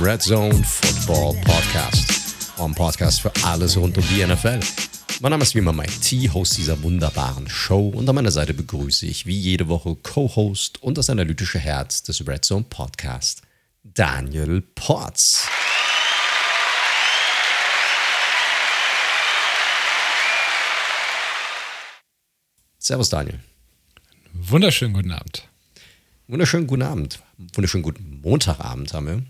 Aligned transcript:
zum 0.00 0.06
Red 0.06 0.22
Zone 0.22 0.64
Football 0.64 1.34
Podcast. 1.42 2.34
Ein 2.58 2.74
Podcast 2.74 3.20
für 3.20 3.32
alles 3.44 3.76
rund 3.76 3.98
um 3.98 4.04
die 4.08 4.24
NFL. 4.24 4.60
Mein 5.20 5.30
Name 5.30 5.42
ist 5.42 5.54
wie 5.54 5.58
immer 5.58 5.74
Mike 5.74 5.92
T, 6.00 6.30
Host 6.30 6.56
dieser 6.56 6.82
wunderbaren 6.82 7.48
Show 7.50 7.90
und 7.90 8.08
an 8.08 8.14
meiner 8.14 8.30
Seite 8.30 8.54
begrüße 8.54 9.04
ich 9.04 9.26
wie 9.26 9.38
jede 9.38 9.68
Woche 9.68 9.94
Co-Host 9.96 10.82
und 10.82 10.96
das 10.96 11.10
analytische 11.10 11.58
Herz 11.58 12.02
des 12.02 12.26
Red 12.26 12.46
Zone 12.46 12.64
Podcast, 12.70 13.42
Daniel 13.82 14.62
Potts. 14.74 15.46
Servus 22.78 23.10
Daniel. 23.10 23.40
Wunderschönen 24.32 24.94
guten 24.94 25.12
Abend. 25.12 25.46
Wunderschönen 26.26 26.66
guten 26.66 26.82
Abend. 26.82 27.20
Wunderschönen 27.54 27.82
guten 27.82 28.20
Montagabend 28.22 28.94
haben 28.94 29.06
wir 29.06 29.22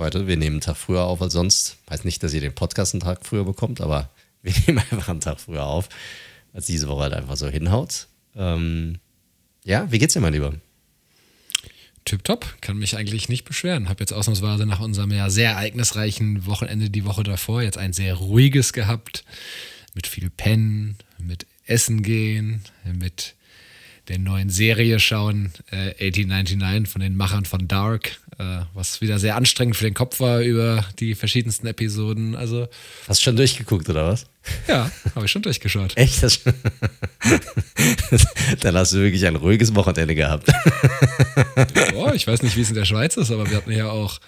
heute. 0.00 0.26
Wir 0.26 0.36
nehmen 0.36 0.56
einen 0.56 0.60
Tag 0.62 0.76
früher 0.76 1.04
auf 1.04 1.22
als 1.22 1.34
sonst. 1.34 1.76
Weiß 1.86 2.04
nicht, 2.04 2.22
dass 2.22 2.34
ihr 2.34 2.40
den 2.40 2.54
Podcast 2.54 2.94
einen 2.94 3.02
Tag 3.02 3.24
früher 3.24 3.44
bekommt, 3.44 3.80
aber 3.80 4.10
wir 4.42 4.52
nehmen 4.66 4.78
einfach 4.78 5.08
einen 5.10 5.20
Tag 5.20 5.38
früher 5.38 5.64
auf, 5.64 5.88
als 6.52 6.66
diese 6.66 6.88
Woche 6.88 7.02
halt 7.04 7.12
einfach 7.12 7.36
so 7.36 7.48
hinhaut. 7.48 8.08
Ähm, 8.34 8.98
ja, 9.64 9.90
wie 9.92 9.98
geht's 9.98 10.14
dir, 10.14 10.20
mein 10.20 10.32
Lieber? 10.32 10.54
Tipptopp, 12.06 12.56
kann 12.62 12.78
mich 12.78 12.96
eigentlich 12.96 13.28
nicht 13.28 13.44
beschweren. 13.44 13.88
Habe 13.88 14.00
jetzt 14.00 14.12
ausnahmsweise 14.12 14.64
nach 14.64 14.80
unserem 14.80 15.12
ja 15.12 15.28
sehr 15.28 15.50
ereignisreichen 15.50 16.46
Wochenende 16.46 16.88
die 16.88 17.04
Woche 17.04 17.22
davor 17.22 17.62
jetzt 17.62 17.78
ein 17.78 17.92
sehr 17.92 18.14
ruhiges 18.14 18.72
gehabt. 18.72 19.24
Mit 19.94 20.06
viel 20.06 20.30
Pennen, 20.30 20.96
mit 21.18 21.46
Essen 21.66 22.02
gehen, 22.02 22.62
mit 22.84 23.34
der 24.10 24.18
neuen 24.18 24.50
Serie 24.50 24.98
schauen, 24.98 25.52
äh, 25.70 25.94
1899 26.04 26.92
von 26.92 27.00
den 27.00 27.16
Machern 27.16 27.44
von 27.44 27.68
Dark, 27.68 28.18
äh, 28.38 28.62
was 28.74 29.00
wieder 29.00 29.20
sehr 29.20 29.36
anstrengend 29.36 29.76
für 29.76 29.84
den 29.84 29.94
Kopf 29.94 30.18
war 30.18 30.40
über 30.40 30.84
die 30.98 31.14
verschiedensten 31.14 31.68
Episoden. 31.68 32.34
Also 32.34 32.66
Hast 33.06 33.20
du 33.20 33.24
schon 33.24 33.36
durchgeguckt 33.36 33.88
oder 33.88 34.08
was? 34.08 34.26
Ja, 34.66 34.90
habe 35.14 35.26
ich 35.26 35.30
schon 35.30 35.42
durchgeschaut. 35.42 35.92
Echt? 35.96 36.22
Dann 38.60 38.74
hast 38.74 38.92
du 38.92 38.96
wirklich 38.98 39.24
ein 39.26 39.36
ruhiges 39.36 39.76
Wochenende 39.76 40.16
gehabt. 40.16 40.50
oh, 41.94 42.10
ich 42.12 42.26
weiß 42.26 42.42
nicht, 42.42 42.56
wie 42.56 42.62
es 42.62 42.70
in 42.70 42.74
der 42.74 42.86
Schweiz 42.86 43.16
ist, 43.16 43.30
aber 43.30 43.48
wir 43.48 43.58
hatten 43.58 43.70
ja 43.70 43.90
auch 43.90 44.18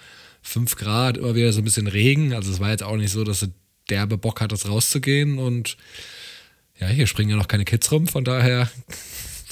5 0.43 0.77
Grad, 0.77 1.17
immer 1.17 1.35
wieder 1.35 1.51
so 1.51 1.59
ein 1.59 1.65
bisschen 1.65 1.87
Regen. 1.87 2.33
Also 2.33 2.53
es 2.53 2.61
war 2.61 2.71
jetzt 2.71 2.83
auch 2.83 2.95
nicht 2.95 3.11
so, 3.11 3.25
dass 3.25 3.41
du 3.41 3.47
derbe 3.89 4.17
Bock 4.17 4.39
hattest, 4.39 4.69
rauszugehen. 4.69 5.39
Und 5.39 5.75
ja, 6.79 6.87
hier 6.87 7.07
springen 7.07 7.31
ja 7.31 7.35
noch 7.35 7.49
keine 7.49 7.65
Kids 7.65 7.91
rum, 7.91 8.07
von 8.07 8.23
daher 8.23 8.69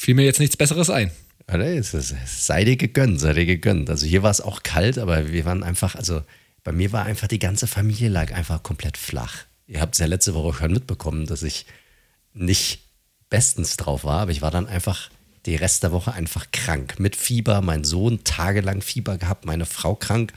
fiel 0.02 0.16
mir 0.16 0.26
jetzt 0.26 0.40
nichts 0.40 0.58
Besseres 0.58 0.90
ein. 0.90 1.12
Sei 2.26 2.64
dir 2.64 2.76
gegönnt, 2.76 3.20
sei 3.20 3.34
dir 3.34 3.46
gegönnt. 3.46 3.88
Also 3.88 4.08
hier 4.08 4.24
war 4.24 4.32
es 4.32 4.42
auch 4.42 4.64
kalt, 4.64 4.98
aber 4.98 5.32
wir 5.32 5.46
waren 5.46 5.62
einfach, 5.64 5.94
also 5.94 6.24
bei 6.64 6.72
mir 6.72 6.92
war 6.92 7.06
einfach 7.06 7.28
die 7.28 7.38
ganze 7.38 7.68
Familie 7.68 8.10
lag 8.10 8.34
einfach 8.34 8.64
komplett 8.64 8.98
flach. 8.98 9.44
Ihr 9.68 9.80
habt 9.80 9.94
es 9.94 10.00
ja 10.00 10.08
letzte 10.08 10.34
Woche 10.34 10.58
schon 10.58 10.74
mitbekommen, 10.74 11.28
dass 11.28 11.44
ich 11.44 11.68
nicht 12.34 12.80
bestens 13.30 13.78
drauf 13.78 14.04
war, 14.04 14.22
aber 14.22 14.32
ich 14.32 14.42
war 14.42 14.50
dann 14.50 14.68
einfach 14.68 15.12
die 15.46 15.56
Rest 15.56 15.84
der 15.84 15.92
Woche 15.92 16.14
einfach 16.14 16.48
krank. 16.52 17.00
Mit 17.00 17.16
Fieber, 17.16 17.62
mein 17.62 17.84
Sohn 17.84 18.24
tagelang 18.24 18.82
Fieber 18.82 19.20
gehabt, 19.20 19.46
meine 19.46 19.68
Frau 19.68 19.94
krank 19.94 20.34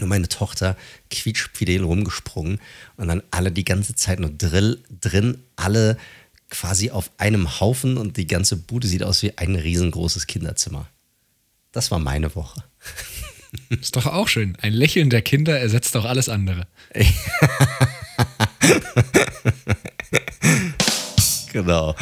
und 0.00 0.08
meine 0.08 0.28
Tochter 0.28 0.76
quietschfidel 1.10 1.84
rumgesprungen 1.84 2.58
und 2.96 3.06
dann 3.06 3.22
alle 3.30 3.52
die 3.52 3.64
ganze 3.64 3.94
Zeit 3.94 4.18
nur 4.18 4.30
Drill 4.30 4.82
drin, 5.00 5.38
alle 5.54 5.96
quasi 6.54 6.90
auf 6.90 7.10
einem 7.18 7.58
Haufen 7.58 7.98
und 7.98 8.16
die 8.16 8.28
ganze 8.28 8.56
Bude 8.56 8.86
sieht 8.86 9.02
aus 9.02 9.24
wie 9.24 9.36
ein 9.36 9.56
riesengroßes 9.56 10.28
Kinderzimmer. 10.28 10.86
Das 11.72 11.90
war 11.90 11.98
meine 11.98 12.32
Woche. 12.36 12.62
Ist 13.70 13.96
doch 13.96 14.06
auch 14.06 14.28
schön. 14.28 14.56
Ein 14.60 14.72
Lächeln 14.72 15.10
der 15.10 15.22
Kinder 15.22 15.58
ersetzt 15.58 15.96
doch 15.96 16.04
alles 16.04 16.28
andere. 16.28 16.68
genau. 21.52 21.96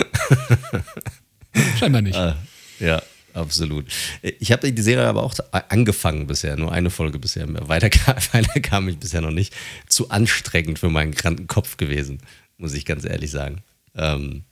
Scheinbar 1.79 2.03
nicht. 2.03 2.17
Ah, 2.17 2.37
ja, 2.79 3.03
absolut. 3.33 3.87
Ich 4.21 4.53
habe 4.53 4.71
die 4.71 4.83
Serie 4.83 5.07
aber 5.07 5.23
auch 5.23 5.35
angefangen 5.71 6.27
bisher, 6.27 6.57
nur 6.57 6.73
eine 6.73 6.91
Folge 6.91 7.19
bisher. 7.19 7.47
Weiter, 7.69 7.89
weiter 8.33 8.61
kam 8.61 8.87
ich 8.91 8.99
bisher 8.99 9.23
noch 9.23 9.31
nicht. 9.31 9.55
Zu 9.89 10.11
anstrengend 10.11 10.79
für 10.79 10.91
meinen 10.91 11.15
kranken 11.15 11.47
Kopf 11.47 11.79
gewesen, 11.79 12.19
muss 12.59 12.75
ich 12.75 12.85
ganz 12.85 13.07
ehrlich 13.07 13.31
sagen. 13.31 13.63
Ähm, 13.95 14.45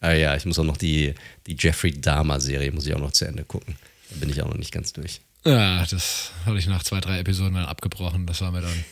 aber 0.00 0.12
ah 0.12 0.16
ja, 0.16 0.36
ich 0.36 0.44
muss 0.44 0.58
auch 0.58 0.64
noch 0.64 0.76
die, 0.76 1.14
die 1.46 1.56
Jeffrey 1.58 1.98
Dahmer-Serie, 1.98 2.72
muss 2.72 2.86
ich 2.86 2.94
auch 2.94 3.00
noch 3.00 3.12
zu 3.12 3.24
Ende 3.24 3.44
gucken. 3.44 3.76
Da 4.10 4.16
bin 4.16 4.28
ich 4.28 4.42
auch 4.42 4.48
noch 4.48 4.58
nicht 4.58 4.70
ganz 4.70 4.92
durch. 4.92 5.22
Ja, 5.46 5.84
das 5.86 6.30
hatte 6.44 6.58
ich 6.58 6.66
nach 6.66 6.82
zwei, 6.82 7.00
drei 7.00 7.20
Episoden 7.20 7.54
dann 7.54 7.64
abgebrochen. 7.64 8.26
Das 8.26 8.42
war 8.42 8.52
mir 8.52 8.60
dann. 8.60 8.84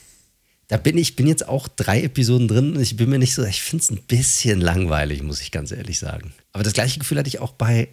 Da 0.69 0.79
bin 0.79 0.97
ich 0.97 1.15
bin 1.15 1.27
jetzt 1.27 1.47
auch 1.47 1.69
drei 1.69 2.03
Episoden 2.03 2.49
drin 2.49 2.77
und 2.77 2.81
ich 2.81 2.97
bin 2.97 3.11
mir 3.11 3.19
nicht 3.19 3.35
so, 3.35 3.45
ich 3.45 3.61
finde 3.61 3.83
es 3.83 3.91
ein 3.91 4.03
bisschen 4.05 4.63
langweilig, 4.63 5.23
muss 5.23 5.43
ich 5.43 5.51
ganz 5.51 5.71
ehrlich 5.71 5.99
sagen. 5.99 6.33
Aber 6.53 6.65
das 6.65 6.73
gleiche 6.73 6.99
Gefühl 6.99 7.19
hatte 7.19 7.29
ich 7.29 7.41
auch 7.41 7.53
bei 7.53 7.89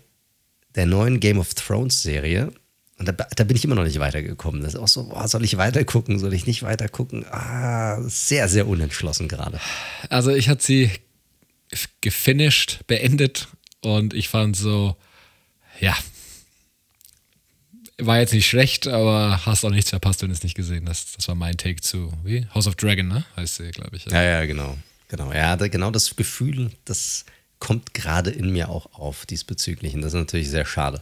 der 0.75 0.85
neuen 0.85 1.19
Game 1.19 1.39
of 1.39 1.53
Thrones 1.55 2.01
Serie. 2.01 2.53
Und 2.99 3.07
da, 3.07 3.11
da 3.11 3.43
bin 3.43 3.57
ich 3.57 3.65
immer 3.65 3.75
noch 3.75 3.83
nicht 3.83 3.99
weitergekommen. 3.99 4.61
Das 4.61 4.75
ist 4.75 4.79
auch 4.79 4.87
so, 4.87 5.09
boah, 5.09 5.27
soll 5.27 5.43
ich 5.43 5.57
weitergucken, 5.57 6.19
soll 6.19 6.33
ich 6.33 6.45
nicht 6.45 6.63
weitergucken? 6.63 7.25
Ah, 7.31 8.01
sehr, 8.03 8.47
sehr 8.47 8.65
unentschlossen 8.65 9.27
gerade. 9.27 9.59
Also 10.09 10.31
ich 10.31 10.47
hatte 10.47 10.63
sie 10.63 10.91
gefinisht, 12.01 12.79
beendet 12.87 13.47
und 13.81 14.13
ich 14.13 14.29
fand 14.29 14.55
so, 14.55 14.95
ja, 15.79 15.95
war 17.97 18.19
jetzt 18.19 18.33
nicht 18.33 18.47
schlecht, 18.47 18.87
aber 18.87 19.45
hast 19.45 19.63
auch 19.65 19.69
nichts 19.69 19.89
verpasst, 19.89 20.21
wenn 20.21 20.29
du 20.29 20.35
es 20.35 20.43
nicht 20.43 20.55
gesehen 20.55 20.87
hast. 20.87 21.17
Das 21.17 21.27
war 21.27 21.35
mein 21.35 21.57
Take 21.57 21.81
zu, 21.81 22.11
wie? 22.23 22.47
House 22.53 22.67
of 22.67 22.75
Dragon, 22.75 23.07
ne? 23.07 23.25
Heißt 23.35 23.55
sie, 23.55 23.71
glaube 23.71 23.97
ich. 23.97 24.05
Ja, 24.05 24.23
ja, 24.23 24.45
genau. 24.45 24.77
Genau, 25.09 25.33
ja, 25.33 25.55
genau 25.55 25.91
das 25.91 26.15
Gefühl, 26.15 26.71
das 26.85 27.25
kommt 27.59 27.93
gerade 27.93 28.29
in 28.29 28.51
mir 28.51 28.69
auch 28.69 28.93
auf 28.93 29.25
diesbezüglich. 29.25 29.95
Und 29.95 30.01
das 30.01 30.13
ist 30.13 30.19
natürlich 30.19 30.49
sehr 30.49 30.65
schade, 30.65 31.01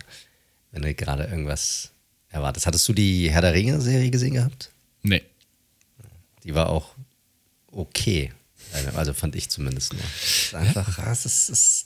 wenn 0.71 0.81
du 0.81 0.93
gerade 0.93 1.25
irgendwas 1.25 1.91
erwartest. 2.29 2.65
Hattest 2.65 2.87
du 2.87 2.93
die 2.93 3.29
Herr 3.29 3.41
der 3.41 3.53
Ringe-Serie 3.53 4.09
gesehen 4.09 4.33
gehabt? 4.33 4.71
Nee. 5.03 5.23
Die 6.43 6.55
war 6.55 6.69
auch 6.69 6.95
okay. 7.71 8.31
Also 8.95 9.13
fand 9.13 9.35
ich 9.35 9.49
zumindest 9.49 9.93
nur. 9.93 10.59
einfach, 10.59 10.97
ja? 10.97 11.11
es 11.11 11.25
ist, 11.25 11.49
ist, 11.49 11.85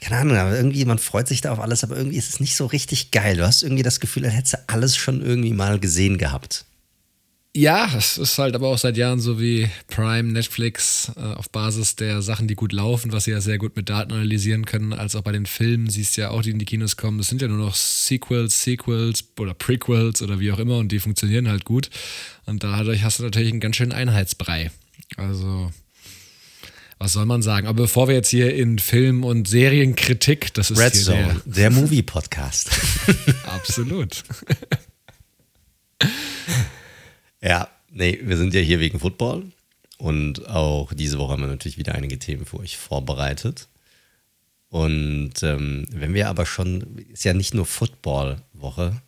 keine 0.00 0.18
Ahnung, 0.18 0.36
aber 0.36 0.56
irgendwie, 0.56 0.84
man 0.84 0.98
freut 0.98 1.28
sich 1.28 1.40
da 1.40 1.52
auf 1.52 1.60
alles, 1.60 1.84
aber 1.84 1.96
irgendwie 1.96 2.18
ist 2.18 2.28
es 2.28 2.40
nicht 2.40 2.56
so 2.56 2.66
richtig 2.66 3.10
geil. 3.10 3.36
Du 3.36 3.46
hast 3.46 3.62
irgendwie 3.62 3.82
das 3.82 4.00
Gefühl, 4.00 4.24
als 4.24 4.34
hättest 4.34 4.54
du 4.54 4.58
alles 4.66 4.96
schon 4.96 5.22
irgendwie 5.22 5.52
mal 5.52 5.78
gesehen 5.78 6.18
gehabt. 6.18 6.64
Ja, 7.54 7.90
es 7.98 8.16
ist 8.16 8.38
halt 8.38 8.54
aber 8.54 8.68
auch 8.68 8.78
seit 8.78 8.96
Jahren 8.96 9.20
so 9.20 9.38
wie 9.38 9.68
Prime, 9.86 10.32
Netflix, 10.32 11.12
äh, 11.16 11.20
auf 11.20 11.50
Basis 11.50 11.96
der 11.96 12.22
Sachen, 12.22 12.48
die 12.48 12.54
gut 12.54 12.72
laufen, 12.72 13.12
was 13.12 13.24
sie 13.24 13.30
ja 13.30 13.42
sehr 13.42 13.58
gut 13.58 13.76
mit 13.76 13.90
Daten 13.90 14.12
analysieren 14.12 14.64
können, 14.64 14.94
als 14.94 15.14
auch 15.14 15.20
bei 15.20 15.32
den 15.32 15.44
Filmen, 15.44 15.90
siehst 15.90 16.16
du 16.16 16.22
ja 16.22 16.30
auch, 16.30 16.40
die 16.40 16.50
in 16.50 16.58
die 16.58 16.64
Kinos 16.64 16.96
kommen. 16.96 17.18
Das 17.18 17.28
sind 17.28 17.42
ja 17.42 17.48
nur 17.48 17.58
noch 17.58 17.74
Sequels, 17.74 18.62
Sequels 18.62 19.24
oder 19.38 19.52
Prequels 19.52 20.22
oder 20.22 20.40
wie 20.40 20.50
auch 20.50 20.58
immer 20.58 20.78
und 20.78 20.92
die 20.92 20.98
funktionieren 20.98 21.46
halt 21.46 21.66
gut. 21.66 21.90
Und 22.46 22.64
dadurch 22.64 23.02
hast 23.02 23.18
du 23.18 23.24
natürlich 23.24 23.50
einen 23.50 23.60
ganz 23.60 23.76
schönen 23.76 23.92
Einheitsbrei. 23.92 24.70
Also, 25.16 25.70
was 26.98 27.12
soll 27.12 27.26
man 27.26 27.42
sagen? 27.42 27.66
Aber 27.66 27.82
bevor 27.82 28.08
wir 28.08 28.14
jetzt 28.14 28.28
hier 28.28 28.54
in 28.54 28.78
Film- 28.78 29.24
und 29.24 29.48
Serienkritik, 29.48 30.54
das 30.54 30.70
ist 30.70 30.78
Red 30.78 30.92
hier 30.92 31.02
Zone, 31.02 31.42
der, 31.44 31.54
der 31.54 31.70
Movie-Podcast. 31.70 32.70
Absolut. 33.46 34.22
ja, 37.40 37.68
nee, 37.90 38.20
wir 38.22 38.36
sind 38.36 38.54
ja 38.54 38.60
hier 38.60 38.80
wegen 38.80 39.00
Football. 39.00 39.44
Und 39.98 40.48
auch 40.48 40.92
diese 40.92 41.18
Woche 41.18 41.32
haben 41.32 41.42
wir 41.42 41.48
natürlich 41.48 41.78
wieder 41.78 41.94
einige 41.94 42.18
Themen 42.18 42.44
für 42.44 42.58
euch 42.58 42.76
vorbereitet. 42.76 43.68
Und 44.68 45.42
ähm, 45.42 45.86
wenn 45.90 46.14
wir 46.14 46.28
aber 46.28 46.46
schon, 46.46 46.98
ist 47.12 47.24
ja 47.24 47.34
nicht 47.34 47.52
nur 47.54 47.66
Football-Woche, 47.66 49.00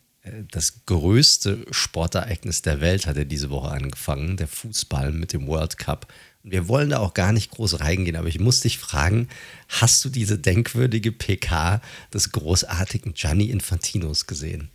das 0.51 0.85
größte 0.85 1.65
Sportereignis 1.71 2.61
der 2.61 2.81
Welt 2.81 3.05
hat 3.05 3.17
er 3.17 3.25
diese 3.25 3.49
Woche 3.49 3.69
angefangen, 3.69 4.37
der 4.37 4.47
Fußball 4.47 5.11
mit 5.11 5.33
dem 5.33 5.47
World 5.47 5.77
Cup. 5.77 6.11
Und 6.43 6.51
wir 6.51 6.67
wollen 6.67 6.89
da 6.89 6.99
auch 6.99 7.13
gar 7.13 7.31
nicht 7.31 7.51
groß 7.51 7.79
reingehen, 7.79 8.15
aber 8.15 8.27
ich 8.27 8.39
muss 8.39 8.61
dich 8.61 8.77
fragen, 8.77 9.29
hast 9.69 10.03
du 10.03 10.09
diese 10.09 10.39
denkwürdige 10.39 11.11
PK 11.11 11.81
des 12.13 12.31
großartigen 12.31 13.13
Gianni 13.13 13.49
Infantinos 13.49 14.25
gesehen? 14.25 14.69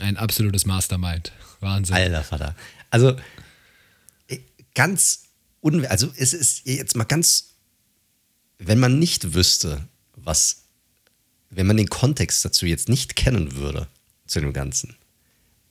Ein 0.00 0.16
absolutes 0.16 0.64
Mastermind. 0.64 1.32
Wahnsinn. 1.60 1.96
Alter 1.96 2.24
Vater. 2.24 2.56
Also 2.90 3.16
ganz 4.74 5.24
un 5.60 5.84
also 5.86 6.12
es 6.16 6.32
ist 6.32 6.66
jetzt 6.66 6.96
mal 6.96 7.04
ganz 7.04 7.54
wenn 8.58 8.78
man 8.78 8.98
nicht 8.98 9.34
wüsste, 9.34 9.88
was 10.14 10.62
wenn 11.50 11.66
man 11.66 11.76
den 11.76 11.88
Kontext 11.88 12.44
dazu 12.44 12.66
jetzt 12.66 12.88
nicht 12.88 13.16
kennen 13.16 13.56
würde, 13.56 13.88
zu 14.28 14.40
dem 14.40 14.52
Ganzen. 14.52 14.94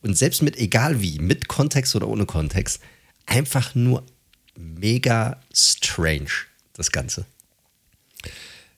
Und 0.01 0.17
selbst 0.17 0.41
mit 0.41 0.57
egal 0.57 1.01
wie, 1.01 1.19
mit 1.19 1.47
Kontext 1.47 1.95
oder 1.95 2.07
ohne 2.07 2.25
Kontext, 2.25 2.81
einfach 3.25 3.75
nur 3.75 4.05
mega 4.55 5.41
strange, 5.53 6.29
das 6.73 6.91
Ganze. 6.91 7.25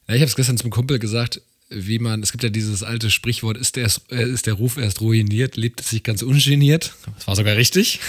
Ja, 0.08 0.16
ich 0.16 0.22
habe 0.22 0.30
es 0.30 0.36
gestern 0.36 0.58
zum 0.58 0.70
Kumpel 0.70 1.00
gesagt, 1.00 1.42
wie 1.70 2.00
man, 2.00 2.24
es 2.24 2.32
gibt 2.32 2.44
ja 2.44 2.50
dieses 2.50 2.84
alte 2.84 3.12
Sprichwort, 3.12 3.58
ist 3.58 3.76
der, 3.76 3.92
äh, 4.10 4.24
ist 4.24 4.48
der 4.48 4.56
Ruf 4.56 4.78
erst 4.78 5.02
ruiniert, 5.02 5.56
lebt 5.56 5.82
es 5.82 5.90
sich 5.90 6.04
ganz 6.04 6.22
ungeniert. 6.24 6.96
Das 7.16 7.28
war 7.28 7.36
sogar 7.36 7.56
richtig. 7.56 8.00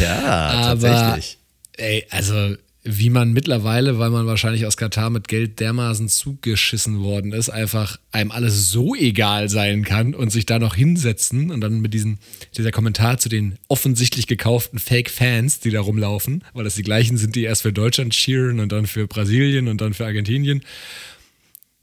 Ja, 0.00 0.18
Aber, 0.24 0.80
tatsächlich. 0.80 1.38
Ey, 1.76 2.06
also 2.10 2.56
wie 2.88 3.10
man 3.10 3.32
mittlerweile, 3.32 3.98
weil 3.98 4.10
man 4.10 4.26
wahrscheinlich 4.26 4.64
aus 4.64 4.76
Katar 4.76 5.10
mit 5.10 5.26
Geld 5.26 5.58
dermaßen 5.58 6.08
zugeschissen 6.08 7.00
worden 7.00 7.32
ist, 7.32 7.50
einfach 7.50 7.98
einem 8.12 8.30
alles 8.30 8.70
so 8.70 8.94
egal 8.94 9.48
sein 9.48 9.84
kann 9.84 10.14
und 10.14 10.30
sich 10.30 10.46
da 10.46 10.60
noch 10.60 10.76
hinsetzen 10.76 11.50
und 11.50 11.60
dann 11.60 11.80
mit 11.80 11.92
diesen, 11.92 12.18
dieser 12.56 12.70
Kommentar 12.70 13.18
zu 13.18 13.28
den 13.28 13.58
offensichtlich 13.66 14.28
gekauften 14.28 14.78
Fake-Fans, 14.78 15.58
die 15.58 15.70
da 15.70 15.80
rumlaufen, 15.80 16.44
weil 16.54 16.62
das 16.62 16.76
die 16.76 16.84
gleichen 16.84 17.16
sind, 17.16 17.34
die 17.34 17.42
erst 17.42 17.62
für 17.62 17.72
Deutschland 17.72 18.14
cheeren 18.14 18.60
und 18.60 18.70
dann 18.70 18.86
für 18.86 19.08
Brasilien 19.08 19.66
und 19.66 19.80
dann 19.80 19.92
für 19.92 20.06
Argentinien. 20.06 20.62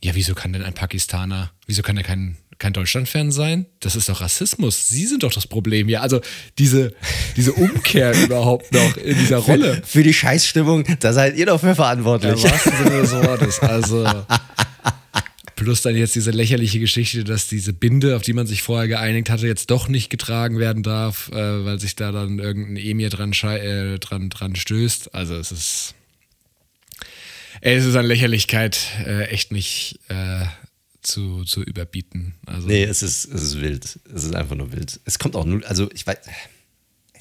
Ja, 0.02 0.16
wieso 0.16 0.36
kann 0.36 0.54
denn 0.54 0.64
ein 0.64 0.74
Pakistaner, 0.74 1.52
wieso 1.66 1.82
kann 1.82 1.98
er 1.98 2.04
kein, 2.04 2.38
kein 2.64 2.72
Deutschland-Fan 2.72 3.30
sein? 3.34 3.66
Das 3.82 3.98
ist 3.98 4.08
doch 4.08 4.22
Rassismus. 4.22 4.88
Sie 4.88 5.06
sind 5.06 5.24
doch 5.24 5.34
das 5.34 5.48
Problem. 5.48 5.90
Ja, 5.90 6.00
also 6.00 6.22
diese, 6.58 6.94
diese 7.36 7.52
Umkehr 7.52 8.14
überhaupt 8.24 8.72
noch 8.72 8.96
in 8.96 9.18
dieser 9.18 9.40
Rolle. 9.40 9.82
Für 9.86 10.02
die 10.02 10.14
Scheißstimmung, 10.14 10.86
da 11.02 11.12
seid 11.12 11.36
ihr 11.36 11.46
doch 11.46 11.60
für 11.60 11.76
verantwortlich. 11.76 12.42
wahrsten 12.42 12.72
Sinne 12.78 13.02
des 13.02 13.12
Wortes. 13.12 13.60
Also. 13.60 14.08
Plus 15.56 15.82
dann 15.82 15.98
jetzt 15.98 16.16
diese 16.16 16.32
lächerliche 16.32 16.80
Geschichte, 16.80 17.26
dass 17.26 17.50
diese 17.50 17.74
Binde, 17.74 18.16
auf 18.16 18.22
die 18.22 18.34
man 18.34 18.48
sich 18.48 18.64
vorher 18.64 18.88
geeinigt 18.88 19.30
hatte, 19.30 19.46
jetzt 19.46 19.70
doch 19.70 19.90
nicht 19.90 20.10
getragen 20.10 20.58
werden 20.58 20.84
darf, 20.84 21.30
äh, 21.34 21.66
weil 21.66 21.80
sich 21.82 21.98
da 21.98 22.14
dann 22.14 22.40
irgendein 22.40 22.78
Emir 22.78 23.10
dran, 23.10 23.34
äh, 23.34 24.00
dran, 24.00 24.30
dran 24.30 24.56
stößt. 24.56 25.14
Also 25.14 25.36
es 25.36 25.52
ist. 25.52 25.96
Ey, 27.60 27.76
es 27.76 27.86
ist 27.86 27.96
an 27.96 28.06
Lächerlichkeit 28.06 28.80
äh, 29.06 29.26
echt 29.26 29.52
nicht 29.52 30.00
äh, 30.08 30.46
zu, 31.04 31.44
zu 31.44 31.62
überbieten. 31.62 32.34
Also, 32.46 32.68
Nee, 32.68 32.84
es 32.84 33.04
ist, 33.04 33.26
es 33.26 33.44
ist 33.44 33.62
wild. 33.62 34.00
Es 34.14 34.24
ist 34.24 34.36
einfach 34.36 34.56
nur 34.56 34.72
wild. 34.72 35.00
Es 35.06 35.20
kommt 35.20 35.36
auch 35.36 35.46
null, 35.46 35.64
also 35.66 35.90
ich 35.94 36.08
weiß, 36.08 36.18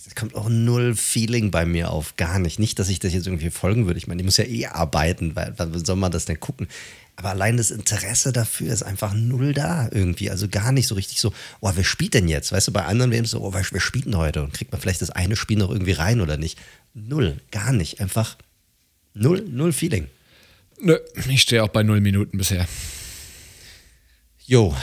es 0.06 0.14
kommt 0.16 0.34
auch 0.34 0.48
null 0.48 0.94
Feeling 0.94 1.50
bei 1.50 1.64
mir 1.64 1.90
auf, 1.90 2.16
gar 2.16 2.38
nicht. 2.38 2.58
Nicht, 2.58 2.78
dass 2.78 2.88
ich 2.88 2.98
das 2.98 3.14
jetzt 3.14 3.26
irgendwie 3.26 3.50
folgen 3.50 3.86
würde. 3.86 3.98
Ich 3.98 4.06
meine, 4.06 4.20
ich 4.20 4.26
muss 4.26 4.36
ja 4.36 4.44
eh 4.44 4.66
arbeiten, 4.66 5.34
weil 5.36 5.54
wann 5.56 5.84
soll 5.84 5.96
man 5.96 6.12
das 6.12 6.24
denn 6.24 6.38
gucken? 6.40 6.68
Aber 7.16 7.30
allein 7.30 7.56
das 7.56 7.70
Interesse 7.70 8.32
dafür 8.32 8.72
ist 8.72 8.82
einfach 8.82 9.14
null 9.14 9.54
da 9.54 9.88
irgendwie. 9.90 10.30
Also 10.30 10.48
gar 10.48 10.72
nicht 10.72 10.86
so 10.86 10.94
richtig 10.94 11.20
so, 11.20 11.32
oh, 11.60 11.70
wer 11.74 11.84
spielt 11.84 12.14
denn 12.14 12.28
jetzt? 12.28 12.52
Weißt 12.52 12.68
du, 12.68 12.72
bei 12.72 12.84
anderen 12.84 13.10
wäre 13.10 13.24
es 13.24 13.30
so, 13.30 13.40
oh, 13.40 13.54
wer, 13.54 13.64
wer 13.70 13.80
spielt 13.80 14.06
denn 14.06 14.16
heute? 14.16 14.42
Und 14.42 14.52
kriegt 14.52 14.72
man 14.72 14.80
vielleicht 14.80 15.02
das 15.02 15.10
eine 15.10 15.36
Spiel 15.36 15.58
noch 15.58 15.70
irgendwie 15.70 15.92
rein 15.92 16.20
oder 16.20 16.36
nicht? 16.36 16.58
Null, 16.94 17.38
gar 17.50 17.72
nicht. 17.72 18.00
Einfach 18.00 18.36
null, 19.14 19.44
null 19.48 19.72
Feeling. 19.72 20.08
Nö, 20.80 20.98
ich 21.28 21.42
stehe 21.42 21.62
auch 21.62 21.68
bei 21.68 21.82
null 21.82 22.00
Minuten 22.00 22.38
bisher. 22.38 22.66
Jo, 24.52 24.76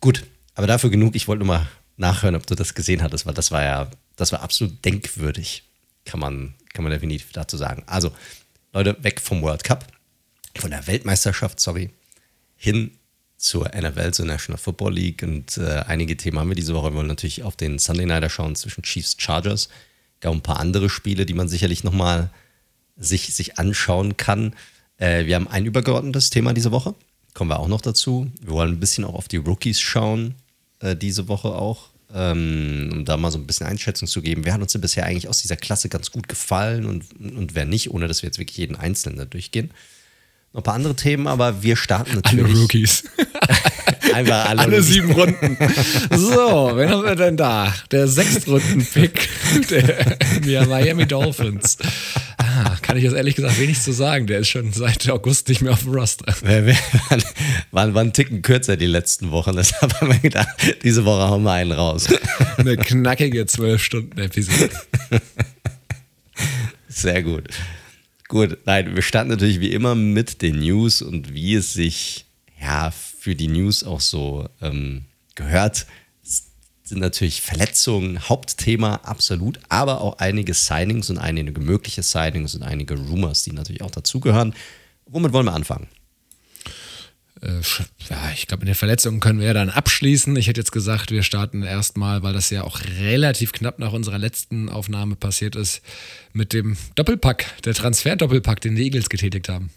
gut. 0.00 0.26
Aber 0.54 0.66
dafür 0.66 0.90
genug. 0.90 1.16
Ich 1.16 1.28
wollte 1.28 1.42
nur 1.42 1.56
mal 1.56 1.66
nachhören, 1.96 2.34
ob 2.34 2.46
du 2.46 2.54
das 2.54 2.74
gesehen 2.74 3.02
hattest, 3.02 3.24
weil 3.24 3.32
das 3.32 3.50
war 3.50 3.62
ja, 3.62 3.90
das 4.16 4.32
war 4.32 4.42
absolut 4.42 4.84
denkwürdig. 4.84 5.62
Kann 6.04 6.20
man, 6.20 6.52
kann 6.74 6.82
man 6.82 6.92
definitiv 6.92 7.32
dazu 7.32 7.56
sagen. 7.56 7.84
Also, 7.86 8.12
Leute, 8.74 9.02
weg 9.02 9.18
vom 9.22 9.40
World 9.40 9.64
Cup, 9.64 9.86
von 10.58 10.70
der 10.70 10.86
Weltmeisterschaft, 10.86 11.58
sorry, 11.58 11.88
hin 12.54 12.90
zur 13.38 13.70
NFL, 13.74 14.10
zur 14.10 14.26
National 14.26 14.58
Football 14.58 14.92
League. 14.92 15.22
Und 15.22 15.56
äh, 15.56 15.84
einige 15.86 16.18
Themen 16.18 16.38
haben 16.38 16.50
wir 16.50 16.54
diese 16.54 16.74
Woche. 16.74 16.90
Wir 16.92 16.96
wollen 16.96 17.06
natürlich 17.06 17.44
auf 17.44 17.56
den 17.56 17.78
Sunday 17.78 18.04
Nighter 18.04 18.28
schauen 18.28 18.56
zwischen 18.56 18.82
Chiefs 18.82 19.16
Chargers. 19.18 19.70
Gab 20.20 20.34
ein 20.34 20.42
paar 20.42 20.60
andere 20.60 20.90
Spiele, 20.90 21.24
die 21.24 21.32
man 21.32 21.48
sicherlich 21.48 21.82
nochmal 21.82 22.28
sich, 22.98 23.34
sich 23.34 23.58
anschauen 23.58 24.18
kann. 24.18 24.54
Äh, 24.98 25.24
wir 25.24 25.36
haben 25.36 25.48
ein 25.48 25.64
übergeordnetes 25.64 26.28
Thema 26.28 26.52
diese 26.52 26.72
Woche. 26.72 26.94
Kommen 27.34 27.50
wir 27.50 27.58
auch 27.58 27.68
noch 27.68 27.80
dazu. 27.80 28.30
Wir 28.40 28.50
wollen 28.52 28.72
ein 28.72 28.80
bisschen 28.80 29.04
auch 29.04 29.14
auf 29.14 29.28
die 29.28 29.36
Rookies 29.36 29.80
schauen, 29.80 30.34
äh, 30.80 30.96
diese 30.96 31.28
Woche 31.28 31.48
auch, 31.48 31.90
ähm, 32.12 32.90
um 32.92 33.04
da 33.04 33.16
mal 33.16 33.30
so 33.30 33.38
ein 33.38 33.46
bisschen 33.46 33.66
Einschätzung 33.66 34.08
zu 34.08 34.22
geben. 34.22 34.44
Wer 34.44 34.54
hat 34.54 34.60
uns 34.60 34.72
denn 34.72 34.80
bisher 34.80 35.04
eigentlich 35.04 35.28
aus 35.28 35.42
dieser 35.42 35.56
Klasse 35.56 35.88
ganz 35.88 36.10
gut 36.10 36.28
gefallen 36.28 36.86
und, 36.86 37.04
und 37.20 37.54
wer 37.54 37.64
nicht, 37.64 37.90
ohne 37.90 38.08
dass 38.08 38.22
wir 38.22 38.28
jetzt 38.28 38.38
wirklich 38.38 38.56
jeden 38.56 38.76
Einzelnen 38.76 39.18
da 39.18 39.24
durchgehen. 39.24 39.70
Noch 40.52 40.62
ein 40.62 40.64
paar 40.64 40.74
andere 40.74 40.96
Themen, 40.96 41.26
aber 41.26 41.62
wir 41.62 41.76
starten 41.76 42.10
Alle 42.10 42.20
natürlich 42.22 42.56
Rookies. 42.56 43.04
einfach 44.14 44.48
alle, 44.48 44.60
Alle 44.60 44.82
sieben 44.82 45.12
Runden. 45.12 45.58
So, 46.10 46.72
wen 46.74 46.88
haben 46.88 47.04
wir 47.04 47.16
denn 47.16 47.36
da? 47.36 47.74
Der 47.90 48.08
Sechstrunden-Pick 48.08 49.28
der 49.70 50.66
Miami 50.66 51.06
Dolphins. 51.06 51.76
Kann 52.82 52.96
ich 52.96 53.04
jetzt 53.04 53.14
ehrlich 53.14 53.36
gesagt 53.36 53.60
wenig 53.60 53.80
zu 53.80 53.92
sagen. 53.92 54.26
Der 54.26 54.40
ist 54.40 54.48
schon 54.48 54.72
seit 54.72 55.08
August 55.10 55.48
nicht 55.48 55.60
mehr 55.60 55.72
auf 55.72 55.82
dem 55.82 55.92
Roster. 55.92 56.26
Wir, 56.42 56.66
waren, 56.66 57.22
waren, 57.70 57.94
waren 57.94 58.12
Ticken 58.12 58.42
kürzer 58.42 58.76
die 58.76 58.86
letzten 58.86 59.30
Wochen, 59.30 59.56
deshalb 59.56 60.00
haben 60.00 60.08
wir 60.08 60.18
gedacht, 60.18 60.48
diese 60.82 61.04
Woche 61.04 61.28
hauen 61.28 61.42
wir 61.42 61.52
einen 61.52 61.72
raus. 61.72 62.08
Eine 62.56 62.76
knackige 62.76 63.42
12-Stunden-Episode. 63.42 64.70
Sehr 66.88 67.22
gut. 67.22 67.48
Gut, 68.28 68.58
nein, 68.66 68.94
wir 68.94 69.02
starten 69.02 69.30
natürlich 69.30 69.60
wie 69.60 69.72
immer 69.72 69.94
mit 69.94 70.42
den 70.42 70.58
News 70.60 71.02
und 71.02 71.32
wie 71.32 71.54
es 71.54 71.72
sich 71.72 72.26
ja 72.60 72.90
für 72.90 73.34
die 73.34 73.48
News 73.48 73.84
auch 73.84 74.00
so 74.00 74.48
ähm, 74.60 75.04
gehört, 75.34 75.86
sind 76.88 77.00
natürlich 77.00 77.42
Verletzungen 77.42 78.28
Hauptthema, 78.28 78.96
absolut, 78.96 79.60
aber 79.68 80.00
auch 80.00 80.18
einige 80.18 80.54
Signings 80.54 81.10
und 81.10 81.18
einige 81.18 81.60
mögliche 81.60 82.02
Signings 82.02 82.54
und 82.54 82.62
einige 82.62 82.94
Rumors, 82.94 83.42
die 83.42 83.52
natürlich 83.52 83.82
auch 83.82 83.90
dazugehören. 83.90 84.54
Womit 85.06 85.32
wollen 85.32 85.46
wir 85.46 85.54
anfangen? 85.54 85.88
Äh, 87.42 87.60
ja, 88.10 88.30
ich 88.34 88.46
glaube, 88.46 88.62
mit 88.62 88.68
den 88.68 88.74
Verletzungen 88.74 89.20
können 89.20 89.38
wir 89.38 89.46
ja 89.46 89.54
dann 89.54 89.70
abschließen. 89.70 90.34
Ich 90.36 90.48
hätte 90.48 90.60
jetzt 90.60 90.72
gesagt, 90.72 91.10
wir 91.10 91.22
starten 91.22 91.62
erstmal, 91.62 92.22
weil 92.22 92.32
das 92.32 92.50
ja 92.50 92.64
auch 92.64 92.80
relativ 92.98 93.52
knapp 93.52 93.78
nach 93.78 93.92
unserer 93.92 94.18
letzten 94.18 94.68
Aufnahme 94.68 95.14
passiert 95.14 95.56
ist, 95.56 95.82
mit 96.32 96.52
dem 96.52 96.76
Doppelpack, 96.94 97.62
der 97.64 97.74
Transfer-Doppelpack, 97.74 98.60
den 98.60 98.76
die 98.76 98.84
Eagles 98.84 99.08
getätigt 99.08 99.48
haben. 99.48 99.70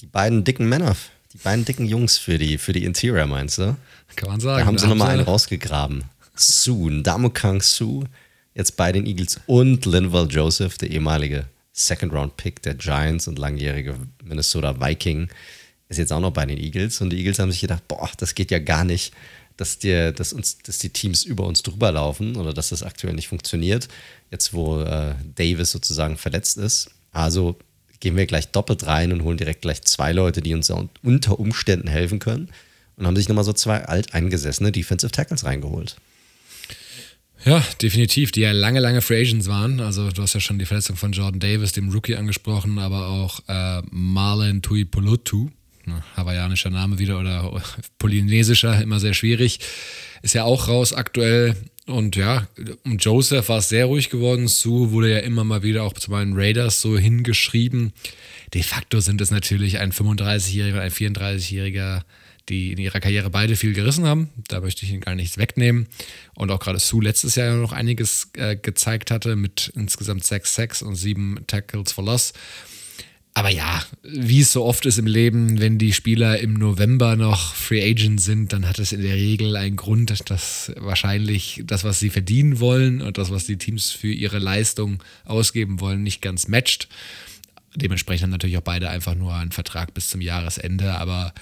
Die 0.00 0.06
beiden 0.06 0.44
dicken 0.44 0.68
Männer, 0.68 0.96
beiden 1.42 1.64
dicken 1.64 1.86
Jungs 1.86 2.18
für 2.18 2.38
die, 2.38 2.58
für 2.58 2.72
die 2.72 2.84
Interior, 2.84 3.26
meinst 3.26 3.58
du? 3.58 3.76
Kann 4.16 4.28
man 4.28 4.40
sagen. 4.40 4.60
Da 4.60 4.66
haben 4.66 4.78
sie 4.78 4.86
nochmal 4.86 5.10
einen 5.10 5.22
rausgegraben. 5.22 6.04
Sue, 6.34 6.90
Ndamukong 6.90 7.62
Sue, 7.62 8.04
jetzt 8.54 8.76
bei 8.76 8.92
den 8.92 9.06
Eagles 9.06 9.40
und 9.46 9.84
Linval 9.86 10.28
Joseph, 10.30 10.78
der 10.78 10.90
ehemalige 10.90 11.46
Second-Round-Pick 11.72 12.62
der 12.62 12.74
Giants 12.74 13.28
und 13.28 13.38
langjährige 13.38 13.96
Minnesota 14.24 14.80
Viking, 14.80 15.28
ist 15.88 15.98
jetzt 15.98 16.12
auch 16.12 16.20
noch 16.20 16.32
bei 16.32 16.46
den 16.46 16.58
Eagles. 16.58 17.00
Und 17.00 17.10
die 17.10 17.18
Eagles 17.18 17.38
haben 17.38 17.50
sich 17.50 17.60
gedacht, 17.60 17.86
boah, 17.88 18.10
das 18.16 18.34
geht 18.34 18.50
ja 18.50 18.58
gar 18.58 18.84
nicht, 18.84 19.12
dass, 19.56 19.78
dir, 19.78 20.12
dass, 20.12 20.32
uns, 20.32 20.58
dass 20.58 20.78
die 20.78 20.90
Teams 20.90 21.24
über 21.24 21.46
uns 21.46 21.62
drüber 21.62 21.92
laufen 21.92 22.36
oder 22.36 22.54
dass 22.54 22.70
das 22.70 22.82
aktuell 22.82 23.14
nicht 23.14 23.28
funktioniert, 23.28 23.88
jetzt 24.30 24.54
wo 24.54 24.80
äh, 24.80 25.14
Davis 25.34 25.70
sozusagen 25.70 26.16
verletzt 26.16 26.56
ist. 26.56 26.90
Also 27.12 27.58
gehen 28.00 28.16
wir 28.16 28.26
gleich 28.26 28.48
doppelt 28.48 28.86
rein 28.86 29.12
und 29.12 29.22
holen 29.22 29.36
direkt 29.36 29.62
gleich 29.62 29.82
zwei 29.82 30.12
Leute, 30.12 30.40
die 30.40 30.54
uns 30.54 30.72
unter 31.02 31.38
Umständen 31.38 31.88
helfen 31.88 32.18
können. 32.18 32.48
Und 32.96 33.06
haben 33.06 33.16
sich 33.16 33.28
nochmal 33.28 33.44
so 33.44 33.52
zwei 33.52 33.84
alteingesessene 33.84 34.72
Defensive 34.72 35.12
Tackles 35.12 35.44
reingeholt. 35.44 35.96
Ja, 37.44 37.64
definitiv, 37.80 38.32
die 38.32 38.40
ja 38.40 38.52
lange, 38.52 38.80
lange 38.80 39.00
Free 39.00 39.22
Agents 39.22 39.48
waren. 39.48 39.80
Also 39.80 40.10
du 40.10 40.22
hast 40.22 40.34
ja 40.34 40.40
schon 40.40 40.58
die 40.58 40.66
Verletzung 40.66 40.96
von 40.96 41.12
Jordan 41.12 41.40
Davis, 41.40 41.72
dem 41.72 41.88
Rookie, 41.88 42.16
angesprochen, 42.16 42.78
aber 42.78 43.08
auch 43.08 43.40
äh, 43.48 43.82
Marlon 43.90 44.60
Tuipulotu, 44.60 45.48
ne, 45.86 46.02
hawaiianischer 46.16 46.68
Name 46.68 46.98
wieder 46.98 47.18
oder 47.18 47.62
polynesischer, 47.98 48.82
immer 48.82 49.00
sehr 49.00 49.14
schwierig, 49.14 49.60
ist 50.20 50.34
ja 50.34 50.44
auch 50.44 50.68
raus 50.68 50.92
aktuell. 50.92 51.56
Und 51.90 52.16
ja, 52.16 52.48
um 52.84 52.98
Joseph 52.98 53.48
war 53.48 53.58
es 53.58 53.68
sehr 53.68 53.86
ruhig 53.86 54.10
geworden. 54.10 54.48
Sue 54.48 54.92
wurde 54.92 55.10
ja 55.10 55.18
immer 55.18 55.44
mal 55.44 55.62
wieder 55.62 55.82
auch 55.82 55.92
zu 55.92 56.10
meinen 56.10 56.34
Raiders 56.34 56.80
so 56.80 56.96
hingeschrieben. 56.96 57.92
De 58.54 58.62
facto 58.62 59.00
sind 59.00 59.20
es 59.20 59.30
natürlich 59.30 59.78
ein 59.78 59.92
35-Jähriger 59.92 60.74
und 60.74 60.80
ein 60.80 60.90
34-Jähriger, 60.90 62.02
die 62.48 62.72
in 62.72 62.78
ihrer 62.78 63.00
Karriere 63.00 63.30
beide 63.30 63.56
viel 63.56 63.72
gerissen 63.72 64.06
haben. 64.06 64.30
Da 64.48 64.60
möchte 64.60 64.84
ich 64.84 64.92
ihnen 64.92 65.00
gar 65.00 65.14
nichts 65.14 65.36
wegnehmen. 65.36 65.88
Und 66.34 66.50
auch 66.50 66.60
gerade 66.60 66.78
Sue 66.78 67.02
letztes 67.02 67.34
Jahr 67.34 67.56
noch 67.56 67.72
einiges 67.72 68.30
äh, 68.36 68.56
gezeigt 68.56 69.10
hatte 69.10 69.36
mit 69.36 69.72
insgesamt 69.74 70.24
sechs 70.24 70.54
Sacks 70.54 70.82
und 70.82 70.96
sieben 70.96 71.44
Tackles 71.46 71.92
for 71.92 72.04
Loss. 72.04 72.32
Aber 73.34 73.50
ja, 73.50 73.82
wie 74.02 74.40
es 74.40 74.52
so 74.52 74.64
oft 74.64 74.84
ist 74.86 74.98
im 74.98 75.06
Leben, 75.06 75.60
wenn 75.60 75.78
die 75.78 75.92
Spieler 75.92 76.40
im 76.40 76.54
November 76.54 77.14
noch 77.14 77.54
Free 77.54 77.82
Agent 77.88 78.20
sind, 78.20 78.52
dann 78.52 78.68
hat 78.68 78.78
es 78.78 78.92
in 78.92 79.02
der 79.02 79.14
Regel 79.14 79.56
einen 79.56 79.76
Grund, 79.76 80.28
dass 80.28 80.72
wahrscheinlich 80.76 81.62
das, 81.64 81.84
was 81.84 82.00
sie 82.00 82.10
verdienen 82.10 82.58
wollen 82.58 83.00
und 83.00 83.18
das, 83.18 83.30
was 83.30 83.46
die 83.46 83.56
Teams 83.56 83.92
für 83.92 84.12
ihre 84.12 84.40
Leistung 84.40 85.02
ausgeben 85.24 85.80
wollen, 85.80 86.02
nicht 86.02 86.22
ganz 86.22 86.48
matcht. 86.48 86.88
Dementsprechend 87.76 88.24
haben 88.24 88.30
natürlich 88.30 88.58
auch 88.58 88.62
beide 88.62 88.90
einfach 88.90 89.14
nur 89.14 89.32
einen 89.32 89.52
Vertrag 89.52 89.94
bis 89.94 90.08
zum 90.08 90.20
Jahresende, 90.20 90.94
aber 90.96 91.32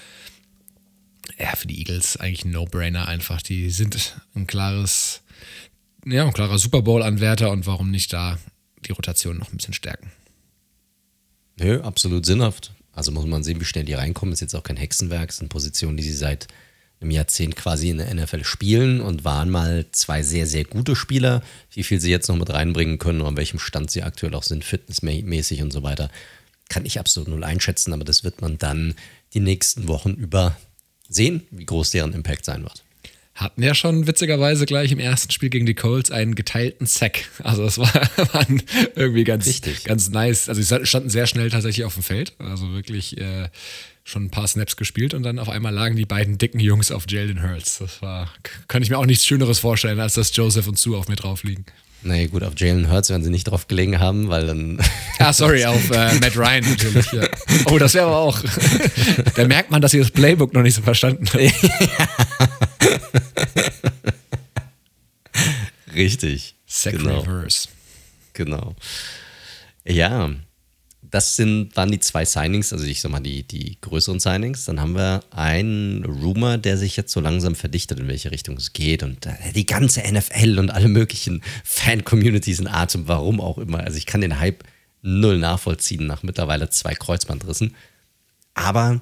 ja, 1.39 1.55
für 1.55 1.67
die 1.67 1.79
Eagles 1.79 2.17
eigentlich 2.17 2.45
ein 2.45 2.51
No-Brainer 2.51 3.07
einfach. 3.07 3.41
Die 3.41 3.71
sind 3.71 4.15
ein 4.35 4.45
klares, 4.45 5.21
ja, 6.05 6.25
ein 6.25 6.33
klarer 6.33 6.59
Super 6.59 6.83
Bowl-Anwärter 6.83 7.49
und 7.49 7.65
warum 7.65 7.89
nicht 7.89 8.13
da 8.13 8.37
die 8.85 8.91
Rotation 8.91 9.37
noch 9.37 9.51
ein 9.51 9.57
bisschen 9.57 9.73
stärken? 9.73 10.11
Nö, 11.59 11.81
absolut 11.81 12.25
sinnhaft. 12.25 12.71
Also 12.93 13.11
muss 13.11 13.25
man 13.25 13.43
sehen, 13.43 13.59
wie 13.59 13.65
schnell 13.65 13.85
die 13.85 13.93
reinkommen. 13.93 14.33
Ist 14.33 14.41
jetzt 14.41 14.55
auch 14.55 14.63
kein 14.63 14.77
Hexenwerk. 14.77 15.31
Sind 15.31 15.49
Positionen, 15.49 15.97
die 15.97 16.03
sie 16.03 16.13
seit 16.13 16.47
einem 17.01 17.11
Jahrzehnt 17.11 17.55
quasi 17.55 17.89
in 17.89 17.97
der 17.97 18.13
NFL 18.13 18.43
spielen 18.43 18.99
und 18.99 19.23
waren 19.23 19.49
mal 19.49 19.85
zwei 19.91 20.21
sehr, 20.21 20.47
sehr 20.47 20.65
gute 20.65 20.95
Spieler. 20.95 21.41
Wie 21.71 21.83
viel 21.83 22.01
sie 22.01 22.11
jetzt 22.11 22.27
noch 22.27 22.35
mit 22.35 22.49
reinbringen 22.49 22.97
können 22.97 23.21
und 23.21 23.27
an 23.27 23.37
welchem 23.37 23.59
Stand 23.59 23.89
sie 23.89 24.03
aktuell 24.03 24.35
auch 24.35 24.43
sind, 24.43 24.65
fitnessmäßig 24.65 25.61
und 25.61 25.71
so 25.71 25.83
weiter, 25.83 26.09
kann 26.67 26.85
ich 26.85 26.99
absolut 26.99 27.29
null 27.29 27.43
einschätzen. 27.43 27.93
Aber 27.93 28.03
das 28.03 28.23
wird 28.23 28.41
man 28.41 28.57
dann 28.57 28.95
die 29.33 29.39
nächsten 29.39 29.87
Wochen 29.87 30.11
über 30.11 30.57
sehen, 31.07 31.43
wie 31.51 31.65
groß 31.65 31.91
deren 31.91 32.13
Impact 32.13 32.45
sein 32.45 32.63
wird 32.63 32.83
hatten 33.39 33.63
ja 33.63 33.73
schon 33.73 34.05
witzigerweise 34.05 34.65
gleich 34.65 34.91
im 34.91 34.99
ersten 34.99 35.31
Spiel 35.31 35.49
gegen 35.49 35.65
die 35.65 35.73
Colts 35.73 36.11
einen 36.11 36.35
geteilten 36.35 36.85
Sack. 36.85 37.29
Also 37.41 37.63
das 37.63 37.77
war, 37.77 37.93
war 38.33 38.45
irgendwie 38.95 39.23
ganz, 39.23 39.47
Richtig. 39.47 39.85
ganz 39.85 40.09
nice. 40.09 40.49
Also 40.49 40.61
sie 40.61 40.85
standen 40.85 41.09
sehr 41.09 41.25
schnell 41.25 41.49
tatsächlich 41.49 41.85
auf 41.85 41.93
dem 41.93 42.03
Feld. 42.03 42.33
Also 42.39 42.71
wirklich 42.73 43.17
äh, 43.17 43.47
schon 44.03 44.25
ein 44.25 44.29
paar 44.29 44.47
Snaps 44.47 44.75
gespielt 44.75 45.13
und 45.13 45.23
dann 45.23 45.39
auf 45.39 45.47
einmal 45.47 45.73
lagen 45.73 45.95
die 45.95 46.05
beiden 46.05 46.37
dicken 46.37 46.59
Jungs 46.59 46.91
auf 46.91 47.05
Jalen 47.07 47.41
Hurts. 47.41 47.79
Das 47.79 48.01
war, 48.01 48.29
kann 48.67 48.83
ich 48.83 48.89
mir 48.89 48.97
auch 48.97 49.05
nichts 49.05 49.25
Schöneres 49.25 49.59
vorstellen, 49.59 49.99
als 49.99 50.15
dass 50.15 50.35
Joseph 50.35 50.67
und 50.67 50.77
Sue 50.77 50.97
auf 50.97 51.07
mir 51.07 51.15
drauf 51.15 51.43
liegen. 51.43 51.65
Naja, 52.01 52.27
gut, 52.27 52.43
auf 52.43 52.53
Jalen 52.57 52.89
Hurts 52.89 53.09
werden 53.09 53.23
sie 53.23 53.29
nicht 53.29 53.45
drauf 53.45 53.67
gelegen 53.67 53.99
haben, 53.99 54.29
weil 54.29 54.47
dann. 54.47 54.79
Ah, 55.17 55.33
sorry, 55.33 55.65
auf 55.65 55.91
äh, 55.91 56.13
Matt 56.19 56.37
Ryan 56.37 56.63
natürlich. 56.69 57.11
Ja. 57.11 57.27
Oh, 57.65 57.77
das 57.77 57.93
wäre 57.93 58.05
aber 58.05 58.17
auch. 58.17 58.41
da 59.35 59.47
merkt 59.47 59.69
man, 59.69 59.81
dass 59.81 59.93
ihr 59.93 59.99
das 59.99 60.11
Playbook 60.11 60.53
noch 60.53 60.61
nicht 60.61 60.75
so 60.75 60.81
verstanden 60.81 61.25
habt. 61.27 62.28
Richtig. 65.93 66.55
Sack 66.65 66.97
genau. 66.97 67.21
Reverse. 67.21 67.69
Genau. 68.33 68.75
Ja, 69.85 70.31
das 71.01 71.35
sind, 71.35 71.75
waren 71.75 71.91
die 71.91 71.99
zwei 71.99 72.25
Signings, 72.25 72.71
also 72.71 72.85
ich 72.85 73.01
sag 73.01 73.11
mal 73.11 73.19
die, 73.19 73.43
die 73.43 73.77
größeren 73.81 74.19
Signings. 74.19 74.65
Dann 74.65 74.79
haben 74.79 74.95
wir 74.95 75.23
einen 75.31 76.05
Rumor, 76.05 76.57
der 76.57 76.77
sich 76.77 76.95
jetzt 76.97 77.11
so 77.11 77.19
langsam 77.19 77.55
verdichtet, 77.55 77.99
in 77.99 78.07
welche 78.07 78.31
Richtung 78.31 78.57
es 78.57 78.73
geht. 78.73 79.01
Und 79.01 79.25
äh, 79.25 79.33
die 79.55 79.65
ganze 79.65 80.01
NFL 80.01 80.59
und 80.59 80.69
alle 80.69 80.87
möglichen 80.87 81.41
Fan-Communities 81.63 82.59
in 82.59 82.67
Atem, 82.67 83.07
warum 83.07 83.41
auch 83.41 83.57
immer. 83.57 83.79
Also 83.79 83.97
ich 83.97 84.05
kann 84.05 84.21
den 84.21 84.39
Hype 84.39 84.63
null 85.01 85.39
nachvollziehen 85.39 86.05
nach 86.05 86.23
mittlerweile 86.23 86.69
zwei 86.69 86.93
Kreuzbandrissen. 86.93 87.75
Aber 88.53 89.01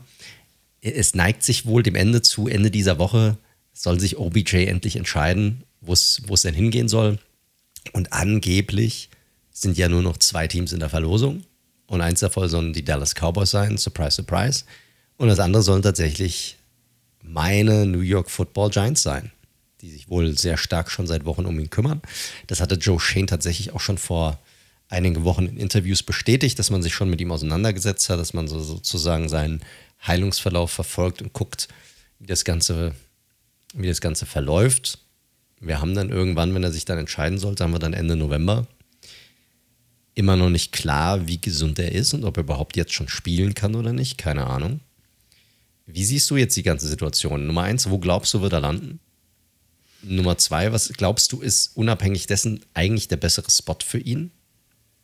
es 0.82 1.16
neigt 1.16 1.44
sich 1.44 1.66
wohl 1.66 1.84
dem 1.84 1.96
Ende 1.96 2.22
zu, 2.22 2.48
Ende 2.48 2.72
dieser 2.72 3.00
Woche 3.00 3.38
soll 3.74 4.00
sich 4.00 4.18
OBJ 4.18 4.66
endlich 4.66 4.96
entscheiden, 4.96 5.64
wo 5.82 5.94
es 5.94 6.42
denn 6.42 6.54
hingehen 6.54 6.88
soll. 6.88 7.20
Und 7.94 8.14
angeblich 8.14 9.10
sind 9.52 9.78
ja 9.78 9.90
nur 9.90 10.02
noch 10.02 10.18
zwei 10.18 10.48
Teams 10.48 10.72
in 10.72 10.80
der 10.80 10.90
Verlosung. 10.90 11.44
Und 11.88 12.02
eins 12.02 12.20
davon 12.20 12.50
sollen 12.50 12.74
die 12.74 12.84
Dallas 12.84 13.16
Cowboys 13.16 13.52
sein, 13.52 13.78
surprise, 13.78 14.18
surprise. 14.18 14.66
Und 15.18 15.30
das 15.30 15.40
andere 15.40 15.64
sollen 15.64 15.82
tatsächlich 15.82 16.58
meine 17.24 17.86
New 17.86 18.02
York 18.02 18.30
Football 18.30 18.70
Giants 18.70 19.02
sein, 19.02 19.32
die 19.82 19.90
sich 19.90 20.10
wohl 20.10 20.38
sehr 20.38 20.58
stark 20.58 20.92
schon 20.92 21.08
seit 21.08 21.26
Wochen 21.26 21.46
um 21.46 21.60
ihn 21.60 21.70
kümmern. 21.70 22.02
Das 22.48 22.62
hatte 22.62 22.76
Joe 22.76 23.00
Shane 23.00 23.28
tatsächlich 23.28 23.74
auch 23.74 23.80
schon 23.80 23.98
vor 23.98 24.40
einigen 24.90 25.24
Wochen 25.24 25.46
in 25.46 25.58
Interviews 25.58 26.04
bestätigt, 26.04 26.60
dass 26.60 26.70
man 26.70 26.82
sich 26.82 26.94
schon 26.94 27.10
mit 27.10 27.20
ihm 27.20 27.32
auseinandergesetzt 27.32 28.10
hat, 28.10 28.20
dass 28.20 28.34
man 28.34 28.48
so 28.48 28.60
sozusagen 28.60 29.28
seinen 29.28 29.62
Heilungsverlauf 30.06 30.72
verfolgt 30.72 31.22
und 31.22 31.34
guckt, 31.34 31.68
wie 32.20 32.28
das 32.28 32.46
Ganze, 32.46 32.94
wie 33.74 33.88
das 33.88 34.02
Ganze 34.02 34.26
verläuft. 34.26 35.00
Wir 35.60 35.82
haben 35.82 35.96
dann 35.96 36.10
irgendwann, 36.10 36.54
wenn 36.54 36.64
er 36.64 36.72
sich 36.72 36.86
dann 36.86 37.00
entscheiden 37.00 37.40
sollte, 37.40 37.64
haben 37.64 37.74
wir 37.74 37.80
dann 37.80 37.94
Ende 37.94 38.16
November 38.16 38.68
immer 40.18 40.36
noch 40.36 40.50
nicht 40.50 40.72
klar, 40.72 41.28
wie 41.28 41.40
gesund 41.40 41.78
er 41.78 41.92
ist 41.92 42.16
und 42.16 42.24
ob 42.24 42.38
er 42.38 42.44
überhaupt 42.44 42.76
jetzt 42.76 42.94
schon 42.94 43.08
spielen 43.08 43.54
kann 43.54 43.76
oder 43.76 43.94
nicht. 43.94 44.18
Keine 44.18 44.48
Ahnung. 44.48 44.80
Wie 45.86 46.04
siehst 46.04 46.30
du 46.32 46.38
jetzt 46.38 46.58
die 46.58 46.64
ganze 46.64 46.88
Situation? 46.88 47.46
Nummer 47.46 47.62
eins, 47.62 47.90
wo 47.90 48.00
glaubst 48.00 48.34
du, 48.34 48.42
wird 48.42 48.54
er 48.54 48.60
landen? 48.60 49.00
Nummer 50.02 50.38
zwei, 50.38 50.72
was 50.72 50.90
glaubst 50.90 51.32
du, 51.32 51.42
ist 51.42 51.78
unabhängig 51.78 52.26
dessen 52.26 52.66
eigentlich 52.74 53.08
der 53.08 53.18
bessere 53.18 53.52
Spot 53.52 53.78
für 53.84 54.00
ihn? 54.00 54.32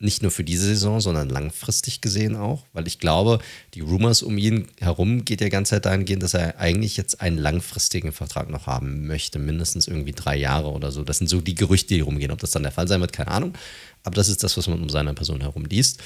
Nicht 0.04 0.20
nur 0.20 0.30
für 0.30 0.44
diese 0.44 0.66
Saison, 0.66 1.00
sondern 1.00 1.30
langfristig 1.30 2.02
gesehen 2.02 2.36
auch, 2.36 2.66
weil 2.74 2.86
ich 2.86 2.98
glaube, 2.98 3.38
die 3.72 3.80
Rumors 3.80 4.22
um 4.22 4.36
ihn 4.36 4.66
herum 4.78 5.24
geht 5.24 5.40
ja 5.40 5.48
ganze 5.48 5.70
Zeit 5.70 5.86
dahingehend, 5.86 6.22
dass 6.22 6.34
er 6.34 6.58
eigentlich 6.58 6.98
jetzt 6.98 7.22
einen 7.22 7.38
langfristigen 7.38 8.12
Vertrag 8.12 8.50
noch 8.50 8.66
haben 8.66 9.06
möchte, 9.06 9.38
mindestens 9.38 9.88
irgendwie 9.88 10.12
drei 10.12 10.36
Jahre 10.36 10.72
oder 10.72 10.92
so. 10.92 11.04
Das 11.04 11.16
sind 11.16 11.28
so 11.28 11.40
die 11.40 11.54
Gerüchte, 11.54 11.94
die 11.94 12.00
rumgehen. 12.00 12.32
Ob 12.32 12.38
das 12.38 12.50
dann 12.50 12.64
der 12.64 12.72
Fall 12.72 12.86
sein 12.86 13.00
wird, 13.00 13.14
keine 13.14 13.30
Ahnung. 13.30 13.54
Aber 14.02 14.14
das 14.14 14.28
ist 14.28 14.44
das, 14.44 14.58
was 14.58 14.68
man 14.68 14.82
um 14.82 14.90
seine 14.90 15.14
Person 15.14 15.40
herum 15.40 15.64
liest. 15.64 16.02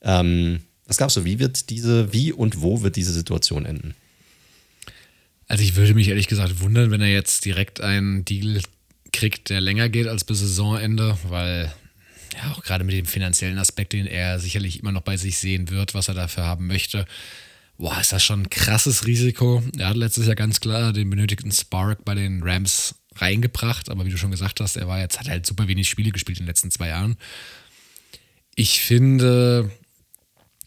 Ähm, 0.00 0.60
was 0.86 0.96
glaubst 0.96 1.18
du, 1.18 1.26
wie 1.26 1.38
wird 1.38 1.68
diese, 1.68 2.10
wie 2.14 2.32
und 2.32 2.62
wo 2.62 2.80
wird 2.80 2.96
diese 2.96 3.12
Situation 3.12 3.66
enden? 3.66 3.94
Also 5.46 5.62
ich 5.62 5.76
würde 5.76 5.92
mich 5.92 6.08
ehrlich 6.08 6.28
gesagt 6.28 6.60
wundern, 6.60 6.90
wenn 6.90 7.02
er 7.02 7.12
jetzt 7.12 7.44
direkt 7.44 7.82
einen 7.82 8.24
Deal 8.24 8.62
kriegt, 9.12 9.50
der 9.50 9.60
länger 9.60 9.90
geht 9.90 10.06
als 10.06 10.24
bis 10.24 10.38
Saisonende, 10.38 11.18
weil 11.28 11.70
ja 12.34 12.52
auch 12.52 12.62
gerade 12.62 12.84
mit 12.84 12.94
dem 12.94 13.06
finanziellen 13.06 13.58
Aspekt, 13.58 13.92
den 13.92 14.06
er 14.06 14.38
sicherlich 14.38 14.80
immer 14.80 14.92
noch 14.92 15.02
bei 15.02 15.16
sich 15.16 15.38
sehen 15.38 15.70
wird, 15.70 15.94
was 15.94 16.08
er 16.08 16.14
dafür 16.14 16.44
haben 16.44 16.66
möchte. 16.66 17.06
Boah, 17.78 17.98
ist 18.00 18.12
das 18.12 18.22
schon 18.22 18.42
ein 18.42 18.50
krasses 18.50 19.06
Risiko. 19.06 19.62
Er 19.76 19.88
hat 19.88 19.96
letztes 19.96 20.26
Jahr 20.26 20.36
ganz 20.36 20.60
klar 20.60 20.92
den 20.92 21.10
benötigten 21.10 21.50
Spark 21.50 22.04
bei 22.04 22.14
den 22.14 22.42
Rams 22.42 22.94
reingebracht, 23.16 23.90
aber 23.90 24.06
wie 24.06 24.10
du 24.10 24.16
schon 24.16 24.30
gesagt 24.30 24.60
hast, 24.60 24.76
er 24.76 24.88
war 24.88 25.00
jetzt, 25.00 25.18
hat 25.18 25.28
halt 25.28 25.46
super 25.46 25.68
wenig 25.68 25.88
Spiele 25.88 26.12
gespielt 26.12 26.38
in 26.38 26.44
den 26.44 26.48
letzten 26.48 26.70
zwei 26.70 26.88
Jahren. 26.88 27.16
Ich 28.54 28.80
finde, 28.80 29.70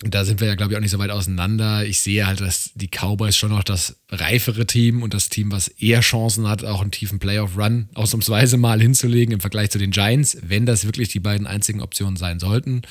da 0.01 0.25
sind 0.25 0.41
wir 0.41 0.47
ja, 0.47 0.55
glaube 0.55 0.73
ich, 0.73 0.77
auch 0.77 0.81
nicht 0.81 0.91
so 0.91 0.99
weit 0.99 1.09
auseinander. 1.09 1.85
Ich 1.85 2.01
sehe 2.01 2.27
halt, 2.27 2.41
dass 2.41 2.71
die 2.75 2.89
Cowboys 2.89 3.37
schon 3.37 3.51
noch 3.51 3.63
das 3.63 3.95
reifere 4.09 4.65
Team 4.65 5.03
und 5.03 5.13
das 5.13 5.29
Team, 5.29 5.51
was 5.51 5.69
eher 5.69 6.01
Chancen 6.01 6.47
hat, 6.49 6.65
auch 6.65 6.81
einen 6.81 6.91
tiefen 6.91 7.19
Playoff-Run 7.19 7.89
ausnahmsweise 7.93 8.57
mal 8.57 8.81
hinzulegen 8.81 9.33
im 9.33 9.39
Vergleich 9.39 9.69
zu 9.71 9.79
den 9.79 9.91
Giants, 9.91 10.37
wenn 10.41 10.65
das 10.65 10.85
wirklich 10.85 11.09
die 11.09 11.21
beiden 11.21 11.47
einzigen 11.47 11.81
Optionen 11.81 12.17
sein 12.17 12.39
sollten. 12.39 12.81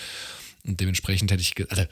Und 0.67 0.81
dementsprechend 0.81 1.31
hätte 1.31 1.43
ich, 1.43 1.55
also 1.71 1.85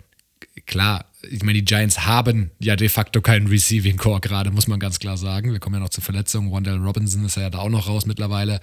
klar, 0.66 1.06
ich 1.30 1.42
meine, 1.42 1.58
die 1.58 1.64
Giants 1.64 2.00
haben 2.00 2.50
ja 2.58 2.76
de 2.76 2.88
facto 2.88 3.20
keinen 3.20 3.46
Receiving 3.46 3.96
Core 3.96 4.20
gerade, 4.20 4.50
muss 4.50 4.66
man 4.66 4.80
ganz 4.80 4.98
klar 4.98 5.16
sagen. 5.16 5.52
Wir 5.52 5.60
kommen 5.60 5.76
ja 5.76 5.80
noch 5.80 5.90
zur 5.90 6.02
Verletzung. 6.02 6.50
Wandell 6.52 6.78
Robinson 6.78 7.24
ist 7.24 7.36
ja 7.36 7.50
da 7.50 7.58
auch 7.58 7.68
noch 7.68 7.88
raus 7.88 8.06
mittlerweile. 8.06 8.60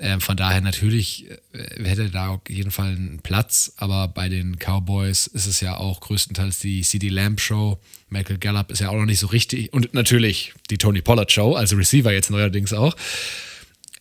Ähm, 0.00 0.20
von 0.20 0.36
daher 0.36 0.60
natürlich 0.60 1.30
äh, 1.52 1.84
hätte 1.84 2.10
da 2.10 2.28
auf 2.28 2.40
jeden 2.48 2.72
Fall 2.72 2.88
einen 2.88 3.20
Platz, 3.22 3.72
aber 3.76 4.08
bei 4.08 4.28
den 4.28 4.56
Cowboys 4.58 5.28
ist 5.28 5.46
es 5.46 5.60
ja 5.60 5.76
auch 5.76 6.00
größtenteils 6.00 6.58
die 6.58 6.82
CD 6.82 7.10
Lamb 7.10 7.40
Show. 7.40 7.78
Michael 8.08 8.38
Gallup 8.38 8.72
ist 8.72 8.80
ja 8.80 8.88
auch 8.88 8.96
noch 8.96 9.04
nicht 9.04 9.20
so 9.20 9.28
richtig 9.28 9.72
und 9.72 9.94
natürlich 9.94 10.52
die 10.70 10.78
Tony 10.78 11.00
Pollard 11.00 11.30
Show, 11.30 11.54
also 11.54 11.76
Receiver 11.76 12.12
jetzt 12.12 12.30
neuerdings 12.30 12.72
auch. 12.72 12.96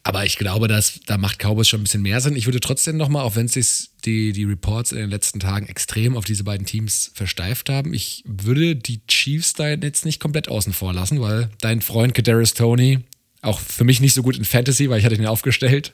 Aber 0.05 0.25
ich 0.25 0.37
glaube, 0.37 0.67
dass, 0.67 0.99
da 1.05 1.17
macht 1.17 1.39
Cowboys 1.39 1.69
schon 1.69 1.79
ein 1.79 1.83
bisschen 1.83 2.01
mehr 2.01 2.19
Sinn. 2.19 2.35
Ich 2.35 2.45
würde 2.45 2.59
trotzdem 2.59 2.97
nochmal, 2.97 3.23
auch 3.23 3.37
wenn 3.37 3.47
sich 3.47 3.89
die, 4.03 4.33
die 4.33 4.43
Reports 4.43 4.91
in 4.91 4.97
den 4.97 5.09
letzten 5.09 5.39
Tagen 5.39 5.67
extrem 5.67 6.17
auf 6.17 6.25
diese 6.25 6.43
beiden 6.43 6.65
Teams 6.65 7.11
versteift 7.13 7.69
haben, 7.69 7.93
ich 7.93 8.21
würde 8.25 8.75
die 8.75 9.05
Chiefs 9.07 9.53
da 9.53 9.69
jetzt 9.69 10.05
nicht 10.05 10.19
komplett 10.19 10.49
außen 10.49 10.73
vor 10.73 10.93
lassen, 10.93 11.21
weil 11.21 11.49
dein 11.61 11.81
Freund 11.81 12.13
Kadarius 12.13 12.53
Tony, 12.53 12.99
auch 13.41 13.59
für 13.59 13.85
mich 13.85 14.01
nicht 14.01 14.13
so 14.13 14.23
gut 14.23 14.37
in 14.37 14.43
Fantasy, 14.43 14.89
weil 14.89 14.99
ich 14.99 15.05
hatte 15.05 15.15
ihn 15.15 15.25
aufgestellt, 15.25 15.93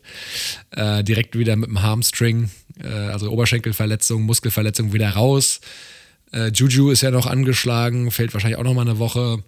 äh, 0.72 1.04
direkt 1.04 1.38
wieder 1.38 1.56
mit 1.56 1.70
dem 1.70 1.84
Harmstring, 1.84 2.50
äh, 2.84 2.88
also 2.88 3.30
Oberschenkelverletzung, 3.30 4.24
Muskelverletzung 4.24 4.92
wieder 4.92 5.10
raus. 5.12 5.62
Äh, 6.32 6.52
Juju 6.54 6.90
ist 6.90 7.02
ja 7.02 7.12
noch 7.12 7.28
angeschlagen, 7.28 8.10
fällt 8.12 8.34
wahrscheinlich 8.34 8.58
auch 8.58 8.64
nochmal 8.64 8.88
eine 8.88 8.98
Woche. 8.98 9.44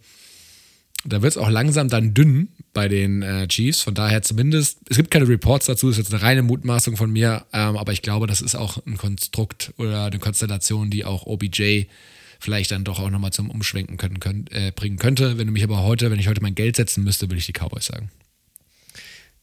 Da 1.04 1.22
wird 1.22 1.32
es 1.32 1.38
auch 1.38 1.50
langsam 1.50 1.90
dann 1.90 2.14
dünn 2.14 2.50
bei 2.74 2.88
den 2.88 3.22
äh, 3.24 3.48
Chiefs. 3.48 3.82
Von 3.82 3.96
daher 3.96 4.22
zumindest, 4.22 4.80
es 4.90 4.98
gibt 4.98 5.12
keine 5.12 5.28
Reports 5.28 5.66
dazu, 5.66 5.90
ist 5.90 5.98
jetzt 5.98 6.14
eine 6.14 6.22
reine 6.22 6.44
Mutmaßung 6.44 6.96
von 6.96 7.12
mir, 7.12 7.46
ähm, 7.54 7.78
aber 7.78 7.92
ich 7.92 8.02
glaube, 8.02 8.28
das 8.28 8.42
ist 8.42 8.56
auch 8.56 8.86
ein 8.86 8.98
Konstrukt 8.98 9.74
oder 9.78 10.06
eine 10.06 10.20
Konstellation, 10.20 10.90
die 10.90 11.06
auch 11.06 11.26
OBJ 11.26 11.86
vielleicht 12.40 12.72
dann 12.72 12.84
doch 12.84 13.00
auch 13.00 13.10
nochmal 13.10 13.32
zum 13.32 13.50
Umschwenken 13.50 13.98
können, 13.98 14.20
können, 14.20 14.48
äh, 14.52 14.72
bringen 14.76 14.98
könnte. 14.98 15.38
Wenn 15.38 15.48
du 15.48 15.54
mich 15.54 15.64
aber 15.64 15.84
heute, 15.84 16.12
wenn 16.12 16.20
ich 16.20 16.28
heute 16.28 16.42
mein 16.42 16.56
Geld 16.56 16.76
setzen 16.76 17.04
müsste, 17.04 17.28
würde 17.30 17.38
ich 17.38 17.46
die 17.46 17.54
Cowboys 17.54 17.86
sagen. 17.86 18.10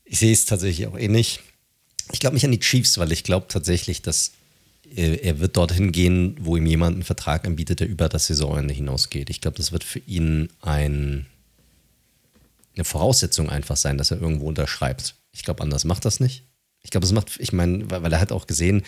Ich 0.05 0.19
sehe 0.19 0.33
es 0.33 0.47
tatsächlich 0.47 0.87
auch 0.87 0.99
ähnlich. 0.99 1.41
Ich 2.13 2.21
glaube 2.21 2.35
nicht 2.35 2.45
an 2.45 2.53
die 2.53 2.61
Chiefs, 2.61 2.99
weil 2.99 3.13
ich 3.13 3.23
glaube 3.25 3.47
tatsächlich, 3.49 4.03
dass 4.03 4.33
er, 4.95 5.23
er 5.23 5.39
wird 5.39 5.57
dorthin 5.57 5.93
gehen, 5.93 6.37
wo 6.41 6.57
ihm 6.57 6.67
jemand 6.67 6.95
einen 6.95 7.03
Vertrag 7.05 7.47
anbietet, 7.47 7.81
der 7.81 7.89
über 7.89 8.09
das 8.09 8.27
Saisonende 8.27 8.75
hinausgeht. 8.75 9.31
Ich 9.31 9.41
glaube, 9.41 9.59
das 9.59 9.71
wird 9.71 9.85
für 9.85 10.01
ihn 10.01 10.49
ein 10.63 11.27
eine 12.79 12.85
Voraussetzung 12.85 13.51
einfach 13.51 13.77
sein, 13.77 13.99
dass 13.99 14.11
er 14.11 14.21
irgendwo 14.21 14.47
unterschreibt. 14.47 15.17
Ich 15.33 15.43
glaube, 15.43 15.63
anders 15.63 15.85
macht 15.85 16.05
das 16.05 16.21
nicht. 16.21 16.45
Ich 16.81 16.91
glaube, 16.91 17.07
es 17.07 17.13
macht, 17.13 17.39
ich 17.39 17.53
meine, 17.53 17.91
weil 17.91 18.13
er 18.13 18.21
hat 18.21 18.33
auch 18.33 18.47
gesehen, 18.47 18.85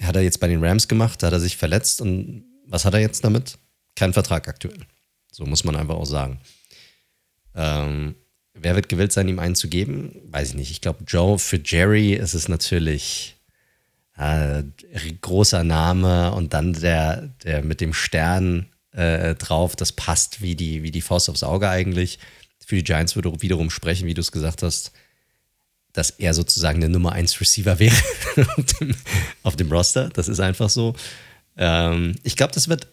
hat 0.00 0.16
er 0.16 0.22
jetzt 0.22 0.40
bei 0.40 0.48
den 0.48 0.62
Rams 0.62 0.88
gemacht, 0.88 1.22
da 1.22 1.28
hat 1.28 1.34
er 1.34 1.40
sich 1.40 1.56
verletzt 1.56 2.00
und 2.00 2.44
was 2.66 2.84
hat 2.84 2.94
er 2.94 3.00
jetzt 3.00 3.24
damit? 3.24 3.58
Kein 3.94 4.12
Vertrag 4.12 4.48
aktuell. 4.48 4.80
So 5.30 5.46
muss 5.46 5.64
man 5.64 5.76
einfach 5.76 5.94
auch 5.94 6.06
sagen. 6.06 6.40
Ähm, 7.54 8.16
wer 8.54 8.74
wird 8.74 8.88
gewillt 8.88 9.12
sein, 9.12 9.28
ihm 9.28 9.38
einen 9.38 9.54
zu 9.54 9.68
geben? 9.68 10.16
Weiß 10.30 10.50
ich 10.50 10.54
nicht. 10.56 10.70
Ich 10.70 10.80
glaube, 10.80 11.04
Joe, 11.06 11.38
für 11.38 11.60
Jerry 11.64 12.14
ist 12.14 12.34
es 12.34 12.48
natürlich 12.48 13.36
äh, 14.16 14.64
großer 15.20 15.62
Name 15.62 16.32
und 16.32 16.54
dann 16.54 16.72
der, 16.72 17.28
der 17.44 17.62
mit 17.62 17.80
dem 17.80 17.94
Stern 17.94 18.66
äh, 18.92 19.34
drauf. 19.36 19.76
Das 19.76 19.92
passt 19.92 20.42
wie 20.42 20.56
die, 20.56 20.82
wie 20.82 20.90
die 20.90 21.00
Faust 21.00 21.30
aufs 21.30 21.42
Auge 21.42 21.68
eigentlich. 21.68 22.18
Für 22.66 22.76
die 22.76 22.84
Giants 22.84 23.16
würde 23.16 23.32
wiederum 23.42 23.70
sprechen, 23.70 24.06
wie 24.06 24.14
du 24.14 24.20
es 24.20 24.32
gesagt 24.32 24.62
hast, 24.62 24.92
dass 25.92 26.10
er 26.10 26.34
sozusagen 26.34 26.80
der 26.80 26.88
Nummer 26.88 27.12
1 27.12 27.40
Receiver 27.40 27.78
wäre 27.78 27.96
auf, 29.42 29.56
dem, 29.56 29.70
Roster. 29.70 30.08
Das 30.10 30.28
ist 30.28 30.40
einfach 30.40 30.70
so. 30.70 30.94
Ähm, 31.56 32.16
ich 32.22 32.36
glaube, 32.36 32.52
das 32.54 32.68
wird 32.68 32.86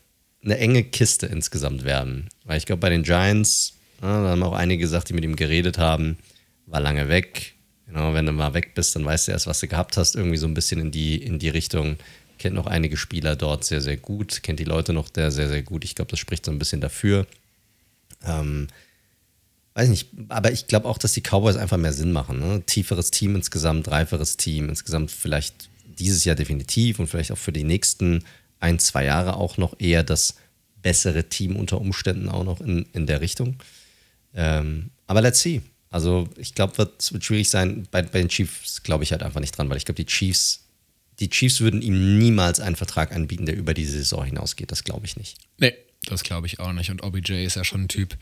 eine 0.44 0.58
enge 0.58 0.84
Kiste 0.84 1.26
insgesamt 1.26 1.84
werden. 1.84 2.30
Weil 2.44 2.58
ich 2.58 2.66
glaube, 2.66 2.82
bei 2.82 2.90
den 2.90 3.04
Giants, 3.04 3.74
ja, 4.02 4.24
da 4.24 4.30
haben 4.30 4.44
auch 4.44 4.54
einige 4.54 4.82
gesagt, 4.82 5.10
die 5.10 5.14
mit 5.14 5.24
ihm 5.24 5.36
geredet 5.36 5.78
haben, 5.78 6.18
war 6.66 6.82
lange 6.82 7.08
weg. 7.08 7.56
Genau, 7.88 8.14
wenn 8.14 8.26
du 8.26 8.32
mal 8.32 8.54
weg 8.54 8.76
bist, 8.76 8.96
dann 8.96 9.06
weißt 9.06 9.28
du 9.28 9.32
erst, 9.32 9.48
was 9.48 9.60
du 9.60 9.68
gehabt 9.68 9.98
hast. 9.98 10.16
Irgendwie 10.16 10.38
so 10.38 10.48
ein 10.48 10.54
bisschen 10.54 10.80
in 10.80 10.92
die, 10.92 11.16
in 11.18 11.40
die 11.40 11.50
Richtung. 11.50 11.98
Kennt 12.38 12.56
noch 12.56 12.68
einige 12.68 12.98
Spieler 12.98 13.36
dort 13.36 13.64
sehr, 13.64 13.82
sehr 13.82 13.98
gut. 13.98 14.44
Kennt 14.44 14.60
die 14.60 14.66
Leute 14.66 14.94
noch 14.94 15.08
sehr, 15.14 15.32
sehr, 15.32 15.50
sehr 15.50 15.64
gut. 15.64 15.84
Ich 15.84 15.96
glaube, 15.96 16.12
das 16.12 16.20
spricht 16.20 16.46
so 16.46 16.52
ein 16.52 16.60
bisschen 16.60 16.82
dafür. 16.82 17.26
Ähm, 18.26 18.68
weiß 19.80 19.90
nicht, 19.90 20.10
aber 20.28 20.52
ich 20.52 20.68
glaube 20.68 20.88
auch, 20.88 20.98
dass 20.98 21.14
die 21.14 21.22
Cowboys 21.22 21.56
einfach 21.56 21.78
mehr 21.78 21.94
Sinn 21.94 22.12
machen. 22.12 22.40
Ne? 22.40 22.64
Tieferes 22.66 23.12
Team 23.12 23.36
insgesamt, 23.36 23.88
reiferes 23.90 24.36
Team, 24.36 24.68
insgesamt 24.68 25.10
vielleicht 25.10 25.70
dieses 25.86 26.26
Jahr 26.26 26.36
definitiv 26.36 27.00
und 27.00 27.08
vielleicht 27.08 27.32
auch 27.32 27.38
für 27.38 27.54
die 27.54 27.64
nächsten 27.64 28.24
ein, 28.60 28.80
zwei 28.80 29.06
Jahre 29.06 29.38
auch 29.38 29.58
noch 29.58 29.80
eher 29.80 30.04
das 30.04 30.36
bessere 30.82 31.30
Team 31.30 31.56
unter 31.56 31.80
Umständen 31.80 32.28
auch 32.28 32.44
noch 32.44 32.60
in, 32.60 32.88
in 32.92 33.08
der 33.08 33.22
Richtung. 33.22 33.56
Ähm, 34.34 34.90
aber 35.08 35.22
let's 35.22 35.40
see. 35.40 35.62
Also 35.90 36.28
ich 36.36 36.56
glaube, 36.56 36.78
wird, 36.78 37.12
wird 37.14 37.24
schwierig 37.24 37.50
sein. 37.50 37.88
Bei, 37.90 38.02
bei 38.02 38.20
den 38.20 38.30
Chiefs 38.30 38.84
glaube 38.84 39.06
ich 39.06 39.14
halt 39.14 39.24
einfach 39.24 39.40
nicht 39.40 39.58
dran, 39.58 39.70
weil 39.70 39.78
ich 39.78 39.86
glaube, 39.86 40.04
die 40.04 40.06
Chiefs, 40.06 40.66
die 41.20 41.30
Chiefs 41.30 41.62
würden 41.62 41.82
ihm 41.82 42.20
niemals 42.20 42.60
einen 42.60 42.76
Vertrag 42.76 43.14
anbieten, 43.14 43.46
der 43.46 43.56
über 43.56 43.74
die 43.74 43.86
Saison 43.86 44.26
hinausgeht. 44.26 44.72
Das 44.72 44.84
glaube 44.84 45.06
ich 45.06 45.16
nicht. 45.16 45.38
Nee, 45.58 45.74
das 46.10 46.24
glaube 46.24 46.48
ich 46.48 46.60
auch 46.60 46.74
nicht. 46.74 46.90
Und 46.90 47.04
OBJ 47.04 47.46
ist 47.46 47.56
ja 47.56 47.64
schon 47.64 47.84
ein 47.84 47.88
Typ. 47.88 48.18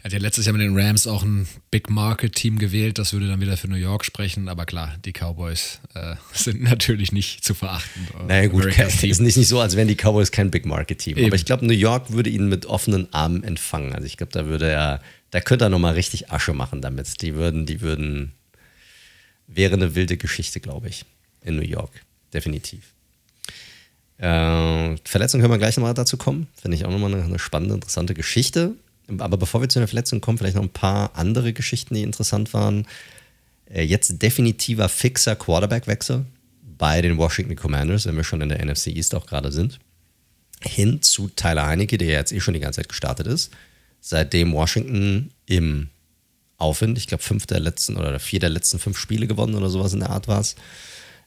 Er 0.00 0.04
hat 0.04 0.12
ja 0.12 0.18
letztes 0.18 0.46
Jahr 0.46 0.52
mit 0.52 0.62
den 0.62 0.78
Rams 0.78 1.06
auch 1.06 1.22
ein 1.22 1.46
Big 1.70 1.90
Market 1.90 2.34
Team 2.34 2.58
gewählt. 2.58 2.98
Das 2.98 3.12
würde 3.12 3.28
dann 3.28 3.40
wieder 3.40 3.56
für 3.56 3.68
New 3.68 3.76
York 3.76 4.04
sprechen. 4.04 4.48
Aber 4.48 4.64
klar, 4.64 4.94
die 5.04 5.12
Cowboys 5.12 5.80
äh, 5.94 6.14
sind 6.32 6.62
natürlich 6.62 7.12
nicht 7.12 7.44
zu 7.44 7.54
verachten. 7.54 8.06
Naja, 8.26 8.48
gut, 8.48 8.66
es 8.66 8.78
ist 9.02 9.20
nicht, 9.20 9.36
nicht 9.36 9.48
so, 9.48 9.60
als 9.60 9.76
wären 9.76 9.88
die 9.88 9.96
Cowboys 9.96 10.30
kein 10.30 10.50
Big 10.50 10.66
Market 10.66 10.98
Team. 10.98 11.16
Eben. 11.16 11.26
Aber 11.26 11.36
ich 11.36 11.44
glaube, 11.44 11.66
New 11.66 11.74
York 11.74 12.12
würde 12.12 12.30
ihn 12.30 12.48
mit 12.48 12.66
offenen 12.66 13.12
Armen 13.12 13.44
empfangen. 13.44 13.92
Also 13.92 14.06
ich 14.06 14.16
glaube, 14.16 14.32
da 14.32 14.46
würde 14.46 14.70
er, 14.70 15.02
da 15.30 15.40
könnte 15.40 15.66
er 15.66 15.68
nochmal 15.68 15.94
richtig 15.94 16.30
Asche 16.30 16.52
machen 16.52 16.80
damit. 16.80 17.22
Die 17.22 17.34
würden, 17.34 17.66
die 17.66 17.80
würden, 17.80 18.32
wäre 19.46 19.74
eine 19.74 19.94
wilde 19.94 20.16
Geschichte, 20.16 20.60
glaube 20.60 20.88
ich, 20.88 21.04
in 21.40 21.56
New 21.56 21.62
York. 21.62 21.90
Definitiv. 22.32 22.92
Äh, 24.22 24.96
Verletzung 25.04 25.40
können 25.40 25.52
wir 25.52 25.58
gleich 25.58 25.76
nochmal 25.76 25.94
dazu 25.94 26.16
kommen. 26.16 26.46
Finde 26.54 26.76
ich 26.76 26.84
auch 26.84 26.90
nochmal 26.90 27.12
eine, 27.12 27.24
eine 27.24 27.40
spannende, 27.40 27.74
interessante 27.74 28.14
Geschichte. 28.14 28.76
Aber 29.18 29.36
bevor 29.36 29.60
wir 29.60 29.68
zu 29.68 29.80
einer 29.80 29.88
Verletzung 29.88 30.20
kommen, 30.20 30.38
vielleicht 30.38 30.54
noch 30.54 30.62
ein 30.62 30.68
paar 30.68 31.16
andere 31.16 31.52
Geschichten, 31.52 31.94
die 31.94 32.04
interessant 32.04 32.54
waren. 32.54 32.86
Äh, 33.66 33.82
jetzt 33.82 34.22
definitiver 34.22 34.88
fixer 34.88 35.34
Quarterback-Wechsel 35.34 36.24
bei 36.78 37.02
den 37.02 37.16
Washington 37.18 37.56
Commanders, 37.56 38.06
wenn 38.06 38.16
wir 38.16 38.22
schon 38.22 38.40
in 38.40 38.48
der 38.48 38.64
NFC 38.64 38.88
East 38.88 39.12
auch 39.16 39.26
gerade 39.26 39.50
sind, 39.50 39.80
hin 40.60 41.02
zu 41.02 41.28
Tyler 41.28 41.66
Heinecke, 41.66 41.98
der 41.98 42.08
jetzt 42.08 42.32
eh 42.32 42.38
schon 42.38 42.54
die 42.54 42.60
ganze 42.60 42.80
Zeit 42.80 42.88
gestartet 42.88 43.26
ist. 43.26 43.50
Seitdem 44.00 44.52
Washington 44.52 45.32
im 45.46 45.88
Aufwind, 46.58 46.96
ich 46.96 47.08
glaube, 47.08 47.24
fünf 47.24 47.46
der 47.46 47.58
letzten 47.58 47.96
oder 47.96 48.20
vier 48.20 48.38
der 48.38 48.50
letzten 48.50 48.78
fünf 48.78 48.98
Spiele 48.98 49.26
gewonnen 49.26 49.56
oder 49.56 49.68
sowas 49.68 49.94
in 49.94 50.00
der 50.00 50.10
Art 50.10 50.28
war 50.28 50.40
es 50.40 50.54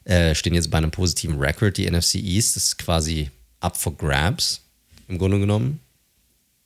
äh, 0.06 0.34
stehen 0.34 0.54
jetzt 0.54 0.70
bei 0.70 0.78
einem 0.78 0.92
positiven 0.92 1.38
Record. 1.38 1.76
Die 1.76 1.90
NFC 1.90 2.14
East 2.14 2.56
ist 2.56 2.78
quasi 2.78 3.30
up 3.60 3.76
for 3.76 3.96
grabs 3.96 4.62
im 5.08 5.18
Grunde 5.18 5.40
genommen. 5.40 5.80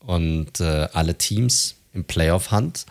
Und 0.01 0.61
äh, 0.61 0.89
alle 0.93 1.17
Teams 1.17 1.75
im 1.93 2.05
Playoff-Hand. 2.05 2.87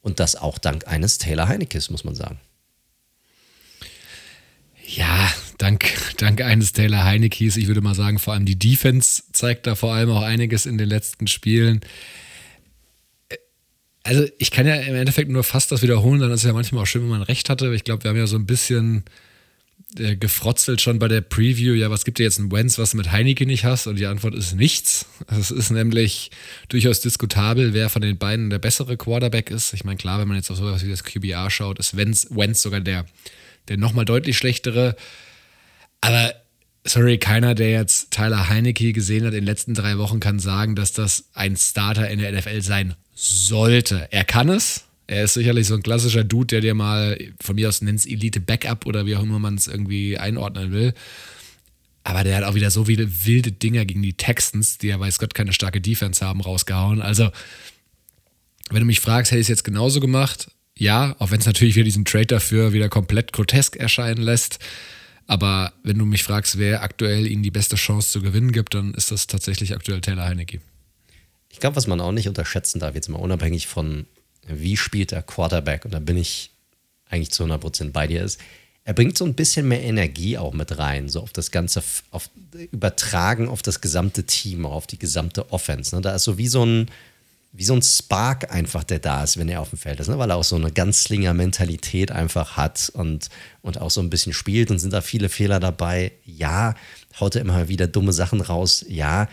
Und 0.00 0.18
das 0.18 0.34
auch 0.34 0.58
dank 0.58 0.88
eines 0.88 1.18
Taylor 1.18 1.48
Heinekes, 1.48 1.88
muss 1.88 2.04
man 2.04 2.16
sagen. 2.16 2.40
Ja, 4.84 5.32
dank, 5.58 5.84
dank 6.18 6.40
eines 6.40 6.72
Taylor 6.72 7.04
Heinekes. 7.04 7.56
Ich 7.56 7.68
würde 7.68 7.80
mal 7.80 7.94
sagen, 7.94 8.18
vor 8.18 8.34
allem 8.34 8.44
die 8.44 8.58
Defense 8.58 9.22
zeigt 9.32 9.68
da 9.68 9.76
vor 9.76 9.94
allem 9.94 10.10
auch 10.10 10.22
einiges 10.22 10.66
in 10.66 10.76
den 10.76 10.88
letzten 10.88 11.28
Spielen 11.28 11.80
also 14.04 14.26
ich 14.38 14.50
kann 14.50 14.66
ja 14.66 14.74
im 14.76 14.94
Endeffekt 14.94 15.30
nur 15.30 15.44
fast 15.44 15.70
das 15.70 15.82
wiederholen, 15.82 16.20
dann 16.20 16.32
ist 16.32 16.40
es 16.40 16.46
ja 16.46 16.52
manchmal 16.52 16.82
auch 16.82 16.86
schön, 16.86 17.02
wenn 17.02 17.10
man 17.10 17.22
recht 17.22 17.48
hatte. 17.48 17.72
Ich 17.74 17.84
glaube, 17.84 18.04
wir 18.04 18.10
haben 18.10 18.18
ja 18.18 18.26
so 18.26 18.36
ein 18.36 18.46
bisschen 18.46 19.04
äh, 19.98 20.16
gefrotzelt 20.16 20.80
schon 20.80 20.98
bei 20.98 21.08
der 21.08 21.20
Preview. 21.20 21.74
Ja, 21.74 21.90
was 21.90 22.04
gibt 22.04 22.18
dir 22.18 22.24
jetzt 22.24 22.38
ein 22.38 22.50
Wenz, 22.50 22.78
was 22.78 22.92
du 22.92 22.96
mit 22.96 23.12
Heineke 23.12 23.46
nicht 23.46 23.64
hast? 23.64 23.86
Und 23.86 23.96
die 23.96 24.06
Antwort 24.06 24.34
ist 24.34 24.54
nichts. 24.54 25.06
Es 25.28 25.50
ist 25.50 25.70
nämlich 25.70 26.30
durchaus 26.68 27.00
diskutabel, 27.00 27.74
wer 27.74 27.90
von 27.90 28.02
den 28.02 28.18
beiden 28.18 28.50
der 28.50 28.58
bessere 28.58 28.96
Quarterback 28.96 29.50
ist. 29.50 29.72
Ich 29.74 29.84
meine, 29.84 29.98
klar, 29.98 30.18
wenn 30.18 30.28
man 30.28 30.36
jetzt 30.36 30.50
auf 30.50 30.56
sowas 30.56 30.84
wie 30.84 30.90
das 30.90 31.04
QBR 31.04 31.50
schaut, 31.50 31.78
ist 31.78 31.96
Wenz 31.96 32.62
sogar 32.62 32.80
der, 32.80 33.06
der 33.68 33.76
nochmal 33.76 34.04
deutlich 34.04 34.36
schlechtere. 34.36 34.96
Aber 36.00 36.34
sorry, 36.84 37.18
keiner, 37.18 37.54
der 37.54 37.70
jetzt 37.70 38.10
Tyler 38.10 38.48
Heineke 38.48 38.92
gesehen 38.92 39.24
hat 39.24 39.32
in 39.32 39.40
den 39.40 39.44
letzten 39.44 39.74
drei 39.74 39.98
Wochen, 39.98 40.20
kann 40.20 40.38
sagen, 40.38 40.74
dass 40.74 40.92
das 40.92 41.24
ein 41.34 41.56
Starter 41.56 42.08
in 42.10 42.18
der 42.18 42.32
NFL 42.32 42.62
sein 42.62 42.94
sollte. 43.14 44.08
Er 44.10 44.24
kann 44.24 44.48
es. 44.48 44.84
Er 45.06 45.24
ist 45.24 45.34
sicherlich 45.34 45.66
so 45.66 45.74
ein 45.74 45.82
klassischer 45.82 46.24
Dude, 46.24 46.46
der 46.46 46.60
dir 46.60 46.74
mal 46.74 47.18
von 47.40 47.54
mir 47.54 47.68
aus 47.68 47.82
nennt 47.82 47.98
es 47.98 48.06
Elite 48.06 48.40
Backup 48.40 48.86
oder 48.86 49.04
wie 49.06 49.16
auch 49.16 49.22
immer 49.22 49.38
man 49.38 49.56
es 49.56 49.66
irgendwie 49.66 50.16
einordnen 50.16 50.72
will. 50.72 50.94
Aber 52.04 52.24
der 52.24 52.36
hat 52.36 52.44
auch 52.44 52.54
wieder 52.54 52.70
so 52.70 52.86
viele 52.86 53.08
wilde 53.24 53.52
Dinger 53.52 53.84
gegen 53.84 54.02
die 54.02 54.14
Texans, 54.14 54.78
die 54.78 54.88
ja 54.88 54.98
weiß 54.98 55.18
Gott 55.18 55.34
keine 55.34 55.52
starke 55.52 55.80
Defense 55.80 56.24
haben, 56.24 56.40
rausgehauen. 56.40 57.00
Also, 57.00 57.30
wenn 58.70 58.80
du 58.80 58.86
mich 58.86 59.00
fragst, 59.00 59.30
hätte 59.30 59.40
ich 59.40 59.44
es 59.44 59.48
jetzt 59.48 59.64
genauso 59.64 60.00
gemacht? 60.00 60.50
Ja, 60.76 61.14
auch 61.18 61.30
wenn 61.30 61.38
es 61.38 61.46
natürlich 61.46 61.76
wieder 61.76 61.84
diesen 61.84 62.04
Trade 62.04 62.26
dafür 62.26 62.72
wieder 62.72 62.88
komplett 62.88 63.32
grotesk 63.32 63.76
erscheinen 63.76 64.22
lässt. 64.22 64.58
Aber 65.26 65.72
wenn 65.82 65.98
du 65.98 66.04
mich 66.04 66.24
fragst, 66.24 66.58
wer 66.58 66.82
aktuell 66.82 67.26
ihnen 67.26 67.42
die 67.42 67.50
beste 67.50 67.76
Chance 67.76 68.10
zu 68.10 68.22
gewinnen 68.22 68.52
gibt, 68.52 68.74
dann 68.74 68.94
ist 68.94 69.10
das 69.10 69.26
tatsächlich 69.26 69.74
aktuell 69.74 70.00
Taylor 70.00 70.24
Heinecke. 70.24 70.60
Ich 71.48 71.60
glaube, 71.60 71.76
was 71.76 71.86
man 71.86 72.00
auch 72.00 72.12
nicht 72.12 72.28
unterschätzen 72.28 72.80
darf, 72.80 72.94
jetzt 72.94 73.08
mal 73.08 73.18
unabhängig 73.18 73.66
von 73.66 74.06
wie 74.46 74.76
spielt 74.76 75.12
der 75.12 75.22
Quarterback, 75.22 75.84
und 75.84 75.94
da 75.94 76.00
bin 76.00 76.16
ich 76.16 76.50
eigentlich 77.08 77.30
zu 77.30 77.44
100% 77.44 77.92
bei 77.92 78.06
dir, 78.06 78.22
ist, 78.22 78.40
er 78.84 78.94
bringt 78.94 79.16
so 79.16 79.24
ein 79.24 79.34
bisschen 79.34 79.68
mehr 79.68 79.82
Energie 79.82 80.38
auch 80.38 80.52
mit 80.52 80.76
rein, 80.78 81.08
so 81.08 81.20
auf 81.20 81.32
das 81.32 81.52
Ganze, 81.52 81.84
auf, 82.10 82.30
übertragen 82.72 83.48
auf 83.48 83.62
das 83.62 83.80
gesamte 83.80 84.24
Team, 84.24 84.66
auf 84.66 84.88
die 84.88 84.98
gesamte 84.98 85.52
Offense. 85.52 85.94
Ne? 85.94 86.02
Da 86.02 86.14
ist 86.14 86.24
so 86.24 86.36
wie 86.36 86.48
so 86.48 86.66
ein, 86.66 86.86
wie 87.54 87.64
so 87.64 87.74
ein 87.74 87.82
Spark 87.82 88.50
einfach, 88.50 88.82
der 88.82 88.98
da 88.98 89.22
ist, 89.22 89.36
wenn 89.36 89.48
er 89.48 89.60
auf 89.60 89.70
dem 89.70 89.78
Feld 89.78 90.00
ist, 90.00 90.08
ne? 90.08 90.18
weil 90.18 90.30
er 90.30 90.36
auch 90.36 90.44
so 90.44 90.56
eine 90.56 90.72
Ganzlinger-Mentalität 90.72 92.10
einfach 92.10 92.56
hat 92.56 92.90
und, 92.94 93.28
und 93.60 93.78
auch 93.78 93.90
so 93.90 94.00
ein 94.00 94.08
bisschen 94.08 94.32
spielt 94.32 94.70
und 94.70 94.78
sind 94.78 94.94
da 94.94 95.02
viele 95.02 95.28
Fehler 95.28 95.60
dabei. 95.60 96.12
Ja, 96.24 96.74
haut 97.20 97.34
er 97.34 97.42
immer 97.42 97.68
wieder 97.68 97.86
dumme 97.86 98.14
Sachen 98.14 98.40
raus. 98.40 98.86
Ja, 98.88 99.28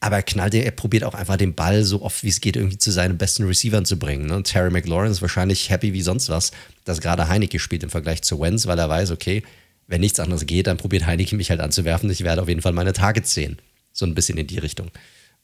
aber 0.00 0.16
er 0.16 0.22
knallt, 0.24 0.54
er 0.54 0.70
probiert 0.72 1.04
auch 1.04 1.14
einfach 1.14 1.36
den 1.36 1.54
Ball 1.54 1.84
so 1.84 2.02
oft 2.02 2.24
wie 2.24 2.28
es 2.28 2.40
geht 2.40 2.56
irgendwie 2.56 2.78
zu 2.78 2.90
seinen 2.90 3.16
besten 3.16 3.44
Receivern 3.44 3.84
zu 3.84 3.96
bringen. 3.96 4.26
Ne? 4.26 4.42
Terry 4.42 4.70
McLaurin 4.70 5.10
ist 5.10 5.22
wahrscheinlich 5.22 5.70
happy 5.70 5.92
wie 5.92 6.02
sonst 6.02 6.28
was, 6.28 6.50
dass 6.84 7.00
gerade 7.00 7.28
Heineke 7.28 7.60
spielt 7.60 7.84
im 7.84 7.90
Vergleich 7.90 8.22
zu 8.22 8.40
Wenz, 8.40 8.66
weil 8.66 8.78
er 8.78 8.88
weiß, 8.88 9.12
okay, 9.12 9.44
wenn 9.86 10.00
nichts 10.00 10.18
anderes 10.20 10.46
geht, 10.46 10.66
dann 10.66 10.76
probiert 10.76 11.06
Heineke 11.06 11.36
mich 11.36 11.50
halt 11.50 11.60
anzuwerfen. 11.60 12.10
Ich 12.10 12.24
werde 12.24 12.42
auf 12.42 12.48
jeden 12.48 12.62
Fall 12.62 12.72
meine 12.72 12.92
Targets 12.92 13.34
sehen. 13.34 13.58
So 13.92 14.04
ein 14.04 14.14
bisschen 14.14 14.38
in 14.38 14.48
die 14.48 14.58
Richtung. 14.58 14.90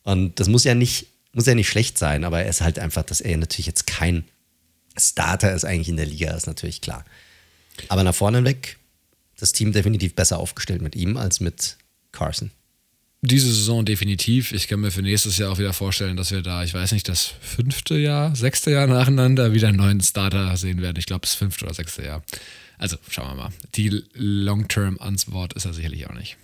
Und 0.02 0.38
das 0.38 0.48
muss 0.48 0.64
ja 0.64 0.74
nicht 0.74 1.06
muss 1.34 1.46
ja 1.46 1.54
nicht 1.54 1.68
schlecht 1.68 1.98
sein, 1.98 2.24
aber 2.24 2.42
er 2.42 2.48
ist 2.48 2.60
halt 2.60 2.78
einfach, 2.78 3.02
dass 3.02 3.20
er 3.20 3.36
natürlich 3.36 3.66
jetzt 3.66 3.86
kein 3.86 4.24
Starter 4.96 5.52
ist 5.52 5.64
eigentlich 5.64 5.88
in 5.88 5.96
der 5.96 6.06
Liga, 6.06 6.32
ist 6.32 6.46
natürlich 6.46 6.80
klar. 6.80 7.04
Aber 7.88 8.04
nach 8.04 8.14
vorne 8.14 8.44
weg, 8.44 8.78
das 9.38 9.52
Team 9.52 9.72
definitiv 9.72 10.14
besser 10.14 10.38
aufgestellt 10.38 10.82
mit 10.82 10.94
ihm 10.94 11.16
als 11.16 11.40
mit 11.40 11.76
Carson. 12.12 12.50
Diese 13.20 13.52
Saison 13.52 13.84
definitiv. 13.84 14.52
Ich 14.52 14.68
kann 14.68 14.80
mir 14.80 14.90
für 14.90 15.00
nächstes 15.00 15.38
Jahr 15.38 15.50
auch 15.50 15.58
wieder 15.58 15.72
vorstellen, 15.72 16.16
dass 16.16 16.30
wir 16.30 16.42
da, 16.42 16.62
ich 16.62 16.74
weiß 16.74 16.92
nicht, 16.92 17.08
das 17.08 17.32
fünfte 17.40 17.96
Jahr, 17.96 18.36
sechste 18.36 18.70
Jahr 18.70 18.86
nacheinander 18.86 19.54
wieder 19.54 19.68
einen 19.68 19.78
neuen 19.78 20.00
Starter 20.02 20.56
sehen 20.56 20.82
werden. 20.82 20.98
Ich 20.98 21.06
glaube, 21.06 21.22
das 21.22 21.34
fünfte 21.34 21.64
oder 21.64 21.74
sechste 21.74 22.04
Jahr. 22.04 22.22
Also 22.76 22.96
schauen 23.08 23.28
wir 23.28 23.44
mal. 23.44 23.50
Die 23.76 24.02
Long-Term-Antwort 24.12 25.54
ist 25.54 25.64
er 25.64 25.72
sicherlich 25.72 26.06
auch 26.06 26.14
nicht. 26.14 26.36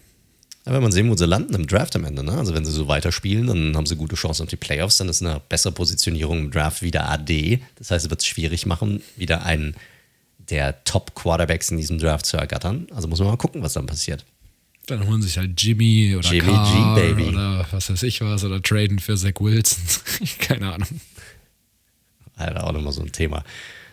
Aber 0.65 0.77
wenn 0.77 0.83
man 0.83 0.93
sehen, 0.93 1.09
wo 1.11 1.17
sie 1.17 1.27
landen 1.27 1.55
im 1.55 1.67
Draft 1.67 1.97
am 1.97 2.05
Ende, 2.05 2.23
ne? 2.23 2.33
also 2.33 2.55
wenn 2.55 2.65
sie 2.65 2.73
so 2.73 2.87
weiterspielen, 2.87 3.47
dann 3.47 3.77
haben 3.77 3.87
sie 3.87 3.97
gute 3.97 4.17
Chancen 4.17 4.43
auf 4.43 4.51
die 4.51 4.57
Playoffs, 4.57 4.99
dann 4.99 5.09
ist 5.09 5.23
eine 5.23 5.41
bessere 5.49 5.73
Positionierung 5.73 6.39
im 6.39 6.51
Draft 6.51 6.83
wieder 6.83 7.09
AD. 7.09 7.61
Das 7.77 7.91
heißt, 7.91 8.05
es 8.05 8.11
wird 8.11 8.21
es 8.21 8.27
schwierig 8.27 8.67
machen, 8.67 9.03
wieder 9.17 9.45
einen 9.45 9.75
der 10.51 10.85
Top-Quarterbacks 10.85 11.71
in 11.71 11.79
diesem 11.79 11.99
Draft 11.99 12.27
zu 12.27 12.37
ergattern. 12.37 12.89
Also 12.95 13.09
muss 13.09 13.21
man 13.21 13.29
mal 13.29 13.37
gucken, 13.37 13.63
was 13.63 13.73
dann 13.73 13.87
passiert. 13.87 14.25
Dann 14.87 15.07
holen 15.07 15.23
sich 15.23 15.39
halt 15.39 15.61
Jimmy 15.61 16.17
oder 16.17 16.29
Jimmy 16.29 16.53
Carr 16.53 16.95
G, 16.97 17.01
Baby. 17.01 17.29
oder 17.31 17.67
was 17.71 17.89
weiß 17.89 18.03
ich 18.03 18.21
was 18.21 18.45
oder 18.45 18.61
traden 18.61 18.99
für 18.99 19.17
Zach 19.17 19.35
Wilson. 19.39 19.83
Keine 20.39 20.73
Ahnung. 20.73 20.89
Alter, 22.37 22.65
auch 22.65 22.73
nochmal 22.73 22.93
so 22.93 23.03
ein 23.03 23.13
Thema. 23.13 23.45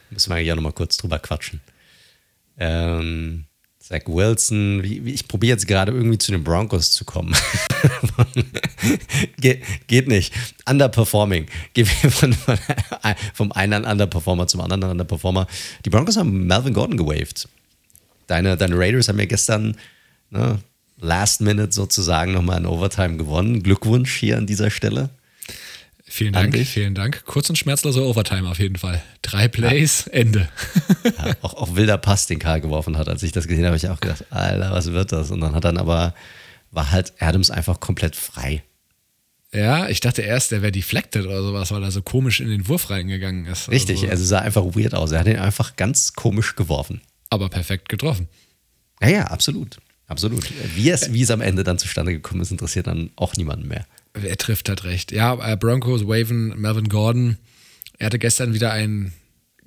Müssen 0.10 0.30
wir 0.32 0.39
ja 0.39 0.56
nochmal 0.56 0.73
kurz 0.73 0.97
drüber 0.97 1.19
quatschen. 1.19 1.62
Ähm, 2.58 3.45
Zach 3.88 4.02
Wilson, 4.06 4.84
wie, 4.84 5.06
wie, 5.06 5.13
ich 5.13 5.30
probiere 5.30 5.54
jetzt 5.54 5.65
gerade 5.65 5.93
irgendwie 5.93 6.17
zu 6.17 6.34
den 6.34 6.43
Broncos 6.43 6.91
zu 6.91 7.06
kommen. 7.06 7.34
Ge 9.39 9.62
geht 9.88 10.10
nicht. 10.10 10.34
Underperforming. 10.69 11.45
Gehen 11.71 11.88
wir 12.02 12.12
von, 12.12 12.34
von, 12.34 12.58
vom 13.34 13.52
einen 13.54 13.86
Underperformer 13.86 14.45
zum 14.47 14.60
anderen 14.60 14.84
Underperformer. 14.91 15.47
Die 15.86 15.89
Broncos 15.89 16.17
haben 16.17 16.47
Melvin 16.47 16.73
Gordon 16.73 16.97
gewaved. 16.97 17.47
Deine, 18.28 18.58
deine 18.58 18.78
Raiders 18.78 19.08
haben 19.08 19.19
ja 19.19 19.26
gestern 19.26 19.78
ne, 20.32 20.60
Last 21.00 21.39
Minute 21.39 21.71
sozusagen 21.71 22.34
nochmal 22.34 22.58
in 22.58 22.65
Overtime 22.65 23.15
gewonnen. 23.15 23.63
Glückwunsch 23.63 24.17
hier 24.17 24.38
an 24.38 24.47
dieser 24.47 24.69
Stelle. 24.69 25.12
Vielen 26.10 26.34
Dank, 26.34 26.54
Eigentlich. 26.54 26.70
vielen 26.70 26.96
Dank. 26.96 27.26
Kurz 27.26 27.50
und 27.50 27.58
schmerzloser 27.58 28.02
Overtime 28.02 28.50
auf 28.50 28.60
jeden 28.60 28.78
Fall. 28.78 29.02
Drei 29.22 29.50
Plays, 29.50 30.06
ja. 30.06 30.13
Ende. 30.13 30.50
Ja, 31.04 31.36
auch, 31.41 31.54
auch 31.56 31.76
wilder 31.76 31.98
Pass, 31.98 32.28
den 32.28 32.39
Karl 32.39 32.62
geworfen 32.62 32.98
hat. 32.98 33.10
Als 33.10 33.24
ich 33.24 33.34
das 33.34 33.48
gesehen 33.48 33.65
habe, 33.65 33.76
habe 33.76 33.78
ich 33.78 33.89
auch 33.89 34.00
gedacht, 34.00 34.24
Alter, 34.32 34.72
was 34.72 34.91
wird 34.93 35.12
das? 35.12 35.32
Und 35.32 35.41
dann 35.41 35.54
hat 35.54 35.65
dann 35.65 35.78
aber, 35.78 36.15
war 36.72 36.91
halt 36.91 37.13
Adams 37.20 37.52
einfach 37.52 37.82
komplett 37.82 38.15
frei. 38.15 38.63
Ja, 39.54 39.89
ich 39.89 40.00
dachte 40.00 40.22
erst, 40.22 40.52
der 40.52 40.62
wäre 40.62 40.72
deflected 40.72 41.26
oder 41.26 41.41
sowas, 41.41 41.72
weil 41.72 41.84
er 41.84 41.91
so 41.91 42.02
komisch 42.02 42.39
in 42.39 42.50
den 42.50 42.67
Wurf 42.67 42.89
reingegangen 42.89 43.46
ist. 43.46 43.70
Richtig, 43.70 43.98
also, 43.98 44.12
also 44.12 44.26
sah 44.26 44.39
einfach 44.39 44.63
weird 44.63 44.93
aus. 44.96 45.12
Er 45.12 45.20
hat 45.20 45.28
ihn 45.28 45.38
einfach 45.38 45.76
ganz 45.76 46.13
komisch 46.13 46.56
geworfen. 46.56 47.02
Aber 47.30 47.50
perfekt 47.50 47.89
getroffen. 47.89 48.30
Ja, 49.02 49.10
ja, 49.10 49.24
absolut. 49.26 49.78
Absolut. 50.08 50.50
Wie 50.76 50.89
es, 50.89 51.12
wie 51.12 51.22
es 51.22 51.32
am 51.32 51.41
Ende 51.41 51.65
dann 51.65 51.78
zustande 51.78 52.13
gekommen 52.13 52.41
ist, 52.41 52.52
interessiert 52.52 52.88
dann 52.88 53.10
auch 53.17 53.36
niemanden 53.36 53.67
mehr. 53.67 53.86
Er 54.23 54.38
trifft 54.38 54.69
halt 54.69 54.84
recht. 54.84 55.12
Ja, 55.12 55.34
äh, 55.53 55.56
Broncos, 55.56 56.08
Waven, 56.08 56.60
Melvin 56.60 56.89
Gordon. 56.89 57.38
Er 57.97 58.08
hatte 58.08 58.19
gestern 58.19 58.53
wieder 58.53 58.71
ein 58.71 59.13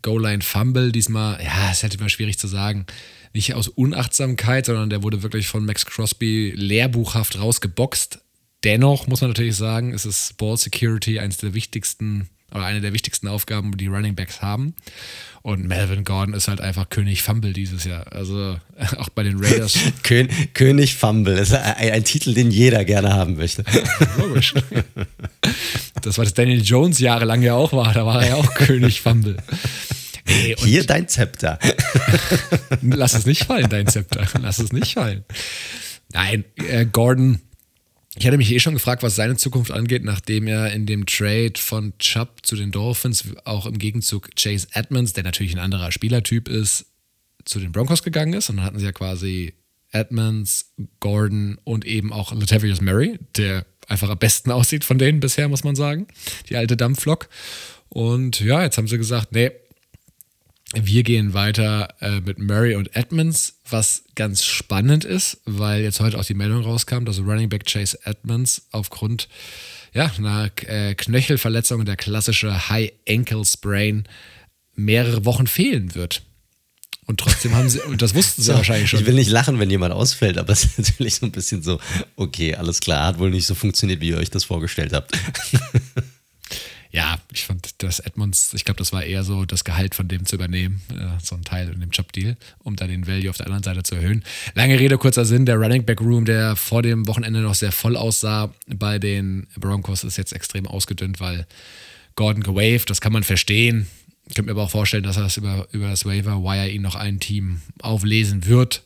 Goal-Line-Fumble. 0.03 0.93
Diesmal, 0.93 1.43
ja, 1.43 1.71
ist 1.71 1.83
halt 1.83 1.95
immer 1.95 2.09
schwierig 2.09 2.39
zu 2.39 2.47
sagen. 2.47 2.87
Nicht 3.33 3.55
aus 3.55 3.69
Unachtsamkeit, 3.69 4.67
sondern 4.67 4.91
der 4.91 5.03
wurde 5.03 5.23
wirklich 5.23 5.49
von 5.49 5.65
Max 5.65 5.87
Crosby 5.87 6.53
lehrbuchhaft 6.57 7.39
rausgeboxt. 7.39 8.21
Dennoch 8.65 9.07
muss 9.07 9.21
man 9.21 9.31
natürlich 9.31 9.57
sagen, 9.57 9.93
ist 9.93 10.05
es 10.05 10.35
Ball 10.35 10.57
Security 10.57 11.19
eines 11.19 11.39
der 11.39 11.55
wichtigsten 11.55 12.29
oder 12.53 12.65
eine 12.65 12.81
der 12.81 12.93
wichtigsten 12.93 13.29
Aufgaben, 13.29 13.77
die 13.77 13.87
Running 13.87 14.15
Backs 14.15 14.43
haben. 14.43 14.75
Und 15.43 15.67
Melvin 15.67 16.05
Gordon 16.05 16.35
ist 16.35 16.49
halt 16.49 16.61
einfach 16.61 16.91
König 16.91 17.23
Fumble 17.23 17.55
dieses 17.55 17.85
Jahr. 17.85 18.13
Also 18.13 18.59
auch 18.99 19.09
bei 19.11 19.23
den 19.23 19.43
Raiders. 19.43 19.79
König 20.55 20.95
Fumble 20.95 21.39
ist 21.39 21.55
ein, 21.55 21.93
ein, 21.93 22.05
Titel, 22.05 22.35
den 22.35 22.51
jeder 22.51 22.85
gerne 22.85 23.15
haben 23.15 23.37
möchte. 23.37 23.65
Logisch. 24.19 24.55
Das, 26.03 26.19
was 26.19 26.35
Daniel 26.35 26.63
Jones 26.63 26.99
jahrelang 26.99 27.43
ja 27.43 27.55
auch 27.55 27.73
war, 27.73 27.93
da 27.95 28.05
war 28.05 28.23
er 28.23 28.29
ja 28.29 28.35
auch 28.35 28.55
König 28.55 29.01
Fumble. 29.01 29.37
Nee, 30.27 30.55
Hier 30.59 30.85
dein 30.85 31.09
Zepter. 31.09 31.59
Lass 32.83 33.15
es 33.15 33.27
nicht 33.27 33.45
fallen, 33.45 33.69
dein 33.69 33.87
Zepter. 33.87 34.27
Lass 34.41 34.59
es 34.59 34.73
nicht 34.73 34.95
fallen. 34.95 35.25
Nein, 36.13 36.45
äh, 36.57 36.87
Gordon 36.87 37.41
ich 38.21 38.27
hatte 38.27 38.37
mich 38.37 38.53
eh 38.53 38.61
schon 38.61 38.75
gefragt, 38.75 39.03
was 39.03 39.17
seine 39.17 39.37
Zukunft 39.37 39.71
angeht, 39.71 40.05
nachdem 40.05 40.47
er 40.47 40.71
in 40.73 40.85
dem 40.85 41.07
Trade 41.07 41.55
von 41.57 41.97
Chubb 41.99 42.45
zu 42.45 42.55
den 42.55 42.71
Dolphins 42.71 43.25
auch 43.45 43.65
im 43.65 43.79
Gegenzug 43.79 44.29
Chase 44.37 44.69
Edmonds, 44.75 45.15
der 45.15 45.25
natürlich 45.25 45.55
ein 45.55 45.59
anderer 45.59 45.91
Spielertyp 45.91 46.47
ist, 46.47 46.85
zu 47.47 47.59
den 47.61 47.73
Broncos 47.73 48.03
gegangen 48.03 48.35
ist. 48.35 48.51
Und 48.51 48.59
dann 48.59 48.67
hatten 48.67 48.79
sie 48.79 48.85
ja 48.85 48.93
quasi 48.93 49.55
Edmonds, 49.91 50.75
Gordon 51.01 51.57
und 51.65 51.87
eben 51.87 52.13
auch 52.13 52.33
Latavius 52.33 52.83
Murray, 52.83 53.19
der 53.39 53.65
einfach 53.89 54.11
am 54.11 54.19
besten 54.19 54.51
aussieht 54.53 54.85
von 54.85 54.99
denen 54.99 55.21
bisher, 55.21 55.49
muss 55.49 55.65
man 55.65 55.75
sagen. 55.75 56.07
Die 56.51 56.57
alte 56.57 56.77
Dampflok. 56.77 57.27
Und 57.89 58.41
ja, 58.41 58.63
jetzt 58.63 58.77
haben 58.77 58.87
sie 58.87 58.99
gesagt, 58.99 59.33
nee, 59.33 59.51
wir 60.75 61.03
gehen 61.03 61.35
weiter 61.35 61.95
äh, 62.01 62.21
mit 62.21 62.39
Murray 62.39 62.77
und 62.77 62.95
Edmonds, 62.95 63.59
was 63.69 64.05
ganz 64.15 64.45
spannend 64.45 65.05
ist, 65.05 65.41
weil 65.45 65.83
jetzt 65.83 66.01
heute 66.01 66.19
auch 66.19 66.25
die 66.25 66.35
Meldung 66.35 66.63
rauskam, 66.63 67.05
dass 67.05 67.19
Running 67.19 67.49
Back 67.49 67.67
Chase 67.67 67.99
Edmonds 68.05 68.69
aufgrund 68.71 69.29
ja, 69.93 70.13
einer 70.17 70.51
äh, 70.67 70.95
Knöchelverletzung, 70.95 71.85
der 71.85 71.97
klassische 71.97 72.69
High 72.69 72.93
Ankle 73.09 73.45
Sprain, 73.45 74.05
mehrere 74.77 75.25
Wochen 75.25 75.49
fehlen 75.49 75.97
wird. 75.97 76.23
Und 77.07 77.19
trotzdem 77.19 77.57
haben 77.57 77.69
sie, 77.69 77.81
und 77.81 78.01
das 78.03 78.15
wussten 78.15 78.43
sie 78.43 78.47
so, 78.53 78.55
wahrscheinlich 78.55 78.89
schon. 78.89 79.01
Ich 79.01 79.07
will 79.07 79.15
nicht 79.15 79.31
lachen, 79.31 79.59
wenn 79.59 79.71
jemand 79.71 79.93
ausfällt, 79.93 80.39
aber 80.39 80.53
es 80.53 80.65
ist 80.65 80.79
natürlich 80.79 81.17
so 81.17 81.27
ein 81.27 81.33
bisschen 81.33 81.63
so, 81.63 81.81
okay, 82.15 82.55
alles 82.55 82.79
klar, 82.79 83.07
hat 83.07 83.19
wohl 83.19 83.31
nicht 83.31 83.47
so 83.47 83.57
funktioniert, 83.57 84.01
wie 84.01 84.11
ihr 84.11 84.19
euch 84.19 84.31
das 84.31 84.45
vorgestellt 84.45 84.93
habt. 84.93 85.11
Ja, 86.93 87.19
ich 87.33 87.45
fand 87.45 87.83
das 87.83 88.01
Edmonds, 88.01 88.53
ich 88.53 88.65
glaube, 88.65 88.79
das 88.79 88.93
war 88.93 89.05
eher 89.05 89.23
so 89.23 89.45
das 89.45 89.63
Gehalt 89.65 89.95
von 89.95 90.09
dem 90.09 90.27
zu 90.27 90.35
übernehmen, 90.35 90.81
äh, 90.91 91.23
so 91.23 91.37
ein 91.37 91.45
Teil 91.45 91.71
in 91.71 91.81
dem 91.81 91.91
Jobdeal, 91.91 92.37
um 92.59 92.75
dann 92.75 92.89
den 92.89 93.07
Value 93.07 93.31
auf 93.31 93.37
der 93.37 93.47
anderen 93.47 93.63
Seite 93.63 93.85
zu 93.85 93.95
erhöhen. 93.95 94.25
Lange 94.55 94.79
Rede, 94.79 94.99
kurzer 94.99 95.25
Sinn, 95.25 95.47
der 95.47 95.57
Running 95.57 95.85
Back 95.85 96.01
Room, 96.01 96.25
der 96.25 96.57
vor 96.57 96.83
dem 96.83 97.07
Wochenende 97.07 97.41
noch 97.41 97.55
sehr 97.55 97.71
voll 97.71 97.97
aussah 97.97 98.53
bei 98.67 98.99
den 98.99 99.47
Broncos, 99.57 100.03
ist 100.03 100.19
jetzt 100.19 100.33
extrem 100.33 100.67
ausgedünnt, 100.67 101.21
weil 101.21 101.47
Gordon 102.17 102.43
gewaved, 102.43 102.91
das 102.91 103.01
kann 103.01 103.13
man 103.13 103.23
verstehen. 103.23 103.87
Ich 104.27 104.35
könnte 104.35 104.47
mir 104.47 104.53
aber 104.53 104.65
auch 104.65 104.71
vorstellen, 104.71 105.05
dass 105.05 105.17
er 105.17 105.25
das 105.25 105.37
über, 105.37 105.69
über 105.73 105.89
das 105.89 106.05
Waiver 106.05 106.43
Wire 106.43 106.69
ihn 106.69 106.83
noch 106.83 106.97
ein 106.97 107.21
Team 107.21 107.61
auflesen 107.83 108.47
wird. 108.47 108.83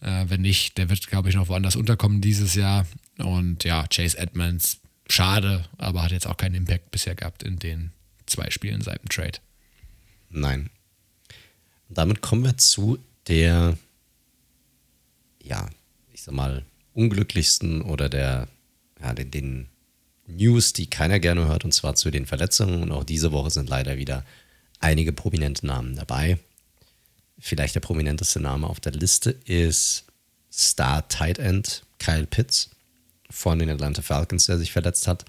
Äh, 0.00 0.26
wenn 0.28 0.40
nicht, 0.40 0.76
der 0.76 0.90
wird, 0.90 1.06
glaube 1.06 1.28
ich, 1.28 1.36
noch 1.36 1.48
woanders 1.48 1.76
unterkommen 1.76 2.20
dieses 2.20 2.54
Jahr. 2.54 2.86
Und 3.18 3.64
ja, 3.64 3.86
Chase 3.88 4.18
Edmonds 4.18 4.80
Schade, 5.08 5.64
aber 5.78 6.02
hat 6.02 6.12
jetzt 6.12 6.26
auch 6.26 6.36
keinen 6.36 6.54
Impact 6.54 6.90
bisher 6.90 7.14
gehabt 7.14 7.42
in 7.42 7.58
den 7.58 7.92
zwei 8.26 8.50
Spielen 8.50 8.82
seit 8.82 9.02
dem 9.02 9.08
Trade. 9.08 9.38
Nein. 10.30 10.70
Damit 11.88 12.20
kommen 12.20 12.44
wir 12.44 12.58
zu 12.58 12.98
der, 13.26 13.78
ja, 15.42 15.68
ich 16.12 16.22
sag 16.22 16.34
mal, 16.34 16.64
unglücklichsten 16.92 17.80
oder 17.82 18.08
der, 18.08 18.48
ja, 19.00 19.14
den, 19.14 19.30
den 19.30 19.68
News, 20.26 20.74
die 20.74 20.90
keiner 20.90 21.18
gerne 21.18 21.46
hört, 21.46 21.64
und 21.64 21.72
zwar 21.72 21.94
zu 21.94 22.10
den 22.10 22.26
Verletzungen. 22.26 22.82
Und 22.82 22.92
auch 22.92 23.04
diese 23.04 23.32
Woche 23.32 23.50
sind 23.50 23.70
leider 23.70 23.96
wieder 23.96 24.24
einige 24.78 25.12
prominente 25.12 25.66
Namen 25.66 25.96
dabei. 25.96 26.38
Vielleicht 27.38 27.74
der 27.74 27.80
prominenteste 27.80 28.40
Name 28.40 28.66
auf 28.66 28.80
der 28.80 28.92
Liste 28.92 29.30
ist 29.30 30.04
Star 30.52 31.08
Tight 31.08 31.38
End 31.38 31.84
Kyle 31.98 32.26
Pitts 32.26 32.70
von 33.30 33.58
den 33.58 33.70
Atlanta 33.70 34.02
Falcons, 34.02 34.46
der 34.46 34.58
sich 34.58 34.72
verletzt 34.72 35.06
hat. 35.06 35.24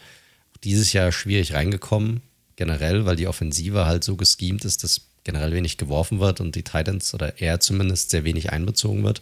Dieses 0.63 0.93
Jahr 0.93 1.11
schwierig 1.11 1.53
reingekommen, 1.53 2.21
generell, 2.55 3.05
weil 3.05 3.15
die 3.15 3.27
Offensive 3.27 3.85
halt 3.85 4.03
so 4.03 4.15
geschemt 4.15 4.65
ist, 4.65 4.83
dass 4.83 5.01
generell 5.23 5.53
wenig 5.53 5.77
geworfen 5.77 6.19
wird 6.19 6.41
und 6.41 6.55
die 6.55 6.63
Titans 6.63 7.13
oder 7.13 7.41
er 7.41 7.59
zumindest 7.59 8.09
sehr 8.09 8.23
wenig 8.23 8.51
einbezogen 8.51 9.03
wird. 9.03 9.21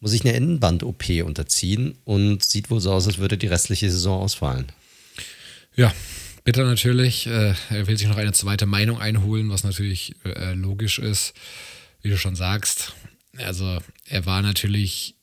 Muss 0.00 0.12
ich 0.12 0.22
eine 0.24 0.34
Innenband-OP 0.34 1.22
unterziehen 1.24 1.98
und 2.04 2.42
sieht 2.42 2.70
wohl 2.70 2.80
so 2.80 2.92
aus, 2.92 3.06
als 3.06 3.18
würde 3.18 3.36
die 3.36 3.48
restliche 3.48 3.90
Saison 3.90 4.22
ausfallen. 4.22 4.72
Ja, 5.76 5.92
bitter 6.44 6.64
natürlich. 6.64 7.26
Äh, 7.26 7.54
er 7.68 7.86
will 7.86 7.98
sich 7.98 8.08
noch 8.08 8.16
eine 8.16 8.32
zweite 8.32 8.66
Meinung 8.66 8.98
einholen, 8.98 9.50
was 9.50 9.64
natürlich 9.64 10.14
äh, 10.24 10.54
logisch 10.54 10.98
ist, 10.98 11.34
wie 12.02 12.08
du 12.08 12.16
schon 12.16 12.36
sagst. 12.36 12.94
Also 13.36 13.78
er 14.06 14.26
war 14.26 14.42
natürlich 14.42 15.16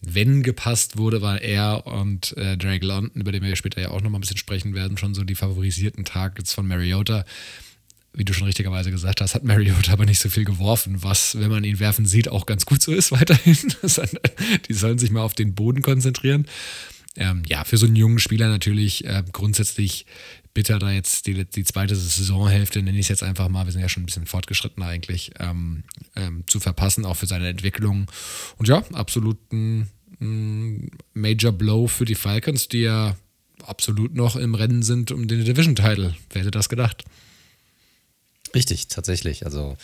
wenn 0.00 0.42
gepasst 0.42 0.96
wurde, 0.96 1.22
war 1.22 1.42
er 1.42 1.86
und 1.86 2.36
äh, 2.36 2.56
Drake 2.56 2.86
London, 2.86 3.20
über 3.20 3.32
den 3.32 3.42
wir 3.42 3.56
später 3.56 3.80
ja 3.80 3.90
auch 3.90 4.00
nochmal 4.00 4.18
ein 4.18 4.22
bisschen 4.22 4.36
sprechen 4.36 4.74
werden, 4.74 4.96
schon 4.96 5.14
so 5.14 5.24
die 5.24 5.34
favorisierten 5.34 6.04
Targets 6.04 6.52
von 6.52 6.66
Mariota. 6.66 7.24
Wie 8.14 8.24
du 8.24 8.32
schon 8.32 8.46
richtigerweise 8.46 8.90
gesagt 8.90 9.20
hast, 9.20 9.34
hat 9.34 9.44
Mariota 9.44 9.92
aber 9.92 10.06
nicht 10.06 10.20
so 10.20 10.28
viel 10.28 10.44
geworfen, 10.44 11.02
was, 11.02 11.38
wenn 11.38 11.50
man 11.50 11.64
ihn 11.64 11.78
werfen 11.78 12.06
sieht, 12.06 12.28
auch 12.28 12.46
ganz 12.46 12.64
gut 12.64 12.82
so 12.82 12.92
ist 12.92 13.12
weiterhin. 13.12 13.56
die 14.68 14.72
sollen 14.72 14.98
sich 14.98 15.10
mal 15.10 15.22
auf 15.22 15.34
den 15.34 15.54
Boden 15.54 15.82
konzentrieren. 15.82 16.46
Ähm, 17.16 17.42
ja, 17.48 17.64
für 17.64 17.76
so 17.76 17.86
einen 17.86 17.96
jungen 17.96 18.20
Spieler 18.20 18.48
natürlich 18.48 19.04
äh, 19.04 19.24
grundsätzlich 19.32 20.06
bitter, 20.58 20.80
da 20.80 20.90
jetzt 20.90 21.28
die, 21.28 21.44
die 21.44 21.62
zweite 21.62 21.94
Saisonhälfte, 21.94 22.82
nenne 22.82 22.98
ich 22.98 23.04
es 23.04 23.08
jetzt 23.10 23.22
einfach 23.22 23.48
mal, 23.48 23.64
wir 23.64 23.70
sind 23.70 23.80
ja 23.80 23.88
schon 23.88 24.02
ein 24.02 24.06
bisschen 24.06 24.26
fortgeschritten 24.26 24.82
eigentlich, 24.82 25.30
ähm, 25.38 25.84
ähm, 26.16 26.42
zu 26.48 26.58
verpassen, 26.58 27.04
auch 27.04 27.14
für 27.14 27.28
seine 27.28 27.46
Entwicklung. 27.48 28.10
Und 28.56 28.66
ja, 28.66 28.82
absolut 28.92 29.38
ein, 29.52 29.88
Major 31.14 31.52
Blow 31.52 31.86
für 31.86 32.04
die 32.04 32.16
Falcons, 32.16 32.66
die 32.66 32.80
ja 32.80 33.16
absolut 33.62 34.16
noch 34.16 34.34
im 34.34 34.56
Rennen 34.56 34.82
sind 34.82 35.12
um 35.12 35.28
den 35.28 35.44
Division-Title. 35.44 36.16
Wer 36.30 36.40
hätte 36.40 36.50
das 36.50 36.68
gedacht? 36.68 37.04
Richtig, 38.52 38.88
tatsächlich. 38.88 39.44
Also, 39.44 39.76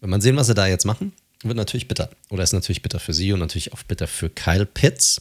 wenn 0.00 0.08
man 0.08 0.22
sehen, 0.22 0.36
was 0.36 0.46
sie 0.46 0.54
da 0.54 0.66
jetzt 0.66 0.86
machen, 0.86 1.12
wird 1.42 1.58
natürlich 1.58 1.88
bitter. 1.88 2.08
Oder 2.30 2.42
ist 2.42 2.54
natürlich 2.54 2.80
bitter 2.80 3.00
für 3.00 3.12
sie 3.12 3.34
und 3.34 3.40
natürlich 3.40 3.74
auch 3.74 3.82
bitter 3.82 4.06
für 4.06 4.30
Kyle 4.30 4.64
Pitts. 4.64 5.20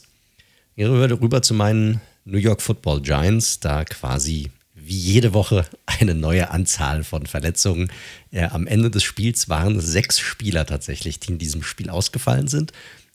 Wir 0.75 0.89
rüber 0.89 1.41
zu 1.41 1.53
meinen 1.53 1.99
New 2.23 2.37
York 2.37 2.61
Football 2.61 3.01
Giants, 3.01 3.59
da 3.59 3.83
quasi 3.83 4.51
wie 4.85 4.97
jede 4.97 5.33
Woche 5.33 5.65
eine 5.85 6.13
neue 6.13 6.51
Anzahl 6.51 7.03
von 7.03 7.25
Verletzungen. 7.25 7.91
Ja, 8.31 8.51
am 8.51 8.67
Ende 8.67 8.91
des 8.91 9.03
Spiels 9.03 9.49
waren 9.49 9.79
sechs 9.81 10.19
Spieler 10.19 10.65
tatsächlich, 10.65 11.19
die 11.19 11.31
in 11.31 11.37
diesem 11.39 11.63
Spiel 11.63 11.89
ausgefallen 11.89 12.47
sind. 12.47 12.71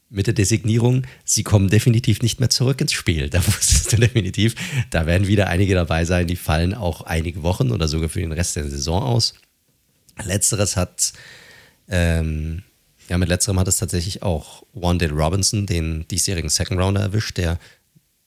Mit 0.08 0.26
der 0.26 0.34
Designierung, 0.34 1.04
sie 1.24 1.44
kommen 1.44 1.70
definitiv 1.70 2.22
nicht 2.22 2.40
mehr 2.40 2.50
zurück 2.50 2.80
ins 2.80 2.92
Spiel. 2.92 3.30
Da 3.30 3.46
wusstest 3.46 3.92
du 3.92 3.96
definitiv, 3.96 4.56
da 4.90 5.06
werden 5.06 5.28
wieder 5.28 5.46
einige 5.46 5.74
dabei 5.74 6.04
sein, 6.04 6.26
die 6.26 6.36
fallen 6.36 6.74
auch 6.74 7.02
einige 7.02 7.44
Wochen 7.44 7.70
oder 7.70 7.86
sogar 7.86 8.08
für 8.08 8.20
den 8.20 8.32
Rest 8.32 8.56
der 8.56 8.68
Saison 8.68 9.02
aus. 9.02 9.34
Letzteres 10.24 10.76
hat, 10.76 11.12
ähm, 11.88 12.62
ja, 13.08 13.16
mit 13.16 13.28
letzterem 13.28 13.60
hat 13.60 13.68
es 13.68 13.76
tatsächlich 13.76 14.22
auch 14.22 14.64
Wandale 14.72 15.12
Robinson, 15.12 15.66
den 15.66 16.06
diesjährigen 16.08 16.50
Second 16.50 16.80
Rounder, 16.80 17.00
erwischt, 17.00 17.36
der 17.36 17.58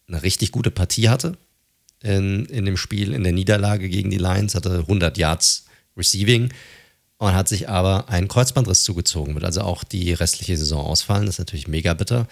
eine 0.08 0.24
richtig 0.24 0.52
gute 0.52 0.72
Partie 0.72 1.10
hatte 1.10 1.38
in, 2.04 2.46
in 2.46 2.66
dem 2.66 2.78
Spiel, 2.78 3.14
in 3.14 3.24
der 3.24 3.34
Niederlage 3.34 3.90
gegen 3.90 4.12
die 4.12 4.18
Lions, 4.18 4.56
hatte 4.56 4.80
100 4.80 5.18
Yards 5.18 5.66
Receiving 5.98 6.52
und 7.18 7.34
hat 7.34 7.48
sich 7.48 7.70
aber 7.70 8.10
einen 8.10 8.28
Kreuzbandriss 8.28 8.84
zugezogen, 8.84 9.34
wird 9.34 9.46
also 9.46 9.62
auch 9.62 9.84
die 9.84 10.14
restliche 10.14 10.58
Saison 10.58 10.86
ausfallen. 10.86 11.26
Das 11.26 11.36
ist 11.36 11.40
natürlich 11.40 11.68
mega 11.68 11.94
bitter. 11.94 12.28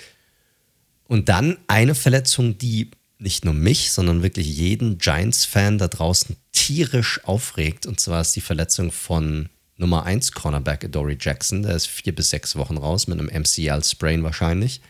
Und 1.08 1.30
dann 1.30 1.58
eine 1.68 1.96
Verletzung, 1.96 2.58
die 2.58 2.92
nicht 3.18 3.46
nur 3.46 3.54
mich, 3.54 3.92
sondern 3.92 4.24
wirklich 4.24 4.48
jeden 4.48 4.98
Giants-Fan 4.98 5.78
da 5.78 5.88
draußen 5.88 6.36
tierisch 6.52 7.24
aufregt. 7.24 7.86
Und 7.86 8.00
zwar 8.00 8.22
ist 8.22 8.36
die 8.36 8.42
Verletzung 8.42 8.92
von 8.92 9.50
Nummer 9.78 10.04
1 10.06 10.32
Cornerback 10.34 10.92
Dory 10.92 11.18
Jackson. 11.20 11.64
Der 11.64 11.76
ist 11.76 11.88
vier 11.88 12.16
bis 12.16 12.30
sechs 12.30 12.56
Wochen 12.56 12.78
raus 12.78 13.08
mit 13.08 13.20
einem 13.20 13.28
MCL-Sprain 13.28 14.24
wahrscheinlich. 14.24 14.82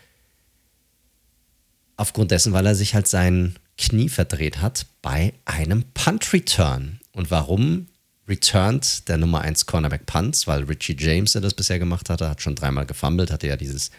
Aufgrund 1.97 2.31
dessen, 2.31 2.53
weil 2.53 2.65
er 2.65 2.75
sich 2.75 2.95
halt 2.95 3.07
sein 3.07 3.55
Knie 3.81 4.09
verdreht 4.09 4.61
hat 4.61 4.85
bei 5.01 5.33
einem 5.45 5.83
Punt-Return. 5.93 6.99
Und 7.13 7.31
warum 7.31 7.87
returned 8.27 9.07
der 9.09 9.17
Nummer 9.17 9.41
1 9.41 9.65
Cornerback 9.65 10.05
Punts? 10.05 10.45
Weil 10.45 10.63
Richie 10.63 10.95
James, 10.97 11.33
der 11.33 11.41
das 11.41 11.55
bisher 11.55 11.79
gemacht 11.79 12.09
hatte, 12.09 12.29
hat 12.29 12.41
schon 12.41 12.55
dreimal 12.55 12.85
gefummelt, 12.85 13.31
hatte 13.31 13.47
ja 13.47 13.57
dieses 13.57 13.89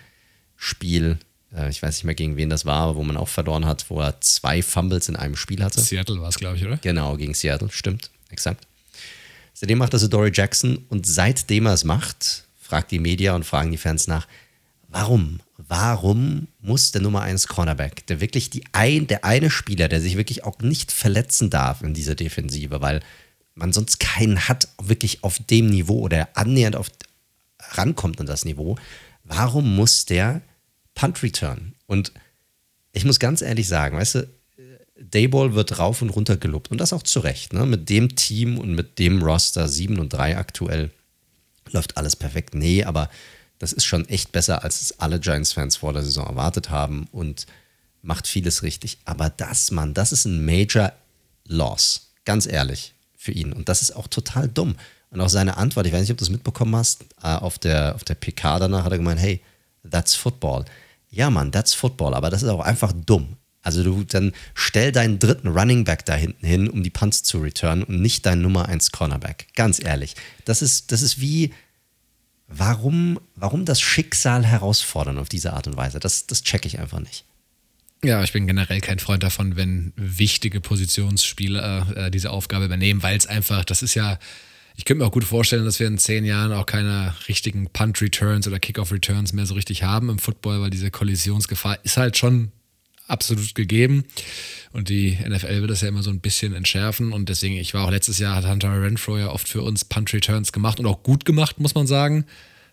Spiel 0.56 1.18
äh, 1.54 1.68
ich 1.68 1.82
weiß 1.82 1.96
nicht 1.96 2.04
mehr 2.04 2.14
gegen 2.14 2.36
wen 2.36 2.48
das 2.48 2.64
war, 2.64 2.96
wo 2.96 3.02
man 3.02 3.16
auch 3.16 3.28
verloren 3.28 3.66
hat, 3.66 3.90
wo 3.90 4.00
er 4.00 4.20
zwei 4.20 4.62
Fumbles 4.62 5.08
in 5.08 5.16
einem 5.16 5.36
Spiel 5.36 5.62
hatte. 5.62 5.80
Seattle 5.80 6.20
war 6.20 6.28
es, 6.28 6.36
glaube 6.36 6.56
ich, 6.56 6.64
oder? 6.64 6.76
Genau, 6.78 7.16
gegen 7.16 7.34
Seattle, 7.34 7.68
stimmt, 7.70 8.10
exakt. 8.30 8.66
Seitdem 9.52 9.78
macht 9.78 9.92
das 9.92 10.08
Dory 10.08 10.30
Jackson 10.32 10.78
und 10.88 11.06
seitdem 11.06 11.66
er 11.66 11.74
es 11.74 11.84
macht, 11.84 12.44
fragt 12.60 12.90
die 12.90 12.98
Media 12.98 13.34
und 13.34 13.44
fragen 13.44 13.70
die 13.70 13.76
Fans 13.76 14.06
nach, 14.06 14.26
warum? 14.88 15.40
Warum 15.74 16.48
muss 16.60 16.92
der 16.92 17.00
Nummer 17.00 17.22
1 17.22 17.46
Cornerback, 17.46 18.06
der 18.06 18.20
wirklich 18.20 18.50
die 18.50 18.62
ein, 18.72 19.06
der 19.06 19.24
eine 19.24 19.48
Spieler, 19.48 19.88
der 19.88 20.02
sich 20.02 20.18
wirklich 20.18 20.44
auch 20.44 20.58
nicht 20.58 20.92
verletzen 20.92 21.48
darf 21.48 21.80
in 21.80 21.94
dieser 21.94 22.14
Defensive, 22.14 22.82
weil 22.82 23.00
man 23.54 23.72
sonst 23.72 23.98
keinen 23.98 24.48
hat, 24.48 24.68
wirklich 24.82 25.24
auf 25.24 25.38
dem 25.38 25.70
Niveau 25.70 26.00
oder 26.00 26.28
annähernd 26.34 26.76
auf, 26.76 26.88
rankommt 27.70 28.20
an 28.20 28.26
das 28.26 28.44
Niveau, 28.44 28.76
warum 29.24 29.74
muss 29.74 30.04
der 30.04 30.42
Punt 30.94 31.22
Return. 31.22 31.72
Und 31.86 32.12
ich 32.92 33.06
muss 33.06 33.18
ganz 33.18 33.40
ehrlich 33.40 33.66
sagen, 33.66 33.96
weißt 33.96 34.16
du, 34.16 34.28
Dayball 35.00 35.54
wird 35.54 35.78
rauf 35.78 36.02
und 36.02 36.10
runter 36.10 36.36
gelobt 36.36 36.70
und 36.70 36.82
das 36.82 36.92
auch 36.92 37.02
zu 37.02 37.20
Recht. 37.20 37.54
Ne? 37.54 37.64
Mit 37.64 37.88
dem 37.88 38.14
Team 38.14 38.58
und 38.58 38.74
mit 38.74 38.98
dem 38.98 39.22
Roster 39.22 39.66
7 39.66 39.98
und 39.98 40.12
3 40.12 40.36
aktuell 40.36 40.90
läuft 41.70 41.96
alles 41.96 42.14
perfekt. 42.14 42.54
Nee, 42.54 42.84
aber 42.84 43.08
das 43.62 43.72
ist 43.72 43.84
schon 43.84 44.08
echt 44.08 44.32
besser, 44.32 44.62
als 44.64 44.80
es 44.82 45.00
alle 45.00 45.20
Giants-Fans 45.20 45.76
vor 45.76 45.92
der 45.92 46.02
Saison 46.02 46.26
erwartet 46.26 46.70
haben 46.70 47.08
und 47.12 47.46
macht 48.02 48.26
vieles 48.26 48.62
richtig. 48.62 48.98
Aber 49.04 49.30
das, 49.30 49.70
Mann, 49.70 49.94
das 49.94 50.12
ist 50.12 50.24
ein 50.24 50.44
Major 50.44 50.92
Loss. 51.46 52.10
Ganz 52.24 52.46
ehrlich, 52.46 52.94
für 53.16 53.32
ihn. 53.32 53.52
Und 53.52 53.68
das 53.68 53.82
ist 53.82 53.96
auch 53.96 54.08
total 54.08 54.48
dumm. 54.48 54.76
Und 55.10 55.20
auch 55.20 55.28
seine 55.28 55.56
Antwort, 55.56 55.86
ich 55.86 55.92
weiß 55.92 56.02
nicht, 56.02 56.10
ob 56.10 56.18
du 56.18 56.24
es 56.24 56.30
mitbekommen 56.30 56.76
hast, 56.76 57.04
äh, 57.22 57.28
auf 57.28 57.58
der, 57.58 57.94
auf 57.94 58.04
der 58.04 58.14
PK 58.14 58.58
danach 58.58 58.84
hat 58.84 58.92
er 58.92 58.98
gemeint, 58.98 59.20
hey, 59.20 59.40
that's 59.88 60.14
football 60.14 60.64
ja 61.12 61.30
Mann, 61.30 61.52
that's 61.52 61.74
Football, 61.74 62.14
aber 62.14 62.30
das 62.30 62.42
ist 62.42 62.48
auch 62.48 62.60
einfach 62.60 62.92
dumm. 62.92 63.36
Also 63.62 63.84
du 63.84 64.02
dann 64.02 64.32
stell 64.54 64.90
deinen 64.90 65.20
dritten 65.20 65.48
Running 65.48 65.84
Back 65.84 66.04
da 66.04 66.14
hinten 66.14 66.44
hin, 66.44 66.68
um 66.68 66.82
die 66.82 66.90
Punts 66.90 67.22
zu 67.22 67.38
returnen 67.38 67.84
und 67.84 68.00
nicht 68.00 68.26
dein 68.26 68.42
Nummer 68.42 68.68
1 68.68 68.90
Cornerback. 68.90 69.46
Ganz 69.54 69.80
ehrlich. 69.80 70.16
Das 70.44 70.62
ist, 70.62 70.90
das 70.90 71.02
ist 71.02 71.20
wie, 71.20 71.52
warum, 72.54 73.20
warum 73.34 73.64
das 73.64 73.80
Schicksal 73.80 74.44
herausfordern 74.44 75.18
auf 75.18 75.28
diese 75.28 75.52
Art 75.52 75.66
und 75.66 75.76
Weise? 75.76 76.00
Das, 76.00 76.26
das 76.26 76.42
check 76.42 76.66
ich 76.66 76.78
einfach 76.78 77.00
nicht. 77.00 77.24
Ja, 78.04 78.22
ich 78.24 78.32
bin 78.32 78.46
generell 78.46 78.80
kein 78.80 78.98
Freund 78.98 79.22
davon, 79.22 79.54
wenn 79.56 79.92
wichtige 79.96 80.60
Positionsspieler 80.60 81.96
äh, 81.96 82.10
diese 82.10 82.30
Aufgabe 82.30 82.64
übernehmen, 82.64 83.02
weil 83.02 83.16
es 83.16 83.26
einfach, 83.26 83.64
das 83.64 83.82
ist 83.82 83.94
ja, 83.94 84.18
ich 84.74 84.84
könnte 84.84 85.02
mir 85.02 85.06
auch 85.06 85.12
gut 85.12 85.24
vorstellen, 85.24 85.64
dass 85.64 85.78
wir 85.78 85.86
in 85.86 85.98
zehn 85.98 86.24
Jahren 86.24 86.52
auch 86.52 86.66
keine 86.66 87.14
richtigen 87.28 87.68
Punt-Returns 87.70 88.48
oder 88.48 88.58
Kickoff-Returns 88.58 89.32
mehr 89.32 89.46
so 89.46 89.54
richtig 89.54 89.84
haben 89.84 90.10
im 90.10 90.18
Football, 90.18 90.62
weil 90.62 90.70
diese 90.70 90.90
Kollisionsgefahr 90.90 91.78
ist 91.84 91.96
halt 91.96 92.16
schon 92.16 92.50
absolut 93.06 93.54
gegeben. 93.54 94.04
Und 94.72 94.88
die 94.88 95.18
NFL 95.26 95.60
wird 95.60 95.70
das 95.70 95.82
ja 95.82 95.88
immer 95.88 96.02
so 96.02 96.10
ein 96.10 96.20
bisschen 96.20 96.54
entschärfen. 96.54 97.12
Und 97.12 97.28
deswegen, 97.28 97.56
ich 97.56 97.74
war 97.74 97.84
auch 97.84 97.90
letztes 97.90 98.18
Jahr, 98.18 98.36
hat 98.36 98.46
Hunter 98.46 98.80
Renfro 98.80 99.18
ja 99.18 99.28
oft 99.28 99.48
für 99.48 99.62
uns 99.62 99.84
Punt-Returns 99.84 100.52
gemacht 100.52 100.80
und 100.80 100.86
auch 100.86 101.02
gut 101.02 101.24
gemacht, 101.24 101.60
muss 101.60 101.74
man 101.74 101.86
sagen. 101.86 102.24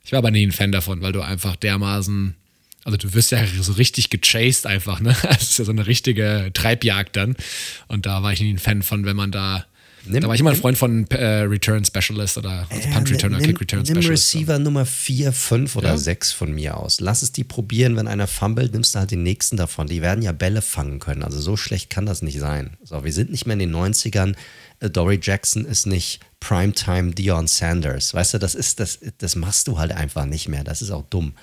Ich 0.04 0.14
war 0.14 0.20
aber 0.20 0.32
nie 0.32 0.46
ein 0.46 0.52
Fan 0.52 0.72
davon, 0.72 1.02
weil 1.02 1.12
du 1.12 1.22
einfach 1.22 1.56
dermaßen 1.56 2.36
also 2.86 2.98
du 2.98 3.14
wirst 3.14 3.32
ja 3.32 3.46
so 3.46 3.74
richtig 3.74 4.10
gechased 4.10 4.66
einfach, 4.66 5.00
ne? 5.00 5.16
Das 5.22 5.44
ist 5.44 5.60
ja 5.60 5.66
so 5.66 5.72
eine 5.72 5.86
richtige 5.86 6.50
Treibjagd 6.54 7.16
dann. 7.16 7.36
Und 7.88 8.06
da 8.06 8.24
war 8.24 8.34
ich 8.34 8.42
nie 8.42 8.54
ein 8.54 8.58
Fan 8.60 8.84
von, 8.84 9.06
wenn 9.06 9.16
man 9.16 9.32
da 9.32 9.66
Nimm, 10.06 10.22
da 10.22 10.28
war 10.28 10.36
ich 10.36 10.42
immer 10.42 10.52
ein 10.52 10.56
Freund 10.56 10.78
von 10.78 11.06
äh, 11.12 11.42
Return 11.42 11.84
Specialist 11.86 12.38
oder 12.38 12.68
also 12.70 12.88
ja, 12.88 12.94
Punt 12.94 13.12
Return 13.12 13.36
oder 13.36 13.44
Kick 13.44 13.60
Return 13.60 13.86
Specialist. 13.86 14.06
Nimm 14.06 14.12
Receiver 14.12 14.58
so. 14.58 14.64
Nummer 14.64 14.86
4, 14.86 15.34
5 15.34 15.76
oder 15.76 15.90
ja. 15.90 15.98
6 15.98 16.32
von 16.32 16.54
mir 16.54 16.78
aus. 16.78 17.00
Lass 17.00 17.22
es 17.22 17.32
die 17.32 17.44
probieren. 17.44 17.96
Wenn 17.96 18.08
einer 18.08 18.28
fummelt, 18.28 18.74
nimmst 18.74 18.96
du 18.96 19.00
halt 19.00 19.12
den 19.12 19.24
nächsten 19.24 19.58
davon. 19.58 19.88
Die 19.88 20.02
werden 20.02 20.22
ja 20.22 20.32
Bälle 20.32 20.62
fangen 20.62 21.00
können. 21.00 21.24
Also 21.24 21.40
so 21.42 21.58
schlecht 21.58 21.90
kann 21.90 22.06
das 22.06 22.22
nicht 22.22 22.40
sein. 22.40 22.78
So, 22.84 23.04
wir 23.04 23.14
sind 23.14 23.32
nicht 23.32 23.46
mehr 23.46 23.54
in 23.54 23.60
den 23.60 23.76
90ern. 23.76 24.36
Äh, 24.80 24.90
Dory 24.90 25.20
Jackson 25.22 25.66
ist 25.66 25.86
nicht 25.86 26.20
Primetime 26.40 27.12
Dion 27.12 27.48
Sanders. 27.48 28.14
Weißt 28.14 28.34
du, 28.34 28.38
das 28.38 28.56
ist, 28.56 28.80
das, 28.80 29.00
das 29.18 29.36
machst 29.36 29.68
du 29.68 29.78
halt 29.78 29.92
einfach 29.92 30.26
nicht 30.26 30.48
mehr. 30.48 30.64
Das 30.64 30.82
ist 30.82 30.92
auch 30.92 31.04
dumm. 31.10 31.34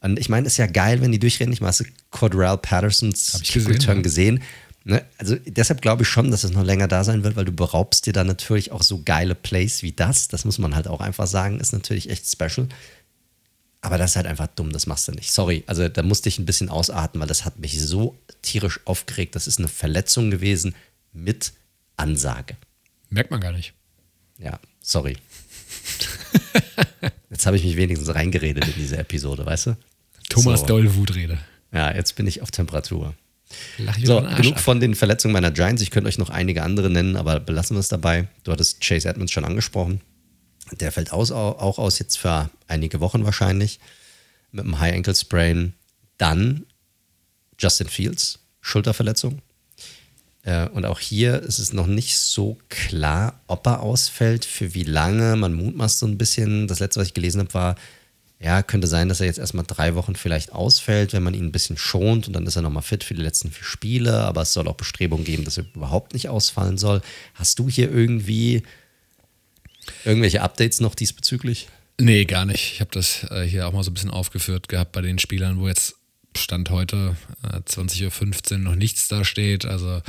Und 0.00 0.18
ich 0.18 0.28
meine, 0.28 0.46
ist 0.46 0.56
ja 0.56 0.66
geil, 0.66 1.00
wenn 1.00 1.12
die 1.12 1.18
durchrennen. 1.18 1.52
Ich 1.52 1.60
meine, 1.60 1.68
hast 1.68 1.80
du 1.80 1.84
Cordell 2.10 2.58
Pattersons 2.58 3.40
Kick 3.42 3.68
Return 3.68 4.02
gesehen? 4.02 4.42
Ne? 4.88 5.04
Also 5.18 5.34
deshalb 5.44 5.82
glaube 5.82 6.04
ich 6.04 6.08
schon, 6.08 6.30
dass 6.30 6.44
es 6.44 6.52
noch 6.52 6.62
länger 6.62 6.86
da 6.86 7.02
sein 7.02 7.24
wird, 7.24 7.34
weil 7.34 7.44
du 7.44 7.50
beraubst 7.50 8.06
dir 8.06 8.12
dann 8.12 8.28
natürlich 8.28 8.70
auch 8.70 8.84
so 8.84 9.02
geile 9.02 9.34
Plays 9.34 9.82
wie 9.82 9.90
das. 9.90 10.28
Das 10.28 10.44
muss 10.44 10.58
man 10.58 10.76
halt 10.76 10.86
auch 10.86 11.00
einfach 11.00 11.26
sagen, 11.26 11.58
ist 11.58 11.72
natürlich 11.72 12.08
echt 12.08 12.24
special. 12.30 12.68
Aber 13.80 13.98
das 13.98 14.12
ist 14.12 14.16
halt 14.16 14.28
einfach 14.28 14.46
dumm, 14.46 14.70
das 14.70 14.86
machst 14.86 15.08
du 15.08 15.12
nicht. 15.12 15.32
Sorry, 15.32 15.64
also 15.66 15.88
da 15.88 16.04
musste 16.04 16.28
ich 16.28 16.38
ein 16.38 16.46
bisschen 16.46 16.68
ausatmen, 16.68 17.20
weil 17.20 17.26
das 17.26 17.44
hat 17.44 17.58
mich 17.58 17.80
so 17.80 18.16
tierisch 18.42 18.78
aufgeregt. 18.84 19.34
Das 19.34 19.48
ist 19.48 19.58
eine 19.58 19.66
Verletzung 19.66 20.30
gewesen 20.30 20.76
mit 21.12 21.52
Ansage. 21.96 22.56
Merkt 23.10 23.32
man 23.32 23.40
gar 23.40 23.52
nicht. 23.52 23.74
Ja, 24.38 24.60
sorry. 24.80 25.16
jetzt 27.30 27.44
habe 27.44 27.56
ich 27.56 27.64
mich 27.64 27.76
wenigstens 27.76 28.14
reingeredet 28.14 28.68
in 28.68 28.74
diese 28.74 28.98
Episode, 28.98 29.44
weißt 29.44 29.66
du? 29.66 29.76
Thomas 30.28 30.60
so. 30.60 30.66
Doll 30.66 30.94
Wutrede. 30.94 31.38
Ja, 31.72 31.92
jetzt 31.92 32.14
bin 32.14 32.28
ich 32.28 32.40
auf 32.40 32.52
Temperatur. 32.52 33.14
So, 34.02 34.20
genug 34.20 34.54
ab. 34.54 34.60
von 34.60 34.80
den 34.80 34.94
Verletzungen 34.94 35.32
meiner 35.32 35.50
Giants. 35.50 35.82
Ich 35.82 35.90
könnte 35.90 36.08
euch 36.08 36.18
noch 36.18 36.30
einige 36.30 36.62
andere 36.62 36.90
nennen, 36.90 37.16
aber 37.16 37.38
belassen 37.40 37.76
wir 37.76 37.80
es 37.80 37.88
dabei. 37.88 38.28
Du 38.44 38.52
hattest 38.52 38.80
Chase 38.80 39.08
Edmonds 39.08 39.32
schon 39.32 39.44
angesprochen. 39.44 40.00
Der 40.80 40.90
fällt 40.90 41.12
aus, 41.12 41.30
auch 41.30 41.78
aus 41.78 41.98
jetzt 41.98 42.18
für 42.18 42.50
einige 42.66 43.00
Wochen 43.00 43.24
wahrscheinlich 43.24 43.78
mit 44.50 44.64
einem 44.64 44.80
High 44.80 44.96
Ankle 44.96 45.14
Sprain. 45.14 45.74
Dann 46.18 46.66
Justin 47.58 47.88
Fields, 47.88 48.40
Schulterverletzung. 48.60 49.42
Äh, 50.42 50.68
und 50.68 50.84
auch 50.84 50.98
hier 50.98 51.42
ist 51.42 51.58
es 51.58 51.72
noch 51.72 51.86
nicht 51.86 52.18
so 52.18 52.58
klar, 52.68 53.40
ob 53.46 53.66
er 53.66 53.80
ausfällt, 53.80 54.44
für 54.44 54.74
wie 54.74 54.84
lange. 54.84 55.36
Man 55.36 55.54
mutmaßt 55.54 55.98
so 55.98 56.06
ein 56.06 56.18
bisschen. 56.18 56.66
Das 56.68 56.80
letzte, 56.80 57.00
was 57.00 57.08
ich 57.08 57.14
gelesen 57.14 57.40
habe, 57.40 57.54
war, 57.54 57.76
ja, 58.38 58.62
könnte 58.62 58.86
sein, 58.86 59.08
dass 59.08 59.20
er 59.20 59.26
jetzt 59.26 59.38
erstmal 59.38 59.64
drei 59.66 59.94
Wochen 59.94 60.14
vielleicht 60.14 60.52
ausfällt, 60.52 61.14
wenn 61.14 61.22
man 61.22 61.32
ihn 61.32 61.46
ein 61.46 61.52
bisschen 61.52 61.78
schont 61.78 62.26
und 62.26 62.34
dann 62.34 62.46
ist 62.46 62.56
er 62.56 62.62
nochmal 62.62 62.82
fit 62.82 63.02
für 63.02 63.14
die 63.14 63.22
letzten 63.22 63.50
vier 63.50 63.64
Spiele. 63.64 64.20
Aber 64.22 64.42
es 64.42 64.52
soll 64.52 64.68
auch 64.68 64.76
Bestrebungen 64.76 65.24
geben, 65.24 65.44
dass 65.44 65.56
er 65.56 65.64
überhaupt 65.74 66.12
nicht 66.12 66.28
ausfallen 66.28 66.76
soll. 66.76 67.00
Hast 67.34 67.58
du 67.58 67.70
hier 67.70 67.90
irgendwie 67.90 68.62
irgendwelche 70.04 70.42
Updates 70.42 70.80
noch 70.80 70.94
diesbezüglich? 70.94 71.68
Nee, 71.98 72.26
gar 72.26 72.44
nicht. 72.44 72.72
Ich 72.74 72.80
habe 72.80 72.90
das 72.92 73.24
äh, 73.30 73.44
hier 73.44 73.66
auch 73.66 73.72
mal 73.72 73.82
so 73.82 73.90
ein 73.90 73.94
bisschen 73.94 74.10
aufgeführt 74.10 74.68
gehabt 74.68 74.92
bei 74.92 75.00
den 75.00 75.18
Spielern, 75.18 75.58
wo 75.58 75.66
jetzt 75.66 75.94
Stand 76.36 76.68
heute 76.68 77.16
äh, 77.42 77.56
20.15 77.60 78.52
Uhr 78.52 78.58
noch 78.58 78.74
nichts 78.74 79.08
da 79.08 79.24
steht. 79.24 79.64
Also 79.64 80.02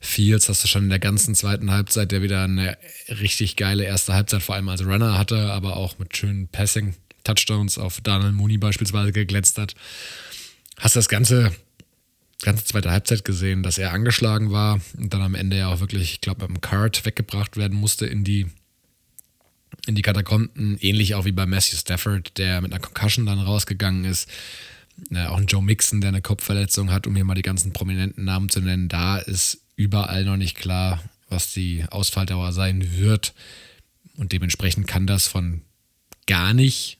Fields 0.00 0.50
hast 0.50 0.62
du 0.64 0.68
schon 0.68 0.84
in 0.84 0.90
der 0.90 0.98
ganzen 0.98 1.34
zweiten 1.34 1.70
Halbzeit, 1.70 2.12
der 2.12 2.20
wieder 2.20 2.44
eine 2.44 2.76
richtig 3.08 3.56
geile 3.56 3.84
erste 3.84 4.12
Halbzeit 4.12 4.42
vor 4.42 4.54
allem 4.54 4.68
als 4.68 4.84
Runner 4.84 5.16
hatte, 5.16 5.50
aber 5.50 5.78
auch 5.78 5.98
mit 5.98 6.14
schönen 6.14 6.48
Passing 6.48 6.94
Touchdowns 7.24 7.78
auf 7.78 8.00
Daniel 8.00 8.32
Mooney 8.32 8.58
beispielsweise 8.58 9.12
geglänzt 9.12 9.58
hat. 9.58 9.74
Hast 10.78 10.96
das 10.96 11.08
ganze, 11.08 11.52
ganze 12.42 12.64
zweite 12.64 12.90
Halbzeit 12.90 13.24
gesehen, 13.24 13.62
dass 13.62 13.78
er 13.78 13.92
angeschlagen 13.92 14.50
war 14.50 14.80
und 14.96 15.12
dann 15.12 15.22
am 15.22 15.34
Ende 15.34 15.58
ja 15.58 15.68
auch 15.68 15.80
wirklich, 15.80 16.12
ich 16.12 16.20
glaube, 16.20 16.42
mit 16.42 16.56
dem 16.56 16.60
Card 16.60 17.04
weggebracht 17.04 17.56
werden 17.56 17.78
musste 17.78 18.06
in 18.06 18.24
die, 18.24 18.46
in 19.86 19.94
die 19.94 20.02
Katakomben. 20.02 20.78
Ähnlich 20.80 21.14
auch 21.14 21.24
wie 21.24 21.32
bei 21.32 21.46
Matthew 21.46 21.76
Stafford, 21.76 22.38
der 22.38 22.60
mit 22.60 22.72
einer 22.72 22.80
Concussion 22.80 23.26
dann 23.26 23.38
rausgegangen 23.38 24.04
ist. 24.04 24.28
Äh, 25.10 25.26
auch 25.26 25.38
ein 25.38 25.46
Joe 25.46 25.62
Mixon, 25.62 26.00
der 26.00 26.08
eine 26.08 26.22
Kopfverletzung 26.22 26.90
hat, 26.90 27.06
um 27.06 27.14
hier 27.14 27.24
mal 27.24 27.34
die 27.34 27.42
ganzen 27.42 27.72
prominenten 27.72 28.24
Namen 28.24 28.48
zu 28.48 28.60
nennen. 28.60 28.88
Da 28.88 29.18
ist 29.18 29.62
überall 29.76 30.24
noch 30.24 30.36
nicht 30.36 30.56
klar, 30.56 31.02
was 31.28 31.52
die 31.52 31.84
Ausfalldauer 31.90 32.52
sein 32.52 32.98
wird. 32.98 33.34
Und 34.16 34.32
dementsprechend 34.32 34.86
kann 34.86 35.06
das 35.06 35.26
von 35.26 35.62
gar 36.26 36.52
nicht 36.52 36.99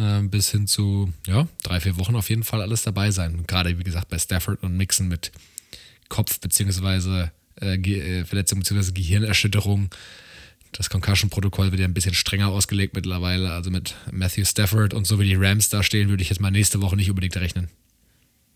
äh, 0.00 0.22
bis 0.26 0.50
hin 0.50 0.66
zu 0.66 1.12
ja, 1.26 1.46
drei, 1.62 1.80
vier 1.80 1.98
Wochen 1.98 2.16
auf 2.16 2.28
jeden 2.30 2.44
Fall 2.44 2.62
alles 2.62 2.82
dabei 2.82 3.10
sein. 3.10 3.44
Gerade 3.46 3.78
wie 3.78 3.84
gesagt 3.84 4.08
bei 4.08 4.18
Stafford 4.18 4.62
und 4.62 4.76
Mixon 4.76 5.08
mit 5.08 5.32
Kopf- 6.08 6.40
bzw. 6.40 7.28
Äh, 7.60 7.74
äh, 7.76 8.24
Verletzung 8.24 8.60
bzw. 8.60 8.92
Gehirnerschütterung. 8.92 9.90
Das 10.72 10.88
Concussion-Protokoll 10.88 11.72
wird 11.72 11.80
ja 11.80 11.86
ein 11.86 11.94
bisschen 11.94 12.14
strenger 12.14 12.48
ausgelegt 12.48 12.94
mittlerweile. 12.94 13.52
Also 13.52 13.70
mit 13.70 13.94
Matthew 14.12 14.44
Stafford 14.44 14.94
und 14.94 15.06
so 15.06 15.18
wie 15.18 15.24
die 15.24 15.34
Rams 15.34 15.68
da 15.68 15.82
stehen, 15.82 16.08
würde 16.08 16.22
ich 16.22 16.30
jetzt 16.30 16.40
mal 16.40 16.50
nächste 16.50 16.80
Woche 16.80 16.96
nicht 16.96 17.10
unbedingt 17.10 17.36
rechnen. 17.36 17.68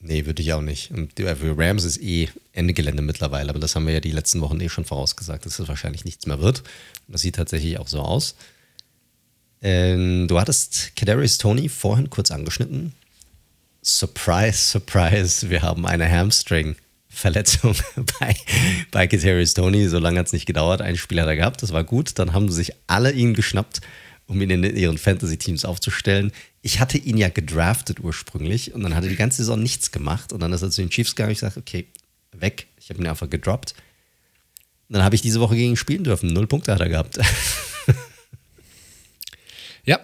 Nee, 0.07 0.27
würde 0.27 0.43
ich 0.43 0.53
auch 0.53 0.61
nicht. 0.61 0.91
Und 0.91 1.19
für 1.19 1.59
Rams 1.59 1.85
ist 1.85 2.01
eh 2.03 2.29
Ende 2.53 2.75
Gelände 2.75 3.03
mittlerweile, 3.03 3.49
aber 3.49 3.59
das 3.59 3.75
haben 3.75 3.87
wir 3.87 3.95
ja 3.95 4.01
die 4.01 4.11
letzten 4.11 4.43
Wochen 4.43 4.61
eh 4.61 4.69
schon 4.69 4.85
vorausgesagt, 4.85 5.47
dass 5.47 5.59
es 5.59 5.67
wahrscheinlich 5.67 6.05
nichts 6.05 6.27
mehr 6.27 6.41
wird. 6.41 6.63
Das 7.09 7.23
sieht 7.23 7.37
tatsächlich 7.37 7.79
auch 7.79 7.89
so 7.89 8.01
aus. 8.01 8.37
Ähm, 9.63 10.29
du 10.29 10.39
hattest 10.39 10.95
Kadarius 10.95 11.39
Tony 11.39 11.69
vorhin 11.69 12.11
kurz 12.11 12.31
angeschnitten. 12.31 12.93
Surprise, 13.83 14.59
surprise, 14.59 15.49
wir 15.51 15.63
haben 15.63 15.87
eine 15.87 16.11
Hamstring-Verletzung 16.11 17.75
bei, 18.21 18.37
bei 18.91 19.07
Kadarius 19.07 19.55
Tony. 19.55 19.89
So 19.89 19.99
lange 19.99 20.19
hat 20.19 20.27
es 20.27 20.33
nicht 20.33 20.47
gedauert. 20.47 20.83
Ein 20.83 20.97
Spiel 20.97 21.21
hat 21.21 21.29
er 21.29 21.37
gehabt, 21.37 21.63
das 21.63 21.73
war 21.73 21.85
gut. 21.85 22.19
Dann 22.19 22.33
haben 22.33 22.51
sich 22.51 22.73
alle 22.87 23.13
ihn 23.13 23.35
geschnappt, 23.35 23.81
um 24.27 24.41
ihn 24.41 24.51
in 24.51 24.77
ihren 24.77 24.99
Fantasy-Teams 24.99 25.65
aufzustellen. 25.65 26.33
Ich 26.61 26.81
hatte 26.81 26.99
ihn 26.99 27.17
ja 27.17 27.29
gedraftet 27.29 28.01
ursprünglich 28.01 28.75
und 28.75 28.83
dann 28.83 28.95
hat 28.95 29.05
er 29.05 29.11
die 29.11 29.17
ganze 29.17 29.39
Saison 29.39 29.63
nichts 29.63 29.93
gemacht. 29.93 30.33
Und 30.33 30.41
dann 30.41 30.53
ist 30.53 30.63
er 30.63 30.71
zu 30.71 30.83
den 30.83 30.91
Chiefs 30.91 31.15
gegangen. 31.15 31.33
Ich 31.33 31.41
sagte, 31.41 31.61
okay, 31.61 31.87
weg. 32.33 32.67
Ich 32.79 32.91
habe 32.91 33.01
ihn 33.01 33.07
einfach 33.07 33.31
gedroppt. 33.31 33.75
Und 34.89 34.95
dann 34.95 35.03
habe 35.03 35.15
ich 35.15 35.23
diese 35.23 35.41
Woche 35.41 35.57
gegen 35.57 35.71
ihn 35.71 35.77
spielen 35.77 36.05
dürfen. 36.05 36.33
Null 36.33 36.47
Punkte 36.47 36.73
hat 36.73 36.81
er 36.81 36.89
gehabt. 36.89 37.19
Ja, 39.85 40.01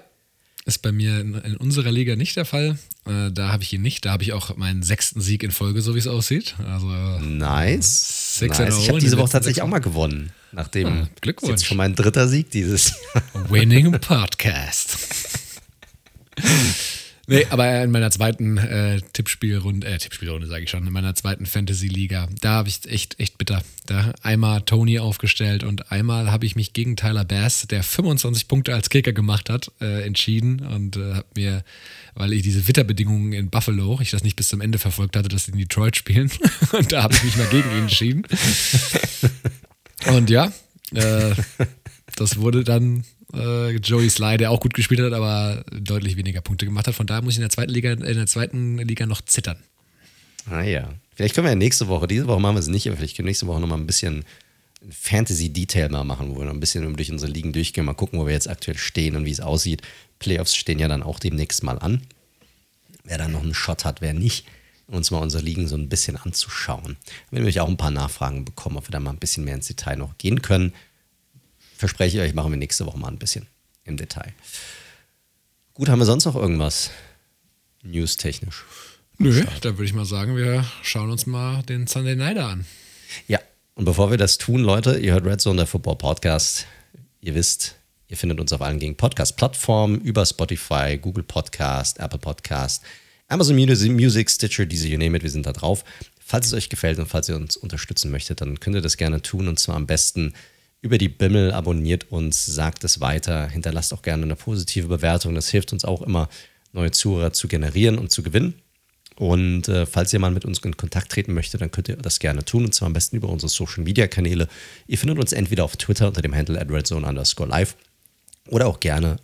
ist 0.71 0.79
bei 0.79 0.93
mir 0.93 1.21
in, 1.21 1.35
in 1.35 1.57
unserer 1.57 1.93
Liga 1.93 2.17
nicht 2.17 2.37
der 2.37 2.45
Fall. 2.45 2.79
Äh, 3.07 3.31
da 3.33 3.53
habe 3.53 3.63
ich 3.63 3.73
ihn 3.73 3.83
nicht. 3.83 4.05
Da 4.05 4.13
habe 4.13 4.23
ich 4.23 4.33
auch 4.33 4.57
meinen 4.57 4.83
sechsten 4.83 5.21
Sieg 5.21 5.43
in 5.43 5.51
Folge, 5.51 5.83
so 5.83 5.95
wie 5.95 5.99
es 5.99 6.07
aussieht. 6.07 6.55
Also 6.67 6.87
nice. 7.21 8.39
Six 8.39 8.59
nice. 8.59 8.79
Ich 8.79 8.89
habe 8.89 9.01
diese 9.01 9.19
Woche 9.19 9.31
tatsächlich 9.31 9.63
auch 9.63 9.69
mal 9.69 9.81
gewonnen. 9.81 10.33
Nachdem 10.53 10.87
ah, 10.87 11.09
Glückwunsch. 11.21 11.51
jetzt 11.51 11.67
schon 11.67 11.77
mein 11.77 11.95
dritter 11.95 12.29
Sieg 12.29 12.51
dieses 12.51 12.95
Jahr. 13.15 13.51
Winning 13.51 13.93
Podcast. 14.01 14.97
Nee, 17.31 17.47
aber 17.51 17.81
in 17.85 17.93
meiner 17.93 18.11
zweiten 18.11 18.59
äh, 18.59 19.01
Tippspielrunde, 19.13 19.87
äh, 19.87 19.99
Tippspielrunde 19.99 20.49
sage 20.49 20.65
ich 20.65 20.71
schon, 20.71 20.85
in 20.85 20.93
meiner 20.93 21.15
zweiten 21.15 21.47
Fantasy-Liga, 21.47 22.29
da 22.41 22.51
habe 22.55 22.69
ich 22.69 22.91
echt, 22.91 23.21
echt 23.21 23.39
bitter. 23.39 23.63
Da 23.87 24.13
einmal 24.23 24.63
Tony 24.63 24.99
aufgestellt 24.99 25.63
und 25.63 25.93
einmal 25.93 26.33
habe 26.33 26.45
ich 26.45 26.57
mich 26.57 26.73
gegen 26.73 26.97
Tyler 26.97 27.25
Bass, 27.25 27.69
der 27.69 27.85
25 27.85 28.49
Punkte 28.49 28.75
als 28.75 28.91
Kicker 28.91 29.13
gemacht 29.13 29.49
hat, 29.49 29.71
äh, 29.81 30.05
entschieden 30.05 30.59
und 30.59 30.97
äh, 30.97 31.15
habe 31.15 31.27
mir, 31.37 31.63
weil 32.15 32.33
ich 32.33 32.43
diese 32.43 32.67
Witterbedingungen 32.67 33.33
in 33.33 33.49
Buffalo, 33.49 34.01
ich 34.03 34.11
das 34.11 34.25
nicht 34.25 34.35
bis 34.35 34.49
zum 34.49 34.61
Ende 34.61 34.79
verfolgt 34.79 35.15
hatte, 35.15 35.29
dass 35.29 35.45
sie 35.45 35.53
in 35.53 35.59
Detroit 35.59 35.97
spielen, 35.97 36.33
und 36.73 36.91
da 36.91 37.05
habe 37.05 37.15
ich 37.15 37.23
mich 37.23 37.37
mal 37.37 37.47
gegen 37.47 37.71
ihn 37.71 37.83
entschieden. 37.83 38.23
Und 40.07 40.31
ja, 40.31 40.51
äh, 40.95 41.35
das 42.17 42.39
wurde 42.39 42.65
dann 42.65 43.05
äh, 43.35 43.77
Joey 43.77 44.11
Sly, 44.11 44.37
der 44.37 44.51
auch 44.51 44.61
gut 44.61 44.75
gespielt 44.75 45.01
hat, 45.01 45.13
aber 45.13 45.65
deutlich 45.73 46.17
weniger 46.17 46.41
Punkte 46.41 46.67
gemacht 46.67 46.87
hat. 46.87 46.95
Von 46.95 47.07
daher 47.07 47.23
muss 47.23 47.35
ich 47.35 47.39
in 47.39 47.43
der 47.43 47.51
zweiten 47.51 47.73
Liga, 47.73 47.93
in 47.93 48.01
der 48.01 48.27
zweiten 48.27 48.79
Liga 48.79 49.07
noch 49.07 49.23
zittern. 49.23 49.59
Ah 50.51 50.63
ja. 50.63 50.95
Vielleicht 51.15 51.35
können 51.35 51.47
wir 51.47 51.51
ja 51.51 51.57
nächste 51.57 51.89
Woche, 51.89 52.07
diese 52.07 52.27
Woche 52.27 52.41
machen 52.41 52.57
wir 52.57 52.61
es 52.61 52.69
nicht, 52.69 52.87
aber 52.89 52.97
vielleicht 52.97 53.17
können 53.17 53.27
wir 53.27 53.31
nächste 53.31 53.47
Woche 53.47 53.61
nochmal 53.61 53.79
ein 53.79 53.87
bisschen 53.87 54.25
Fantasy-Detail 54.89 55.91
mal 55.91 56.05
machen, 56.05 56.31
wo 56.31 56.39
wir 56.39 56.47
noch 56.47 56.55
ein 56.55 56.61
bisschen 56.61 56.97
durch 56.97 57.11
unsere 57.11 57.31
Ligen 57.31 57.53
durchgehen, 57.53 57.85
mal 57.85 57.95
gucken, 57.95 58.19
wo 58.19 58.27
wir 58.27 58.33
jetzt 58.33 58.49
aktuell 58.49 58.79
stehen 58.79 59.17
und 59.17 59.27
wie 59.27 59.31
es 59.31 59.41
aussieht. 59.41 59.83
Playoffs 60.19 60.55
stehen 60.55 60.79
ja 60.79 60.89
dann 60.89 61.03
auch 61.03 61.19
demnächst 61.19 61.63
mal 61.63 61.79
an. 61.79 62.03
Wer 63.05 63.19
dann 63.19 63.33
noch 63.33 63.43
einen 63.43 63.55
Shot 63.55 63.85
hat, 63.85 64.01
wer 64.01 64.15
nicht, 64.15 64.47
uns 64.87 65.11
mal 65.11 65.19
unsere 65.19 65.43
Ligen 65.43 65.69
so 65.69 65.77
ein 65.77 65.89
bisschen 65.89 66.17
anzuschauen. 66.17 66.97
Wir 67.31 67.37
haben 67.37 67.37
nämlich 67.37 67.61
auch 67.61 67.69
ein 67.69 67.77
paar 67.77 67.91
Nachfragen 67.91 68.45
bekommen, 68.45 68.77
ob 68.79 68.89
wir 68.89 68.93
da 68.93 69.01
mal 69.01 69.11
ein 69.11 69.19
bisschen 69.19 69.45
mehr 69.45 69.55
ins 69.55 69.67
Detail 69.67 69.97
noch 69.97 70.17
gehen 70.17 70.41
können 70.43 70.73
verspreche 71.81 72.19
ich 72.19 72.23
euch, 72.23 72.35
machen 72.35 72.53
wir 72.53 72.59
nächste 72.59 72.87
Woche 72.87 72.99
mal 72.99 73.09
ein 73.09 73.19
bisschen 73.19 73.47
im 73.85 73.97
Detail. 73.97 74.33
Gut, 75.75 75.89
haben 75.89 75.99
wir 75.99 76.07
sonst 76.07 76.27
noch 76.27 76.37
irgendwas 76.37 76.91
news-technisch? 77.83 78.65
Nö, 79.19 79.45
dann 79.63 79.77
würde 79.77 79.85
ich 79.85 79.95
mal 79.95 80.05
sagen, 80.05 80.37
wir 80.37 80.65
schauen 80.83 81.11
uns 81.11 81.27
mal 81.27 81.63
den 81.63 81.87
Sunday 81.87 82.17
Nighter 82.17 82.47
an. 82.47 82.67
Ja, 83.27 83.41
und 83.75 83.87
bevor 83.87 84.11
wir 84.11 84.19
das 84.19 84.37
tun, 84.39 84.63
Leute, 84.63 84.99
ihr 84.99 85.13
hört 85.13 85.25
Red 85.25 85.41
Zone, 85.41 85.57
der 85.57 85.67
Football 85.67 85.97
Podcast. 85.97 86.67
Ihr 87.23 87.35
wisst, 87.35 87.77
ihr 88.09 88.17
findet 88.19 88.41
uns 88.41 88.53
auf 88.53 88.61
allen 88.61 88.79
gängigen 88.79 88.97
Podcast-Plattformen 88.97 90.03
über 90.03 90.27
Spotify, 90.27 90.99
Google 91.01 91.25
Podcast, 91.25 91.99
Apple 91.99 92.19
Podcast, 92.19 92.83
Amazon 93.29 93.57
Music, 93.57 94.31
Stitcher, 94.31 94.67
diese, 94.67 94.87
you 94.87 94.99
name 94.99 95.17
it, 95.17 95.23
wir 95.23 95.31
sind 95.31 95.47
da 95.47 95.53
drauf. 95.53 95.85
Falls 96.19 96.47
es 96.47 96.53
euch 96.53 96.69
gefällt 96.69 96.99
und 96.99 97.07
falls 97.07 97.29
ihr 97.31 97.37
uns 97.37 97.57
unterstützen 97.57 98.11
möchtet, 98.11 98.43
dann 98.43 98.61
könnt 98.61 98.77
ihr 98.77 98.83
das 98.83 98.99
gerne 98.99 99.23
tun 99.23 99.49
und 99.49 99.59
zwar 99.59 99.77
am 99.77 99.87
besten 99.87 100.35
über 100.83 100.99
die 100.99 101.09
Bimmel, 101.09 101.53
abonniert 101.53 102.11
uns, 102.11 102.47
sagt 102.47 102.85
es 102.85 103.01
weiter, 103.01 103.49
hinterlasst 103.49 103.93
auch 103.93 104.03
gerne 104.03 104.23
eine 104.23 104.37
positive 104.37 104.89
Bewertung. 104.89 105.35
Das 105.35 105.51
hilft 105.51 105.73
uns 105.73 105.85
auch 105.85 106.03
immer, 106.03 106.29
neue 106.73 106.91
Zuhörer 106.91 107.33
zu 107.33 107.49
generieren 107.49 107.99
und 107.99 108.11
zu 108.11 108.23
gewinnen. 108.23 108.55
Und 109.17 109.69
äh, 109.69 109.85
falls 109.85 110.15
mal 110.15 110.31
mit 110.31 110.47
uns 110.47 110.61
in 110.61 110.79
Kontakt 110.79 111.13
treten 111.13 111.35
möchtet, 111.35 111.61
dann 111.61 111.71
könnt 111.71 111.91
ihr 111.91 111.97
das 111.97 112.21
gerne 112.21 112.43
tun 112.43 112.65
und 112.65 112.75
zwar 112.75 112.87
am 112.87 112.95
besten 112.95 113.17
über 113.17 113.29
unsere 113.29 113.51
Social 113.51 113.85
Media 113.85 114.07
Kanäle. 114.07 114.49
Ihr 114.87 114.97
findet 114.97 115.19
uns 115.19 115.33
entweder 115.33 115.65
auf 115.65 115.77
Twitter 115.77 116.09
unter 116.09 116.23
dem 116.23 116.35
Handle 116.35 116.59
at 116.59 116.71
redzone 116.71 117.07
underscore 117.07 117.51
live 117.51 117.77
oder 118.49 118.67
auch 118.67 118.81
gerne 118.81 119.17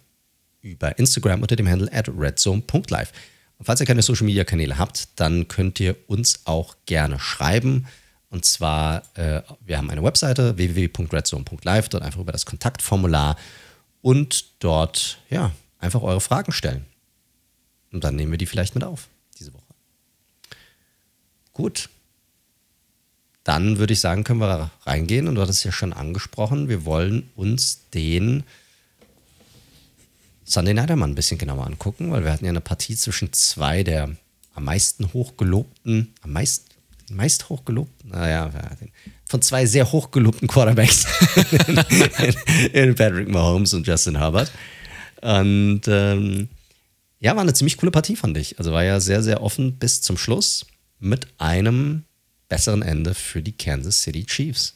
über 0.61 0.99
Instagram 0.99 1.40
unter 1.40 1.57
dem 1.57 1.66
Handle 1.66 1.90
at 1.92 2.11
redzone.live. 2.11 3.12
Und 3.59 3.64
falls 3.64 3.81
ihr 3.81 3.87
keine 3.87 4.03
Social 4.03 4.27
Media 4.27 4.45
Kanäle 4.45 4.77
habt, 4.77 5.09
dann 5.16 5.49
könnt 5.49 5.81
ihr 5.81 5.97
uns 6.09 6.40
auch 6.45 6.77
gerne 6.85 7.19
schreiben. 7.19 7.87
Und 8.31 8.45
zwar, 8.45 9.03
äh, 9.17 9.43
wir 9.65 9.79
haben 9.79 9.91
eine 9.91 10.03
Webseite 10.03 10.57
www.redzone.live, 10.57 11.89
dort 11.89 12.03
einfach 12.03 12.21
über 12.21 12.33
das 12.33 12.47
Kontaktformular 12.47 13.37
und 14.03 14.47
dort, 14.59 15.19
ja, 15.31 15.53
einfach 15.79 16.03
eure 16.03 16.21
Fragen 16.21 16.53
stellen. 16.53 16.85
Und 17.93 18.05
dann 18.05 18.17
nehmen 18.17 18.33
wir 18.33 18.39
die 18.39 18.47
vielleicht 18.47 18.75
mit 18.75 18.85
auf, 18.85 19.09
diese 19.39 19.55
Woche. 19.55 19.62
Gut. 21.53 21.89
Dann 23.45 23.79
würde 23.79 23.93
ich 23.93 24.01
sagen, 24.01 24.25
können 24.25 24.41
wir 24.41 24.71
reingehen. 24.85 25.29
Und 25.29 25.37
du 25.37 25.41
hattest 25.41 25.61
es 25.61 25.65
ja 25.65 25.73
schon 25.73 25.93
angesprochen, 25.93 26.69
wir 26.69 26.85
wollen 26.85 27.31
uns 27.37 27.89
den 27.95 28.43
Sunday 30.45 30.75
Night 30.75 30.95
mal 30.95 31.07
ein 31.07 31.15
bisschen 31.15 31.39
genauer 31.39 31.67
angucken, 31.67 32.11
weil 32.11 32.25
wir 32.25 32.33
hatten 32.33 32.45
ja 32.45 32.51
eine 32.51 32.61
Partie 32.61 32.97
zwischen 32.97 33.33
zwei 33.33 33.83
der 33.83 34.17
am 34.55 34.65
meisten 34.65 35.12
hochgelobten, 35.12 36.15
am 36.23 36.33
meisten 36.33 36.65
meist 37.11 37.49
hochgelobten, 37.49 38.11
naja, 38.11 38.51
von 39.25 39.42
zwei 39.42 39.66
sehr 39.66 39.90
hochgelobten 39.90 40.49
Quarterbacks 40.49 41.07
in 42.73 42.95
Patrick 42.95 43.29
Mahomes 43.29 43.75
und 43.75 43.87
Justin 43.87 44.19
Herbert. 44.19 44.51
Und 45.23 45.83
ähm, 45.87 46.49
ja, 47.19 47.35
war 47.35 47.42
eine 47.42 47.55
ziemlich 47.55 47.77
coole 47.77 47.90
Partie, 47.92 48.16
fand 48.16 48.37
ich. 48.37 48.59
Also 48.59 48.73
war 48.73 48.85
ja 48.85 49.01
sehr, 49.01 49.23
sehr 49.23 49.42
offen 49.42 49.79
bis 49.79 50.03
zum 50.03 50.16
Schluss 50.16 50.66
mit 50.99 51.27
einem 51.38 52.05
besseren 52.49 52.83
Ende 52.83 53.14
für 53.14 53.42
die 53.42 53.57
Kansas 53.57 54.03
City 54.03 54.25
Chiefs. 54.25 54.75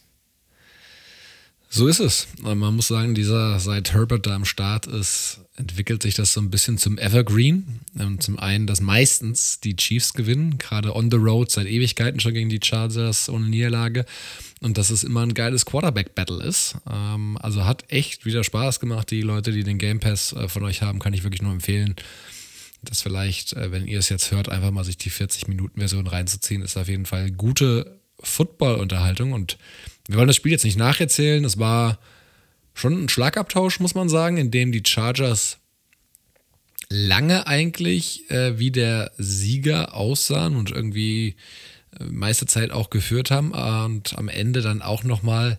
So 1.69 1.87
ist 1.87 2.01
es. 2.01 2.27
Man 2.40 2.59
muss 2.59 2.88
sagen, 2.88 3.14
dieser, 3.14 3.61
seit 3.61 3.93
Herbert 3.93 4.27
da 4.27 4.35
am 4.35 4.45
Start 4.45 4.87
ist, 4.87 5.40
entwickelt 5.61 6.03
sich 6.03 6.14
das 6.14 6.33
so 6.33 6.40
ein 6.40 6.51
bisschen 6.51 6.79
zum 6.79 6.99
Evergreen. 6.99 7.81
Ähm, 7.99 8.20
zum 8.20 8.38
einen, 8.38 8.66
dass 8.66 8.81
meistens 8.81 9.61
die 9.61 9.77
Chiefs 9.77 10.14
gewinnen, 10.14 10.59
gerade 10.59 10.94
on 10.96 11.11
the 11.11 11.16
road 11.16 11.51
seit 11.51 11.66
Ewigkeiten 11.66 12.18
schon 12.18 12.35
gegen 12.35 12.49
die 12.49 12.61
Chargers 12.62 13.29
ohne 13.29 13.46
Niederlage. 13.46 14.05
Und 14.61 14.77
dass 14.77 14.90
es 14.90 15.05
immer 15.05 15.23
ein 15.23 15.35
geiles 15.35 15.64
Quarterback-Battle 15.64 16.42
ist. 16.42 16.77
Ähm, 16.90 17.38
also 17.40 17.64
hat 17.64 17.85
echt 17.88 18.27
wieder 18.27 18.43
Spaß 18.43 18.80
gemacht. 18.80 19.11
Die 19.11 19.22
Leute, 19.22 19.53
die 19.53 19.62
den 19.62 19.78
Game 19.78 20.01
Pass 20.01 20.32
äh, 20.32 20.49
von 20.49 20.64
euch 20.64 20.82
haben, 20.82 20.99
kann 20.99 21.14
ich 21.14 21.22
wirklich 21.22 21.43
nur 21.43 21.53
empfehlen. 21.53 21.95
Das 22.82 23.03
vielleicht, 23.03 23.53
äh, 23.53 23.70
wenn 23.70 23.87
ihr 23.87 23.99
es 23.99 24.09
jetzt 24.09 24.30
hört, 24.30 24.49
einfach 24.49 24.70
mal 24.70 24.85
sich 24.85 24.99
die 24.99 25.11
40-Minuten-Version 25.11 26.07
reinzuziehen, 26.07 26.62
ist 26.62 26.76
auf 26.76 26.89
jeden 26.89 27.07
Fall 27.07 27.30
gute 27.30 28.01
Football-Unterhaltung 28.22 29.32
und 29.32 29.57
wir 30.09 30.16
wollen 30.16 30.26
das 30.26 30.37
Spiel 30.37 30.53
jetzt 30.53 30.64
nicht 30.64 30.78
nacherzählen. 30.78 31.45
Es 31.45 31.59
war 31.59 31.99
schon 32.81 33.05
ein 33.05 33.09
Schlagabtausch, 33.09 33.81
muss 33.81 33.95
man 33.95 34.09
sagen, 34.09 34.37
in 34.37 34.51
dem 34.51 34.72
die 34.72 34.83
Chargers 34.85 35.59
lange 36.89 37.47
eigentlich 37.47 38.28
äh, 38.31 38.59
wie 38.59 38.70
der 38.70 39.12
Sieger 39.16 39.95
aussahen 39.95 40.57
und 40.57 40.72
irgendwie 40.72 41.37
äh, 41.99 42.05
meiste 42.05 42.47
Zeit 42.47 42.72
auch 42.72 42.91
geführt 42.91 43.31
haben 43.31 43.53
und 43.53 44.18
am 44.18 44.28
Ende 44.28 44.61
dann 44.61 44.83
auch 44.83 45.05
nochmal, 45.05 45.59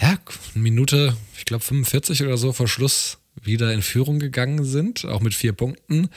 ja, 0.00 0.18
eine 0.54 0.62
Minute, 0.62 1.16
ich 1.38 1.44
glaube 1.44 1.64
45 1.64 2.22
oder 2.22 2.36
so 2.36 2.52
vor 2.52 2.68
Schluss 2.68 3.18
wieder 3.40 3.72
in 3.72 3.82
Führung 3.82 4.18
gegangen 4.18 4.64
sind, 4.64 5.04
auch 5.04 5.20
mit 5.20 5.34
vier 5.34 5.52
Punkten. 5.52 6.08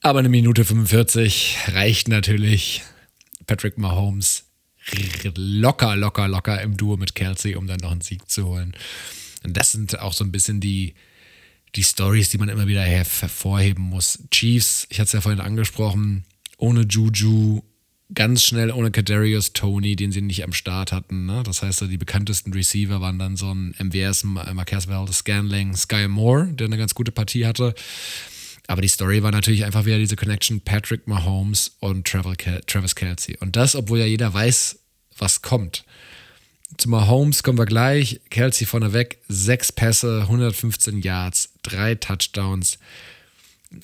Aber 0.00 0.18
eine 0.18 0.28
Minute 0.28 0.64
45 0.64 1.56
reicht 1.68 2.08
natürlich. 2.08 2.82
Patrick 3.46 3.78
Mahomes 3.78 4.44
locker, 5.36 5.96
locker, 5.96 6.28
locker 6.28 6.60
im 6.60 6.76
Duo 6.76 6.96
mit 6.96 7.14
Kelsey, 7.14 7.54
um 7.54 7.66
dann 7.66 7.80
noch 7.80 7.92
einen 7.92 8.00
Sieg 8.00 8.28
zu 8.28 8.46
holen. 8.46 8.74
Und 9.44 9.56
das 9.56 9.72
sind 9.72 9.98
auch 9.98 10.12
so 10.12 10.24
ein 10.24 10.32
bisschen 10.32 10.60
die, 10.60 10.94
die 11.74 11.82
Stories, 11.82 12.30
die 12.30 12.38
man 12.38 12.48
immer 12.48 12.66
wieder 12.66 12.82
hervorheben 12.82 13.84
muss. 13.84 14.18
Chiefs, 14.30 14.86
ich 14.90 14.98
hatte 14.98 15.06
es 15.06 15.12
ja 15.12 15.20
vorhin 15.20 15.40
angesprochen, 15.40 16.24
ohne 16.58 16.82
Juju 16.82 17.62
ganz 18.14 18.44
schnell 18.44 18.70
ohne 18.70 18.90
Kadarius 18.90 19.52
Tony, 19.52 19.96
den 19.96 20.12
sie 20.12 20.20
nicht 20.20 20.44
am 20.44 20.52
Start 20.52 20.92
hatten. 20.92 21.26
Ne? 21.26 21.42
Das 21.44 21.62
heißt, 21.62 21.82
die 21.82 21.98
bekanntesten 21.98 22.52
Receiver 22.52 23.00
waren 23.00 23.18
dann 23.18 23.36
so 23.36 23.52
ein 23.52 23.74
MWS, 23.78 24.24
Marquez 24.24 24.88
Valdez 24.88 25.18
Scanling, 25.18 25.74
Sky 25.74 26.08
Moore, 26.08 26.48
der 26.52 26.66
eine 26.66 26.78
ganz 26.78 26.94
gute 26.94 27.12
Partie 27.12 27.46
hatte. 27.46 27.74
Aber 28.66 28.82
die 28.82 28.88
Story 28.88 29.22
war 29.22 29.32
natürlich 29.32 29.64
einfach 29.64 29.86
wieder 29.86 29.98
diese 29.98 30.16
Connection 30.16 30.60
Patrick 30.60 31.06
Mahomes 31.08 31.76
und 31.80 32.06
Travis 32.06 32.94
Kelsey. 32.94 33.36
Und 33.40 33.56
das, 33.56 33.74
obwohl 33.74 33.98
ja 33.98 34.06
jeder 34.06 34.32
weiß, 34.32 34.78
was 35.18 35.42
kommt. 35.42 35.84
Zu 36.82 36.88
Mahomes 36.88 37.44
kommen 37.44 37.58
wir 37.58 37.64
gleich. 37.64 38.20
Kelsey 38.28 38.66
vorneweg, 38.66 39.18
sechs 39.28 39.70
Pässe, 39.70 40.22
115 40.22 41.00
Yards, 41.00 41.52
drei 41.62 41.94
Touchdowns. 41.94 42.80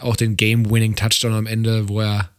Auch 0.00 0.16
den 0.16 0.36
Game-Winning-Touchdown 0.36 1.32
am 1.32 1.46
Ende, 1.46 1.88
wo 1.88 2.00
er 2.00 2.30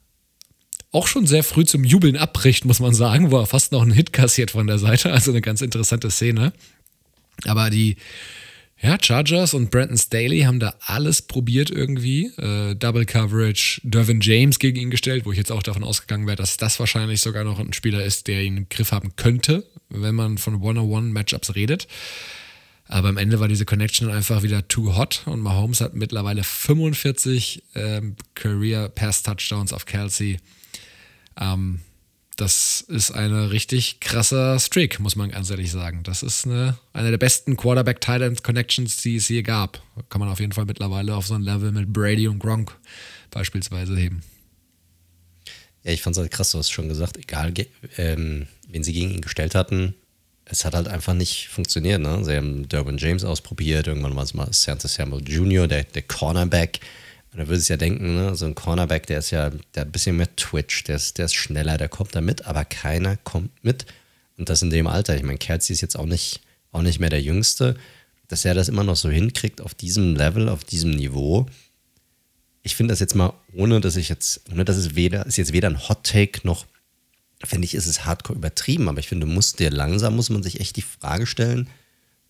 auch 0.91 1.07
schon 1.07 1.25
sehr 1.25 1.45
früh 1.45 1.63
zum 1.63 1.85
Jubeln 1.85 2.17
abbricht, 2.17 2.65
muss 2.65 2.81
man 2.81 2.93
sagen, 2.93 3.31
wo 3.31 3.37
er 3.39 3.45
fast 3.45 3.71
noch 3.71 3.83
einen 3.83 3.93
Hit 3.93 4.11
kassiert 4.11 4.51
von 4.51 4.67
der 4.67 4.79
Seite. 4.79 5.13
Also 5.13 5.31
eine 5.31 5.39
ganz 5.39 5.61
interessante 5.61 6.11
Szene. 6.11 6.51
Aber 7.45 7.69
die 7.69 7.95
ja, 8.81 8.97
Chargers 9.01 9.53
und 9.53 9.71
Brandon 9.71 9.97
Staley 9.97 10.41
haben 10.41 10.59
da 10.59 10.75
alles 10.81 11.21
probiert 11.21 11.69
irgendwie. 11.69 12.33
Äh, 12.37 12.75
Double 12.75 13.05
Coverage, 13.05 13.79
Dervin 13.85 14.19
James 14.19 14.59
gegen 14.59 14.77
ihn 14.77 14.89
gestellt, 14.89 15.25
wo 15.25 15.31
ich 15.31 15.37
jetzt 15.37 15.53
auch 15.53 15.63
davon 15.63 15.85
ausgegangen 15.85 16.27
wäre, 16.27 16.35
dass 16.35 16.57
das 16.57 16.81
wahrscheinlich 16.81 17.21
sogar 17.21 17.45
noch 17.45 17.59
ein 17.59 17.71
Spieler 17.71 18.03
ist, 18.03 18.27
der 18.27 18.41
ihn 18.41 18.57
im 18.57 18.67
Griff 18.67 18.91
haben 18.91 19.15
könnte, 19.15 19.65
wenn 19.89 20.15
man 20.15 20.37
von 20.37 20.61
One-on-One-Matchups 20.61 21.55
redet. 21.55 21.87
Aber 22.87 23.09
am 23.09 23.17
Ende 23.17 23.39
war 23.39 23.47
diese 23.47 23.65
Connection 23.65 24.09
einfach 24.09 24.41
wieder 24.41 24.67
too 24.67 24.95
hot 24.97 25.21
und 25.25 25.41
Mahomes 25.41 25.79
hat 25.79 25.93
mittlerweile 25.93 26.43
45 26.43 27.63
ähm, 27.75 28.15
Career 28.33 28.89
Pass 28.89 29.21
Touchdowns 29.21 29.73
auf 29.73 29.85
Kelsey. 29.85 30.39
Ähm, 31.39 31.81
das 32.35 32.81
ist 32.81 33.11
eine 33.11 33.51
richtig 33.51 33.99
krasser 33.99 34.57
Streak, 34.59 34.99
muss 34.99 35.15
man 35.15 35.29
ganz 35.29 35.49
ehrlich 35.49 35.71
sagen. 35.71 36.03
Das 36.03 36.23
ist 36.23 36.47
eine, 36.47 36.77
eine 36.93 37.11
der 37.11 37.17
besten 37.17 37.57
Quarterback-Tight-End-Connections, 37.57 38.97
die 38.97 39.17
es 39.17 39.27
je 39.27 39.41
gab. 39.41 39.83
Kann 40.09 40.19
man 40.19 40.29
auf 40.29 40.39
jeden 40.39 40.53
Fall 40.53 40.65
mittlerweile 40.65 41.15
auf 41.15 41.27
so 41.27 41.35
ein 41.35 41.41
Level 41.41 41.71
mit 41.71 41.91
Brady 41.91 42.27
und 42.27 42.39
Gronk 42.39 42.75
beispielsweise 43.29 43.95
heben. 43.97 44.23
Ja, 45.83 45.91
ich 45.91 46.01
fand 46.01 46.15
es 46.15 46.21
halt 46.21 46.31
krass, 46.31 46.51
du 46.51 46.57
hast 46.57 46.71
schon 46.71 46.87
gesagt, 46.87 47.17
egal, 47.17 47.53
ähm, 47.97 48.47
wen 48.69 48.83
sie 48.83 48.93
gegen 48.93 49.11
ihn 49.11 49.21
gestellt 49.21 49.55
hatten, 49.55 49.95
es 50.45 50.65
hat 50.65 50.73
halt 50.73 50.87
einfach 50.87 51.13
nicht 51.13 51.47
funktioniert. 51.49 52.01
Ne? 52.01 52.23
Sie 52.23 52.35
haben 52.35 52.67
Durbin 52.67 52.97
James 52.97 53.23
ausprobiert, 53.23 53.87
irgendwann 53.87 54.15
war 54.15 54.23
es 54.23 54.33
mal 54.33 54.51
Santa 54.51 54.87
Samuel 54.87 55.27
Jr., 55.27 55.67
der, 55.67 55.83
der 55.83 56.01
Cornerback. 56.01 56.79
Und 57.31 57.39
da 57.39 57.47
würde 57.47 57.59
es 57.59 57.67
ja 57.67 57.77
denken, 57.77 58.15
ne? 58.15 58.35
so 58.35 58.45
ein 58.45 58.55
Cornerback, 58.55 59.05
der 59.05 59.19
ist 59.19 59.29
ja, 59.29 59.51
der 59.51 59.81
hat 59.81 59.89
ein 59.89 59.91
bisschen 59.91 60.17
mehr 60.17 60.35
Twitch, 60.35 60.83
der 60.85 60.95
ist, 60.95 61.19
der 61.19 61.25
ist 61.25 61.35
schneller, 61.35 61.77
der 61.77 61.89
kommt 61.89 62.15
da 62.15 62.21
mit, 62.21 62.45
aber 62.45 62.65
keiner 62.65 63.17
kommt 63.17 63.63
mit. 63.63 63.85
Und 64.37 64.49
das 64.49 64.61
in 64.61 64.71
dem 64.71 64.87
Alter. 64.87 65.15
Ich 65.15 65.23
meine, 65.23 65.37
Kelsey 65.37 65.73
ist 65.73 65.81
jetzt 65.81 65.97
auch 65.97 66.05
nicht, 66.05 66.41
auch 66.71 66.81
nicht 66.81 66.99
mehr 66.99 67.09
der 67.09 67.21
Jüngste, 67.21 67.75
dass 68.27 68.45
er 68.45 68.55
das 68.55 68.69
immer 68.69 68.83
noch 68.83 68.95
so 68.95 69.09
hinkriegt 69.09 69.61
auf 69.61 69.75
diesem 69.75 70.15
Level, 70.15 70.49
auf 70.49 70.63
diesem 70.63 70.91
Niveau. 70.91 71.45
Ich 72.63 72.75
finde 72.75 72.93
das 72.93 72.99
jetzt 72.99 73.15
mal, 73.15 73.33
ohne 73.53 73.81
dass 73.81 73.95
ich 73.95 74.09
jetzt, 74.09 74.41
ohne 74.51 74.65
dass 74.65 74.77
es 74.77 74.95
weder, 74.95 75.25
ist 75.25 75.37
jetzt 75.37 75.53
weder 75.53 75.67
ein 75.67 75.89
Hot 75.89 76.03
Take 76.05 76.41
noch, 76.43 76.65
finde 77.43 77.65
ich, 77.65 77.75
ist 77.75 77.85
es 77.85 78.05
hardcore 78.05 78.37
übertrieben, 78.37 78.89
aber 78.89 78.99
ich 78.99 79.07
finde, 79.07 79.25
muss 79.25 79.53
dir 79.53 79.71
langsam, 79.71 80.15
muss 80.15 80.29
man 80.29 80.43
sich 80.43 80.59
echt 80.59 80.75
die 80.75 80.81
Frage 80.81 81.25
stellen, 81.25 81.69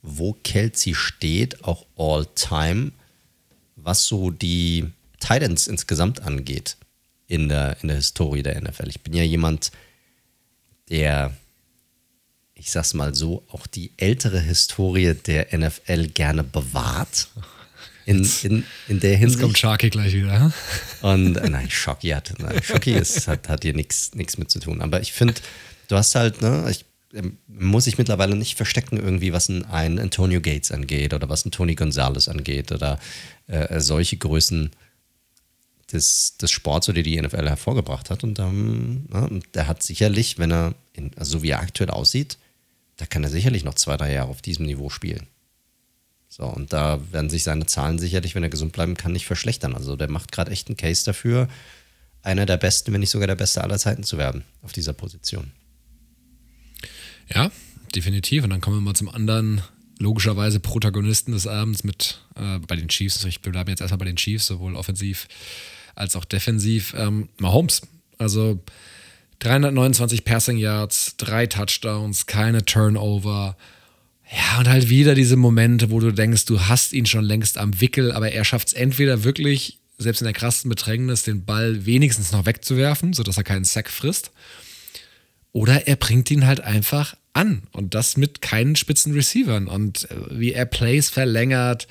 wo 0.02 0.34
Kelsey 0.34 0.96
steht, 0.96 1.64
auch 1.64 1.86
all 1.98 2.26
time 2.36 2.92
was 3.84 4.06
so 4.06 4.32
die 4.32 4.86
Titans 5.20 5.68
insgesamt 5.68 6.22
angeht 6.22 6.78
in 7.28 7.50
der, 7.50 7.78
in 7.82 7.88
der 7.88 7.98
Historie 7.98 8.44
der 8.44 8.60
NFL. 8.62 8.90
Ich 8.90 9.02
bin 9.02 9.14
ja 9.14 9.24
jemand, 9.24 9.72
der, 10.90 11.36
ich 12.56 12.72
sag's 12.72 12.94
mal 12.94 13.14
so, 13.14 13.44
auch 13.50 13.68
die 13.68 13.92
ältere 13.98 14.40
Historie 14.40 15.14
der 15.14 15.58
NFL 15.58 16.08
gerne 16.08 16.44
bewahrt. 16.44 17.30
In, 18.10 18.28
in, 18.42 18.64
in 18.88 19.00
der 19.00 19.18
Hinsicht. 19.18 19.40
Jetzt 19.40 19.44
kommt 19.44 19.58
Sharky 19.58 19.90
gleich 19.92 20.14
wieder. 20.14 20.52
Und 21.02 21.38
äh, 21.38 21.50
nein, 21.50 21.70
Shocky 21.70 22.10
hat, 22.10 22.34
nein, 22.40 22.60
Shocky 22.64 22.94
ist, 22.94 23.28
hat, 23.28 23.48
hat 23.50 23.62
hier 23.62 23.76
nichts 23.76 24.12
mit 24.16 24.50
zu 24.50 24.60
tun. 24.60 24.82
Aber 24.82 25.00
ich 25.00 25.14
finde, 25.14 25.36
du 25.90 25.96
hast 25.96 26.16
halt, 26.16 26.42
ne, 26.42 26.66
ich 26.72 26.86
ähm, 27.14 27.38
muss 27.48 27.88
ich 27.88 27.98
mittlerweile 27.98 28.36
nicht 28.36 28.58
verstecken, 28.58 28.98
irgendwie, 28.98 29.32
was 29.32 29.50
ein, 29.50 29.64
ein 29.66 30.00
Antonio 30.00 30.42
Gates 30.42 30.72
angeht 30.72 31.14
oder 31.14 31.30
was 31.30 31.46
ein 31.46 31.52
Tony 31.52 31.76
Gonzalez 31.76 32.28
angeht 32.28 32.72
oder 32.72 33.00
äh, 33.48 33.80
solche 33.80 34.18
Größen 34.18 34.72
des, 35.92 36.38
des 36.38 36.52
Sports 36.52 36.90
oder 36.90 37.04
die 37.04 37.22
NFL 37.22 37.48
hervorgebracht 37.48 38.10
hat. 38.10 38.24
Und 38.24 38.40
ähm, 38.40 39.06
ja, 39.14 39.30
der 39.54 39.68
hat 39.68 39.84
sicherlich, 39.84 40.38
wenn 40.38 40.52
er, 40.52 40.74
in, 40.94 41.12
also 41.16 41.38
so 41.38 41.44
wie 41.44 41.50
er 41.50 41.60
aktuell 41.60 41.90
aussieht, 41.90 42.38
da 42.98 43.06
kann 43.06 43.24
er 43.24 43.30
sicherlich 43.30 43.64
noch 43.64 43.76
zwei, 43.76 43.98
drei 43.98 44.14
Jahre 44.14 44.30
auf 44.30 44.42
diesem 44.42 44.66
Niveau 44.66 44.90
spielen. 44.90 45.28
So, 46.40 46.46
und 46.46 46.72
da 46.72 47.02
werden 47.12 47.30
sich 47.30 47.44
seine 47.44 47.66
Zahlen 47.66 48.00
sicherlich, 48.00 48.34
wenn 48.34 48.44
er 48.44 48.50
gesund 48.50 48.72
bleiben 48.72 48.96
kann, 48.96 49.12
nicht 49.12 49.26
verschlechtern. 49.26 49.76
Also 49.76 49.98
der 49.98 50.10
macht 50.10 50.32
gerade 50.32 50.52
echt 50.52 50.70
einen 50.70 50.78
Case 50.78 51.04
dafür, 51.04 51.50
einer 52.24 52.46
der 52.46 52.56
besten, 52.56 52.94
wenn 52.94 53.02
nicht 53.02 53.10
sogar 53.10 53.28
der 53.28 53.36
beste 53.36 53.62
aller 53.62 53.78
Zeiten 53.78 54.04
zu 54.04 54.18
werden 54.18 54.44
auf 54.62 54.72
dieser 54.72 54.94
Position. 54.94 55.52
Ja, 57.28 57.52
definitiv. 57.94 58.46
Und 58.46 58.52
dann 58.52 58.62
kommen 58.62 58.78
wir 58.78 58.82
mal 58.82 58.94
zum 58.94 59.10
anderen, 59.10 59.62
logischerweise 60.00 60.62
Protagonisten 60.62 61.34
des 61.34 61.46
Abends 61.46 61.84
mit 61.84 62.22
äh, 62.38 62.60
bei 62.60 62.78
den 62.78 62.88
Chiefs. 62.88 63.22
Ich 63.26 63.42
bleibe 63.42 63.70
jetzt 63.70 63.82
erstmal 63.82 63.98
bei 63.98 64.06
den 64.06 64.16
Chiefs, 64.16 64.46
sowohl 64.46 64.78
offensiv 64.78 65.28
als 65.94 66.16
auch 66.16 66.24
defensiv. 66.24 66.94
Ähm, 66.98 67.28
Mahomes. 67.38 67.82
Also 68.18 68.64
329 69.40 70.24
Passing 70.24 70.58
Yards, 70.58 71.18
drei 71.18 71.48
Touchdowns, 71.48 72.28
keine 72.28 72.64
Turnover. 72.64 73.58
Ja, 74.32 74.60
und 74.60 74.70
halt 74.70 74.90
wieder 74.90 75.16
diese 75.16 75.36
Momente, 75.36 75.90
wo 75.90 76.00
du 76.00 76.12
denkst, 76.12 76.46
du 76.46 76.62
hast 76.62 76.94
ihn 76.94 77.08
schon 77.08 77.26
längst 77.26 77.58
am 77.58 77.82
Wickel, 77.82 78.12
aber 78.12 78.32
er 78.32 78.46
schafft 78.46 78.70
es 78.70 78.74
entweder 78.74 79.24
wirklich, 79.24 79.80
selbst 79.98 80.22
in 80.22 80.26
der 80.26 80.34
krassen 80.34 80.70
Bedrängnis, 80.70 81.24
den 81.24 81.46
Ball 81.46 81.86
wenigstens 81.86 82.32
noch 82.32 82.46
wegzuwerfen, 82.46 83.14
sodass 83.14 83.38
er 83.38 83.44
keinen 83.44 83.66
Sack 83.66 83.90
frisst. 83.90 84.32
Oder 85.52 85.88
er 85.88 85.96
bringt 85.96 86.30
ihn 86.30 86.46
halt 86.46 86.62
einfach 86.62 87.16
an 87.34 87.64
und 87.72 87.96
das 87.96 88.18
mit 88.18 88.42
keinen 88.42 88.76
spitzen 88.76 89.14
Receivern 89.14 89.68
und 89.68 90.10
äh, 90.12 90.16
wie 90.32 90.54
er 90.54 90.66
Plays 90.66 91.10
verlängert, 91.10 91.88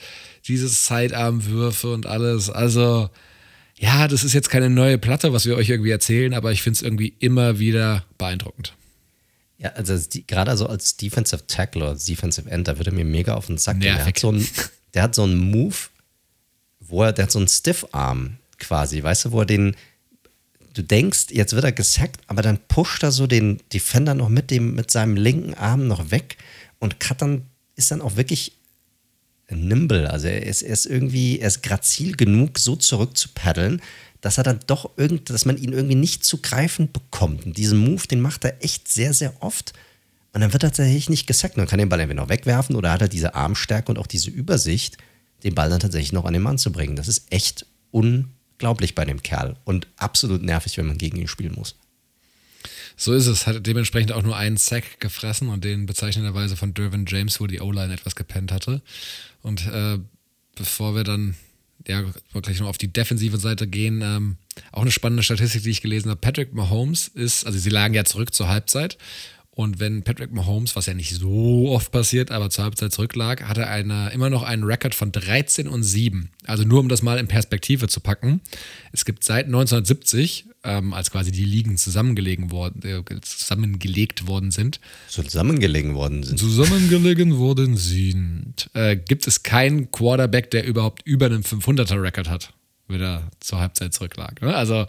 diese 0.47 0.69
Sidearm-Würfe 0.69 1.93
und 1.93 2.07
alles. 2.07 2.51
Also, 2.51 3.11
ja, 3.77 4.07
das 4.07 4.23
ist 4.23 4.33
jetzt 4.33 4.51
keine 4.51 4.71
neue 4.71 4.99
Platte, 4.99 5.33
was 5.33 5.47
wir 5.47 5.57
euch 5.57 5.69
irgendwie 5.69 5.91
erzählen, 5.91 6.35
aber 6.35 6.53
ich 6.53 6.63
finde 6.63 6.77
es 6.77 6.83
irgendwie 6.83 7.15
immer 7.19 7.59
wieder 7.59 8.05
beeindruckend. 8.17 8.75
Ja, 9.59 9.71
also 9.71 9.99
die, 9.99 10.27
gerade 10.27 10.57
so 10.57 10.67
als 10.67 10.97
Defensive 10.97 11.47
Tackle 11.47 11.83
oder 11.83 11.99
Defensive 11.99 12.49
End, 12.49 12.69
da 12.69 12.79
würde 12.79 12.91
er 12.91 12.95
mir 12.95 13.05
mega 13.05 13.35
auf 13.35 13.47
den 13.47 13.59
Sack 13.59 13.81
gehen. 13.81 13.95
Der 13.95 14.07
hat, 14.07 14.19
so 14.19 14.29
einen, 14.29 14.49
der 14.95 15.03
hat 15.03 15.15
so 15.15 15.25
einen 15.25 15.37
Move, 15.37 15.77
wo 16.81 17.03
er, 17.03 17.13
der 17.13 17.25
hat 17.25 17.33
so 17.33 17.41
einen 17.41 17.49
Stiff-Arm 17.49 18.39
quasi, 18.59 19.03
weißt 19.03 19.27
du, 19.27 19.33
wo 19.33 19.41
er 19.41 19.47
den, 19.47 19.77
du 20.75 20.83
denkst, 20.83 21.27
jetzt 21.31 21.55
wird 21.55 21.65
er 21.65 21.73
gesackt, 21.73 22.21
aber 22.29 22.43
dann 22.43 22.59
pusht 22.69 23.03
er 23.03 23.11
so 23.11 23.27
den 23.27 23.61
Defender 23.73 24.15
noch 24.15 24.29
mit, 24.29 24.53
dem, 24.53 24.77
mit 24.77 24.93
seinem 24.93 25.17
linken 25.17 25.55
Arm 25.55 25.89
noch 25.89 26.13
weg 26.13 26.37
und 26.79 27.01
Cut 27.01 27.23
dann 27.23 27.43
ist 27.75 27.91
dann 27.91 28.01
auch 28.01 28.17
wirklich 28.17 28.53
nimble. 29.51 30.11
Also 30.11 30.29
er 30.29 30.45
ist, 30.45 30.63
er 30.63 30.73
ist 30.73 30.87
irgendwie, 30.87 31.41
er 31.41 31.49
ist 31.49 31.63
grazil 31.63 32.17
genug, 32.17 32.59
so 32.59 32.77
zurück 32.77 33.17
zu 33.17 33.29
paddeln, 33.35 33.81
dass 34.21 34.39
er 34.39 34.45
dann 34.45 34.61
doch 34.67 34.91
irgend, 34.97 35.31
dass 35.31 35.45
man 35.45 35.57
ihn 35.57 35.73
irgendwie 35.73 35.95
nicht 35.95 36.25
zu 36.25 36.39
greifen 36.39 36.91
bekommt. 36.93 37.47
Und 37.47 37.57
diesen 37.57 37.79
Move, 37.79 38.07
den 38.07 38.21
macht 38.21 38.45
er 38.45 38.63
echt 38.65 38.89
sehr, 38.89 39.15
sehr 39.15 39.43
oft. 39.43 39.73
Und 40.33 40.41
dann 40.41 40.53
wird 40.53 40.63
er 40.63 40.71
tatsächlich 40.71 41.09
nicht 41.09 41.27
gesackt. 41.27 41.57
Man 41.57 41.67
kann 41.67 41.79
den 41.79 41.89
Ball 41.89 42.01
entweder 42.01 42.23
noch 42.23 42.29
wegwerfen 42.29 42.77
oder 42.77 42.91
hat 42.91 43.03
er 43.03 43.09
diese 43.09 43.35
Armstärke 43.35 43.91
und 43.91 43.99
auch 43.99 44.07
diese 44.07 44.31
Übersicht, 44.31 44.99
den 45.45 45.55
Ball 45.55 45.71
dann 45.71 45.81
tatsächlich 45.81 46.13
noch 46.13 46.25
an 46.25 46.33
den 46.33 46.43
Mann 46.43 46.59
zu 46.59 46.73
bringen. 46.73 46.97
Das 46.97 47.09
ist 47.09 47.33
echt 47.33 47.67
un 47.93 48.31
unglaublich 48.59 48.97
bei 48.97 49.05
dem 49.05 49.23
Kerl 49.23 49.57
und 49.65 49.87
absolut 49.97 50.43
nervig, 50.43 50.77
wenn 50.79 50.87
man 50.87 50.99
gegen 50.99 51.17
ihn 51.17 51.29
spielen 51.29 51.55
muss. 51.55 51.77
So 52.97 53.15
ist 53.15 53.29
es. 53.29 53.47
Hat 53.47 53.65
dementsprechend 53.65 54.11
auch 54.11 54.23
nur 54.23 54.37
einen 54.37 54.57
Sack 54.57 54.99
gefressen 54.99 55.49
und 55.49 55.63
den 55.63 55.87
bezeichnenderweise 55.87 56.57
von 56.57 56.75
Dervin 56.75 57.05
James, 57.07 57.41
wo 57.41 57.47
die 57.47 57.61
O-Line 57.61 57.95
etwas 57.95 58.17
gepennt 58.17 58.51
hatte. 58.51 58.83
Und 59.43 59.65
äh, 59.69 59.99
bevor 60.57 60.97
wir 60.97 61.05
dann 61.05 61.37
ja, 61.87 62.05
wirklich 62.33 62.61
noch 62.61 62.69
auf 62.69 62.79
die 62.79 62.93
defensive 62.93 63.39
Seite 63.39 63.67
gehen, 63.67 64.03
ähm, 64.03 64.37
auch 64.73 64.83
eine 64.83 64.91
spannende 64.91 65.23
Statistik, 65.23 65.63
die 65.63 65.71
ich 65.71 65.83
gelesen 65.83 66.11
habe. 66.11 66.21
Patrick 66.21 66.53
Mahomes 66.53 67.09
ist, 67.09 67.47
also 67.47 67.59
sie 67.59 67.71
lagen 67.71 67.95
ja 67.95 68.05
zurück 68.05 68.35
zur 68.35 68.49
Halbzeit 68.49 68.99
und 69.59 69.81
wenn 69.81 70.05
Patrick 70.05 70.31
Mahomes, 70.31 70.77
was 70.77 70.87
ja 70.87 70.95
nicht 70.95 71.17
so 71.17 71.71
oft 71.71 71.91
passiert, 71.91 72.31
aber 72.31 72.49
zur 72.49 72.63
Halbzeit 72.63 72.93
zurücklag, 72.93 73.43
hat 73.49 73.59
er 73.59 74.13
immer 74.13 74.31
noch 74.31 74.45
einen 74.45 74.63
Rekord 74.63 74.95
von 74.95 75.11
13 75.11 75.67
und 75.67 75.83
7. 75.83 76.31
Also 76.47 76.63
nur 76.63 76.79
um 76.79 76.89
das 76.89 77.03
mal 77.03 77.19
in 77.19 77.27
Perspektive 77.27 77.89
zu 77.89 77.99
packen. 77.99 78.41
Es 78.93 79.05
gibt 79.05 79.25
seit 79.25 79.47
1970, 79.47 80.45
ähm, 80.63 80.95
als 80.95 81.11
quasi 81.11 81.33
die 81.33 81.45
Ligen 81.45 81.77
zusammengelegen 81.77 82.53
worden, 82.53 82.83
äh, 82.85 83.21
zusammengelegt 83.21 84.29
worden 84.29 84.53
sind. 84.53 84.79
Zusammengelegen 85.09 85.97
worden 85.97 86.23
sind. 86.23 86.39
Zusammengelegen 86.39 87.39
worden 87.39 87.77
sind. 87.77 88.71
Äh, 88.75 88.95
gibt 88.95 89.27
es 89.27 89.43
keinen 89.43 89.91
Quarterback, 89.91 90.53
der 90.53 90.67
überhaupt 90.67 91.03
über 91.05 91.27
einen 91.27 91.43
500er 91.43 92.01
Rekord 92.01 92.29
hat, 92.29 92.53
wenn 92.87 93.01
er 93.01 93.29
zur 93.41 93.59
Halbzeit 93.59 93.93
zurücklag. 93.93 94.41
Ne? 94.41 94.55
Also 94.55 94.87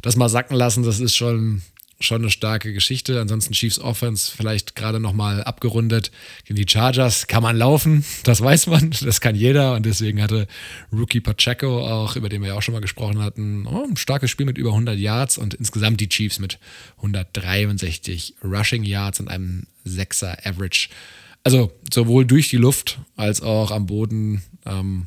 das 0.00 0.14
mal 0.14 0.28
sacken 0.28 0.54
lassen, 0.54 0.84
das 0.84 1.00
ist 1.00 1.16
schon 1.16 1.62
schon 2.00 2.22
eine 2.22 2.30
starke 2.30 2.72
Geschichte. 2.72 3.20
Ansonsten 3.20 3.52
Chiefs 3.52 3.78
Offense 3.78 4.32
vielleicht 4.34 4.74
gerade 4.74 4.98
nochmal 4.98 5.44
abgerundet. 5.44 6.10
Gegen 6.44 6.56
die 6.56 6.66
Chargers 6.68 7.26
kann 7.26 7.42
man 7.42 7.56
laufen, 7.56 8.04
das 8.24 8.40
weiß 8.40 8.68
man, 8.68 8.90
das 9.02 9.20
kann 9.20 9.36
jeder. 9.36 9.74
Und 9.74 9.86
deswegen 9.86 10.22
hatte 10.22 10.46
Rookie 10.92 11.20
Pacheco 11.20 11.86
auch, 11.86 12.16
über 12.16 12.28
den 12.28 12.40
wir 12.40 12.48
ja 12.48 12.54
auch 12.54 12.62
schon 12.62 12.72
mal 12.72 12.80
gesprochen 12.80 13.22
hatten, 13.22 13.66
oh, 13.66 13.86
ein 13.88 13.96
starkes 13.96 14.30
Spiel 14.30 14.46
mit 14.46 14.58
über 14.58 14.70
100 14.70 14.98
Yards 14.98 15.38
und 15.38 15.54
insgesamt 15.54 16.00
die 16.00 16.08
Chiefs 16.08 16.38
mit 16.38 16.58
163 16.96 18.36
Rushing 18.42 18.84
Yards 18.84 19.20
und 19.20 19.28
einem 19.28 19.66
6er 19.86 20.46
Average. 20.46 20.88
Also 21.44 21.72
sowohl 21.92 22.26
durch 22.26 22.48
die 22.48 22.56
Luft 22.56 22.98
als 23.16 23.42
auch 23.42 23.70
am 23.70 23.86
Boden. 23.86 24.42
Ähm, 24.66 25.06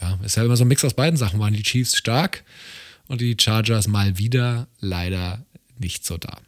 ja, 0.00 0.18
ist 0.22 0.36
ja 0.36 0.44
immer 0.44 0.56
so 0.56 0.64
ein 0.64 0.68
Mix 0.68 0.84
aus 0.84 0.94
beiden 0.94 1.16
Sachen. 1.16 1.40
Waren 1.40 1.54
die 1.54 1.62
Chiefs 1.62 1.96
stark 1.96 2.44
und 3.08 3.20
die 3.20 3.36
Chargers 3.38 3.88
mal 3.88 4.18
wieder 4.18 4.68
leider 4.80 5.45
nicht 5.80 6.04
so 6.04 6.16
da. 6.16 6.38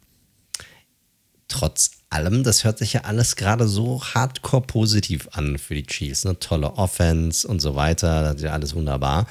Trotz 1.48 1.92
allem, 2.10 2.42
das 2.42 2.64
hört 2.64 2.78
sich 2.78 2.92
ja 2.92 3.02
alles 3.02 3.36
gerade 3.36 3.66
so 3.66 4.02
hardcore 4.02 4.62
positiv 4.62 5.28
an 5.32 5.58
für 5.58 5.74
die 5.74 5.86
Chiefs. 5.86 6.26
Eine 6.26 6.38
tolle 6.38 6.74
Offense 6.74 7.46
und 7.48 7.60
so 7.60 7.74
weiter, 7.74 8.22
das 8.22 8.36
ist 8.36 8.42
ja 8.42 8.52
alles 8.52 8.74
wunderbar. 8.74 9.26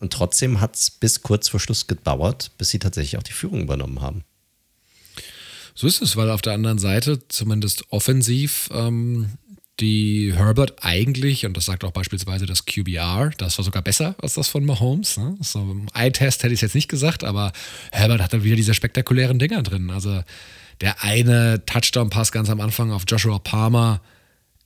Und 0.00 0.12
trotzdem 0.12 0.60
hat 0.60 0.76
es 0.76 0.90
bis 0.90 1.22
kurz 1.22 1.48
vor 1.48 1.58
Schluss 1.58 1.86
gedauert, 1.86 2.52
bis 2.58 2.70
sie 2.70 2.78
tatsächlich 2.78 3.18
auch 3.18 3.24
die 3.24 3.32
Führung 3.32 3.62
übernommen 3.62 4.00
haben. 4.00 4.24
So 5.74 5.86
ist 5.86 6.02
es, 6.02 6.16
weil 6.16 6.30
auf 6.30 6.42
der 6.42 6.54
anderen 6.54 6.78
Seite, 6.78 7.20
zumindest 7.28 7.92
offensiv, 7.92 8.68
ähm, 8.72 9.30
die 9.80 10.32
Herbert 10.34 10.82
eigentlich, 10.82 11.46
und 11.46 11.56
das 11.56 11.66
sagt 11.66 11.84
auch 11.84 11.92
beispielsweise 11.92 12.46
das 12.46 12.66
QBR, 12.66 13.30
das 13.38 13.58
war 13.58 13.64
sogar 13.64 13.82
besser 13.82 14.16
als 14.20 14.34
das 14.34 14.48
von 14.48 14.64
Mahomes. 14.64 15.16
Ne? 15.16 15.36
So 15.40 15.60
im 15.60 15.86
Eye-Test 15.94 16.42
hätte 16.42 16.52
ich 16.52 16.58
es 16.58 16.62
jetzt 16.62 16.74
nicht 16.74 16.88
gesagt, 16.88 17.24
aber 17.24 17.52
Herbert 17.92 18.20
hat 18.20 18.32
dann 18.32 18.44
wieder 18.44 18.56
diese 18.56 18.74
spektakulären 18.74 19.38
Dinger 19.38 19.62
drin. 19.62 19.90
Also 19.90 20.22
der 20.80 21.02
eine 21.02 21.64
Touchdown-Pass 21.64 22.32
ganz 22.32 22.50
am 22.50 22.60
Anfang 22.60 22.90
auf 22.90 23.04
Joshua 23.06 23.38
Palmer, 23.38 24.00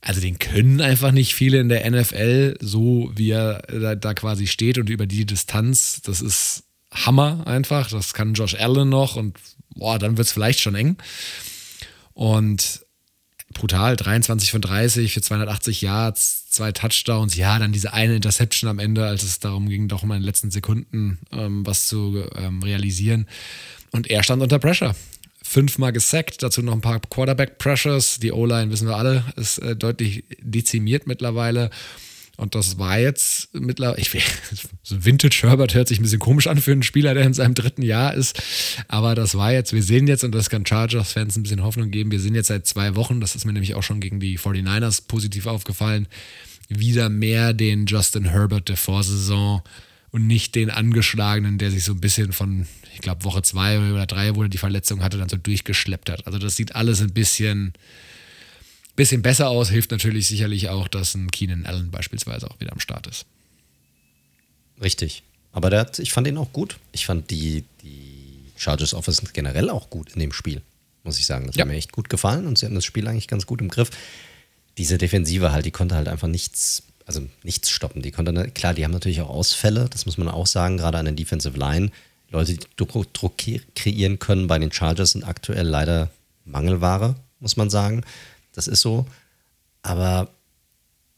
also 0.01 0.19
den 0.19 0.37
können 0.37 0.81
einfach 0.81 1.11
nicht 1.11 1.33
viele 1.33 1.59
in 1.59 1.69
der 1.69 1.89
NFL, 1.89 2.57
so 2.59 3.11
wie 3.15 3.31
er 3.31 3.61
da, 3.69 3.95
da 3.95 4.13
quasi 4.13 4.47
steht 4.47 4.77
und 4.77 4.89
über 4.89 5.05
die 5.05 5.25
Distanz. 5.25 6.01
Das 6.03 6.19
ist 6.19 6.63
Hammer 6.91 7.47
einfach. 7.47 7.89
Das 7.89 8.13
kann 8.13 8.33
Josh 8.33 8.55
Allen 8.55 8.89
noch 8.89 9.15
und 9.15 9.37
boah, 9.75 9.99
dann 9.99 10.17
wird 10.17 10.27
es 10.27 10.33
vielleicht 10.33 10.59
schon 10.59 10.75
eng. 10.75 10.97
Und 12.13 12.82
brutal, 13.53 13.95
23 13.95 14.51
von 14.51 14.61
30 14.61 15.13
für 15.13 15.21
280 15.21 15.81
Yards, 15.81 16.49
zwei 16.49 16.71
Touchdowns, 16.71 17.35
ja, 17.35 17.57
dann 17.59 17.71
diese 17.71 17.93
eine 17.93 18.15
Interception 18.15 18.69
am 18.69 18.79
Ende, 18.79 19.05
als 19.05 19.23
es 19.23 19.39
darum 19.39 19.69
ging, 19.69 19.87
doch 19.87 20.03
mal 20.03 20.15
in 20.15 20.21
den 20.21 20.27
letzten 20.27 20.51
Sekunden 20.51 21.19
ähm, 21.31 21.65
was 21.65 21.87
zu 21.87 22.23
ähm, 22.35 22.61
realisieren. 22.63 23.27
Und 23.91 24.09
er 24.09 24.23
stand 24.23 24.41
unter 24.41 24.59
Pressure. 24.59 24.95
Fünfmal 25.41 25.91
gesackt, 25.91 26.41
dazu 26.41 26.61
noch 26.61 26.73
ein 26.73 26.81
paar 26.81 26.99
Quarterback-Pressures. 26.99 28.19
Die 28.19 28.31
O-Line, 28.31 28.71
wissen 28.71 28.87
wir 28.87 28.95
alle, 28.95 29.23
ist 29.35 29.59
äh, 29.59 29.75
deutlich 29.75 30.23
dezimiert 30.41 31.05
mittlerweile. 31.05 31.69
Und 32.43 32.55
das 32.55 32.77
war 32.77 32.99
jetzt 32.99 33.53
mittlerweile, 33.53 34.01
ich 34.01 34.09
so 34.83 35.05
Vintage 35.05 35.43
Herbert 35.43 35.75
hört 35.75 35.87
sich 35.87 35.97
ein 35.97 36.03
bisschen 36.03 36.19
komisch 36.19 36.47
an 36.47 36.57
für 36.57 36.73
einen 36.73 36.83
Spieler, 36.83 37.13
der 37.13 37.23
in 37.23 37.33
seinem 37.33 37.53
dritten 37.53 37.83
Jahr 37.83 38.13
ist. 38.13 38.37
Aber 38.89 39.15
das 39.15 39.35
war 39.35 39.53
jetzt, 39.53 39.71
wir 39.71 39.81
sehen 39.81 40.07
jetzt, 40.07 40.25
und 40.25 40.35
das 40.35 40.49
kann 40.49 40.65
Chargers-Fans 40.65 41.37
ein 41.37 41.43
bisschen 41.43 41.63
Hoffnung 41.63 41.89
geben, 41.89 42.11
wir 42.11 42.19
sind 42.19 42.35
jetzt 42.35 42.47
seit 42.47 42.67
zwei 42.67 42.97
Wochen, 42.97 43.21
das 43.21 43.35
ist 43.35 43.45
mir 43.45 43.53
nämlich 43.53 43.75
auch 43.75 43.81
schon 43.81 44.01
gegen 44.01 44.19
die 44.19 44.37
49ers 44.37 45.07
positiv 45.07 45.45
aufgefallen, 45.45 46.05
wieder 46.67 47.07
mehr 47.07 47.53
den 47.53 47.85
Justin 47.85 48.25
Herbert 48.25 48.67
der 48.67 48.75
Vorsaison 48.75 49.61
und 50.11 50.27
nicht 50.27 50.55
den 50.55 50.69
angeschlagenen, 50.69 51.57
der 51.59 51.71
sich 51.71 51.85
so 51.85 51.93
ein 51.93 52.01
bisschen 52.01 52.33
von, 52.33 52.67
ich 52.93 52.99
glaube, 52.99 53.23
Woche 53.23 53.41
zwei 53.43 53.79
oder 53.79 54.05
drei, 54.05 54.35
wo 54.35 54.43
er 54.43 54.49
die 54.49 54.57
Verletzung 54.57 55.01
hatte, 55.01 55.17
dann 55.17 55.29
so 55.29 55.37
durchgeschleppt 55.37 56.09
hat. 56.09 56.27
Also 56.27 56.39
das 56.39 56.57
sieht 56.57 56.75
alles 56.75 56.99
ein 56.99 57.13
bisschen 57.13 57.71
bisschen 58.95 59.21
besser 59.21 59.49
aus, 59.49 59.69
hilft 59.69 59.91
natürlich 59.91 60.27
sicherlich 60.27 60.69
auch, 60.69 60.87
dass 60.87 61.15
ein 61.15 61.31
Keenan 61.31 61.65
Allen 61.65 61.91
beispielsweise 61.91 62.49
auch 62.49 62.59
wieder 62.59 62.71
am 62.71 62.79
Start 62.79 63.07
ist. 63.07 63.25
Richtig. 64.81 65.23
Aber 65.51 65.75
hat, 65.77 65.99
ich 65.99 66.13
fand 66.13 66.27
ihn 66.27 66.37
auch 66.37 66.51
gut. 66.51 66.77
Ich 66.91 67.05
fand 67.05 67.29
die, 67.29 67.63
die 67.81 68.51
Chargers 68.55 68.93
Offense 68.93 69.21
generell 69.33 69.69
auch 69.69 69.89
gut 69.89 70.11
in 70.13 70.19
dem 70.19 70.33
Spiel, 70.33 70.61
muss 71.03 71.19
ich 71.19 71.25
sagen. 71.25 71.47
Das 71.47 71.55
ja. 71.55 71.61
hat 71.61 71.67
mir 71.67 71.77
echt 71.77 71.91
gut 71.91 72.09
gefallen 72.09 72.47
und 72.47 72.57
sie 72.57 72.65
hatten 72.65 72.75
das 72.75 72.85
Spiel 72.85 73.07
eigentlich 73.07 73.27
ganz 73.27 73.45
gut 73.45 73.61
im 73.61 73.69
Griff. 73.69 73.91
Diese 74.77 74.97
Defensive 74.97 75.51
halt, 75.51 75.65
die 75.65 75.71
konnte 75.71 75.95
halt 75.95 76.07
einfach 76.07 76.27
nichts, 76.27 76.83
also 77.05 77.21
nichts 77.43 77.69
stoppen. 77.69 78.01
Die 78.01 78.11
konnte, 78.11 78.49
klar, 78.51 78.73
die 78.73 78.83
haben 78.83 78.91
natürlich 78.91 79.21
auch 79.21 79.29
Ausfälle, 79.29 79.87
das 79.89 80.05
muss 80.05 80.17
man 80.17 80.27
auch 80.27 80.47
sagen, 80.47 80.77
gerade 80.77 80.97
an 80.97 81.05
der 81.05 81.13
Defensive 81.13 81.57
Line. 81.57 81.91
Leute, 82.31 82.53
die 82.53 82.65
Druck, 82.77 83.13
Druck 83.13 83.35
kreieren 83.75 84.17
können 84.17 84.47
bei 84.47 84.57
den 84.57 84.71
Chargers 84.71 85.11
sind 85.11 85.23
aktuell 85.23 85.67
leider 85.67 86.09
Mangelware, 86.45 87.15
muss 87.39 87.57
man 87.57 87.69
sagen. 87.69 88.03
Das 88.53 88.67
ist 88.67 88.81
so. 88.81 89.05
Aber 89.81 90.29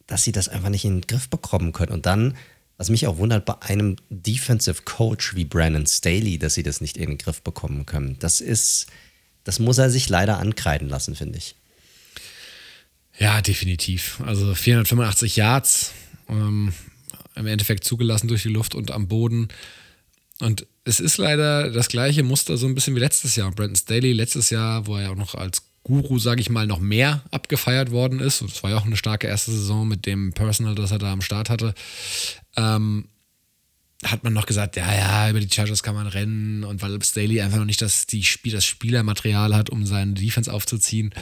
dass 0.07 0.23
sie 0.23 0.31
das 0.31 0.49
einfach 0.49 0.69
nicht 0.69 0.85
in 0.85 1.01
den 1.01 1.07
Griff 1.07 1.29
bekommen 1.29 1.71
können. 1.73 1.91
Und 1.91 2.05
dann, 2.05 2.35
was 2.77 2.89
mich 2.89 3.07
auch 3.07 3.17
wundert, 3.17 3.45
bei 3.45 3.61
einem 3.61 3.95
Defensive 4.09 4.83
Coach 4.83 5.35
wie 5.35 5.45
Brandon 5.45 5.87
Staley, 5.87 6.37
dass 6.37 6.53
sie 6.53 6.63
das 6.63 6.81
nicht 6.81 6.97
in 6.97 7.09
den 7.09 7.17
Griff 7.17 7.41
bekommen 7.41 7.85
können. 7.85 8.17
Das 8.19 8.41
ist, 8.41 8.87
das 9.43 9.59
muss 9.59 9.77
er 9.77 9.89
sich 9.89 10.09
leider 10.09 10.39
ankreiden 10.39 10.89
lassen, 10.89 11.15
finde 11.15 11.37
ich. 11.37 11.55
Ja, 13.17 13.41
definitiv. 13.41 14.21
Also 14.25 14.53
485 14.53 15.37
Yards 15.37 15.91
ähm, 16.27 16.73
im 17.35 17.47
Endeffekt 17.47 17.83
zugelassen 17.83 18.27
durch 18.27 18.43
die 18.43 18.49
Luft 18.49 18.75
und 18.75 18.91
am 18.91 19.07
Boden. 19.07 19.47
Und 20.41 20.67
es 20.83 20.99
ist 20.99 21.17
leider 21.17 21.71
das 21.71 21.87
gleiche 21.87 22.23
Muster 22.23 22.57
so 22.57 22.67
ein 22.67 22.75
bisschen 22.75 22.95
wie 22.95 22.99
letztes 22.99 23.35
Jahr. 23.37 23.51
Brandon 23.51 23.75
Staley 23.75 24.11
letztes 24.11 24.49
Jahr, 24.49 24.85
wo 24.85 24.97
er 24.97 25.03
ja 25.03 25.09
auch 25.11 25.15
noch 25.15 25.33
als 25.33 25.63
Guru, 25.85 26.17
sage 26.17 26.41
ich 26.41 26.49
mal, 26.49 26.65
noch 26.65 26.79
mehr 26.79 27.21
abgefeiert 27.29 27.91
worden 27.91 28.19
ist. 28.19 28.41
Und 28.41 28.51
das 28.51 28.63
war 28.63 28.71
ja 28.71 28.77
auch 28.77 28.85
eine 28.85 28.97
starke 28.97 29.27
erste 29.27 29.51
Saison 29.51 29.87
mit 29.87 30.07
dem 30.07 30.33
Personal, 30.33 30.73
das 30.73 30.89
er 30.89 30.97
da 30.97 31.13
am 31.13 31.21
Start 31.21 31.51
hatte. 31.51 31.75
Ähm, 32.57 33.07
hat 34.03 34.23
man 34.23 34.33
noch 34.33 34.47
gesagt, 34.47 34.77
ja, 34.77 34.93
ja, 34.93 35.29
über 35.29 35.39
die 35.39 35.53
Chargers 35.53 35.83
kann 35.83 35.93
man 35.93 36.07
rennen 36.07 36.63
und 36.63 36.81
weil 36.81 36.99
Staley 37.03 37.39
einfach 37.39 37.59
noch 37.59 37.65
nicht 37.65 37.83
das, 37.83 38.07
die 38.07 38.23
Spiel, 38.23 38.51
das 38.51 38.65
Spielermaterial 38.65 39.55
hat, 39.55 39.69
um 39.69 39.85
seine 39.85 40.13
Defense 40.13 40.51
aufzuziehen. 40.51 41.13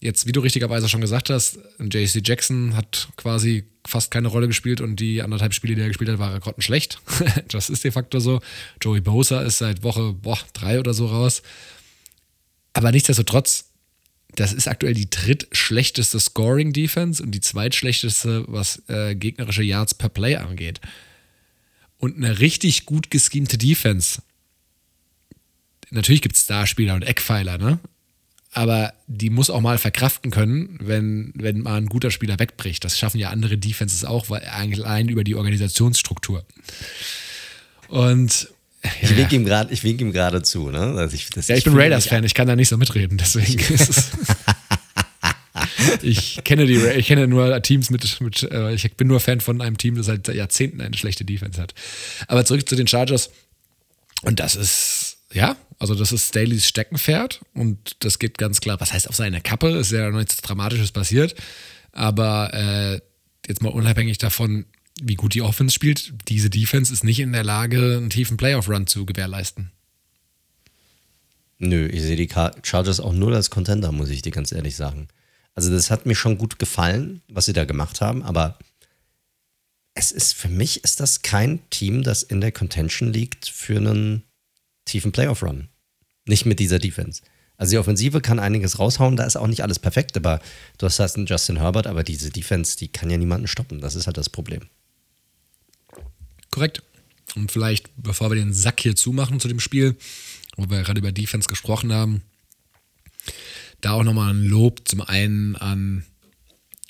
Jetzt, 0.00 0.26
wie 0.26 0.32
du 0.32 0.40
richtigerweise 0.40 0.88
schon 0.88 1.00
gesagt 1.00 1.30
hast, 1.30 1.60
JC 1.78 2.20
Jackson 2.26 2.74
hat 2.74 3.08
quasi 3.16 3.64
fast 3.86 4.10
keine 4.10 4.26
Rolle 4.26 4.48
gespielt 4.48 4.80
und 4.80 4.96
die 4.96 5.22
anderthalb 5.22 5.54
Spiele, 5.54 5.76
die 5.76 5.82
er 5.82 5.88
gespielt 5.88 6.10
hat, 6.10 6.18
waren 6.18 6.40
grottenschlecht. 6.40 7.00
das 7.48 7.70
ist 7.70 7.84
de 7.84 7.92
facto 7.92 8.18
so. 8.18 8.40
Joey 8.80 9.02
Bosa 9.02 9.42
ist 9.42 9.58
seit 9.58 9.84
Woche 9.84 10.14
boah, 10.14 10.38
drei 10.52 10.80
oder 10.80 10.94
so 10.94 11.06
raus. 11.06 11.42
Aber 12.72 12.90
nichtsdestotrotz, 12.90 13.69
das 14.36 14.52
ist 14.52 14.68
aktuell 14.68 14.94
die 14.94 15.10
drittschlechteste 15.10 16.18
Scoring-Defense 16.20 17.22
und 17.22 17.32
die 17.32 17.40
zweitschlechteste, 17.40 18.44
was 18.48 18.82
äh, 18.88 19.14
gegnerische 19.14 19.62
Yards 19.62 19.94
per 19.94 20.08
Play 20.08 20.36
angeht. 20.36 20.80
Und 21.98 22.16
eine 22.16 22.38
richtig 22.38 22.86
gut 22.86 23.10
geschemte 23.10 23.58
Defense. 23.58 24.22
Natürlich 25.90 26.22
gibt 26.22 26.36
es 26.36 26.44
Starspieler 26.44 26.94
und 26.94 27.02
Eckpfeiler, 27.02 27.58
ne? 27.58 27.78
Aber 28.52 28.94
die 29.06 29.30
muss 29.30 29.48
auch 29.48 29.60
mal 29.60 29.78
verkraften 29.78 30.32
können, 30.32 30.76
wenn, 30.80 31.32
wenn 31.36 31.60
mal 31.60 31.76
ein 31.76 31.86
guter 31.86 32.10
Spieler 32.10 32.38
wegbricht. 32.40 32.82
Das 32.84 32.98
schaffen 32.98 33.18
ja 33.18 33.30
andere 33.30 33.58
Defenses 33.58 34.04
auch, 34.04 34.28
weil 34.28 34.42
eigentlich 34.44 34.84
allein 34.84 35.08
über 35.08 35.22
die 35.22 35.36
Organisationsstruktur. 35.36 36.44
Und 37.86 38.48
ich 39.02 39.16
winke 39.16 39.34
ihm 39.36 39.44
gerade, 39.44 39.72
ich 39.72 39.84
wink 39.84 40.00
ihm 40.00 40.12
gerade 40.12 40.42
zu, 40.42 40.70
ne? 40.70 40.94
Also 40.96 41.14
ich, 41.14 41.28
ja, 41.34 41.40
ich, 41.40 41.50
ich 41.50 41.64
bin 41.64 41.76
Raiders-Fan, 41.76 42.24
ich 42.24 42.34
kann 42.34 42.46
da 42.46 42.56
nicht 42.56 42.68
so 42.68 42.76
mitreden, 42.76 43.18
deswegen 43.18 43.58
ist 43.74 43.90
es. 43.90 44.10
ich 46.02 46.40
kenne 46.44 46.66
die, 46.66 46.76
ich 46.76 47.06
kenne 47.06 47.26
nur 47.26 47.60
Teams 47.62 47.90
mit, 47.90 48.20
mit 48.20 48.42
äh, 48.44 48.72
ich 48.72 48.92
bin 48.94 49.08
nur 49.08 49.20
Fan 49.20 49.40
von 49.40 49.60
einem 49.60 49.76
Team, 49.76 49.96
das 49.96 50.06
seit 50.06 50.28
Jahrzehnten 50.28 50.80
eine 50.80 50.96
schlechte 50.96 51.24
Defense 51.24 51.60
hat. 51.60 51.74
Aber 52.26 52.44
zurück 52.44 52.68
zu 52.68 52.76
den 52.76 52.86
Chargers. 52.86 53.30
Und 54.22 54.40
das 54.40 54.54
ist, 54.54 55.18
ja, 55.32 55.56
also 55.78 55.94
das 55.94 56.12
ist 56.12 56.28
Staley's 56.28 56.66
Steckenpferd 56.66 57.40
und 57.54 57.96
das 58.00 58.18
geht 58.18 58.36
ganz 58.36 58.60
klar, 58.60 58.80
was 58.80 58.92
heißt 58.92 59.08
auf 59.08 59.16
seine 59.16 59.40
Kappe, 59.40 59.70
ist 59.70 59.92
ja 59.92 60.10
noch 60.10 60.18
nichts 60.18 60.36
Dramatisches 60.38 60.92
passiert. 60.92 61.34
Aber 61.92 62.52
äh, 62.52 63.00
jetzt 63.46 63.62
mal 63.62 63.70
unabhängig 63.70 64.18
davon, 64.18 64.66
wie 65.02 65.14
gut 65.14 65.34
die 65.34 65.42
Offense 65.42 65.74
spielt, 65.74 66.12
diese 66.28 66.50
Defense 66.50 66.92
ist 66.92 67.04
nicht 67.04 67.20
in 67.20 67.32
der 67.32 67.44
Lage, 67.44 67.96
einen 67.96 68.10
tiefen 68.10 68.36
Playoff-Run 68.36 68.86
zu 68.86 69.06
gewährleisten. 69.06 69.70
Nö, 71.58 71.86
ich 71.86 72.02
sehe 72.02 72.16
die 72.16 72.28
Chargers 72.62 73.00
auch 73.00 73.12
nur 73.12 73.34
als 73.34 73.50
Contender, 73.50 73.92
muss 73.92 74.08
ich 74.08 74.22
dir 74.22 74.32
ganz 74.32 74.50
ehrlich 74.50 74.76
sagen. 74.76 75.08
Also, 75.54 75.70
das 75.70 75.90
hat 75.90 76.06
mir 76.06 76.14
schon 76.14 76.38
gut 76.38 76.58
gefallen, 76.58 77.20
was 77.28 77.44
sie 77.44 77.52
da 77.52 77.64
gemacht 77.64 78.00
haben, 78.00 78.22
aber 78.22 78.58
es 79.94 80.12
ist 80.12 80.34
für 80.34 80.48
mich 80.48 80.84
ist 80.84 81.00
das 81.00 81.22
kein 81.22 81.60
Team, 81.70 82.02
das 82.02 82.22
in 82.22 82.40
der 82.40 82.52
Contention 82.52 83.12
liegt 83.12 83.48
für 83.48 83.76
einen 83.76 84.22
tiefen 84.86 85.12
Playoff-Run. 85.12 85.68
Nicht 86.26 86.46
mit 86.46 86.60
dieser 86.60 86.78
Defense. 86.78 87.22
Also 87.56 87.72
die 87.72 87.78
Offensive 87.78 88.22
kann 88.22 88.38
einiges 88.38 88.78
raushauen, 88.78 89.16
da 89.16 89.24
ist 89.24 89.36
auch 89.36 89.46
nicht 89.46 89.62
alles 89.62 89.78
perfekt, 89.78 90.16
aber 90.16 90.40
du 90.78 90.86
hast 90.86 90.98
halt 90.98 91.14
einen 91.16 91.26
Justin 91.26 91.58
Herbert, 91.58 91.86
aber 91.86 92.04
diese 92.04 92.30
Defense, 92.30 92.78
die 92.78 92.88
kann 92.88 93.10
ja 93.10 93.18
niemanden 93.18 93.48
stoppen. 93.48 93.82
Das 93.82 93.96
ist 93.96 94.06
halt 94.06 94.16
das 94.16 94.30
Problem. 94.30 94.62
Korrekt. 96.50 96.82
Und 97.36 97.52
vielleicht, 97.52 97.90
bevor 97.96 98.30
wir 98.30 98.36
den 98.36 98.52
Sack 98.52 98.80
hier 98.80 98.96
zumachen 98.96 99.40
zu 99.40 99.48
dem 99.48 99.60
Spiel, 99.60 99.96
wo 100.56 100.68
wir 100.68 100.82
gerade 100.82 100.98
über 100.98 101.12
Defense 101.12 101.48
gesprochen 101.48 101.92
haben. 101.92 102.22
Da 103.80 103.92
auch 103.92 104.02
nochmal 104.02 104.34
ein 104.34 104.44
Lob 104.44 104.86
zum 104.86 105.00
einen 105.00 105.56
an 105.56 106.04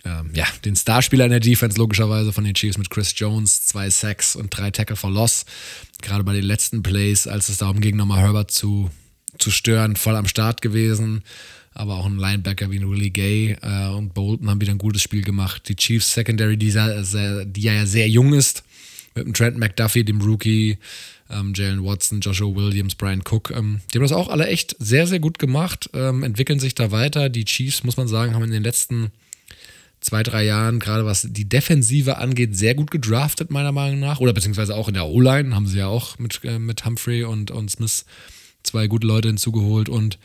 ähm, 0.05 0.31
ja, 0.35 0.47
den 0.65 0.77
Starspieler 0.77 1.27
in 1.27 1.31
der 1.31 1.41
Defense 1.41 1.79
logischerweise 1.79 2.33
von 2.33 2.45
den 2.45 2.55
Chiefs 2.55 2.79
mit 2.79 2.91
Chris 2.91 3.13
Jones, 3.17 3.67
zwei 3.67 3.91
Sacks 3.91 4.35
und 4.37 4.57
drei 4.57 4.71
Tackle 4.71 4.97
for 4.97 5.11
Loss. 5.11 5.45
Gerade 6.03 6.25
bei 6.25 6.33
den 6.33 6.45
letzten 6.45 6.83
Plays, 6.83 7.27
als 7.27 7.49
es 7.49 7.59
darum 7.59 7.81
ging, 7.81 7.97
nochmal 7.97 8.21
Herbert 8.21 8.51
zu, 8.51 8.91
zu 9.39 9.51
stören, 9.51 9.97
voll 9.97 10.17
am 10.17 10.27
Start 10.27 10.63
gewesen. 10.63 11.23
Aber 11.73 11.95
auch 11.95 12.07
ein 12.07 12.17
Linebacker 12.17 12.71
wie 12.71 12.81
Willie 12.81 13.11
Gay 13.11 13.57
äh, 13.63 13.89
und 13.91 14.13
Bolton 14.13 14.51
haben 14.51 14.61
wieder 14.61 14.73
ein 14.73 14.79
gutes 14.79 15.03
Spiel 15.03 15.23
gemacht. 15.23 15.69
Die 15.69 15.77
Chiefs 15.77 16.13
Secondary, 16.13 16.57
die, 16.57 16.71
sehr, 16.71 17.45
die 17.45 17.63
ja 17.63 17.87
sehr 17.87 18.09
jung 18.09 18.33
ist, 18.33 18.65
mit 19.15 19.27
dem 19.27 19.35
Trent 19.35 19.59
McDuffie, 19.59 20.05
dem 20.05 20.21
Rookie, 20.21 20.79
ähm, 21.31 21.53
Jalen 21.55 21.85
Watson, 21.85 22.21
Joshua 22.21 22.55
Williams, 22.55 22.95
Brian 22.95 23.23
Cook. 23.29 23.51
Ähm, 23.51 23.81
die 23.93 23.99
haben 23.99 24.05
das 24.05 24.13
auch 24.13 24.29
alle 24.29 24.47
echt 24.47 24.77
sehr, 24.79 25.07
sehr 25.07 25.21
gut 25.21 25.39
gemacht, 25.39 25.91
ähm, 25.95 26.23
entwickeln 26.23 26.61
sich 26.61 26.75
da 26.75 26.91
weiter. 26.91 27.29
Die 27.29 27.45
Chiefs, 27.45 27.85
muss 27.85 27.97
man 27.97 28.09
sagen, 28.09 28.35
haben 28.35 28.45
in 28.45 28.51
den 28.51 28.63
letzten 28.63 29.11
zwei, 30.01 30.23
drei 30.23 30.45
Jahren, 30.45 30.81
gerade 30.81 31.05
was 31.05 31.27
die 31.31 31.49
Defensive 31.49 32.17
angeht, 32.17 32.57
sehr 32.57 32.75
gut 32.75 32.91
gedraftet, 32.91 33.51
meiner 33.51 33.73
Meinung 33.73 34.01
nach. 34.01 34.21
Oder 34.21 34.33
beziehungsweise 34.33 34.75
auch 34.75 34.89
in 34.89 34.95
der 34.95 35.07
O-Line 35.07 35.55
haben 35.55 35.67
sie 35.67 35.79
ja 35.79 35.87
auch 35.87 36.19
mit, 36.19 36.41
äh, 36.45 36.59
mit 36.59 36.85
Humphrey 36.85 37.25
und, 37.25 37.51
und 37.51 37.71
Smith 37.71 38.07
zwei 38.63 38.87
gute 38.87 39.07
Leute 39.07 39.29
hinzugeholt. 39.29 39.89
Und 39.89 40.19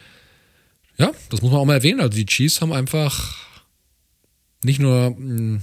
ja, 0.97 1.11
das 1.29 1.41
muss 1.41 1.51
man 1.51 1.59
auch 1.59 1.65
mal 1.65 1.75
erwähnen. 1.75 1.99
Also 1.99 2.17
die 2.17 2.25
Chiefs 2.25 2.61
haben 2.61 2.71
einfach 2.71 3.35
nicht 4.63 4.79
nur 4.79 5.11
mm, 5.11 5.61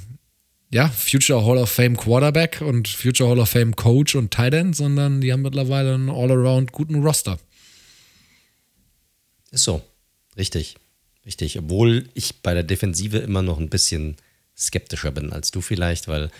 ja, 0.72 0.88
Future 0.88 1.44
Hall 1.44 1.58
of 1.58 1.70
Fame 1.70 1.96
Quarterback 1.96 2.62
und 2.62 2.88
Future 2.88 3.30
Hall 3.30 3.38
of 3.38 3.50
Fame 3.50 3.76
Coach 3.76 4.14
und 4.14 4.30
Tight 4.30 4.54
End, 4.54 4.74
sondern 4.74 5.20
die 5.20 5.32
haben 5.32 5.42
mittlerweile 5.42 5.94
einen 5.94 6.08
all-around 6.08 6.72
guten 6.72 7.02
Roster. 7.02 7.38
Ist 9.50 9.64
so. 9.64 9.82
Richtig. 10.36 10.76
Richtig, 11.24 11.58
obwohl 11.58 12.08
ich 12.14 12.40
bei 12.42 12.54
der 12.54 12.64
Defensive 12.64 13.18
immer 13.18 13.42
noch 13.42 13.58
ein 13.58 13.68
bisschen 13.68 14.16
skeptischer 14.56 15.12
bin 15.12 15.32
als 15.32 15.50
du 15.50 15.60
vielleicht, 15.60 16.08
weil 16.08 16.30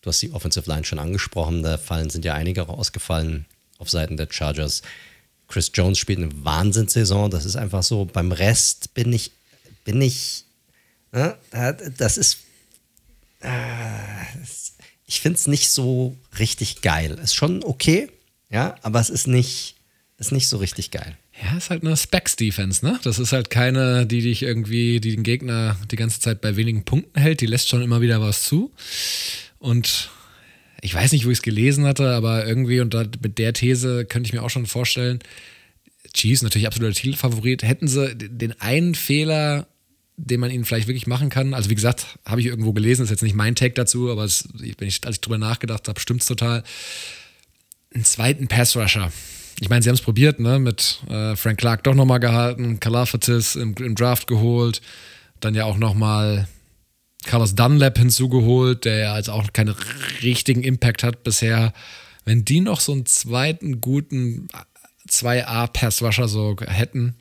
du 0.00 0.08
hast 0.08 0.20
die 0.22 0.32
Offensive 0.32 0.68
Line 0.68 0.84
schon 0.84 0.98
angesprochen, 0.98 1.62
da 1.62 1.78
fallen 1.78 2.10
sind 2.10 2.24
ja 2.24 2.34
einige 2.34 2.68
ausgefallen 2.68 3.46
auf 3.78 3.90
Seiten 3.90 4.16
der 4.16 4.28
Chargers. 4.30 4.82
Chris 5.46 5.70
Jones 5.74 5.98
spielt 5.98 6.18
eine 6.18 6.44
Wahnsinnssaison, 6.44 7.30
das 7.30 7.44
ist 7.44 7.56
einfach 7.56 7.82
so. 7.82 8.06
Beim 8.06 8.32
Rest 8.32 8.94
bin 8.94 9.12
ich, 9.12 9.30
bin 9.84 10.00
ich, 10.00 10.44
ne, 11.12 11.36
das 11.98 12.16
ist, 12.16 12.38
äh, 13.44 14.24
ich 15.06 15.20
finde 15.20 15.38
es 15.38 15.46
nicht 15.46 15.70
so 15.70 16.16
richtig 16.38 16.82
geil. 16.82 17.18
Ist 17.22 17.34
schon 17.34 17.62
okay, 17.62 18.08
ja, 18.50 18.76
aber 18.82 19.00
es 19.00 19.10
ist 19.10 19.26
nicht, 19.26 19.76
ist 20.18 20.32
nicht 20.32 20.48
so 20.48 20.56
richtig 20.56 20.90
geil. 20.90 21.16
Ja, 21.42 21.56
ist 21.56 21.70
halt 21.70 21.82
eine 21.82 21.96
Specs-Defense, 21.96 22.84
ne? 22.84 23.00
Das 23.02 23.18
ist 23.18 23.32
halt 23.32 23.50
keine, 23.50 24.06
die 24.06 24.22
dich 24.22 24.42
irgendwie, 24.42 25.00
die 25.00 25.10
den 25.10 25.24
Gegner 25.24 25.76
die 25.90 25.96
ganze 25.96 26.20
Zeit 26.20 26.40
bei 26.40 26.56
wenigen 26.56 26.84
Punkten 26.84 27.20
hält. 27.20 27.40
Die 27.40 27.46
lässt 27.46 27.68
schon 27.68 27.82
immer 27.82 28.00
wieder 28.00 28.20
was 28.20 28.44
zu. 28.44 28.72
Und 29.58 30.10
ich 30.80 30.94
weiß 30.94 31.12
nicht, 31.12 31.26
wo 31.26 31.30
ich 31.30 31.38
es 31.38 31.42
gelesen 31.42 31.86
hatte, 31.86 32.14
aber 32.14 32.46
irgendwie, 32.46 32.80
und 32.80 32.94
da, 32.94 33.04
mit 33.20 33.38
der 33.38 33.52
These 33.52 34.04
könnte 34.04 34.28
ich 34.28 34.32
mir 34.32 34.42
auch 34.42 34.50
schon 34.50 34.66
vorstellen, 34.66 35.18
Chiefs 36.12 36.42
natürlich 36.42 36.68
absoluter 36.68 36.94
Titelfavorit. 36.94 37.64
Hätten 37.64 37.88
sie 37.88 38.14
den 38.14 38.60
einen 38.60 38.94
Fehler, 38.94 39.66
den 40.16 40.40
man 40.40 40.50
ihnen 40.50 40.64
vielleicht 40.64 40.86
wirklich 40.86 41.06
machen 41.06 41.28
kann, 41.28 41.54
also 41.54 41.70
wie 41.70 41.74
gesagt, 41.74 42.18
habe 42.24 42.40
ich 42.40 42.46
irgendwo 42.46 42.72
gelesen, 42.72 43.02
ist 43.02 43.10
jetzt 43.10 43.22
nicht 43.22 43.34
mein 43.34 43.54
Take 43.54 43.74
dazu, 43.74 44.10
aber 44.10 44.24
es, 44.24 44.48
wenn 44.54 44.88
ich, 44.88 45.04
als 45.04 45.16
ich 45.16 45.20
drüber 45.20 45.38
nachgedacht 45.38 45.88
habe, 45.88 45.98
stimmt 46.00 46.22
es 46.22 46.28
total. 46.28 46.62
Einen 47.92 48.04
zweiten 48.04 48.48
Pass-Rusher 48.48 49.10
ich 49.60 49.68
meine, 49.68 49.82
sie 49.82 49.88
haben 49.88 49.94
es 49.94 50.02
probiert, 50.02 50.40
ne? 50.40 50.58
Mit 50.58 51.00
äh, 51.08 51.36
Frank 51.36 51.58
Clark 51.58 51.84
doch 51.84 51.94
nochmal 51.94 52.20
gehalten, 52.20 52.80
Kalafatis 52.80 53.56
im, 53.56 53.74
im, 53.78 53.94
Draft 53.94 54.26
geholt, 54.26 54.80
dann 55.40 55.54
ja 55.54 55.64
auch 55.64 55.76
nochmal 55.76 56.48
Carlos 57.24 57.54
Dunlap 57.54 57.96
hinzugeholt, 57.98 58.84
der 58.84 58.98
ja 58.98 59.12
also 59.14 59.32
auch 59.32 59.52
keinen 59.52 59.74
richtigen 60.22 60.62
Impact 60.62 61.02
hat 61.02 61.22
bisher. 61.22 61.72
Wenn 62.24 62.44
die 62.44 62.60
noch 62.60 62.80
so 62.80 62.92
einen 62.92 63.06
zweiten 63.06 63.80
guten 63.80 64.48
2A-Passwasher 65.08 66.28
so 66.28 66.56
hätten. 66.66 67.14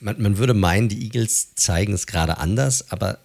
Man, 0.00 0.20
man 0.20 0.38
würde 0.38 0.54
meinen, 0.54 0.88
die 0.88 1.04
Eagles 1.04 1.54
zeigen 1.54 1.92
es 1.92 2.06
gerade 2.06 2.38
anders, 2.38 2.90
aber 2.90 3.18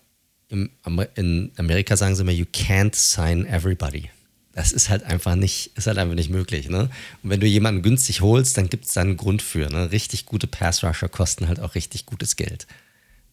im, 0.50 0.70
in 1.16 1.52
Amerika 1.58 1.98
sagen 1.98 2.16
sie 2.16 2.22
immer, 2.22 2.32
you 2.32 2.46
can't 2.46 2.96
sign 2.96 3.46
everybody 3.46 4.10
das 4.54 4.72
ist 4.72 4.90
halt 4.90 5.04
einfach 5.04 5.36
nicht, 5.36 5.72
ist 5.78 5.88
halt 5.88 5.98
einfach 5.98 6.16
nicht 6.16 6.30
möglich. 6.30 6.70
Ne? 6.70 6.90
Und 7.24 7.30
wenn 7.30 7.40
du 7.40 7.48
jemanden 7.48 7.82
günstig 7.82 8.22
holst, 8.22 8.58
dann 8.58 8.70
gibt 8.70 8.86
es 8.86 8.94
da 8.94 9.02
einen 9.02 9.18
Grund 9.18 9.42
für. 9.42 9.70
Ne? 9.70 9.92
Richtig 9.92 10.26
gute 10.26 10.48
Pass-Rusher 10.48 11.10
kosten 11.10 11.48
halt 11.48 11.60
auch 11.60 11.76
richtig 11.76 12.06
gutes 12.06 12.36
Geld. 12.36 12.68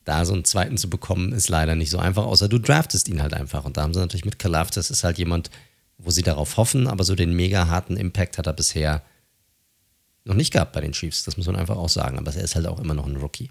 Da 0.04 0.24
so 0.24 0.32
einen 0.32 0.44
zweiten 0.44 0.78
zu 0.78 0.88
bekommen, 0.88 1.32
ist 1.32 1.48
leider 1.48 1.74
nicht 1.74 1.90
so 1.90 1.98
einfach, 1.98 2.24
außer 2.24 2.48
du 2.48 2.58
draftest 2.58 3.08
ihn 3.08 3.20
halt 3.20 3.34
einfach. 3.34 3.64
Und 3.64 3.76
da 3.76 3.82
haben 3.82 3.94
sie 3.94 4.00
natürlich 4.00 4.24
mit 4.24 4.38
Kalaf, 4.38 4.70
das 4.70 4.90
ist 4.90 5.04
halt 5.04 5.18
jemand, 5.18 5.50
wo 5.98 6.10
sie 6.10 6.22
darauf 6.22 6.56
hoffen, 6.56 6.86
aber 6.86 7.02
so 7.02 7.16
den 7.16 7.34
mega 7.34 7.66
harten 7.66 7.96
Impact 7.96 8.38
hat 8.38 8.46
er 8.46 8.52
bisher 8.52 9.02
noch 10.28 10.34
nicht 10.34 10.52
gehabt 10.52 10.72
bei 10.72 10.80
den 10.80 10.92
Chiefs. 10.92 11.24
Das 11.24 11.36
muss 11.36 11.46
man 11.46 11.56
einfach 11.56 11.76
auch 11.76 11.88
sagen. 11.88 12.18
Aber 12.18 12.34
er 12.34 12.44
ist 12.44 12.54
halt 12.54 12.66
auch 12.66 12.78
immer 12.78 12.94
noch 12.94 13.06
ein 13.06 13.16
Rookie. 13.16 13.50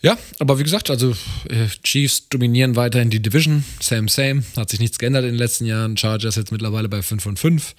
Ja, 0.00 0.16
aber 0.38 0.58
wie 0.58 0.62
gesagt, 0.62 0.90
also 0.90 1.16
äh, 1.48 1.66
Chiefs 1.82 2.28
dominieren 2.28 2.76
weiterhin 2.76 3.10
die 3.10 3.20
Division. 3.20 3.64
Same, 3.80 4.08
same. 4.08 4.44
Hat 4.56 4.70
sich 4.70 4.78
nichts 4.78 4.98
geändert 4.98 5.24
in 5.24 5.30
den 5.30 5.38
letzten 5.38 5.66
Jahren. 5.66 5.96
Chargers 5.96 6.36
jetzt 6.36 6.52
mittlerweile 6.52 6.88
bei 6.88 7.02
5 7.02 7.22
von 7.22 7.36
5. 7.36 7.74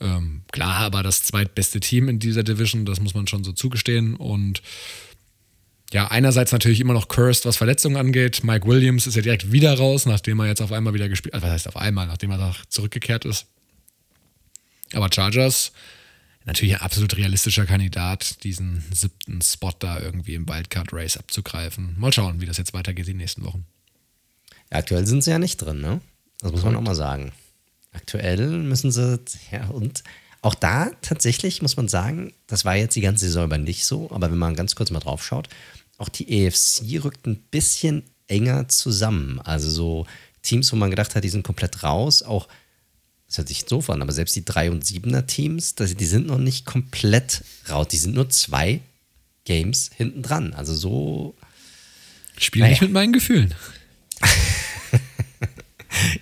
Ähm, 0.00 0.42
klar, 0.50 0.76
aber 0.76 1.02
das 1.02 1.22
zweitbeste 1.22 1.78
Team 1.78 2.08
in 2.08 2.18
dieser 2.18 2.42
Division, 2.42 2.86
das 2.86 3.00
muss 3.00 3.14
man 3.14 3.26
schon 3.26 3.44
so 3.44 3.52
zugestehen. 3.52 4.16
Und 4.16 4.62
ja, 5.92 6.08
einerseits 6.08 6.52
natürlich 6.52 6.80
immer 6.80 6.94
noch 6.94 7.08
cursed, 7.08 7.44
was 7.44 7.56
Verletzungen 7.56 7.96
angeht. 7.96 8.42
Mike 8.42 8.66
Williams 8.66 9.06
ist 9.06 9.16
ja 9.16 9.22
direkt 9.22 9.52
wieder 9.52 9.76
raus, 9.76 10.06
nachdem 10.06 10.40
er 10.40 10.46
jetzt 10.46 10.62
auf 10.62 10.72
einmal 10.72 10.94
wieder 10.94 11.08
gespielt 11.08 11.34
hat. 11.34 11.42
Also, 11.42 11.52
was 11.52 11.54
heißt 11.54 11.68
auf 11.68 11.76
einmal, 11.76 12.06
nachdem 12.06 12.30
er 12.30 12.54
zurückgekehrt 12.68 13.24
ist. 13.26 13.46
Aber 14.92 15.08
Chargers 15.12 15.72
natürlich 16.50 16.74
ein 16.74 16.80
absolut 16.80 17.16
realistischer 17.16 17.64
Kandidat, 17.64 18.42
diesen 18.42 18.82
siebten 18.92 19.40
Spot 19.40 19.72
da 19.78 20.00
irgendwie 20.00 20.34
im 20.34 20.48
Wildcard 20.48 20.92
Race 20.92 21.16
abzugreifen. 21.16 21.94
Mal 21.96 22.12
schauen, 22.12 22.40
wie 22.40 22.46
das 22.46 22.58
jetzt 22.58 22.74
weitergeht 22.74 23.06
die 23.06 23.14
nächsten 23.14 23.44
Wochen. 23.44 23.66
Aktuell 24.68 25.06
sind 25.06 25.22
sie 25.22 25.30
ja 25.30 25.38
nicht 25.38 25.58
drin, 25.58 25.80
ne? 25.80 26.00
Das 26.40 26.50
muss 26.50 26.64
man 26.64 26.74
auch 26.74 26.80
mal 26.80 26.96
sagen. 26.96 27.32
Aktuell 27.92 28.48
müssen 28.58 28.90
sie, 28.90 29.20
ja, 29.52 29.68
und 29.68 30.02
auch 30.42 30.54
da 30.54 30.90
tatsächlich 31.02 31.62
muss 31.62 31.76
man 31.76 31.86
sagen, 31.86 32.32
das 32.48 32.64
war 32.64 32.74
jetzt 32.74 32.96
die 32.96 33.00
ganze 33.00 33.26
Saison 33.26 33.44
über 33.44 33.58
nicht 33.58 33.84
so, 33.84 34.10
aber 34.10 34.30
wenn 34.30 34.38
man 34.38 34.56
ganz 34.56 34.74
kurz 34.74 34.90
mal 34.90 35.00
drauf 35.00 35.24
schaut, 35.24 35.48
auch 35.98 36.08
die 36.08 36.46
EFC 36.46 37.04
rückt 37.04 37.26
ein 37.26 37.36
bisschen 37.36 38.02
enger 38.26 38.68
zusammen. 38.68 39.40
Also 39.40 39.70
so 39.70 40.06
Teams, 40.42 40.72
wo 40.72 40.76
man 40.76 40.90
gedacht 40.90 41.14
hat, 41.14 41.22
die 41.22 41.28
sind 41.28 41.44
komplett 41.44 41.82
raus, 41.84 42.22
auch 42.22 42.48
das 43.30 43.38
hört 43.38 43.48
sich 43.48 43.64
doof 43.64 43.90
an, 43.90 44.02
aber 44.02 44.10
selbst 44.10 44.34
die 44.34 44.42
3- 44.42 44.72
und 44.72 44.84
7er 44.84 45.24
Teams, 45.24 45.76
die 45.76 46.04
sind 46.04 46.26
noch 46.26 46.38
nicht 46.38 46.66
komplett 46.66 47.44
raus. 47.68 47.86
Die 47.86 47.96
sind 47.96 48.12
nur 48.12 48.28
zwei 48.28 48.80
Games 49.44 49.88
hinten 49.96 50.24
dran. 50.24 50.52
Also 50.52 50.74
so. 50.74 51.36
Spiel 52.36 52.62
naja. 52.62 52.72
nicht 52.72 52.82
mit 52.82 52.90
meinen 52.90 53.12
Gefühlen. 53.12 53.54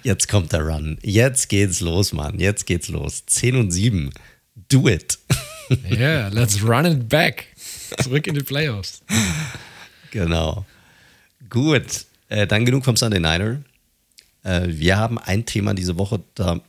Jetzt 0.02 0.28
kommt 0.28 0.52
der 0.52 0.60
Run. 0.60 0.98
Jetzt 1.02 1.48
geht's 1.48 1.80
los, 1.80 2.12
Mann. 2.12 2.38
Jetzt 2.38 2.66
geht's 2.66 2.88
los. 2.88 3.24
10 3.24 3.56
und 3.56 3.70
7. 3.70 4.10
Do 4.68 4.86
it. 4.86 5.18
yeah, 5.90 6.28
let's 6.28 6.62
run 6.62 6.84
it 6.84 7.08
back. 7.08 7.46
Zurück 8.02 8.26
in 8.26 8.34
die 8.34 8.42
Playoffs. 8.42 9.00
Genau. 10.10 10.66
Gut. 11.48 12.04
Äh, 12.28 12.46
dann 12.46 12.66
genug 12.66 12.84
vom 12.84 12.98
Sunday 12.98 13.18
Niner. 13.18 13.62
Äh, 14.42 14.66
wir 14.66 14.98
haben 14.98 15.18
ein 15.18 15.46
Thema 15.46 15.72
diese 15.72 15.96
Woche, 15.96 16.22
da 16.34 16.60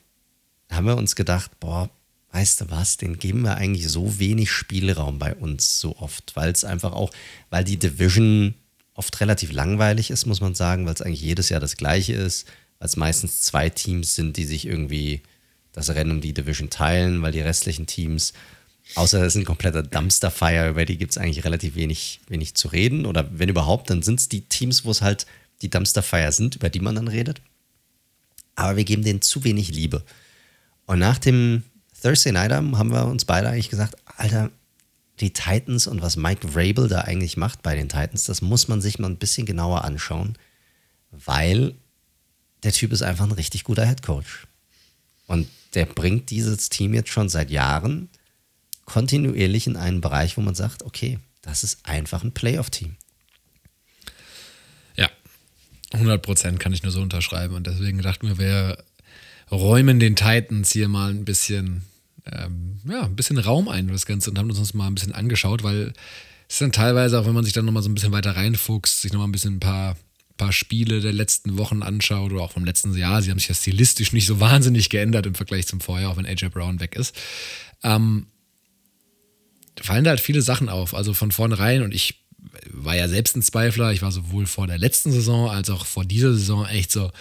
haben 0.70 0.86
wir 0.86 0.98
uns 0.98 1.16
gedacht, 1.16 1.60
boah, 1.60 1.90
weißt 2.32 2.62
du 2.62 2.70
was, 2.70 2.98
den 2.98 3.18
geben 3.18 3.42
wir 3.42 3.56
eigentlich 3.56 3.88
so 3.88 4.20
wenig 4.20 4.52
Spielraum 4.52 5.20
bei 5.20 5.34
uns 5.36 5.80
so 5.80 5.98
oft, 5.98 6.36
weil 6.36 6.52
es 6.52 6.64
einfach 6.64 6.94
auch, 6.94 7.12
weil 7.50 7.64
die 7.64 7.78
Division 7.78 8.54
oft 8.94 9.20
relativ 9.22 9.52
langweilig 9.52 10.12
ist, 10.12 10.26
muss 10.26 10.42
man 10.42 10.56
sagen, 10.56 10.86
weil 10.86 10.94
es 10.94 11.02
eigentlich 11.02 11.22
jedes 11.22 11.50
Jahr 11.50 11.60
das 11.60 11.78
gleiche 11.78 12.14
ist, 12.14 12.48
weil 12.80 12.88
es 12.88 12.98
meistens 12.98 13.42
zwei 13.42 13.70
Teams 13.70 14.16
sind, 14.16 14.38
die 14.38 14.46
sich 14.46 14.66
irgendwie 14.66 15.22
das 15.72 15.90
Rennen 15.90 16.12
um 16.12 16.22
die 16.22 16.34
Division 16.34 16.70
teilen, 16.70 17.22
weil 17.22 17.32
die 17.32 17.42
restlichen 17.42 17.88
Teams, 17.88 18.34
außer 18.96 19.22
es 19.22 19.36
ist 19.36 19.42
ein 19.42 19.46
kompletter 19.46 19.84
Dumpster-Fire, 19.84 20.70
über 20.70 20.86
die 20.86 20.98
gibt 20.98 21.12
es 21.12 21.18
eigentlich 21.18 21.46
relativ 21.46 21.76
wenig, 21.76 22.20
wenig 22.28 22.56
zu 22.56 22.68
reden. 22.68 23.06
Oder 23.06 23.30
wenn 23.32 23.50
überhaupt, 23.50 23.90
dann 23.90 24.02
sind 24.02 24.20
es 24.20 24.30
die 24.30 24.42
Teams, 24.42 24.86
wo 24.86 24.92
es 24.92 25.02
halt 25.02 25.26
die 25.62 25.70
Dumpster-Fire 25.70 26.32
sind, 26.32 26.56
über 26.56 26.70
die 26.70 26.80
man 26.80 26.96
dann 26.96 27.08
redet. 27.08 27.42
Aber 28.56 28.76
wir 28.78 28.84
geben 28.84 29.04
denen 29.04 29.22
zu 29.22 29.44
wenig 29.44 29.70
Liebe. 29.70 30.04
Und 30.90 30.98
nach 30.98 31.20
dem 31.20 31.62
Thursday 32.02 32.32
Night 32.32 32.52
haben 32.52 32.92
wir 32.92 33.06
uns 33.06 33.24
beide 33.24 33.48
eigentlich 33.48 33.70
gesagt, 33.70 33.96
Alter, 34.18 34.50
die 35.20 35.32
Titans 35.32 35.86
und 35.86 36.02
was 36.02 36.18
Mike 36.18 36.48
Vrabel 36.48 36.88
da 36.88 37.02
eigentlich 37.02 37.38
macht 37.38 37.62
bei 37.62 37.76
den 37.76 37.90
Titans, 37.90 38.24
das 38.24 38.42
muss 38.42 38.68
man 38.68 38.82
sich 38.82 38.98
mal 38.98 39.08
ein 39.08 39.18
bisschen 39.18 39.46
genauer 39.46 39.84
anschauen, 39.84 40.36
weil 41.12 41.76
der 42.64 42.72
Typ 42.72 42.92
ist 42.92 43.04
einfach 43.04 43.26
ein 43.26 43.34
richtig 43.34 43.66
guter 43.66 43.86
Head 43.86 44.02
Coach. 44.02 44.48
Und 45.28 45.48
der 45.76 45.86
bringt 45.86 46.32
dieses 46.32 46.70
Team 46.70 46.96
jetzt 46.96 47.12
schon 47.12 47.30
seit 47.30 47.52
Jahren 47.52 48.10
kontinuierlich 48.86 49.68
in 49.68 49.78
einen 49.78 50.02
Bereich, 50.02 50.38
wo 50.38 50.42
man 50.42 50.56
sagt, 50.56 50.82
okay, 50.82 51.20
das 51.44 51.64
ist 51.64 51.86
einfach 51.86 52.24
ein 52.24 52.32
Playoff-Team. 52.32 52.96
Ja, 54.96 55.12
100 55.92 56.20
Prozent 56.20 56.60
kann 56.60 56.74
ich 56.74 56.82
nur 56.82 56.92
so 56.92 57.04
unterschreiben. 57.04 57.54
Und 57.54 57.68
deswegen 57.68 58.02
dachten 58.02 58.28
wir, 58.28 58.40
wir 58.40 58.84
räumen 59.52 60.00
den 60.00 60.16
Titans 60.16 60.72
hier 60.72 60.88
mal 60.88 61.10
ein 61.12 61.26
bisschen, 61.26 61.84
ähm, 62.26 62.80
ja, 62.88 63.04
ein 63.04 63.16
bisschen 63.16 63.38
Raum 63.38 63.68
ein, 63.68 63.88
das 63.88 64.06
Ganze, 64.06 64.30
und 64.30 64.38
haben 64.38 64.50
uns 64.50 64.74
mal 64.74 64.88
ein 64.88 64.96
bisschen 64.96 65.14
angeschaut, 65.14 65.64
weil 65.64 65.94
es 66.48 66.60
dann 66.60 66.72
teilweise, 66.72 67.20
auch 67.20 67.26
wenn 67.26 67.34
man 67.34 67.44
sich 67.44 67.54
dann 67.54 67.66
nochmal 67.66 67.84
so 67.84 67.90
ein 67.90 67.94
bisschen 67.94 68.12
weiter 68.12 68.36
reinfuchst, 68.36 69.02
sich 69.02 69.12
nochmal 69.12 69.28
ein 69.28 69.32
bisschen 69.32 69.56
ein 69.56 69.60
paar, 69.60 69.96
paar 70.38 70.52
Spiele 70.52 71.02
der 71.02 71.14
letzten 71.14 71.58
Wochen 71.58 71.84
anschaut 71.84 72.32
oder 72.32 72.42
auch 72.42 72.52
vom 72.52 72.66
letzten 72.66 72.96
Jahr, 72.96 73.22
sie 73.22 73.30
haben 73.32 73.40
sich 73.40 73.50
ja 73.50 73.56
stilistisch 73.56 74.14
nicht 74.14 74.26
so 74.26 74.40
wahnsinnig 74.40 74.90
geändert 74.90 75.26
im 75.26 75.36
Vergleich 75.36 75.68
zum 75.68 75.82
Vorjahr, 75.82 76.12
auch 76.12 76.18
wenn 76.18 76.26
AJ 76.26 76.50
Brown 76.50 76.80
weg 76.80 76.96
ist. 76.96 77.16
Ähm, 77.84 78.28
fallen 79.82 80.04
da 80.04 80.12
halt 80.12 80.20
viele 80.20 80.42
Sachen 80.42 80.70
auf. 80.70 80.94
Also 80.94 81.14
von 81.14 81.32
vornherein, 81.32 81.84
und 81.84 81.94
ich 81.94 82.26
war 82.72 82.96
ja 82.96 83.08
selbst 83.08 83.36
ein 83.36 83.42
Zweifler, 83.42 83.92
ich 83.92 84.02
war 84.02 84.12
sowohl 84.12 84.46
vor 84.46 84.68
der 84.68 84.78
letzten 84.78 85.12
Saison 85.12 85.50
als 85.50 85.70
auch 85.70 85.86
vor 85.86 86.06
dieser 86.06 86.34
Saison 86.34 86.66
echt 86.66 86.92
so, 86.92 87.12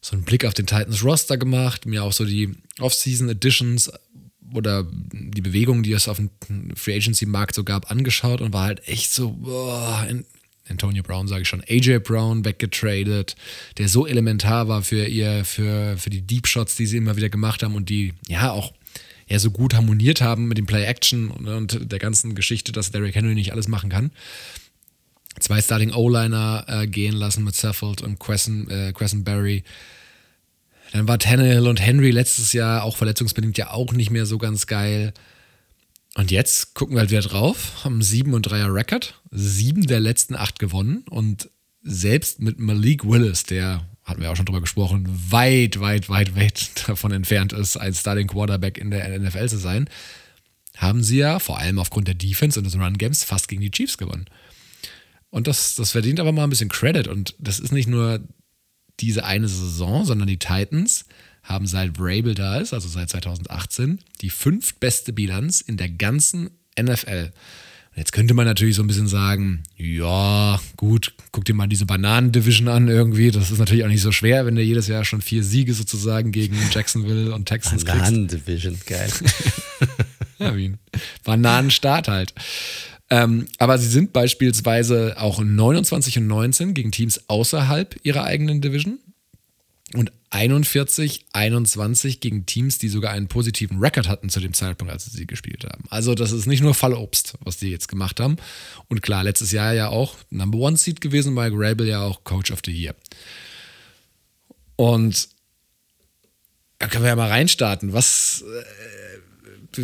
so 0.00 0.14
einen 0.14 0.24
Blick 0.24 0.44
auf 0.44 0.54
den 0.54 0.66
Titans 0.66 1.04
Roster 1.04 1.36
gemacht, 1.36 1.86
mir 1.86 2.04
auch 2.04 2.12
so 2.12 2.24
die 2.24 2.54
Off-Season 2.80 3.28
Editions 3.28 3.90
oder 4.54 4.86
die 5.12 5.40
Bewegungen, 5.40 5.82
die 5.82 5.92
es 5.92 6.08
auf 6.08 6.16
dem 6.16 6.30
Free 6.74 6.96
Agency 6.96 7.26
Markt 7.26 7.54
so 7.54 7.64
gab, 7.64 7.90
angeschaut 7.90 8.40
und 8.40 8.52
war 8.52 8.64
halt 8.64 8.86
echt 8.88 9.12
so, 9.12 9.32
boah, 9.32 10.06
Antonio 10.68 11.02
Brown 11.02 11.28
sage 11.28 11.42
ich 11.42 11.48
schon, 11.48 11.62
AJ 11.68 12.00
Brown 12.00 12.44
weggetradet, 12.44 13.36
der 13.78 13.88
so 13.88 14.06
elementar 14.06 14.68
war 14.68 14.82
für 14.82 15.06
ihr, 15.06 15.44
für, 15.44 15.96
für 15.98 16.10
die 16.10 16.22
Deep 16.22 16.46
Shots, 16.46 16.76
die 16.76 16.86
sie 16.86 16.96
immer 16.96 17.16
wieder 17.16 17.28
gemacht 17.28 17.62
haben 17.62 17.74
und 17.74 17.88
die 17.88 18.14
ja 18.28 18.50
auch 18.52 18.72
ja 19.26 19.38
so 19.38 19.50
gut 19.50 19.74
harmoniert 19.74 20.20
haben 20.20 20.48
mit 20.48 20.58
dem 20.58 20.66
Play-Action 20.66 21.30
und, 21.30 21.48
und, 21.48 21.92
der 21.92 21.98
ganzen 21.98 22.34
Geschichte, 22.34 22.72
dass 22.72 22.90
Derrick 22.90 23.14
Henry 23.14 23.34
nicht 23.34 23.52
alles 23.52 23.68
machen 23.68 23.90
kann. 23.90 24.10
Zwei 25.40 25.60
Starting 25.60 25.92
O-Liner 25.92 26.64
äh, 26.68 26.86
gehen 26.86 27.14
lassen 27.14 27.44
mit 27.44 27.54
Saffold 27.54 28.02
und 28.02 28.18
Crescent, 28.18 28.70
äh, 28.70 28.92
Barry. 29.16 29.64
Dann 30.92 31.06
war 31.06 31.18
Tannehill 31.18 31.66
und 31.66 31.80
Henry 31.80 32.10
letztes 32.10 32.52
Jahr 32.52 32.82
auch 32.82 32.96
verletzungsbedingt 32.96 33.58
ja 33.58 33.70
auch 33.70 33.92
nicht 33.92 34.10
mehr 34.10 34.26
so 34.26 34.38
ganz 34.38 34.66
geil. 34.66 35.12
Und 36.14 36.30
jetzt 36.30 36.74
gucken 36.74 36.96
wir 36.96 37.00
halt 37.00 37.10
wieder 37.10 37.20
drauf, 37.20 37.84
haben 37.84 38.02
7 38.02 38.32
und 38.34 38.48
3er 38.48 38.72
Record, 38.72 39.20
sieben 39.30 39.86
der 39.86 40.00
letzten 40.00 40.34
acht 40.34 40.58
gewonnen 40.58 41.04
und 41.10 41.50
selbst 41.82 42.40
mit 42.40 42.58
Malik 42.58 43.04
Willis, 43.04 43.44
der 43.44 43.86
hatten 44.02 44.22
wir 44.22 44.30
auch 44.30 44.36
schon 44.36 44.46
drüber 44.46 44.62
gesprochen, 44.62 45.06
weit, 45.30 45.80
weit, 45.80 46.08
weit, 46.08 46.34
weit 46.34 46.70
davon 46.88 47.12
entfernt 47.12 47.52
ist, 47.52 47.76
ein 47.76 47.94
Starting 47.94 48.26
Quarterback 48.26 48.78
in 48.78 48.90
der 48.90 49.18
NFL 49.18 49.48
zu 49.48 49.58
sein, 49.58 49.88
haben 50.76 51.02
sie 51.02 51.18
ja 51.18 51.38
vor 51.38 51.58
allem 51.58 51.78
aufgrund 51.78 52.08
der 52.08 52.14
Defense 52.14 52.58
und 52.58 52.64
des 52.64 52.76
Run 52.76 52.98
Games 52.98 53.24
fast 53.24 53.48
gegen 53.48 53.60
die 53.60 53.70
Chiefs 53.70 53.98
gewonnen. 53.98 54.26
Und 55.30 55.46
das, 55.46 55.74
das 55.74 55.90
verdient 55.90 56.20
aber 56.20 56.32
mal 56.32 56.44
ein 56.44 56.50
bisschen 56.50 56.70
Credit. 56.70 57.08
Und 57.08 57.34
das 57.38 57.60
ist 57.60 57.72
nicht 57.72 57.88
nur 57.88 58.20
diese 59.00 59.24
eine 59.24 59.48
Saison, 59.48 60.04
sondern 60.04 60.28
die 60.28 60.38
Titans 60.38 61.04
haben 61.42 61.66
seit 61.66 61.96
Vrabel 61.96 62.34
da 62.34 62.58
ist, 62.58 62.74
also 62.74 62.88
seit 62.88 63.10
2018, 63.10 64.00
die 64.20 64.30
fünftbeste 64.30 65.12
Bilanz 65.12 65.60
in 65.60 65.76
der 65.76 65.88
ganzen 65.88 66.50
NFL. 66.78 67.32
Jetzt 67.96 68.12
könnte 68.12 68.32
man 68.32 68.46
natürlich 68.46 68.76
so 68.76 68.82
ein 68.82 68.86
bisschen 68.86 69.08
sagen, 69.08 69.64
ja, 69.76 70.60
gut, 70.76 71.14
guck 71.32 71.44
dir 71.44 71.54
mal 71.54 71.66
diese 71.66 71.84
Bananen-Division 71.84 72.68
an 72.68 72.86
irgendwie. 72.86 73.32
Das 73.32 73.50
ist 73.50 73.58
natürlich 73.58 73.82
auch 73.82 73.88
nicht 73.88 74.02
so 74.02 74.12
schwer, 74.12 74.46
wenn 74.46 74.54
du 74.54 74.62
jedes 74.62 74.86
Jahr 74.86 75.04
schon 75.04 75.20
vier 75.20 75.42
Siege 75.42 75.74
sozusagen 75.74 76.30
gegen 76.30 76.56
Jacksonville 76.70 77.34
und 77.34 77.46
Texans 77.46 77.84
kriegst. 77.84 78.04
Bananen-Division, 78.04 78.78
geil. 78.86 79.10
ja, 80.38 80.56
wie 80.56 80.66
ein 80.66 80.78
Bananenstaat 81.24 82.06
halt. 82.06 82.34
Ähm, 83.10 83.46
aber 83.58 83.78
sie 83.78 83.88
sind 83.88 84.12
beispielsweise 84.12 85.14
auch 85.18 85.40
29 85.40 86.18
und 86.18 86.26
19 86.26 86.74
gegen 86.74 86.92
Teams 86.92 87.28
außerhalb 87.28 87.96
ihrer 88.02 88.24
eigenen 88.24 88.60
Division 88.60 88.98
und 89.94 90.12
41, 90.30 91.24
21 91.32 92.20
gegen 92.20 92.44
Teams, 92.44 92.76
die 92.76 92.88
sogar 92.88 93.12
einen 93.12 93.28
positiven 93.28 93.78
Rekord 93.78 94.08
hatten 94.08 94.28
zu 94.28 94.40
dem 94.40 94.52
Zeitpunkt, 94.52 94.92
als 94.92 95.06
sie 95.06 95.26
gespielt 95.26 95.64
haben. 95.64 95.84
Also 95.88 96.14
das 96.14 96.32
ist 96.32 96.46
nicht 96.46 96.62
nur 96.62 96.74
Fallobst, 96.74 97.34
was 97.40 97.56
die 97.56 97.70
jetzt 97.70 97.88
gemacht 97.88 98.20
haben. 98.20 98.36
Und 98.88 99.00
klar, 99.00 99.24
letztes 99.24 99.52
Jahr 99.52 99.72
ja 99.72 99.88
auch 99.88 100.16
Number 100.28 100.58
One 100.58 100.76
Seed 100.76 101.00
gewesen, 101.00 101.32
Mike 101.32 101.56
Rabel 101.56 101.88
ja 101.88 102.02
auch 102.02 102.24
Coach 102.24 102.50
of 102.50 102.60
the 102.66 102.72
Year. 102.72 102.94
Und 104.76 105.28
da 106.78 106.88
können 106.88 107.04
wir 107.04 107.08
ja 107.08 107.16
mal 107.16 107.30
reinstarten. 107.30 107.94
Was, 107.94 108.44
äh, 108.46 109.07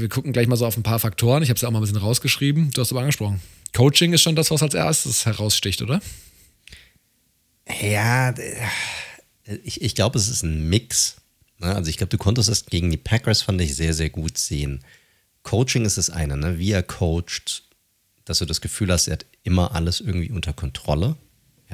wir 0.01 0.09
gucken 0.09 0.33
gleich 0.33 0.47
mal 0.47 0.57
so 0.57 0.67
auf 0.67 0.77
ein 0.77 0.83
paar 0.83 0.99
Faktoren. 0.99 1.43
Ich 1.43 1.49
habe 1.49 1.57
es 1.57 1.63
ja 1.63 1.69
auch 1.69 1.73
mal 1.73 1.79
ein 1.79 1.83
bisschen 1.83 1.97
rausgeschrieben. 1.99 2.71
Du 2.71 2.81
hast 2.81 2.91
aber 2.93 3.01
angesprochen. 3.01 3.41
Coaching 3.73 4.13
ist 4.13 4.23
schon 4.23 4.37
das, 4.37 4.51
was 4.51 4.63
als 4.63 4.75
erstes 4.75 5.27
heraussticht, 5.27 5.83
oder? 5.83 6.01
Ja, 7.83 8.35
ich, 9.65 9.81
ich 9.83 9.95
glaube, 9.95 10.19
es 10.19 10.29
ist 10.29 10.43
ein 10.43 10.69
Mix. 10.69 11.17
Ne? 11.59 11.75
Also 11.75 11.91
ich 11.91 11.97
glaube, 11.97 12.11
du 12.11 12.19
konntest 12.19 12.49
es 12.49 12.67
gegen 12.67 12.91
die 12.91 12.97
Packers, 12.97 13.43
fand 13.43 13.61
ich, 13.61 13.75
sehr, 13.75 13.95
sehr 13.95 14.11
gut 14.11 14.39
sehen. 14.39 14.85
Coaching 15.43 15.85
ist 15.85 15.99
das 15.99 16.11
eine, 16.11 16.37
ne? 16.37 16.59
wie 16.59 16.73
er 16.73 16.83
coacht, 16.83 17.65
dass 18.25 18.39
du 18.39 18.47
das 18.47 18.61
Gefühl 18.61 18.91
hast, 18.91 19.09
er 19.09 19.15
hat 19.15 19.27
immer 19.43 19.75
alles 19.75 20.01
irgendwie 20.01 20.31
unter 20.31 20.53
Kontrolle. 20.53 21.17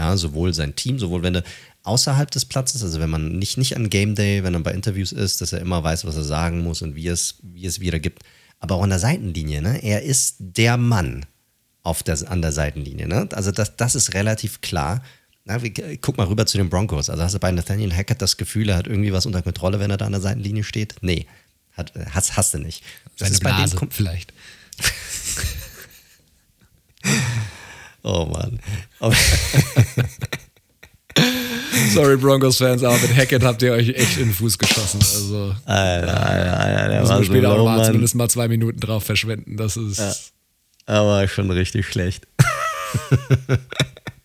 Ja, 0.00 0.16
sowohl 0.16 0.54
sein 0.54 0.76
Team, 0.76 0.98
sowohl 0.98 1.22
wenn 1.22 1.34
er 1.34 1.44
außerhalb 1.82 2.30
des 2.30 2.46
Platzes, 2.46 2.82
also 2.82 3.00
wenn 3.00 3.10
man 3.10 3.38
nicht, 3.38 3.58
nicht 3.58 3.76
an 3.76 3.90
Game 3.90 4.14
Day, 4.14 4.42
wenn 4.42 4.54
er 4.54 4.60
bei 4.60 4.72
Interviews 4.72 5.12
ist, 5.12 5.42
dass 5.42 5.52
er 5.52 5.60
immer 5.60 5.84
weiß, 5.84 6.06
was 6.06 6.16
er 6.16 6.24
sagen 6.24 6.62
muss 6.62 6.80
und 6.80 6.94
wie 6.94 7.06
es, 7.06 7.34
wie 7.42 7.66
es 7.66 7.80
wieder 7.80 7.98
gibt. 7.98 8.22
Aber 8.60 8.76
auch 8.76 8.82
an 8.82 8.88
der 8.88 8.98
Seitenlinie, 8.98 9.60
ne? 9.60 9.78
Er 9.82 10.02
ist 10.02 10.36
der 10.38 10.78
Mann 10.78 11.26
auf 11.82 12.02
der, 12.02 12.16
an 12.30 12.40
der 12.40 12.52
Seitenlinie. 12.52 13.08
Ne? 13.08 13.28
Also 13.32 13.50
das, 13.50 13.76
das 13.76 13.94
ist 13.94 14.14
relativ 14.14 14.62
klar. 14.62 15.02
Na, 15.44 15.58
guck 16.00 16.16
mal 16.16 16.26
rüber 16.26 16.46
zu 16.46 16.56
den 16.56 16.70
Broncos. 16.70 17.10
Also 17.10 17.22
hast 17.22 17.34
du 17.34 17.38
bei 17.38 17.52
Nathaniel 17.52 17.94
Hackett 17.94 18.22
das 18.22 18.38
Gefühl, 18.38 18.70
er 18.70 18.78
hat 18.78 18.86
irgendwie 18.86 19.12
was 19.12 19.26
unter 19.26 19.42
Kontrolle, 19.42 19.80
wenn 19.80 19.90
er 19.90 19.98
da 19.98 20.06
an 20.06 20.12
der 20.12 20.22
Seitenlinie 20.22 20.64
steht? 20.64 20.94
Nee, 21.02 21.26
hat, 21.72 21.92
hast, 22.10 22.38
hast 22.38 22.54
du 22.54 22.58
nicht. 22.58 22.82
Das 23.18 23.28
Seine 23.28 23.40
Blase, 23.40 23.76
dem 23.76 23.90
vielleicht. 23.90 24.32
oh 28.02 28.26
Mann. 28.26 28.60
Sorry, 31.92 32.16
Broncos-Fans, 32.16 32.82
aber 32.84 32.98
mit 32.98 33.16
Hackett 33.16 33.42
habt 33.42 33.62
ihr 33.62 33.72
euch 33.72 33.88
echt 33.88 34.18
in 34.18 34.28
den 34.28 34.34
Fuß 34.34 34.58
geschossen. 34.58 35.00
Also, 35.00 35.54
Alter, 35.64 36.26
Alter, 36.26 36.60
Alter, 36.60 36.88
der 36.88 37.00
müssen 37.00 37.18
wir 37.18 37.24
später 37.24 37.50
so 37.50 37.56
auch 37.56 37.64
mal 37.64 37.84
zumindest 37.84 38.14
mal 38.14 38.28
zwei 38.28 38.48
Minuten 38.48 38.80
drauf 38.80 39.04
verschwenden. 39.04 39.56
Das 39.56 39.76
ist. 39.76 39.98
Ja, 39.98 40.14
aber 40.86 41.26
schon 41.28 41.50
richtig 41.50 41.86
schlecht. 41.86 42.26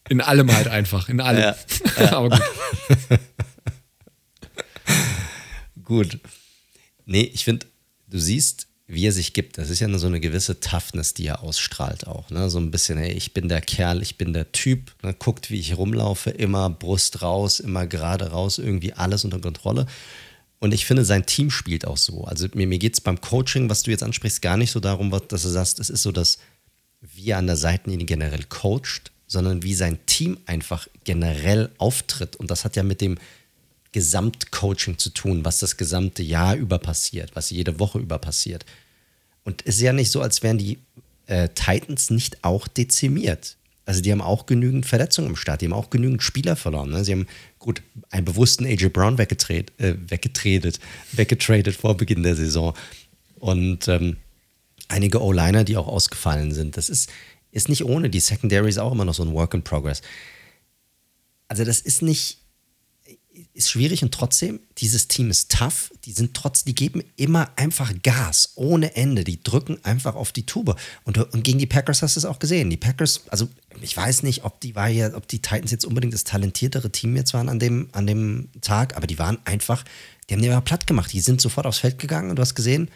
In 0.10 0.22
allem 0.22 0.56
halt 0.56 0.68
einfach, 0.68 1.10
in 1.10 1.20
allem. 1.20 1.42
Ja, 1.42 1.56
ja. 2.00 2.14
Aber 2.14 2.30
gut. 2.30 2.42
gut. 5.84 6.20
Nee, 7.06 7.30
ich 7.34 7.44
finde, 7.44 7.66
du 8.08 8.20
siehst, 8.20 8.65
wie 8.88 9.08
er 9.08 9.12
sich 9.12 9.34
gibt. 9.34 9.58
Das 9.58 9.70
ist 9.70 9.80
ja 9.80 9.98
so 9.98 10.08
eine 10.08 10.20
gewisse 10.20 10.60
Toughness, 10.60 11.14
die 11.14 11.26
er 11.26 11.42
ausstrahlt 11.42 12.06
auch. 12.06 12.30
Ne? 12.30 12.50
So 12.50 12.60
ein 12.60 12.70
bisschen, 12.70 12.98
hey, 12.98 13.12
ich 13.12 13.34
bin 13.34 13.50
der 13.50 13.62
Kerl, 13.62 14.02
ich 14.02 14.18
bin 14.18 14.32
der 14.32 14.52
Typ. 14.52 14.94
Ne? 15.02 15.14
Guckt, 15.14 15.50
wie 15.50 15.60
ich 15.60 15.76
rumlaufe, 15.78 16.30
immer 16.30 16.70
Brust 16.70 17.22
raus, 17.22 17.60
immer 17.60 17.88
gerade 17.88 18.30
raus, 18.30 18.60
irgendwie 18.60 18.94
alles 18.94 19.24
unter 19.24 19.40
Kontrolle. 19.40 19.88
Und 20.60 20.74
ich 20.74 20.86
finde, 20.86 21.04
sein 21.04 21.26
Team 21.26 21.50
spielt 21.50 21.86
auch 21.86 21.98
so. 21.98 22.26
Also 22.26 22.48
mir, 22.54 22.68
mir 22.68 22.78
geht 22.78 22.94
es 22.94 23.02
beim 23.02 23.20
Coaching, 23.22 23.70
was 23.70 23.84
du 23.84 23.92
jetzt 23.92 24.04
ansprichst, 24.04 24.42
gar 24.42 24.58
nicht 24.58 24.72
so 24.72 24.80
darum, 24.80 25.10
dass 25.10 25.42
du 25.44 25.50
sagst, 25.50 25.80
es 25.80 25.90
ist 25.90 26.04
so, 26.04 26.12
dass 26.12 26.38
wie 27.02 27.30
er 27.30 27.38
an 27.38 27.48
der 27.48 27.58
Seitenlinie 27.58 28.06
generell 28.06 28.44
coacht, 28.44 29.12
sondern 29.28 29.64
wie 29.64 29.74
sein 29.74 30.00
Team 30.06 30.38
einfach 30.46 30.88
generell 31.04 31.72
auftritt. 31.78 32.36
Und 32.36 32.52
das 32.52 32.66
hat 32.66 32.76
ja 32.76 32.84
mit 32.84 33.02
dem 33.02 33.18
Gesamtcoaching 33.96 34.98
zu 34.98 35.10
tun, 35.10 35.46
was 35.46 35.60
das 35.60 35.78
gesamte 35.78 36.22
Jahr 36.22 36.58
über 36.58 36.80
passiert, 36.80 37.34
was 37.34 37.50
jede 37.50 37.80
Woche 37.80 37.98
über 37.98 38.20
passiert. 38.20 38.66
Und 39.46 39.62
es 39.66 39.76
ist 39.76 39.84
ja 39.84 39.94
nicht 39.94 40.12
so, 40.12 40.22
als 40.22 40.44
wären 40.44 40.58
die 40.58 40.80
äh, 41.28 41.48
Titans 41.56 42.10
nicht 42.10 42.44
auch 42.44 42.68
dezimiert. 42.68 43.56
Also 43.86 44.02
die 44.02 44.12
haben 44.12 44.20
auch 44.20 44.48
genügend 44.48 44.86
Verletzungen 44.86 45.30
im 45.30 45.36
Start, 45.38 45.62
die 45.62 45.68
haben 45.68 45.74
auch 45.74 45.92
genügend 45.92 46.22
Spieler 46.24 46.58
verloren. 46.58 46.90
Ne? 46.90 47.06
Sie 47.06 47.14
haben 47.14 47.26
gut 47.58 47.82
einen 48.10 48.26
bewussten 48.26 48.66
AJ 48.66 48.90
Brown 48.90 49.18
weggetradet, 49.18 49.72
äh, 49.80 49.96
weggetradet, 50.10 50.82
weggetradet 51.14 51.78
vor 51.78 51.96
Beginn 51.96 52.24
der 52.24 52.36
Saison. 52.36 52.74
Und 53.40 53.88
ähm, 53.88 54.18
einige 54.90 55.24
O-Liner, 55.24 55.64
die 55.64 55.78
auch 55.78 55.88
ausgefallen 55.88 56.52
sind. 56.54 56.76
Das 56.76 56.90
ist, 56.90 57.10
ist 57.52 57.70
nicht 57.70 57.86
ohne. 57.86 58.10
Die 58.10 58.20
Secondary 58.20 58.68
ist 58.68 58.78
auch 58.78 58.92
immer 58.92 59.06
noch 59.06 59.16
so 59.16 59.24
ein 59.24 59.34
Work 59.34 59.54
in 59.54 59.64
Progress. 59.64 60.02
Also 61.48 61.64
das 61.64 61.80
ist 61.80 62.02
nicht, 62.02 62.40
ist 63.56 63.70
schwierig 63.70 64.04
und 64.04 64.14
trotzdem, 64.14 64.60
dieses 64.80 65.08
Team 65.08 65.30
ist 65.30 65.50
tough. 65.50 65.90
Die 66.04 66.12
sind 66.12 66.34
trotz, 66.34 66.66
die 66.66 66.76
geben 66.76 67.02
immer 67.16 67.50
einfach 67.56 67.94
Gas 68.04 68.52
ohne 68.56 68.98
Ende. 68.98 69.24
Die 69.24 69.42
drücken 69.42 69.80
einfach 69.84 70.16
auf 70.16 70.34
die 70.34 70.46
Tube. 70.46 70.76
Und, 71.06 71.18
und 71.18 71.44
gegen 71.44 71.58
die 71.58 71.66
Packers 71.66 72.02
hast 72.02 72.18
du 72.18 72.20
es 72.20 72.26
auch 72.26 72.40
gesehen. 72.40 72.70
Die 72.70 72.76
Packers, 72.76 73.22
also 73.30 73.48
ich 73.82 73.96
weiß 73.96 74.24
nicht, 74.24 74.44
ob 74.44 74.60
die 74.60 74.76
war 74.76 74.90
ja, 74.90 75.16
ob 75.16 75.30
die 75.30 75.42
Titans 75.42 75.72
jetzt 75.72 75.86
unbedingt 75.86 76.14
das 76.14 76.26
talentiertere 76.26 76.92
Team 76.92 77.16
jetzt 77.16 77.34
waren 77.34 77.48
an 77.48 77.60
dem, 77.60 77.88
an 77.94 78.06
dem 78.06 78.50
Tag, 78.60 78.98
aber 78.98 79.08
die 79.08 79.20
waren 79.20 79.38
einfach, 79.46 79.86
die 80.30 80.34
haben 80.34 80.42
die 80.42 80.50
immer 80.50 80.60
platt 80.60 80.86
gemacht. 80.86 81.14
Die 81.14 81.22
sind 81.22 81.40
sofort 81.40 81.66
aufs 81.66 81.80
Feld 81.80 81.98
gegangen 81.98 82.30
und 82.30 82.36
du 82.36 82.42
hast 82.42 82.56
gesehen, 82.56 82.92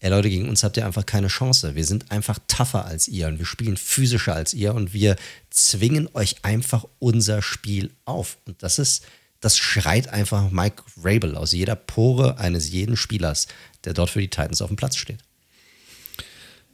ey 0.00 0.10
Leute, 0.10 0.28
gegen 0.28 0.50
uns 0.50 0.62
habt 0.62 0.76
ihr 0.76 0.84
einfach 0.84 1.06
keine 1.06 1.28
Chance. 1.28 1.76
Wir 1.76 1.84
sind 1.86 2.10
einfach 2.10 2.38
tougher 2.46 2.84
als 2.84 3.08
ihr 3.08 3.26
und 3.26 3.38
wir 3.38 3.46
spielen 3.46 3.78
physischer 3.78 4.34
als 4.34 4.52
ihr 4.52 4.74
und 4.74 4.92
wir 4.92 5.16
zwingen 5.48 6.10
euch 6.12 6.44
einfach 6.44 6.84
unser 6.98 7.40
Spiel 7.40 7.90
auf. 8.04 8.36
Und 8.44 8.62
das 8.62 8.78
ist, 8.78 9.02
das 9.44 9.58
schreit 9.58 10.08
einfach 10.08 10.50
Mike 10.50 10.82
Rabel 11.02 11.36
aus 11.36 11.52
jeder 11.52 11.76
Pore 11.76 12.38
eines 12.38 12.70
jeden 12.70 12.96
Spielers, 12.96 13.46
der 13.84 13.92
dort 13.92 14.10
für 14.10 14.20
die 14.20 14.28
Titans 14.28 14.62
auf 14.62 14.68
dem 14.68 14.76
Platz 14.76 14.96
steht. 14.96 15.20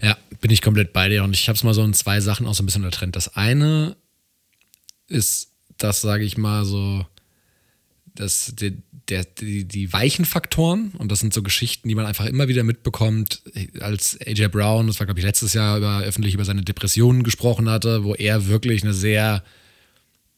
Ja, 0.00 0.16
bin 0.40 0.50
ich 0.50 0.62
komplett 0.62 0.92
bei 0.92 1.08
dir 1.08 1.24
und 1.24 1.34
ich 1.34 1.48
habe 1.48 1.56
es 1.56 1.64
mal 1.64 1.74
so 1.74 1.84
in 1.84 1.94
zwei 1.94 2.20
Sachen 2.20 2.46
auch 2.46 2.54
so 2.54 2.62
ein 2.62 2.66
bisschen 2.66 2.84
untertrennt. 2.84 3.16
Das 3.16 3.36
eine 3.36 3.96
ist, 5.08 5.50
das 5.76 6.00
sage 6.00 6.24
ich 6.24 6.38
mal 6.38 6.64
so, 6.64 7.04
dass 8.14 8.54
der, 8.54 8.72
der, 9.08 9.24
die, 9.24 9.64
die 9.64 9.92
weichen 9.92 10.24
Faktoren 10.24 10.92
und 10.98 11.10
das 11.10 11.20
sind 11.20 11.34
so 11.34 11.42
Geschichten, 11.42 11.88
die 11.88 11.94
man 11.94 12.06
einfach 12.06 12.26
immer 12.26 12.48
wieder 12.48 12.62
mitbekommt, 12.62 13.42
als 13.80 14.18
AJ 14.24 14.48
Brown, 14.48 14.86
das 14.86 15.00
war 15.00 15.06
glaube 15.06 15.20
ich 15.20 15.26
letztes 15.26 15.52
Jahr 15.52 15.76
über, 15.76 16.00
öffentlich 16.00 16.34
über 16.34 16.44
seine 16.44 16.62
Depressionen 16.62 17.22
gesprochen 17.22 17.68
hatte, 17.68 18.04
wo 18.04 18.14
er 18.14 18.46
wirklich 18.46 18.82
eine 18.82 18.94
sehr 18.94 19.42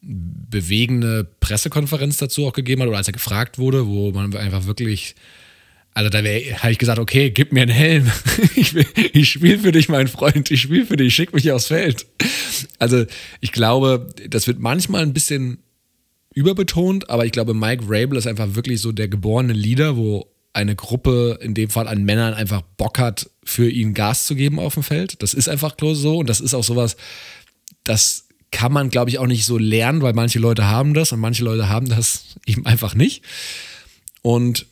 bewegende 0.05 1.23
Pressekonferenz 1.39 2.17
dazu 2.17 2.47
auch 2.47 2.53
gegeben 2.53 2.81
hat 2.81 2.89
oder 2.89 2.97
als 2.97 3.07
er 3.07 3.13
gefragt 3.13 3.57
wurde, 3.57 3.87
wo 3.87 4.11
man 4.11 4.35
einfach 4.35 4.65
wirklich, 4.65 5.15
also 5.93 6.09
da 6.09 6.19
habe 6.19 6.71
ich 6.71 6.77
gesagt, 6.77 6.99
okay, 6.99 7.31
gib 7.31 7.53
mir 7.53 7.61
einen 7.61 7.71
Helm. 7.71 8.11
ich, 8.55 8.75
ich 8.95 9.29
spiele 9.29 9.59
für 9.59 9.71
dich, 9.71 9.89
mein 9.89 10.07
Freund, 10.07 10.51
ich 10.51 10.61
spiele 10.61 10.85
für 10.85 10.97
dich, 10.97 11.15
schick 11.15 11.33
mich 11.33 11.51
aufs 11.51 11.67
Feld. 11.67 12.05
Also 12.79 13.05
ich 13.39 13.51
glaube, 13.51 14.09
das 14.27 14.47
wird 14.47 14.59
manchmal 14.59 15.03
ein 15.03 15.13
bisschen 15.13 15.59
überbetont, 16.33 17.09
aber 17.09 17.25
ich 17.25 17.31
glaube, 17.31 17.53
Mike 17.53 17.85
Rabel 17.87 18.17
ist 18.17 18.27
einfach 18.27 18.55
wirklich 18.55 18.81
so 18.81 18.91
der 18.91 19.07
geborene 19.07 19.53
Leader, 19.53 19.95
wo 19.95 20.27
eine 20.51 20.75
Gruppe, 20.75 21.39
in 21.41 21.53
dem 21.53 21.69
Fall 21.69 21.87
an 21.87 22.03
Männern, 22.03 22.33
einfach 22.33 22.61
Bock 22.61 22.99
hat, 22.99 23.29
für 23.43 23.69
ihn 23.69 23.93
Gas 23.93 24.27
zu 24.27 24.35
geben 24.35 24.59
auf 24.59 24.75
dem 24.75 24.83
Feld. 24.83 25.21
Das 25.23 25.33
ist 25.33 25.49
einfach 25.49 25.75
so 25.79 26.17
und 26.19 26.29
das 26.29 26.41
ist 26.41 26.53
auch 26.53 26.63
sowas, 26.63 26.95
das 27.83 28.22
kann 28.53 28.71
man, 28.71 28.89
glaube 28.89 29.09
ich, 29.09 29.17
auch 29.17 29.27
nicht 29.27 29.45
so 29.45 29.57
lernen, 29.57 30.01
weil 30.01 30.13
manche 30.13 30.39
Leute 30.39 30.67
haben 30.67 30.93
das 30.93 31.11
und 31.11 31.19
manche 31.19 31.43
Leute 31.43 31.67
haben 31.67 31.89
das 31.89 32.35
eben 32.45 32.65
einfach 32.65 32.95
nicht. 32.95 33.23
Und 34.21 34.67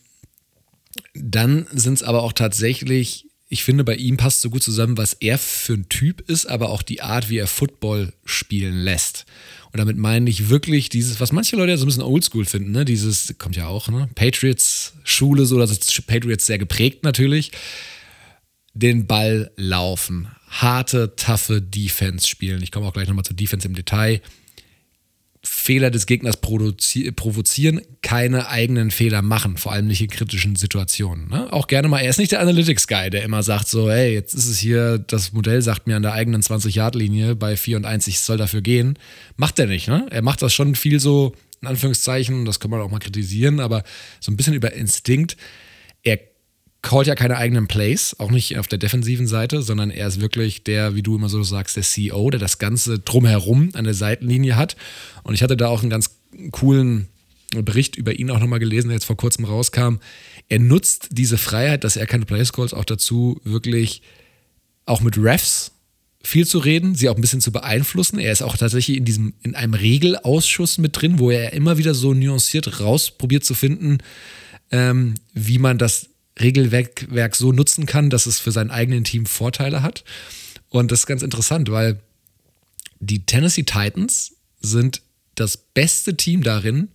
dann 1.14 1.66
sind 1.72 1.94
es 1.94 2.02
aber 2.02 2.22
auch 2.22 2.32
tatsächlich, 2.32 3.26
ich 3.48 3.64
finde, 3.64 3.84
bei 3.84 3.96
ihm 3.96 4.16
passt 4.16 4.40
so 4.40 4.48
gut 4.48 4.62
zusammen, 4.62 4.96
was 4.96 5.12
er 5.14 5.36
für 5.36 5.74
ein 5.74 5.88
Typ 5.90 6.22
ist, 6.30 6.46
aber 6.46 6.70
auch 6.70 6.80
die 6.80 7.02
Art, 7.02 7.28
wie 7.28 7.36
er 7.36 7.46
Football 7.46 8.14
spielen 8.24 8.78
lässt. 8.78 9.26
Und 9.72 9.78
damit 9.78 9.98
meine 9.98 10.30
ich 10.30 10.48
wirklich 10.48 10.88
dieses, 10.88 11.20
was 11.20 11.32
manche 11.32 11.56
Leute 11.56 11.72
ja 11.72 11.76
so 11.76 11.84
ein 11.84 11.86
bisschen 11.86 12.02
oldschool 12.02 12.44
finden, 12.44 12.72
ne? 12.72 12.84
Dieses, 12.84 13.34
kommt 13.38 13.56
ja 13.56 13.66
auch, 13.66 13.88
ne? 13.88 14.08
Patriots-Schule, 14.14 15.44
so, 15.44 15.58
das 15.58 15.70
ist 15.70 16.06
Patriots 16.06 16.46
sehr 16.46 16.58
geprägt 16.58 17.02
natürlich. 17.04 17.52
Den 18.74 19.06
Ball 19.06 19.50
laufen, 19.56 20.28
harte, 20.52 21.16
taffe 21.16 21.62
Defense 21.62 22.28
spielen. 22.28 22.62
Ich 22.62 22.70
komme 22.70 22.86
auch 22.86 22.92
gleich 22.92 23.08
nochmal 23.08 23.24
zur 23.24 23.36
Defense 23.36 23.66
im 23.66 23.74
Detail. 23.74 24.20
Fehler 25.44 25.90
des 25.90 26.06
Gegners 26.06 26.36
provozieren, 26.36 27.80
keine 28.00 28.48
eigenen 28.48 28.92
Fehler 28.92 29.22
machen, 29.22 29.56
vor 29.56 29.72
allem 29.72 29.88
nicht 29.88 30.00
in 30.00 30.08
kritischen 30.08 30.54
Situationen. 30.54 31.28
Ne? 31.28 31.52
Auch 31.52 31.66
gerne 31.66 31.88
mal, 31.88 31.98
er 31.98 32.10
ist 32.10 32.18
nicht 32.18 32.30
der 32.30 32.40
Analytics-Guy, 32.40 33.10
der 33.10 33.24
immer 33.24 33.42
sagt 33.42 33.66
so, 33.66 33.90
hey, 33.90 34.14
jetzt 34.14 34.34
ist 34.34 34.46
es 34.46 34.58
hier, 34.58 34.98
das 34.98 35.32
Modell 35.32 35.60
sagt 35.60 35.88
mir 35.88 35.96
an 35.96 36.02
der 36.02 36.12
eigenen 36.12 36.42
20-Yard-Linie 36.42 37.34
bei 37.34 37.56
4 37.56 37.78
und 37.78 37.86
1, 37.86 38.06
ich 38.06 38.20
soll 38.20 38.36
dafür 38.36 38.60
gehen. 38.60 38.96
Macht 39.34 39.58
er 39.58 39.66
nicht, 39.66 39.88
ne? 39.88 40.06
Er 40.10 40.22
macht 40.22 40.42
das 40.42 40.54
schon 40.54 40.76
viel 40.76 41.00
so, 41.00 41.34
in 41.60 41.66
Anführungszeichen, 41.66 42.44
das 42.44 42.60
kann 42.60 42.70
man 42.70 42.80
auch 42.80 42.90
mal 42.90 43.00
kritisieren, 43.00 43.58
aber 43.58 43.82
so 44.20 44.30
ein 44.30 44.36
bisschen 44.36 44.54
über 44.54 44.72
Instinkt. 44.72 45.36
Er 46.04 46.20
callt 46.82 47.06
ja 47.06 47.14
keine 47.14 47.36
eigenen 47.36 47.68
Plays, 47.68 48.16
auch 48.18 48.30
nicht 48.30 48.58
auf 48.58 48.66
der 48.66 48.78
defensiven 48.78 49.28
Seite, 49.28 49.62
sondern 49.62 49.90
er 49.90 50.08
ist 50.08 50.20
wirklich 50.20 50.64
der, 50.64 50.94
wie 50.94 51.02
du 51.02 51.16
immer 51.16 51.28
so 51.28 51.42
sagst, 51.42 51.76
der 51.76 51.84
CEO, 51.84 52.30
der 52.30 52.40
das 52.40 52.58
Ganze 52.58 52.98
drumherum 52.98 53.70
an 53.74 53.84
der 53.84 53.94
Seitenlinie 53.94 54.56
hat. 54.56 54.76
Und 55.22 55.34
ich 55.34 55.42
hatte 55.42 55.56
da 55.56 55.68
auch 55.68 55.80
einen 55.80 55.90
ganz 55.90 56.10
coolen 56.50 57.08
Bericht 57.50 57.96
über 57.96 58.12
ihn 58.14 58.30
auch 58.30 58.40
nochmal 58.40 58.58
gelesen, 58.58 58.88
der 58.88 58.96
jetzt 58.96 59.04
vor 59.04 59.16
kurzem 59.16 59.44
rauskam. 59.44 59.96
Er 60.48 60.58
nutzt 60.58 61.08
diese 61.12 61.38
Freiheit, 61.38 61.84
dass 61.84 61.96
er 61.96 62.06
keine 62.06 62.24
Plays 62.24 62.52
calls, 62.52 62.74
auch 62.74 62.84
dazu, 62.84 63.40
wirklich 63.44 64.02
auch 64.86 65.00
mit 65.00 65.16
Refs 65.18 65.72
viel 66.24 66.46
zu 66.46 66.58
reden, 66.58 66.94
sie 66.94 67.08
auch 67.08 67.16
ein 67.16 67.20
bisschen 67.20 67.40
zu 67.40 67.52
beeinflussen. 67.52 68.18
Er 68.18 68.32
ist 68.32 68.42
auch 68.42 68.56
tatsächlich 68.56 68.96
in 68.96 69.04
diesem, 69.04 69.34
in 69.42 69.54
einem 69.54 69.74
Regelausschuss 69.74 70.78
mit 70.78 71.00
drin, 71.00 71.18
wo 71.18 71.30
er 71.30 71.52
immer 71.52 71.78
wieder 71.78 71.94
so 71.94 72.14
nuanciert 72.14 72.80
rausprobiert 72.80 73.44
zu 73.44 73.54
finden, 73.54 73.98
ähm, 74.70 75.14
wie 75.34 75.58
man 75.58 75.78
das 75.78 76.08
Regelwerk 76.40 77.36
so 77.36 77.52
nutzen 77.52 77.86
kann, 77.86 78.10
dass 78.10 78.26
es 78.26 78.38
für 78.38 78.52
sein 78.52 78.70
eigenen 78.70 79.04
Team 79.04 79.26
Vorteile 79.26 79.82
hat. 79.82 80.04
Und 80.68 80.90
das 80.90 81.00
ist 81.00 81.06
ganz 81.06 81.22
interessant, 81.22 81.70
weil 81.70 82.00
die 83.00 83.26
Tennessee 83.26 83.64
Titans 83.64 84.34
sind 84.60 85.02
das 85.34 85.56
beste 85.56 86.16
Team 86.16 86.42
darin, 86.42 86.88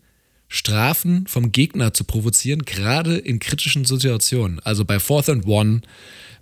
Strafen 0.48 1.28
vom 1.28 1.52
Gegner 1.52 1.94
zu 1.94 2.06
provozieren, 2.06 2.64
gerade 2.64 3.18
in 3.18 3.40
kritischen 3.40 3.84
Situationen. 3.86 4.60
Also 4.62 4.86
bei 4.86 5.00
Fourth 5.00 5.30
and 5.30 5.46
One, 5.46 5.82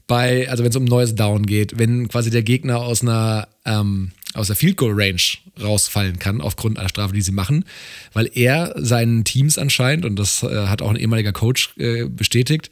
bei, 0.06 0.48
also 0.50 0.64
wenn 0.64 0.70
es 0.70 0.76
um 0.76 0.86
neues 0.86 1.16
Down 1.16 1.46
geht, 1.46 1.80
wenn 1.80 2.08
quasi 2.08 2.30
der 2.30 2.44
Gegner 2.44 2.80
aus 2.80 3.02
einer 3.02 3.48
ähm, 3.66 4.12
aus 4.36 4.48
der 4.48 4.56
Field 4.56 4.78
Goal 4.78 4.94
Range 4.96 5.22
rausfallen 5.62 6.20
kann 6.20 6.42
aufgrund 6.42 6.78
einer 6.78 6.90
Strafe, 6.90 7.14
die 7.14 7.22
sie 7.22 7.32
machen, 7.32 7.66
weil 8.14 8.30
er 8.34 8.74
seinen 8.78 9.24
Teams 9.24 9.58
anscheinend 9.58 10.06
und 10.06 10.18
das 10.18 10.44
äh, 10.44 10.68
hat 10.68 10.82
auch 10.82 10.90
ein 10.90 10.96
ehemaliger 10.98 11.32
Coach 11.32 11.74
äh, 11.78 12.06
bestätigt, 12.06 12.70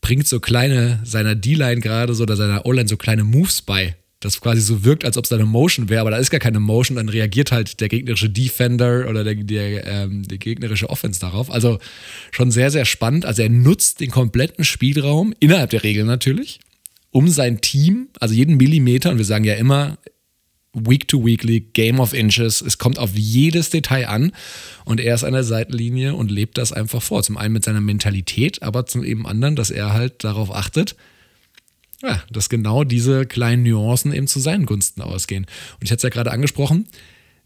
bringt 0.00 0.26
so 0.26 0.40
kleine 0.40 1.00
seiner 1.04 1.34
D-Line 1.34 1.80
gerade 1.80 2.14
so 2.14 2.24
oder 2.24 2.36
seiner 2.36 2.66
O-Line 2.66 2.88
so 2.88 2.96
kleine 2.96 3.24
Moves 3.24 3.62
bei, 3.62 3.96
das 4.20 4.40
quasi 4.40 4.60
so 4.60 4.84
wirkt, 4.84 5.04
als 5.04 5.16
ob 5.16 5.24
es 5.24 5.32
eine 5.32 5.44
Motion 5.44 5.88
wäre, 5.88 6.00
aber 6.00 6.10
da 6.10 6.16
ist 6.16 6.30
gar 6.30 6.40
keine 6.40 6.60
Motion, 6.60 6.96
dann 6.96 7.08
reagiert 7.08 7.52
halt 7.52 7.80
der 7.80 7.88
gegnerische 7.88 8.30
Defender 8.30 9.08
oder 9.08 9.24
der, 9.24 9.34
der, 9.34 9.86
ähm, 9.86 10.26
der 10.26 10.38
gegnerische 10.38 10.88
Offense 10.90 11.20
darauf. 11.20 11.50
Also 11.50 11.78
schon 12.30 12.50
sehr, 12.50 12.70
sehr 12.70 12.84
spannend. 12.84 13.24
Also 13.26 13.42
er 13.42 13.48
nutzt 13.48 14.00
den 14.00 14.10
kompletten 14.10 14.64
Spielraum, 14.64 15.34
innerhalb 15.40 15.70
der 15.70 15.82
Regeln 15.82 16.06
natürlich, 16.06 16.60
um 17.10 17.28
sein 17.28 17.60
Team, 17.60 18.08
also 18.20 18.34
jeden 18.34 18.56
Millimeter, 18.56 19.10
und 19.10 19.18
wir 19.18 19.24
sagen 19.24 19.44
ja 19.44 19.54
immer, 19.54 19.98
Week 20.74 21.06
to 21.08 21.24
Weekly, 21.24 21.60
Game 21.60 22.00
of 22.00 22.12
Inches. 22.14 22.62
Es 22.62 22.78
kommt 22.78 22.98
auf 22.98 23.14
jedes 23.14 23.70
Detail 23.70 24.08
an 24.08 24.32
und 24.84 25.00
er 25.00 25.14
ist 25.14 25.24
an 25.24 25.34
der 25.34 25.44
Seitenlinie 25.44 26.14
und 26.14 26.30
lebt 26.30 26.58
das 26.58 26.72
einfach 26.72 27.02
vor. 27.02 27.22
Zum 27.22 27.36
einen 27.36 27.52
mit 27.52 27.64
seiner 27.64 27.80
Mentalität, 27.80 28.62
aber 28.62 28.86
zum 28.86 29.04
eben 29.04 29.26
anderen, 29.26 29.56
dass 29.56 29.70
er 29.70 29.92
halt 29.92 30.24
darauf 30.24 30.54
achtet, 30.54 30.96
ja, 32.02 32.22
dass 32.30 32.48
genau 32.48 32.84
diese 32.84 33.26
kleinen 33.26 33.62
Nuancen 33.62 34.12
eben 34.12 34.26
zu 34.26 34.40
seinen 34.40 34.66
Gunsten 34.66 35.02
ausgehen. 35.02 35.44
Und 35.44 35.84
ich 35.84 35.90
hatte 35.90 35.98
es 35.98 36.02
ja 36.02 36.08
gerade 36.08 36.32
angesprochen, 36.32 36.86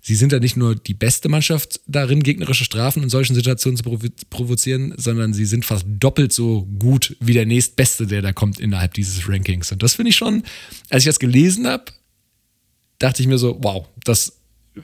sie 0.00 0.14
sind 0.14 0.32
ja 0.32 0.38
nicht 0.38 0.56
nur 0.56 0.76
die 0.76 0.94
beste 0.94 1.28
Mannschaft 1.28 1.80
darin, 1.86 2.22
gegnerische 2.22 2.64
Strafen 2.64 3.02
in 3.02 3.10
solchen 3.10 3.34
Situationen 3.34 3.76
zu 3.76 3.82
provozieren, 4.30 4.94
sondern 4.96 5.34
sie 5.34 5.46
sind 5.46 5.64
fast 5.64 5.84
doppelt 5.88 6.32
so 6.32 6.62
gut 6.78 7.16
wie 7.20 7.32
der 7.32 7.44
nächstbeste, 7.44 8.06
der 8.06 8.22
da 8.22 8.32
kommt 8.32 8.60
innerhalb 8.60 8.94
dieses 8.94 9.28
Rankings. 9.28 9.72
Und 9.72 9.82
das 9.82 9.96
finde 9.96 10.10
ich 10.10 10.16
schon, 10.16 10.44
als 10.90 11.02
ich 11.02 11.08
das 11.08 11.18
gelesen 11.18 11.66
habe, 11.66 11.86
dachte 12.98 13.22
ich 13.22 13.28
mir 13.28 13.38
so, 13.38 13.58
wow, 13.60 13.86
das 14.04 14.32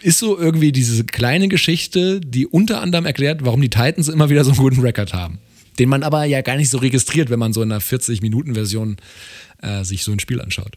ist 0.01 0.19
so 0.19 0.39
irgendwie 0.39 0.73
diese 0.73 1.05
kleine 1.05 1.49
Geschichte, 1.49 2.21
die 2.21 2.47
unter 2.47 2.81
anderem 2.81 3.05
erklärt, 3.07 3.45
warum 3.45 3.61
die 3.61 3.71
Titans 3.71 4.09
immer 4.09 4.31
wieder 4.31 4.45
so 4.45 4.53
einen 4.53 4.61
guten 4.61 4.81
Rekord 4.81 5.13
haben. 5.13 5.39
Den 5.79 5.89
man 5.89 6.03
aber 6.03 6.25
ja 6.25 6.43
gar 6.43 6.57
nicht 6.57 6.71
so 6.71 6.79
registriert, 6.79 7.31
wenn 7.31 7.39
man 7.39 7.53
so 7.53 7.63
in 7.63 7.73
einer 7.73 7.81
40-Minuten-Version 7.81 8.97
äh, 9.63 9.85
sich 9.85 10.05
so 10.05 10.13
ein 10.13 10.21
Spiel 10.21 10.41
anschaut. 10.41 10.77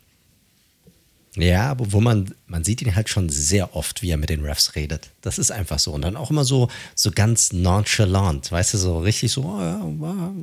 Ja, 1.38 1.70
aber 1.70 1.92
wo 1.92 2.00
man, 2.00 2.34
man 2.48 2.64
sieht 2.64 2.82
ihn 2.82 2.96
halt 2.96 3.10
schon 3.10 3.30
sehr 3.30 3.76
oft, 3.76 4.02
wie 4.02 4.10
er 4.10 4.18
mit 4.18 4.30
den 4.30 4.46
Refs 4.46 4.76
redet. 4.76 5.10
Das 5.22 5.38
ist 5.38 5.52
einfach 5.52 5.80
so. 5.80 5.92
Und 5.92 6.02
dann 6.02 6.16
auch 6.16 6.32
immer 6.32 6.46
so, 6.46 6.70
so 6.96 7.12
ganz 7.12 7.52
nonchalant, 7.52 8.52
weißt 8.52 8.74
du, 8.74 8.78
so 8.78 9.00
richtig 9.00 9.34
so, 9.34 9.44
oh 9.44 9.60
ja, 9.60 10.34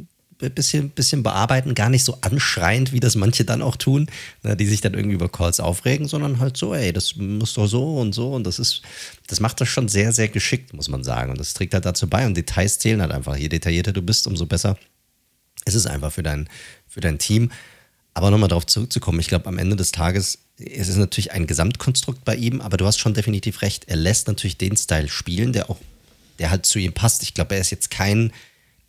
bisschen, 0.50 0.90
bisschen 0.90 1.22
bearbeiten, 1.22 1.74
gar 1.74 1.88
nicht 1.88 2.04
so 2.04 2.18
anschreiend, 2.20 2.92
wie 2.92 3.00
das 3.00 3.14
manche 3.14 3.44
dann 3.44 3.62
auch 3.62 3.76
tun, 3.76 4.06
ne, 4.42 4.56
die 4.56 4.66
sich 4.66 4.80
dann 4.80 4.94
irgendwie 4.94 5.14
über 5.14 5.28
Calls 5.28 5.60
aufregen, 5.60 6.08
sondern 6.08 6.40
halt 6.40 6.56
so, 6.56 6.74
ey, 6.74 6.92
das 6.92 7.16
muss 7.16 7.54
doch 7.54 7.66
so 7.66 7.98
und 7.98 8.12
so 8.12 8.32
und 8.32 8.44
das 8.44 8.58
ist, 8.58 8.82
das 9.26 9.40
macht 9.40 9.60
das 9.60 9.68
schon 9.68 9.88
sehr, 9.88 10.12
sehr 10.12 10.28
geschickt, 10.28 10.72
muss 10.74 10.88
man 10.88 11.04
sagen. 11.04 11.30
Und 11.30 11.40
das 11.40 11.54
trägt 11.54 11.74
halt 11.74 11.84
dazu 11.84 12.08
bei 12.08 12.26
und 12.26 12.36
Details 12.36 12.78
zählen 12.78 13.00
halt 13.00 13.12
einfach. 13.12 13.36
Je 13.36 13.48
detaillierter 13.48 13.92
du 13.92 14.02
bist, 14.02 14.26
umso 14.26 14.46
besser 14.46 14.76
ist 15.64 15.74
es 15.74 15.86
einfach 15.86 16.12
für 16.12 16.22
dein, 16.22 16.48
für 16.88 17.00
dein 17.00 17.18
Team. 17.18 17.50
Aber 18.14 18.30
nochmal 18.30 18.48
darauf 18.48 18.66
zurückzukommen, 18.66 19.20
ich 19.20 19.28
glaube, 19.28 19.46
am 19.46 19.58
Ende 19.58 19.76
des 19.76 19.92
Tages 19.92 20.38
es 20.58 20.88
ist 20.88 20.96
natürlich 20.96 21.32
ein 21.32 21.46
Gesamtkonstrukt 21.46 22.24
bei 22.24 22.36
ihm, 22.36 22.60
aber 22.60 22.76
du 22.76 22.86
hast 22.86 22.98
schon 22.98 23.14
definitiv 23.14 23.62
recht. 23.62 23.84
Er 23.88 23.96
lässt 23.96 24.28
natürlich 24.28 24.58
den 24.58 24.76
Style 24.76 25.08
spielen, 25.08 25.52
der 25.52 25.70
auch 25.70 25.78
der 26.38 26.50
halt 26.50 26.66
zu 26.66 26.78
ihm 26.78 26.92
passt. 26.92 27.22
Ich 27.22 27.34
glaube, 27.34 27.54
er 27.54 27.60
ist 27.60 27.70
jetzt 27.70 27.90
kein, 27.90 28.32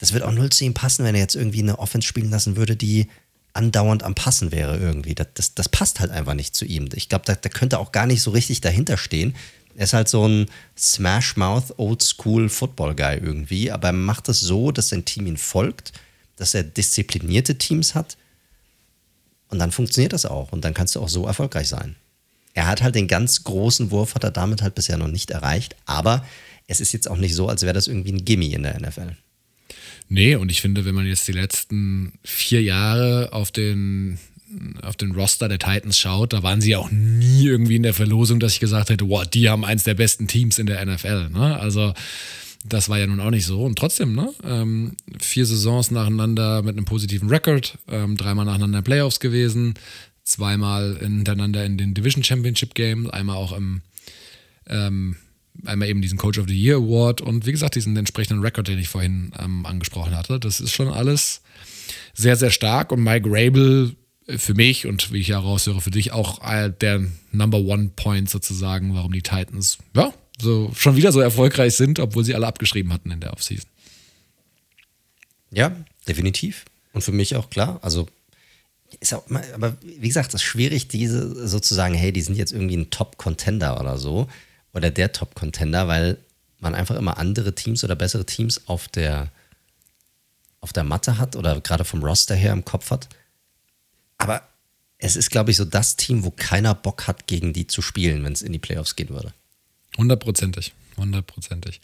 das 0.04 0.12
wird 0.12 0.24
auch 0.26 0.34
null 0.34 0.50
zu 0.50 0.66
ihm 0.66 0.74
passen, 0.74 1.06
wenn 1.06 1.16
er 1.16 1.22
jetzt 1.22 1.38
irgendwie 1.38 1.62
eine 1.62 1.80
Offense 1.80 2.06
spielen 2.06 2.30
lassen 2.30 2.58
würde, 2.58 2.76
die 2.76 3.08
andauernd 3.54 4.04
am 4.04 4.16
Passen 4.16 4.52
wäre 4.52 4.76
irgendwie. 4.76 5.16
Das, 5.16 5.28
das, 5.34 5.56
das 5.56 5.70
passt 5.70 6.02
halt 6.02 6.12
einfach 6.12 6.34
nicht 6.34 6.54
zu 6.54 6.66
ihm. 6.66 6.90
Ich 6.94 7.08
glaube, 7.08 7.24
da, 7.24 7.36
da 7.36 7.48
könnte 7.48 7.80
auch 7.80 7.94
gar 7.94 8.06
nicht 8.06 8.22
so 8.22 8.32
richtig 8.32 8.60
dahinter 8.60 8.98
stehen. 8.98 9.34
Er 9.78 9.86
ist 9.86 9.94
halt 9.94 10.10
so 10.10 10.28
ein 10.28 10.48
Smash-Mouth, 10.78 11.80
Old-School 11.80 12.50
Football-Guy 12.50 13.20
irgendwie, 13.20 13.72
aber 13.72 13.88
er 13.88 13.94
macht 13.94 14.28
es 14.28 14.42
so, 14.42 14.74
dass 14.74 14.90
sein 14.90 15.06
Team 15.06 15.26
ihn 15.26 15.38
folgt, 15.38 15.94
dass 16.36 16.54
er 16.54 16.64
disziplinierte 16.64 17.58
Teams 17.58 17.96
hat 17.96 18.18
und 19.48 19.60
dann 19.60 19.72
funktioniert 19.72 20.12
das 20.12 20.26
auch 20.26 20.52
und 20.52 20.66
dann 20.66 20.74
kannst 20.74 20.98
du 20.98 21.00
auch 21.00 21.08
so 21.08 21.26
erfolgreich 21.26 21.70
sein. 21.70 21.96
Er 22.54 22.68
hat 22.68 22.82
halt 22.82 22.96
den 22.96 23.08
ganz 23.08 23.46
großen 23.46 23.90
Wurf, 23.90 24.16
hat 24.16 24.26
er 24.26 24.32
damit 24.32 24.64
halt 24.64 24.76
bisher 24.76 24.98
noch 24.98 25.08
nicht 25.08 25.32
erreicht, 25.32 25.78
aber 25.86 26.26
es 26.68 26.82
ist 26.82 26.92
jetzt 26.92 27.10
auch 27.10 27.16
nicht 27.16 27.36
so, 27.36 27.48
als 27.48 27.62
wäre 27.62 27.72
das 27.74 27.88
irgendwie 27.88 28.12
ein 28.12 28.26
Gimme 28.26 28.52
in 28.52 28.64
der 28.64 28.78
NFL. 28.82 29.16
Nee, 30.10 30.36
und 30.36 30.52
ich 30.52 30.62
finde, 30.62 30.86
wenn 30.86 30.96
man 30.96 31.08
jetzt 31.08 31.28
die 31.28 31.34
letzten 31.34 32.14
vier 32.24 32.62
Jahre 32.62 33.34
auf 33.34 33.52
den, 33.52 34.20
auf 34.82 34.96
den 34.96 35.12
Roster 35.12 35.48
der 35.50 35.60
Titans 35.60 35.98
schaut, 35.98 36.34
da 36.34 36.44
waren 36.44 36.62
sie 36.62 36.76
auch 36.76 36.92
nie 36.92 37.48
irgendwie 37.48 37.78
in 37.78 37.84
der 37.84 37.94
Verlosung, 37.94 38.40
dass 38.40 38.54
ich 38.54 38.60
gesagt 38.60 38.90
hätte, 38.90 39.10
wow, 39.10 39.26
die 39.26 39.50
haben 39.50 39.66
eins 39.66 39.84
der 39.84 39.96
besten 39.96 40.28
Teams 40.28 40.60
in 40.60 40.68
der 40.68 40.86
NFL. 40.86 41.30
Ne? 41.30 41.60
Also 41.60 41.94
das 42.64 42.90
war 42.90 42.98
ja 42.98 43.08
nun 43.08 43.20
auch 43.20 43.32
nicht 43.32 43.46
so. 43.46 43.64
Und 43.64 43.78
trotzdem, 43.78 44.16
ne? 44.16 44.34
Ähm, 44.44 44.96
vier 45.20 45.46
Saisons 45.46 45.92
nacheinander 45.92 46.62
mit 46.62 46.78
einem 46.78 46.86
positiven 46.86 47.30
Rekord, 47.30 47.78
ähm, 47.90 48.16
dreimal 48.16 48.46
nacheinander 48.46 48.80
in 48.80 48.84
Playoffs 48.84 49.20
gewesen, 49.20 49.74
zweimal 50.24 50.98
hintereinander 51.00 51.66
in 51.66 51.78
den 51.78 51.94
Division 51.94 52.24
Championship 52.24 52.74
Games, 52.74 53.10
einmal 53.10 53.36
auch 53.36 53.52
im 53.52 53.82
ähm, 54.68 55.18
einmal 55.66 55.88
eben 55.88 56.02
diesen 56.02 56.18
Coach 56.18 56.40
of 56.40 56.48
the 56.48 56.60
Year 56.60 56.78
Award 56.78 57.22
und 57.22 57.46
wie 57.46 57.52
gesagt, 57.52 57.76
diesen 57.76 57.96
entsprechenden 57.96 58.42
Rekord, 58.42 58.68
den 58.68 58.80
ich 58.80 58.90
vorhin 58.90 59.32
ähm, 59.40 59.66
angesprochen 59.66 60.16
hatte. 60.16 60.40
Das 60.40 60.60
ist 60.60 60.72
schon 60.72 60.88
alles 60.88 61.42
sehr, 62.14 62.36
sehr 62.36 62.52
stark 62.52 62.92
und 62.92 63.04
Mike 63.04 63.30
Rabel 63.30 63.96
für 64.28 64.54
mich 64.54 64.88
und 64.88 65.12
wie 65.12 65.20
ich 65.20 65.28
ja 65.30 65.40
raushöre, 65.40 65.82
für 65.82 65.92
dich 65.92 66.12
auch 66.12 66.40
der 66.70 67.06
Number 67.32 67.60
One 67.60 67.92
Point 67.96 68.30
sozusagen, 68.30 68.94
warum 68.94 69.12
die 69.12 69.22
Titans 69.22 69.78
ja 69.94 70.14
so 70.40 70.72
schon 70.76 70.96
wieder 70.96 71.12
so 71.12 71.20
erfolgreich 71.20 71.76
sind, 71.76 72.00
obwohl 72.00 72.24
sie 72.24 72.36
alle 72.36 72.48
abgeschrieben 72.48 72.94
hatten 72.94 73.12
in 73.12 73.20
der 73.20 73.34
Offseason. 73.34 73.70
Ja, 75.52 75.76
definitiv. 76.08 76.66
Und 76.94 77.04
für 77.04 77.12
mich 77.12 77.36
auch 77.36 77.50
klar. 77.50 77.80
Also 77.82 78.08
ist 79.00 79.14
auch 79.14 79.24
aber 79.54 79.78
wie 79.82 80.08
gesagt, 80.08 80.30
es 80.30 80.36
ist 80.36 80.44
schwierig, 80.44 80.88
diese 80.88 81.48
sozusagen, 81.48 81.94
hey, 81.94 82.12
die 82.12 82.22
sind 82.22 82.36
jetzt 82.36 82.52
irgendwie 82.52 82.78
ein 82.78 82.90
Top-Contender 82.90 83.80
oder 83.80 83.98
so 83.98 84.28
oder 84.74 84.90
der 84.90 85.12
Top-Contender, 85.12 85.88
weil 85.88 86.18
man 86.60 86.76
einfach 86.76 86.96
immer 86.96 87.18
andere 87.18 87.54
Teams 87.56 87.84
oder 87.84 87.96
bessere 87.96 88.26
Teams 88.26 88.68
auf 88.68 88.88
der, 88.88 89.32
auf 90.62 90.74
der 90.74 90.84
Matte 90.84 91.18
hat 91.18 91.36
oder 91.36 91.60
gerade 91.62 91.86
vom 91.86 92.04
Roster 92.04 92.36
her 92.36 92.54
im 92.54 92.66
Kopf 92.66 92.92
hat. 92.92 93.08
Aber 94.18 94.48
es 94.98 95.16
ist, 95.16 95.30
glaube 95.30 95.52
ich, 95.52 95.58
so 95.58 95.66
das 95.66 95.98
Team, 95.98 96.24
wo 96.24 96.32
keiner 96.32 96.74
Bock 96.74 97.08
hat, 97.08 97.28
gegen 97.28 97.54
die 97.54 97.68
zu 97.68 97.82
spielen, 97.82 98.24
wenn 98.24 98.34
es 98.34 98.42
in 98.42 98.54
die 98.54 98.60
Playoffs 98.60 98.96
gehen 98.96 99.10
würde. 99.10 99.34
Hundertprozentig, 99.98 100.74
hundertprozentig. 100.98 101.82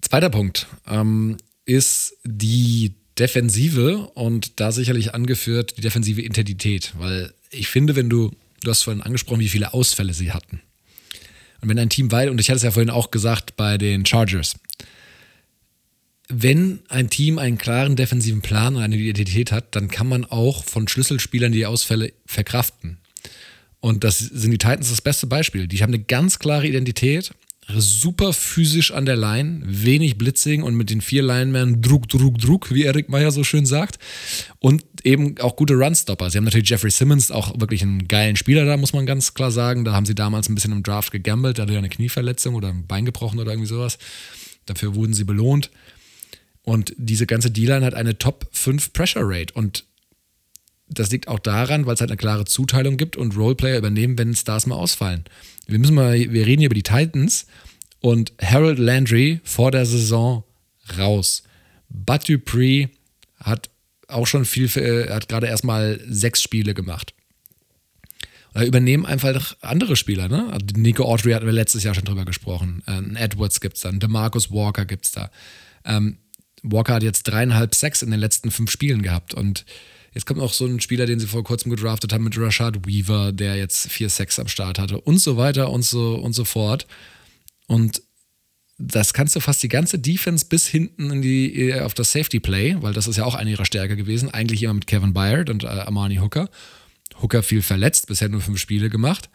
Zweiter 0.00 0.30
Punkt 0.30 0.66
ähm, 0.86 1.36
ist 1.66 2.16
die 2.24 2.94
Defensive 3.18 4.08
und 4.14 4.60
da 4.60 4.72
sicherlich 4.72 5.14
angeführt 5.14 5.76
die 5.76 5.80
defensive 5.80 6.22
Intensität, 6.22 6.92
weil 6.98 7.32
ich 7.50 7.68
finde, 7.68 7.96
wenn 7.96 8.08
du, 8.08 8.32
du 8.62 8.70
hast 8.70 8.82
vorhin 8.82 9.02
angesprochen, 9.02 9.40
wie 9.40 9.48
viele 9.48 9.72
Ausfälle 9.72 10.14
sie 10.14 10.32
hatten. 10.32 10.60
Und 11.64 11.70
wenn 11.70 11.78
ein 11.78 11.88
Team 11.88 12.12
weit, 12.12 12.28
und 12.28 12.38
ich 12.38 12.50
hatte 12.50 12.58
es 12.58 12.62
ja 12.62 12.72
vorhin 12.72 12.90
auch 12.90 13.10
gesagt 13.10 13.56
bei 13.56 13.78
den 13.78 14.04
Chargers, 14.04 14.56
wenn 16.28 16.80
ein 16.90 17.08
Team 17.08 17.38
einen 17.38 17.56
klaren 17.56 17.96
defensiven 17.96 18.42
Plan 18.42 18.76
und 18.76 18.82
eine 18.82 18.96
Identität 18.96 19.50
hat, 19.50 19.74
dann 19.74 19.88
kann 19.88 20.06
man 20.06 20.26
auch 20.26 20.62
von 20.64 20.88
Schlüsselspielern 20.88 21.52
die 21.52 21.64
Ausfälle 21.64 22.12
verkraften. 22.26 22.98
Und 23.80 24.04
das 24.04 24.18
sind 24.18 24.50
die 24.50 24.58
Titans 24.58 24.90
das 24.90 25.00
beste 25.00 25.26
Beispiel. 25.26 25.66
Die 25.66 25.82
haben 25.82 25.94
eine 25.94 26.02
ganz 26.02 26.38
klare 26.38 26.66
Identität, 26.66 27.30
super 27.68 28.32
physisch 28.32 28.92
an 28.92 29.06
der 29.06 29.16
Line, 29.16 29.62
wenig 29.64 30.18
Blitzing 30.18 30.62
und 30.62 30.74
mit 30.74 30.90
den 30.90 31.00
vier 31.00 31.22
Linemen 31.22 31.82
Druck, 31.82 32.08
Druck, 32.08 32.38
Druck, 32.38 32.72
wie 32.72 32.84
Erik 32.84 33.08
Meyer 33.08 33.30
so 33.30 33.44
schön 33.44 33.66
sagt. 33.66 33.98
Und 34.58 34.84
eben 35.02 35.38
auch 35.40 35.56
gute 35.56 35.74
Runstopper. 35.74 36.30
Sie 36.30 36.38
haben 36.38 36.44
natürlich 36.44 36.68
Jeffrey 36.68 36.90
Simmons, 36.90 37.30
auch 37.30 37.58
wirklich 37.60 37.82
einen 37.82 38.08
geilen 38.08 38.36
Spieler 38.36 38.64
da, 38.64 38.76
muss 38.76 38.92
man 38.92 39.06
ganz 39.06 39.34
klar 39.34 39.50
sagen. 39.50 39.84
Da 39.84 39.92
haben 39.92 40.06
sie 40.06 40.14
damals 40.14 40.48
ein 40.48 40.54
bisschen 40.54 40.72
im 40.72 40.82
Draft 40.82 41.10
gegambelt, 41.10 41.58
da 41.58 41.62
hatte 41.62 41.72
er 41.72 41.78
eine 41.78 41.88
Knieverletzung 41.88 42.54
oder 42.54 42.68
ein 42.68 42.86
Bein 42.86 43.04
gebrochen 43.04 43.38
oder 43.38 43.52
irgendwie 43.52 43.68
sowas. 43.68 43.98
Dafür 44.66 44.94
wurden 44.94 45.14
sie 45.14 45.24
belohnt. 45.24 45.70
Und 46.62 46.94
diese 46.96 47.26
ganze 47.26 47.50
D-Line 47.50 47.84
hat 47.84 47.94
eine 47.94 48.16
Top 48.18 48.48
5 48.52 48.92
Pressure 48.94 49.22
Rate. 49.24 49.52
Und 49.52 49.84
das 50.88 51.10
liegt 51.10 51.28
auch 51.28 51.38
daran, 51.38 51.86
weil 51.86 51.94
es 51.94 52.00
halt 52.00 52.10
eine 52.10 52.16
klare 52.16 52.44
Zuteilung 52.44 52.96
gibt 52.96 53.16
und 53.16 53.36
Roleplayer 53.36 53.78
übernehmen, 53.78 54.18
wenn 54.18 54.34
Stars 54.34 54.66
mal 54.66 54.76
ausfallen. 54.76 55.24
Wir 55.66 55.78
müssen 55.78 55.94
mal, 55.94 56.14
wir 56.14 56.46
reden 56.46 56.60
hier 56.60 56.66
über 56.66 56.74
die 56.74 56.82
Titans 56.82 57.46
und 58.00 58.32
Harold 58.42 58.78
Landry 58.78 59.40
vor 59.44 59.70
der 59.70 59.86
Saison 59.86 60.44
raus. 60.98 61.42
Bud 61.88 62.28
Dupree 62.28 62.88
hat 63.38 63.70
auch 64.08 64.26
schon 64.26 64.44
viel, 64.44 64.66
äh, 64.76 65.10
hat 65.10 65.28
gerade 65.28 65.46
erstmal 65.46 66.00
sechs 66.06 66.42
Spiele 66.42 66.74
gemacht. 66.74 67.14
Da 68.52 68.62
übernehmen 68.62 69.04
einfach 69.04 69.56
andere 69.62 69.96
Spieler, 69.96 70.28
ne? 70.28 70.48
Also 70.52 70.66
Nico 70.76 71.04
Autry 71.04 71.32
hatten 71.32 71.46
wir 71.46 71.52
letztes 71.52 71.82
Jahr 71.82 71.94
schon 71.94 72.04
drüber 72.04 72.24
gesprochen. 72.24 72.82
Ein 72.86 73.16
Edwards 73.16 73.60
gibt 73.60 73.76
es 73.76 73.82
da, 73.82 73.90
DeMarcus 73.90 74.52
Walker 74.52 74.84
gibt 74.84 75.06
es 75.06 75.12
da. 75.12 75.30
Ähm, 75.84 76.18
Walker 76.62 76.94
hat 76.94 77.02
jetzt 77.02 77.24
dreieinhalb 77.24 77.74
Sacks 77.74 78.02
in 78.02 78.12
den 78.12 78.20
letzten 78.20 78.52
fünf 78.52 78.70
Spielen 78.70 79.02
gehabt 79.02 79.34
und 79.34 79.64
jetzt 80.14 80.26
kommt 80.26 80.40
noch 80.40 80.52
so 80.52 80.66
ein 80.66 80.80
Spieler, 80.80 81.06
den 81.06 81.20
sie 81.20 81.26
vor 81.26 81.44
kurzem 81.44 81.70
gedraftet 81.70 82.12
haben 82.12 82.24
mit 82.24 82.38
Rashad 82.38 82.86
Weaver, 82.86 83.32
der 83.32 83.56
jetzt 83.56 83.90
vier 83.90 84.08
Sacks 84.08 84.38
am 84.38 84.48
Start 84.48 84.78
hatte 84.78 85.00
und 85.00 85.18
so 85.18 85.36
weiter 85.36 85.70
und 85.70 85.82
so 85.82 86.14
und 86.14 86.32
so 86.32 86.44
fort. 86.44 86.86
Und 87.66 88.02
das 88.78 89.12
kannst 89.12 89.36
du 89.36 89.40
fast 89.40 89.62
die 89.62 89.68
ganze 89.68 89.98
Defense 89.98 90.46
bis 90.46 90.66
hinten 90.66 91.10
in 91.10 91.22
die, 91.22 91.70
äh, 91.70 91.80
auf 91.80 91.94
das 91.94 92.12
Safety 92.12 92.40
Play, 92.40 92.76
weil 92.80 92.92
das 92.92 93.06
ist 93.06 93.16
ja 93.16 93.24
auch 93.24 93.34
eine 93.34 93.50
ihrer 93.50 93.64
Stärke 93.64 93.96
gewesen, 93.96 94.30
eigentlich 94.30 94.62
immer 94.62 94.74
mit 94.74 94.86
Kevin 94.86 95.12
Byard 95.12 95.50
und 95.50 95.64
äh, 95.64 95.68
Amani 95.68 96.16
Hooker. 96.16 96.48
Hooker 97.22 97.42
viel 97.42 97.62
verletzt, 97.62 98.08
bisher 98.08 98.28
nur 98.28 98.40
fünf 98.40 98.58
Spiele 98.58 98.90
gemacht. 98.90 99.30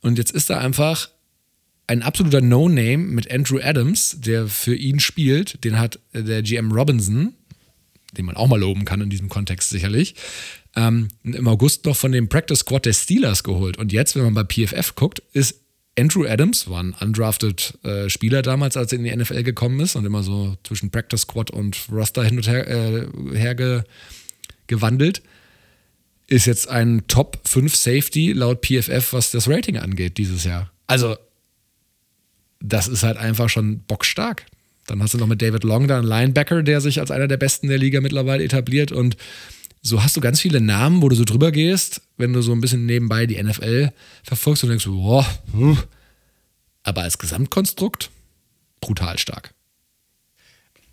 Und 0.00 0.16
jetzt 0.16 0.30
ist 0.30 0.48
da 0.48 0.58
einfach 0.58 1.10
ein 1.86 2.02
absoluter 2.02 2.40
No-Name 2.40 2.98
mit 2.98 3.30
Andrew 3.30 3.58
Adams, 3.60 4.16
der 4.20 4.46
für 4.46 4.74
ihn 4.74 5.00
spielt. 5.00 5.62
Den 5.64 5.78
hat 5.78 5.98
äh, 6.12 6.22
der 6.22 6.42
GM 6.42 6.72
Robinson, 6.72 7.34
den 8.16 8.24
man 8.24 8.36
auch 8.36 8.48
mal 8.48 8.60
loben 8.60 8.84
kann 8.84 9.00
in 9.00 9.10
diesem 9.10 9.28
Kontext 9.28 9.70
sicherlich, 9.70 10.14
ähm, 10.76 11.08
im 11.22 11.48
August 11.48 11.84
noch 11.84 11.96
von 11.96 12.12
dem 12.12 12.28
Practice 12.28 12.60
Squad 12.60 12.86
der 12.86 12.92
Steelers 12.92 13.42
geholt. 13.42 13.76
Und 13.76 13.92
jetzt, 13.92 14.16
wenn 14.16 14.24
man 14.24 14.34
bei 14.34 14.44
PFF 14.44 14.94
guckt, 14.94 15.22
ist 15.32 15.56
Andrew 15.98 16.24
Adams 16.24 16.68
war 16.68 16.82
ein 16.82 16.94
undrafted 16.94 17.78
äh, 17.84 18.08
Spieler 18.08 18.42
damals, 18.42 18.76
als 18.76 18.92
er 18.92 18.98
in 18.98 19.04
die 19.04 19.14
NFL 19.14 19.42
gekommen 19.42 19.80
ist 19.80 19.96
und 19.96 20.06
immer 20.06 20.22
so 20.22 20.56
zwischen 20.62 20.90
Practice 20.90 21.22
Squad 21.22 21.50
und 21.50 21.76
Roster 21.90 22.24
hin 22.24 22.36
und 22.36 22.46
her, 22.46 22.66
äh, 22.68 23.06
her 23.34 23.54
ge, 23.54 23.82
gewandelt. 24.66 25.22
Ist 26.26 26.46
jetzt 26.46 26.68
ein 26.68 27.02
Top 27.08 27.40
5 27.46 27.74
Safety 27.74 28.32
laut 28.32 28.64
PFF, 28.64 29.12
was 29.12 29.32
das 29.32 29.48
Rating 29.48 29.78
angeht 29.78 30.16
dieses 30.16 30.44
Jahr. 30.44 30.70
Also, 30.86 31.16
das 32.60 32.86
ist 32.86 33.02
halt 33.02 33.16
einfach 33.16 33.48
schon 33.48 33.80
bockstark. 33.80 34.46
Dann 34.86 35.02
hast 35.02 35.14
du 35.14 35.18
noch 35.18 35.26
mit 35.26 35.40
David 35.40 35.64
Long 35.64 35.86
da 35.88 35.98
einen 35.98 36.06
Linebacker, 36.06 36.62
der 36.62 36.80
sich 36.80 37.00
als 37.00 37.10
einer 37.10 37.28
der 37.28 37.36
besten 37.36 37.68
der 37.68 37.78
Liga 37.78 38.00
mittlerweile 38.00 38.44
etabliert 38.44 38.92
und 38.92 39.16
so 39.82 40.02
hast 40.02 40.16
du 40.16 40.20
ganz 40.20 40.40
viele 40.40 40.60
Namen, 40.60 41.00
wo 41.00 41.08
du 41.08 41.16
so 41.16 41.24
drüber 41.24 41.52
gehst, 41.52 42.02
wenn 42.18 42.32
du 42.32 42.42
so 42.42 42.52
ein 42.52 42.60
bisschen 42.60 42.84
nebenbei 42.84 43.26
die 43.26 43.42
NFL 43.42 43.92
verfolgst 44.22 44.62
und 44.62 44.70
denkst, 44.70 44.86
boah, 44.86 45.26
hm. 45.52 45.78
aber 46.82 47.02
als 47.02 47.18
Gesamtkonstrukt 47.18 48.10
brutal 48.80 49.18
stark. 49.18 49.54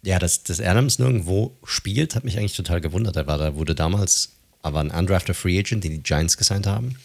Ja, 0.04 0.20
dass, 0.20 0.44
dass 0.44 0.62
Adams 0.62 1.00
nirgendwo 1.00 1.58
spielt, 1.66 2.16
hat 2.16 2.24
mich 2.24 2.38
eigentlich 2.38 2.56
total 2.56 2.80
gewundert. 2.80 3.16
Er 3.18 3.28
war, 3.28 3.38
da 3.38 3.56
wurde 3.56 3.76
damals 3.76 4.30
aber 4.62 4.80
ein 4.80 4.92
undrafted 4.92 5.36
Free 5.36 5.60
Agent, 5.60 5.84
den 5.84 5.92
die 5.92 6.04
Giants 6.04 6.38
gesigned 6.38 6.68
haben, 6.68 6.96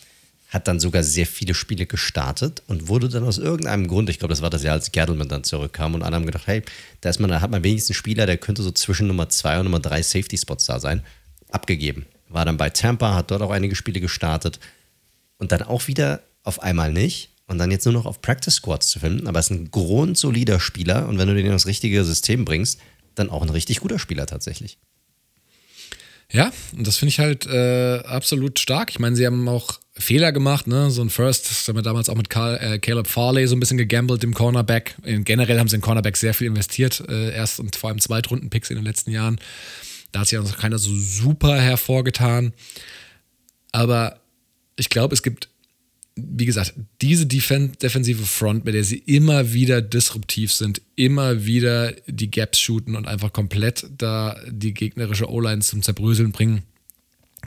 hat 0.53 0.68
dann 0.68 0.78
sogar 0.78 1.03
sehr 1.03 1.26
viele 1.26 1.55
Spiele 1.55 1.86
gestartet 1.86 2.62
und 2.66 2.86
wurde 2.88 3.09
dann 3.09 3.24
aus 3.24 3.38
irgendeinem 3.38 3.88
Grund, 3.88 4.11
ich 4.11 4.18
glaube, 4.18 4.32
das 4.34 4.42
war 4.42 4.50
das 4.50 4.62
Jahr, 4.62 4.74
als 4.74 4.92
Gettleman 4.92 5.28
dann 5.28 5.44
zurückkam 5.44 5.94
und 5.94 6.03
alle 6.03 6.14
haben 6.14 6.26
gedacht, 6.26 6.46
hey, 6.46 6.62
da 7.00 7.09
ist 7.09 7.20
man, 7.20 7.30
da 7.30 7.40
hat 7.40 7.50
man 7.50 7.64
wenigstens 7.64 7.90
einen 7.90 8.00
Spieler, 8.00 8.26
der 8.26 8.36
könnte 8.36 8.62
so 8.62 8.70
zwischen 8.70 9.07
Nummer 9.07 9.30
zwei 9.30 9.59
und 9.59 9.64
Nummer 9.64 9.80
drei 9.80 10.03
Safety 10.03 10.36
Spots 10.36 10.66
da 10.66 10.78
sein 10.78 11.03
abgegeben. 11.50 12.05
War 12.28 12.44
dann 12.44 12.59
bei 12.59 12.68
Tampa, 12.68 13.14
hat 13.14 13.30
dort 13.30 13.40
auch 13.40 13.50
einige 13.50 13.74
Spiele 13.74 14.00
gestartet 14.00 14.61
und 15.38 15.53
dann 15.53 15.62
auch 15.62 15.86
wieder 15.86 16.20
auf 16.42 16.62
einmal 16.62 16.92
nicht 16.92 17.30
und 17.46 17.57
dann 17.57 17.70
jetzt 17.70 17.86
nur 17.86 17.94
noch 17.94 18.05
auf 18.05 18.20
Practice 18.20 18.57
Squads 18.57 18.90
zu 18.90 19.00
finden. 19.00 19.28
Aber 19.28 19.38
er 19.38 19.40
ist 19.40 19.50
ein 19.50 19.70
grundsolider 19.70 20.61
Spieler 20.61 21.09
und 21.09 21.16
wenn 21.16 21.28
du 21.28 21.34
den 21.34 21.46
in 21.46 21.53
das 21.53 21.66
richtige 21.66 22.05
System 22.05 22.44
bringst, 22.44 22.78
dann 23.14 23.30
auch 23.30 23.40
ein 23.40 23.50
richtig 23.50 23.80
guter 23.80 23.98
Spieler 23.98 24.26
tatsächlich. 24.26 24.76
Ja, 26.30 26.53
und 26.76 26.86
das 26.86 26.98
finde 26.98 27.11
ich 27.11 27.18
halt 27.18 27.46
äh, 27.46 28.00
absolut 28.05 28.59
stark. 28.59 28.90
Ich 28.90 28.98
meine, 28.98 29.16
sie 29.16 29.26
haben 29.26 29.48
auch 29.48 29.82
Fehler 29.95 30.32
gemacht, 30.32 30.66
ne? 30.66 30.90
So 30.90 31.03
ein 31.03 31.11
First, 31.11 31.51
das 31.51 31.68
haben 31.68 31.76
wir 31.76 31.82
damals 31.82 32.09
auch 32.09 32.14
mit 32.14 32.30
Carl, 32.30 32.59
äh, 32.59 32.78
Caleb 32.78 33.07
Farley 33.07 33.47
so 33.47 33.55
ein 33.55 33.61
bisschen 33.61 33.76
gegambelt 33.76 34.24
im 34.24 34.32
Cornerback. 34.32 34.97
Generell 35.05 35.59
haben 35.59 35.68
sie 35.68 35.76
in 35.76 35.82
Cornerback 35.82 36.16
sehr 36.16 36.32
viel 36.32 36.47
investiert, 36.47 37.03
äh, 37.09 37.34
erst 37.34 37.61
und 37.61 37.76
vor 37.76 37.90
allem 37.90 37.99
Zweitrunden-Picks 37.99 38.70
in 38.70 38.76
den 38.76 38.84
letzten 38.84 39.11
Jahren. 39.11 39.38
Da 40.11 40.20
hat 40.20 40.28
sich 40.28 40.36
ja 40.36 40.43
noch 40.43 40.59
keiner 40.59 40.78
so 40.78 40.95
super 40.95 41.61
hervorgetan. 41.61 42.55
Aber 43.72 44.20
ich 44.76 44.88
glaube, 44.88 45.14
es 45.14 45.22
gibt, 45.22 45.49
wie 46.16 46.47
gesagt, 46.47 46.74
diese 47.03 47.26
Defen 47.26 47.72
defensive 47.82 48.24
Front, 48.24 48.64
mit 48.64 48.74
der 48.74 48.84
sie 48.84 48.99
immer 48.99 49.53
wieder 49.53 49.82
disruptiv 49.82 50.53
sind, 50.53 50.80
immer 50.97 51.45
wieder 51.45 51.93
die 52.07 52.30
Gaps 52.30 52.59
shooten 52.61 52.97
und 52.97 53.07
einfach 53.07 53.32
komplett 53.32 53.86
da 53.99 54.38
die 54.49 54.72
gegnerische 54.72 55.30
O-Line 55.30 55.61
zum 55.61 55.82
Zerbröseln 55.82 56.32
bringen. 56.32 56.62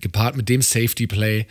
Gepaart 0.01 0.37
mit 0.37 0.49
dem 0.49 0.61
Safety 0.61 1.07
Play 1.07 1.47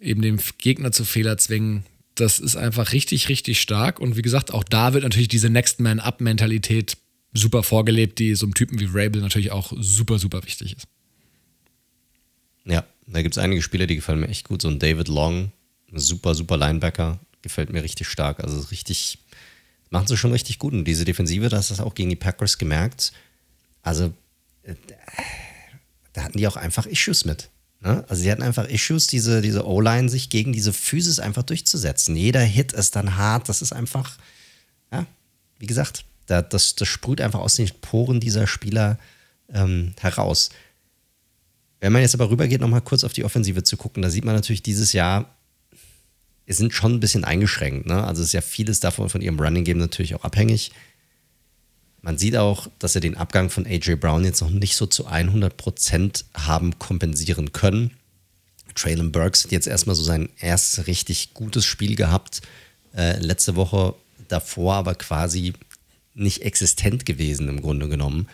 eben 0.00 0.22
den 0.22 0.40
Gegner 0.58 0.92
zu 0.92 1.04
Fehler 1.04 1.38
zwingen. 1.38 1.84
Das 2.14 2.38
ist 2.38 2.56
einfach 2.56 2.92
richtig, 2.92 3.28
richtig 3.28 3.60
stark. 3.60 4.00
Und 4.00 4.16
wie 4.16 4.22
gesagt, 4.22 4.52
auch 4.52 4.64
da 4.64 4.94
wird 4.94 5.04
natürlich 5.04 5.28
diese 5.28 5.50
Next 5.50 5.80
Man 5.80 6.00
Up-Mentalität 6.00 6.96
super 7.32 7.62
vorgelebt, 7.62 8.18
die 8.18 8.34
so 8.34 8.46
einem 8.46 8.54
Typen 8.54 8.80
wie 8.80 8.88
Rabel 8.90 9.20
natürlich 9.20 9.52
auch 9.52 9.72
super, 9.76 10.18
super 10.18 10.42
wichtig 10.44 10.76
ist. 10.76 10.86
Ja, 12.64 12.84
da 13.06 13.22
gibt 13.22 13.36
es 13.36 13.42
einige 13.42 13.62
Spieler, 13.62 13.86
die 13.86 13.96
gefallen 13.96 14.20
mir 14.20 14.28
echt 14.28 14.48
gut. 14.48 14.62
So 14.62 14.68
ein 14.68 14.78
David 14.78 15.08
Long, 15.08 15.52
ein 15.92 15.98
super, 15.98 16.34
super 16.34 16.56
Linebacker, 16.56 17.20
gefällt 17.42 17.70
mir 17.70 17.82
richtig 17.82 18.08
stark. 18.08 18.40
Also 18.42 18.60
richtig, 18.70 19.18
machen 19.90 20.06
sie 20.06 20.16
schon 20.16 20.32
richtig 20.32 20.58
gut. 20.58 20.72
Und 20.72 20.84
diese 20.84 21.04
Defensive, 21.04 21.48
das 21.48 21.70
ist 21.70 21.80
auch 21.80 21.94
gegen 21.94 22.10
die 22.10 22.16
Packers 22.16 22.58
gemerkt. 22.58 23.12
Also, 23.82 24.12
äh, 24.62 24.74
da 26.12 26.24
hatten 26.24 26.38
die 26.38 26.48
auch 26.48 26.56
einfach 26.56 26.86
Issues 26.86 27.24
mit. 27.24 27.50
Ne? 27.80 28.04
Also 28.08 28.22
sie 28.22 28.30
hatten 28.30 28.42
einfach 28.42 28.68
Issues, 28.68 29.06
diese, 29.06 29.42
diese 29.42 29.66
O-Line 29.66 30.08
sich 30.08 30.30
gegen 30.30 30.52
diese 30.52 30.72
Physis 30.72 31.18
einfach 31.18 31.42
durchzusetzen. 31.42 32.16
Jeder 32.16 32.40
Hit 32.40 32.72
ist 32.72 32.96
dann 32.96 33.16
hart, 33.16 33.48
das 33.48 33.62
ist 33.62 33.72
einfach, 33.72 34.16
ja, 34.92 35.06
wie 35.58 35.66
gesagt, 35.66 36.04
das, 36.26 36.74
das 36.74 36.88
sprüht 36.88 37.20
einfach 37.20 37.40
aus 37.40 37.54
den 37.56 37.70
Poren 37.80 38.20
dieser 38.20 38.46
Spieler 38.46 38.98
ähm, 39.52 39.94
heraus. 40.00 40.50
Wenn 41.80 41.92
man 41.92 42.02
jetzt 42.02 42.14
aber 42.14 42.30
rübergeht, 42.30 42.60
nochmal 42.60 42.80
kurz 42.80 43.04
auf 43.04 43.12
die 43.12 43.24
Offensive 43.24 43.62
zu 43.62 43.76
gucken, 43.76 44.02
da 44.02 44.10
sieht 44.10 44.24
man 44.24 44.34
natürlich 44.34 44.62
dieses 44.62 44.92
Jahr, 44.92 45.36
es 46.46 46.56
sind 46.56 46.72
schon 46.72 46.94
ein 46.94 47.00
bisschen 47.00 47.24
eingeschränkt. 47.24 47.86
Ne? 47.86 48.02
Also 48.04 48.22
ist 48.22 48.32
ja 48.32 48.40
vieles 48.40 48.80
davon 48.80 49.08
von 49.08 49.20
ihrem 49.20 49.38
Running 49.38 49.64
Game 49.64 49.78
natürlich 49.78 50.14
auch 50.14 50.24
abhängig. 50.24 50.72
Man 52.06 52.18
sieht 52.18 52.36
auch, 52.36 52.68
dass 52.78 52.92
sie 52.92 53.00
den 53.00 53.16
Abgang 53.16 53.50
von 53.50 53.66
AJ 53.66 53.96
Brown 53.96 54.22
jetzt 54.22 54.40
noch 54.40 54.50
nicht 54.50 54.76
so 54.76 54.86
zu 54.86 55.08
100% 55.08 56.22
haben 56.34 56.78
kompensieren 56.78 57.52
können. 57.52 57.94
Traylon 58.76 59.10
Burks 59.10 59.42
hat 59.42 59.50
jetzt 59.50 59.66
erstmal 59.66 59.96
so 59.96 60.04
sein 60.04 60.28
erstes 60.38 60.86
richtig 60.86 61.34
gutes 61.34 61.64
Spiel 61.64 61.96
gehabt. 61.96 62.42
Äh, 62.96 63.18
letzte 63.18 63.56
Woche 63.56 63.96
davor 64.28 64.74
aber 64.74 64.94
quasi 64.94 65.54
nicht 66.14 66.42
existent 66.42 67.06
gewesen 67.06 67.48
im 67.48 67.60
Grunde 67.60 67.88
genommen. 67.88 68.28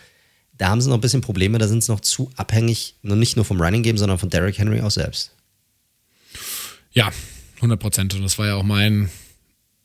Da 0.58 0.68
haben 0.68 0.82
sie 0.82 0.90
noch 0.90 0.98
ein 0.98 1.00
bisschen 1.00 1.22
Probleme, 1.22 1.56
da 1.56 1.66
sind 1.66 1.82
sie 1.82 1.92
noch 1.92 2.00
zu 2.00 2.30
abhängig, 2.36 2.96
nicht 3.00 3.36
nur 3.36 3.46
vom 3.46 3.58
Running 3.58 3.82
Game, 3.82 3.96
sondern 3.96 4.18
von 4.18 4.28
Derrick 4.28 4.58
Henry 4.58 4.82
auch 4.82 4.90
selbst. 4.90 5.30
Ja, 6.92 7.10
100 7.56 7.80
Prozent. 7.80 8.14
Und 8.14 8.22
das 8.22 8.36
war 8.38 8.48
ja 8.48 8.54
auch 8.56 8.64
mein 8.64 9.08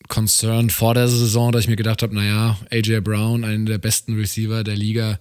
Concern 0.08 0.70
vor 0.70 0.94
der 0.94 1.08
Saison, 1.08 1.52
dass 1.52 1.64
ich 1.64 1.70
mir 1.70 1.76
gedacht 1.76 2.02
habe, 2.02 2.16
naja, 2.16 2.58
AJ 2.72 3.02
Brown, 3.02 3.44
einen 3.44 3.66
der 3.66 3.78
besten 3.78 4.16
Receiver 4.16 4.64
der 4.64 4.76
Liga, 4.76 5.20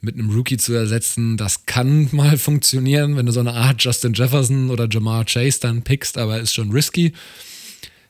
mit 0.00 0.14
einem 0.14 0.30
Rookie 0.30 0.56
zu 0.56 0.74
ersetzen, 0.74 1.36
das 1.36 1.66
kann 1.66 2.08
mal 2.12 2.38
funktionieren, 2.38 3.16
wenn 3.16 3.26
du 3.26 3.32
so 3.32 3.40
eine 3.40 3.54
Art 3.54 3.82
Justin 3.82 4.14
Jefferson 4.14 4.70
oder 4.70 4.88
Jamar 4.90 5.24
Chase 5.24 5.60
dann 5.60 5.82
pickst, 5.82 6.18
aber 6.18 6.40
ist 6.40 6.54
schon 6.54 6.70
risky. 6.70 7.12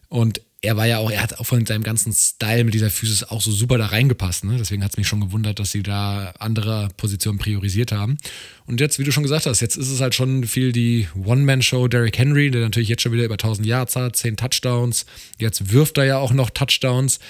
Und 0.09 0.41
er 0.61 0.77
war 0.77 0.87
ja 0.87 0.99
auch, 0.99 1.11
er 1.11 1.23
hat 1.23 1.39
auch 1.39 1.45
von 1.45 1.65
seinem 1.65 1.85
ganzen 1.85 2.13
Style 2.13 2.65
mit 2.65 2.75
dieser 2.75 2.91
Physis 2.91 3.23
auch 3.23 3.41
so 3.41 3.53
super 3.53 3.79
da 3.79 3.87
reingepasst. 3.87 4.45
Ne? 4.45 4.57
Deswegen 4.59 4.83
hat 4.83 4.91
es 4.91 4.97
mich 4.97 5.07
schon 5.07 5.21
gewundert, 5.21 5.61
dass 5.61 5.71
sie 5.71 5.85
da 5.85 6.35
andere 6.39 6.89
Positionen 6.97 7.39
priorisiert 7.39 7.93
haben. 7.93 8.19
Und 8.67 8.81
jetzt, 8.81 8.99
wie 8.99 9.05
du 9.05 9.13
schon 9.13 9.23
gesagt 9.23 9.47
hast, 9.47 9.61
jetzt 9.61 9.77
ist 9.77 9.89
es 9.89 10.01
halt 10.01 10.17
schon 10.17 10.45
viel 10.45 10.73
die 10.73 11.07
One-Man-Show 11.25 11.87
Derrick 11.87 12.19
Henry, 12.19 12.51
der 12.51 12.63
natürlich 12.63 12.89
jetzt 12.89 13.03
schon 13.03 13.13
wieder 13.13 13.25
über 13.25 13.35
1000 13.35 13.67
Yards 13.69 13.95
hat, 13.95 14.17
10 14.17 14.37
Touchdowns. 14.37 15.07
Jetzt 15.39 15.73
wirft 15.73 15.97
er 15.97 16.05
ja 16.05 16.19
auch 16.19 16.33
noch 16.33 16.51
Touchdowns. 16.51 17.21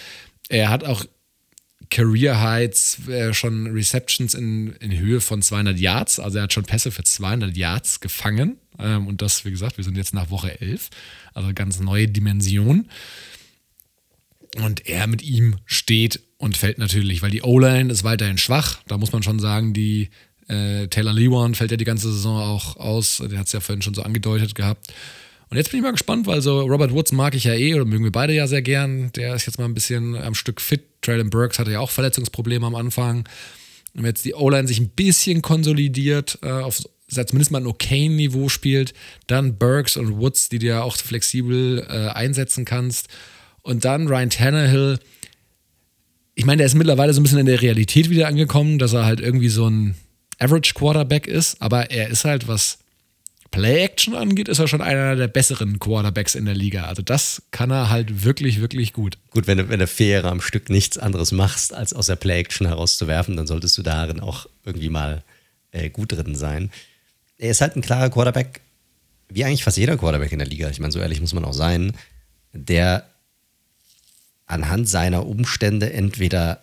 Er 0.49 0.71
hat 0.71 0.85
auch 0.85 1.05
Career 1.91 2.41
Heights, 2.41 3.09
äh, 3.09 3.33
schon 3.33 3.67
Receptions 3.69 4.35
in, 4.35 4.73
in 4.75 4.97
Höhe 4.99 5.21
von 5.21 5.43
200 5.43 5.79
Yards. 5.79 6.21
Also 6.21 6.39
er 6.39 6.45
hat 6.45 6.53
schon 6.53 6.65
Pässe 6.65 6.91
für 6.91 7.05
200 7.05 7.57
Yards 7.57 8.01
gefangen. 8.01 8.59
Ähm, 8.79 9.07
und 9.07 9.23
das, 9.23 9.45
wie 9.45 9.51
gesagt, 9.51 9.77
wir 9.77 9.85
sind 9.85 9.97
jetzt 9.97 10.15
nach 10.15 10.31
Woche 10.31 10.61
11. 10.61 10.91
Also 11.35 11.51
ganz 11.55 11.81
neue 11.81 12.09
Dimension. 12.09 12.89
Und 14.57 14.87
er 14.87 15.07
mit 15.07 15.23
ihm 15.23 15.57
steht 15.67 16.21
und 16.39 16.57
fällt 16.57 16.79
natürlich, 16.79 17.23
weil 17.23 17.31
die 17.31 17.43
O-Line 17.43 17.93
ist 17.93 18.05
weiterhin 18.05 18.39
schwach. 18.39 18.79
Da 18.87 18.99
muss 18.99 19.13
man 19.13 19.23
schon 19.23 19.39
sagen, 19.39 19.73
die 19.73 20.11
äh, 20.49 20.89
Taylor 20.89 21.13
Lewan 21.13 21.55
fällt 21.55 21.71
ja 21.71 21.77
die 21.77 21.85
ganze 21.85 22.11
Saison 22.13 22.41
auch 22.41 22.77
aus. 22.77 23.23
Der 23.25 23.39
hat 23.39 23.47
es 23.47 23.53
ja 23.53 23.61
vorhin 23.61 23.83
schon 23.83 23.95
so 23.95 24.03
angedeutet 24.03 24.55
gehabt. 24.55 24.93
Und 25.51 25.57
jetzt 25.57 25.71
bin 25.71 25.79
ich 25.79 25.85
mal 25.85 25.93
gespannt, 25.93 26.27
weil 26.27 26.43
so 26.43 26.61
Robert 26.61 26.93
Woods 26.93 27.13
mag 27.13 27.35
ich 27.35 27.45
ja 27.45 27.55
eh 27.55 27.75
oder 27.75 27.85
mögen 27.85 28.05
wir 28.05 28.13
beide 28.13 28.35
ja 28.35 28.47
sehr 28.47 28.63
gern. 28.63 29.11
Der 29.13 29.35
ist 29.35 29.47
jetzt 29.47 29.59
mal 29.59 29.65
ein 29.65 29.75
bisschen 29.75 30.15
am 30.15 30.35
Stück 30.35 30.61
fit. 30.61 30.83
Traylon 31.01 31.31
Burks 31.31 31.59
hatte 31.59 31.73
ja 31.73 31.81
auch 31.81 31.91
Verletzungsprobleme 31.91 32.67
am 32.67 32.75
Anfang. 32.75 33.27
Und 33.95 34.05
jetzt 34.05 34.25
die 34.25 34.35
O-Line 34.35 34.69
sich 34.69 34.79
ein 34.79 34.91
bisschen 34.91 35.41
konsolidiert, 35.41 36.39
äh, 36.43 36.51
auf 36.51 36.83
zumindest 37.09 37.51
mal 37.51 37.61
ein 37.63 37.67
okay 37.67 38.09
Niveau 38.09 38.51
spielt, 38.51 38.93
dann 39.27 39.57
Burks 39.57 39.97
und 39.97 40.19
Woods, 40.19 40.51
die 40.51 40.59
du 40.59 40.67
ja 40.67 40.83
auch 40.83 40.97
flexibel 40.97 41.87
äh, 41.89 42.09
einsetzen 42.11 42.67
kannst. 42.67 43.09
Und 43.63 43.87
dann 43.87 44.09
Ryan 44.09 44.31
Tannehill. 44.31 44.99
Ich 46.35 46.45
meine, 46.45 46.59
der 46.59 46.67
ist 46.67 46.75
mittlerweile 46.75 47.15
so 47.15 47.21
ein 47.21 47.23
bisschen 47.23 47.39
in 47.39 47.47
der 47.47 47.63
Realität 47.63 48.11
wieder 48.11 48.29
angekommen, 48.29 48.79
dass 48.79 48.93
er 48.93 49.07
halt 49.07 49.21
irgendwie 49.21 49.49
so 49.49 49.69
ein 49.69 49.97
Average 50.39 50.75
Quarterback 50.75 51.27
ist, 51.27 51.61
aber 51.61 51.91
er 51.91 52.09
ist 52.11 52.25
halt, 52.25 52.47
was 52.47 52.79
Play-Action 53.51 54.15
angeht, 54.15 54.49
ist 54.49 54.59
er 54.59 54.69
schon 54.69 54.83
einer 54.83 55.17
der 55.17 55.29
besseren 55.29 55.79
Quarterbacks 55.79 56.35
in 56.35 56.45
der 56.45 56.55
Liga. 56.55 56.85
Also 56.85 57.03
das 57.03 57.43
kann 57.51 57.71
er 57.71 57.89
halt 57.89 58.25
wirklich, 58.25 58.61
wirklich 58.61 58.93
gut. 58.93 59.19
Gut, 59.31 59.47
wenn 59.47 59.59
du, 59.59 59.69
wenn 59.69 59.81
du 59.81 59.87
vier 59.87 60.25
am 60.25 60.41
Stück 60.41 60.71
nichts 60.71 60.99
anderes 60.99 61.33
machst, 61.33 61.73
als 61.73 61.95
aus 61.95 62.07
der 62.07 62.17
Play-Action 62.17 62.67
herauszuwerfen, 62.67 63.37
dann 63.37 63.47
solltest 63.47 63.77
du 63.79 63.83
darin 63.83 64.21
auch 64.21 64.47
irgendwie 64.65 64.91
mal 64.91 65.23
äh, 65.73 65.91
gut 65.91 66.13
drin 66.13 66.35
sein. 66.35 66.71
Er 67.39 67.51
ist 67.51 67.61
halt 67.61 67.77
ein 67.77 67.83
klarer 67.83 68.11
Quarterback, 68.11 68.61
wie 69.29 69.45
eigentlich 69.45 69.65
fast 69.65 69.77
jeder 69.77 69.97
Quarterback 69.97 70.33
in 70.33 70.39
der 70.39 70.49
Liga. 70.49 70.69
Ich 70.69 70.81
meine, 70.81 70.93
so 70.93 70.99
ehrlich 70.99 71.21
muss 71.21 71.35
man 71.35 71.45
auch 71.45 71.55
sein, 71.55 71.93
der 72.53 73.05
anhand 74.47 74.89
seiner 74.89 75.27
Umstände 75.27 75.93
entweder 75.93 76.61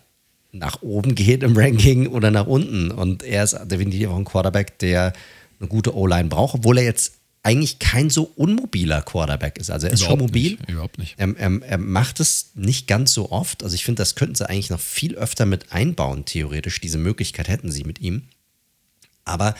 nach 0.52 0.82
oben 0.82 1.14
geht 1.14 1.42
im 1.42 1.56
Ranking 1.56 2.08
oder 2.08 2.30
nach 2.30 2.46
unten. 2.46 2.90
Und 2.90 3.22
er 3.22 3.44
ist 3.44 3.58
definitiv 3.64 4.08
auch 4.08 4.16
ein 4.16 4.24
Quarterback, 4.24 4.78
der 4.78 5.12
eine 5.60 5.68
gute 5.68 5.94
O-Line 5.96 6.28
braucht, 6.28 6.54
obwohl 6.54 6.78
er 6.78 6.84
jetzt 6.84 7.14
eigentlich 7.46 7.78
kein 7.78 8.10
so 8.10 8.32
unmobiler 8.34 9.02
Quarterback 9.02 9.58
ist. 9.58 9.70
Also 9.70 9.86
er 9.86 9.92
ist 9.92 10.00
überhaupt 10.00 10.18
schon 10.20 10.26
mobil. 10.26 10.50
Nicht, 10.50 10.68
überhaupt 10.68 10.98
nicht. 10.98 11.14
Er, 11.16 11.28
er, 11.36 11.62
er, 11.62 11.78
macht 11.78 12.18
es 12.18 12.50
nicht 12.54 12.88
ganz 12.88 13.12
so 13.12 13.30
oft. 13.30 13.62
Also 13.62 13.76
ich 13.76 13.84
finde, 13.84 14.00
das 14.00 14.16
könnten 14.16 14.34
sie 14.34 14.48
eigentlich 14.48 14.70
noch 14.70 14.80
viel 14.80 15.14
öfter 15.14 15.46
mit 15.46 15.72
einbauen, 15.72 16.24
theoretisch. 16.24 16.80
Diese 16.80 16.98
Möglichkeit 16.98 17.46
hätten 17.46 17.70
sie 17.70 17.84
mit 17.84 18.00
ihm. 18.00 18.22
Aber 19.24 19.54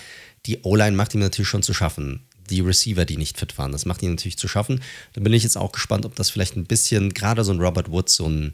die 0.46 0.62
O-Line 0.62 0.96
macht 0.96 1.14
ihm 1.14 1.20
natürlich 1.20 1.48
schon 1.48 1.62
zu 1.62 1.74
schaffen. 1.74 2.24
Die 2.50 2.60
Receiver, 2.60 3.04
die 3.04 3.16
nicht 3.16 3.38
fit 3.38 3.56
waren, 3.56 3.70
das 3.70 3.86
macht 3.86 4.02
ihm 4.02 4.10
natürlich 4.10 4.38
zu 4.38 4.48
schaffen. 4.48 4.82
Da 5.12 5.20
bin 5.20 5.32
ich 5.32 5.44
jetzt 5.44 5.56
auch 5.56 5.70
gespannt, 5.70 6.06
ob 6.06 6.16
das 6.16 6.28
vielleicht 6.28 6.56
ein 6.56 6.64
bisschen, 6.64 7.14
gerade 7.14 7.44
so 7.44 7.52
ein 7.52 7.60
Robert 7.60 7.92
Woods, 7.92 8.16
so 8.16 8.28
ein, 8.28 8.52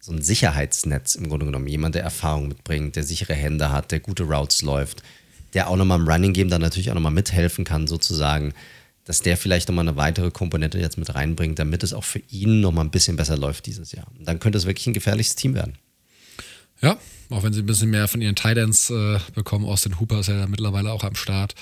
so 0.00 0.12
ein 0.12 0.20
Sicherheitsnetz 0.20 1.14
im 1.14 1.30
Grunde 1.30 1.46
genommen, 1.46 1.66
jemand, 1.66 1.94
der 1.94 2.02
Erfahrung 2.02 2.48
mitbringt, 2.48 2.96
der 2.96 3.04
sichere 3.04 3.34
Hände 3.34 3.72
hat, 3.72 3.90
der 3.90 4.00
gute 4.00 4.24
Routes 4.24 4.60
läuft, 4.60 5.02
der 5.54 5.68
auch 5.68 5.76
nochmal 5.76 6.00
im 6.00 6.08
Running 6.08 6.32
Game 6.32 6.48
dann 6.48 6.60
natürlich 6.60 6.90
auch 6.90 6.94
nochmal 6.94 7.12
mithelfen 7.12 7.64
kann, 7.64 7.86
sozusagen, 7.86 8.52
dass 9.04 9.20
der 9.20 9.36
vielleicht 9.36 9.68
nochmal 9.68 9.86
eine 9.86 9.96
weitere 9.96 10.30
Komponente 10.30 10.78
jetzt 10.78 10.98
mit 10.98 11.14
reinbringt, 11.14 11.58
damit 11.58 11.82
es 11.82 11.92
auch 11.92 12.04
für 12.04 12.20
ihn 12.30 12.60
nochmal 12.60 12.84
ein 12.84 12.90
bisschen 12.90 13.16
besser 13.16 13.36
läuft 13.36 13.66
dieses 13.66 13.92
Jahr. 13.92 14.06
Und 14.18 14.26
dann 14.26 14.40
könnte 14.40 14.58
es 14.58 14.66
wirklich 14.66 14.86
ein 14.86 14.94
gefährliches 14.94 15.36
Team 15.36 15.54
werden. 15.54 15.74
Ja, 16.80 16.98
auch 17.30 17.42
wenn 17.42 17.52
sie 17.52 17.60
ein 17.60 17.66
bisschen 17.66 17.90
mehr 17.90 18.08
von 18.08 18.20
ihren 18.20 18.34
Titans 18.34 18.90
äh, 18.90 19.18
bekommen. 19.34 19.64
Austin 19.64 19.98
Hooper 19.98 20.20
ist 20.20 20.28
ja 20.28 20.46
mittlerweile 20.46 20.92
auch 20.92 21.04
am 21.04 21.14
Start. 21.14 21.54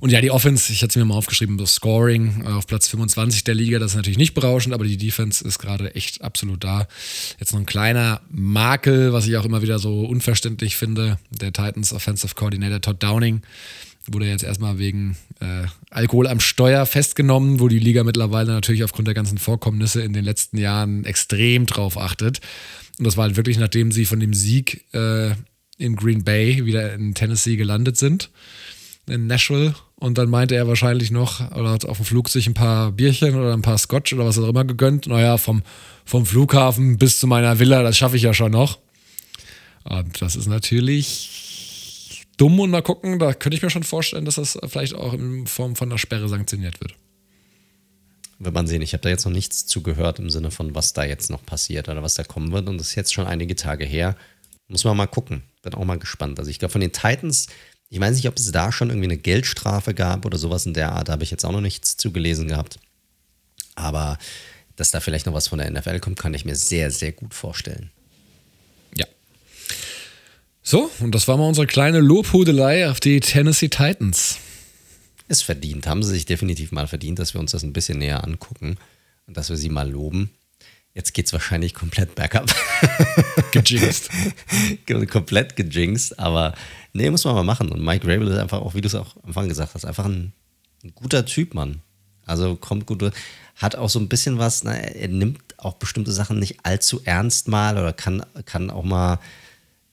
Und 0.00 0.10
ja, 0.10 0.20
die 0.20 0.30
Offense, 0.30 0.72
ich 0.72 0.82
hatte 0.82 0.90
es 0.90 0.96
mir 0.96 1.04
mal 1.04 1.14
aufgeschrieben, 1.14 1.58
das 1.58 1.74
Scoring 1.74 2.42
äh, 2.44 2.48
auf 2.48 2.66
Platz 2.66 2.88
25 2.88 3.44
der 3.44 3.54
Liga, 3.54 3.78
das 3.78 3.92
ist 3.92 3.96
natürlich 3.96 4.18
nicht 4.18 4.34
berauschend, 4.34 4.74
aber 4.74 4.84
die 4.84 4.96
Defense 4.96 5.46
ist 5.46 5.58
gerade 5.58 5.94
echt 5.94 6.22
absolut 6.22 6.64
da. 6.64 6.88
Jetzt 7.38 7.52
noch 7.52 7.60
ein 7.60 7.66
kleiner 7.66 8.20
Makel, 8.30 9.12
was 9.12 9.26
ich 9.26 9.36
auch 9.36 9.44
immer 9.44 9.62
wieder 9.62 9.78
so 9.78 10.00
unverständlich 10.00 10.76
finde. 10.76 11.18
Der 11.30 11.52
Titans 11.52 11.92
Offensive 11.92 12.34
Coordinator 12.34 12.80
Todd 12.80 13.02
Downing 13.02 13.42
wurde 14.10 14.26
jetzt 14.26 14.42
erstmal 14.42 14.78
wegen 14.78 15.16
äh, 15.40 15.66
Alkohol 15.90 16.26
am 16.26 16.40
Steuer 16.40 16.86
festgenommen, 16.86 17.60
wo 17.60 17.68
die 17.68 17.78
Liga 17.78 18.02
mittlerweile 18.02 18.52
natürlich 18.52 18.82
aufgrund 18.82 19.06
der 19.06 19.14
ganzen 19.14 19.38
Vorkommnisse 19.38 20.02
in 20.02 20.12
den 20.12 20.24
letzten 20.24 20.58
Jahren 20.58 21.04
extrem 21.04 21.66
drauf 21.66 21.96
achtet. 21.96 22.40
Und 23.02 23.06
das 23.06 23.16
war 23.16 23.24
halt 23.24 23.36
wirklich, 23.36 23.58
nachdem 23.58 23.90
sie 23.90 24.04
von 24.04 24.20
dem 24.20 24.32
Sieg 24.32 24.84
äh, 24.94 25.32
in 25.76 25.96
Green 25.96 26.22
Bay 26.22 26.64
wieder 26.64 26.94
in 26.94 27.14
Tennessee 27.14 27.56
gelandet 27.56 27.96
sind, 27.96 28.30
in 29.08 29.26
Nashville. 29.26 29.74
Und 29.96 30.18
dann 30.18 30.30
meinte 30.30 30.54
er 30.54 30.68
wahrscheinlich 30.68 31.10
noch, 31.10 31.50
oder 31.50 31.70
hat 31.70 31.84
auf 31.84 31.96
dem 31.96 32.06
Flug 32.06 32.28
sich 32.28 32.46
ein 32.46 32.54
paar 32.54 32.92
Bierchen 32.92 33.34
oder 33.34 33.54
ein 33.54 33.62
paar 33.62 33.76
Scotch 33.78 34.12
oder 34.12 34.24
was 34.24 34.38
auch 34.38 34.48
immer 34.48 34.64
gegönnt. 34.64 35.08
Naja, 35.08 35.36
vom, 35.36 35.64
vom 36.04 36.24
Flughafen 36.24 36.96
bis 36.96 37.18
zu 37.18 37.26
meiner 37.26 37.58
Villa, 37.58 37.82
das 37.82 37.98
schaffe 37.98 38.14
ich 38.14 38.22
ja 38.22 38.34
schon 38.34 38.52
noch. 38.52 38.78
Und 39.82 40.22
das 40.22 40.36
ist 40.36 40.46
natürlich 40.46 42.22
dumm 42.36 42.60
und 42.60 42.70
mal 42.70 42.82
gucken, 42.82 43.18
da 43.18 43.34
könnte 43.34 43.56
ich 43.56 43.64
mir 43.64 43.70
schon 43.70 43.82
vorstellen, 43.82 44.26
dass 44.26 44.36
das 44.36 44.56
vielleicht 44.68 44.94
auch 44.94 45.12
in 45.12 45.48
Form 45.48 45.74
von 45.74 45.90
einer 45.90 45.98
Sperre 45.98 46.28
sanktioniert 46.28 46.80
wird. 46.80 46.94
Wird 48.42 48.56
man 48.56 48.66
sehen, 48.66 48.82
ich 48.82 48.92
habe 48.92 49.02
da 49.02 49.08
jetzt 49.08 49.24
noch 49.24 49.30
nichts 49.30 49.66
zugehört 49.66 50.18
im 50.18 50.28
Sinne 50.28 50.50
von, 50.50 50.74
was 50.74 50.92
da 50.92 51.04
jetzt 51.04 51.30
noch 51.30 51.46
passiert 51.46 51.88
oder 51.88 52.02
was 52.02 52.14
da 52.14 52.24
kommen 52.24 52.50
wird. 52.50 52.68
Und 52.68 52.76
das 52.78 52.88
ist 52.88 52.94
jetzt 52.96 53.14
schon 53.14 53.28
einige 53.28 53.54
Tage 53.54 53.84
her. 53.84 54.16
Muss 54.66 54.82
man 54.82 54.96
mal 54.96 55.06
gucken. 55.06 55.44
Bin 55.62 55.74
auch 55.74 55.84
mal 55.84 55.98
gespannt. 55.98 56.40
Also 56.40 56.50
ich 56.50 56.58
glaube, 56.58 56.72
von 56.72 56.80
den 56.80 56.90
Titans, 56.90 57.46
ich 57.88 58.00
weiß 58.00 58.16
nicht, 58.16 58.26
ob 58.26 58.36
es 58.36 58.50
da 58.50 58.72
schon 58.72 58.90
irgendwie 58.90 59.06
eine 59.06 59.16
Geldstrafe 59.16 59.94
gab 59.94 60.26
oder 60.26 60.38
sowas 60.38 60.66
in 60.66 60.74
der 60.74 60.90
Art. 60.90 61.06
Da 61.06 61.12
habe 61.12 61.22
ich 61.22 61.30
jetzt 61.30 61.44
auch 61.44 61.52
noch 61.52 61.60
nichts 61.60 61.96
zugelesen 61.96 62.48
gehabt. 62.48 62.80
Aber 63.76 64.18
dass 64.74 64.90
da 64.90 64.98
vielleicht 64.98 65.26
noch 65.26 65.34
was 65.34 65.46
von 65.46 65.60
der 65.60 65.70
NFL 65.70 66.00
kommt, 66.00 66.18
kann 66.18 66.34
ich 66.34 66.44
mir 66.44 66.56
sehr, 66.56 66.90
sehr 66.90 67.12
gut 67.12 67.34
vorstellen. 67.34 67.92
Ja. 68.96 69.06
So, 70.64 70.90
und 70.98 71.14
das 71.14 71.28
war 71.28 71.36
mal 71.36 71.46
unsere 71.46 71.68
kleine 71.68 72.00
Lobhudelei 72.00 72.90
auf 72.90 72.98
die 72.98 73.20
Tennessee 73.20 73.68
Titans 73.68 74.38
ist 75.32 75.42
verdient, 75.42 75.86
haben 75.86 76.02
sie 76.02 76.10
sich 76.10 76.26
definitiv 76.26 76.70
mal 76.70 76.86
verdient, 76.86 77.18
dass 77.18 77.34
wir 77.34 77.40
uns 77.40 77.50
das 77.50 77.64
ein 77.64 77.72
bisschen 77.72 77.98
näher 77.98 78.22
angucken 78.22 78.76
und 79.26 79.36
dass 79.36 79.48
wir 79.48 79.56
sie 79.56 79.70
mal 79.70 79.90
loben. 79.90 80.30
Jetzt 80.94 81.14
geht 81.14 81.26
es 81.26 81.32
wahrscheinlich 81.32 81.72
komplett 81.72 82.14
bergab. 82.14 82.54
Gejinxt. 83.52 84.10
komplett 85.10 85.56
gejinxt, 85.56 86.18
aber 86.18 86.54
nee, 86.92 87.10
muss 87.10 87.24
man 87.24 87.34
mal 87.34 87.44
machen. 87.44 87.70
Und 87.70 87.82
Mike 87.82 88.06
Rabel 88.06 88.28
ist 88.28 88.38
einfach 88.38 88.60
auch, 88.60 88.74
wie 88.74 88.82
du 88.82 88.88
es 88.88 88.94
auch 88.94 89.16
am 89.16 89.28
Anfang 89.28 89.48
gesagt 89.48 89.74
hast, 89.74 89.86
einfach 89.86 90.04
ein, 90.04 90.32
ein 90.84 90.94
guter 90.94 91.24
Typ, 91.24 91.54
Mann. 91.54 91.80
Also 92.26 92.56
kommt 92.56 92.86
gut, 92.86 93.10
hat 93.56 93.74
auch 93.74 93.88
so 93.88 93.98
ein 93.98 94.08
bisschen 94.08 94.38
was, 94.38 94.64
na, 94.64 94.74
er 94.74 95.08
nimmt 95.08 95.40
auch 95.56 95.74
bestimmte 95.74 96.12
Sachen 96.12 96.38
nicht 96.38 96.64
allzu 96.64 97.00
ernst 97.04 97.48
mal 97.48 97.78
oder 97.78 97.92
kann, 97.92 98.24
kann 98.44 98.70
auch 98.70 98.84
mal 98.84 99.18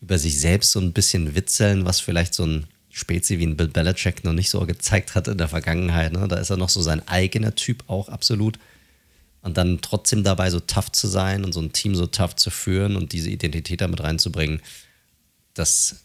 über 0.01 0.17
sich 0.17 0.39
selbst 0.39 0.71
so 0.71 0.79
ein 0.79 0.93
bisschen 0.93 1.35
witzeln, 1.35 1.85
was 1.85 2.01
vielleicht 2.01 2.33
so 2.33 2.45
ein 2.45 2.67
Spezi 2.99 3.39
wie 3.39 3.45
ein 3.45 3.55
Bill 3.57 3.69
Belichick 3.69 4.23
noch 4.23 4.33
nicht 4.33 4.49
so 4.49 4.59
gezeigt 4.65 5.15
hat 5.15 5.27
in 5.27 5.37
der 5.37 5.47
Vergangenheit. 5.47 6.11
Ne? 6.11 6.27
Da 6.27 6.35
ist 6.35 6.49
er 6.49 6.57
noch 6.57 6.69
so 6.69 6.81
sein 6.81 7.07
eigener 7.07 7.55
Typ 7.55 7.83
auch 7.87 8.09
absolut. 8.09 8.59
Und 9.41 9.57
dann 9.57 9.79
trotzdem 9.81 10.23
dabei 10.23 10.49
so 10.49 10.59
tough 10.59 10.91
zu 10.91 11.07
sein 11.07 11.45
und 11.45 11.53
so 11.53 11.61
ein 11.61 11.71
Team 11.71 11.95
so 11.95 12.07
tough 12.07 12.35
zu 12.35 12.49
führen 12.49 12.97
und 12.97 13.13
diese 13.13 13.29
Identität 13.29 13.79
damit 13.79 14.03
reinzubringen, 14.03 14.61
das 15.53 16.01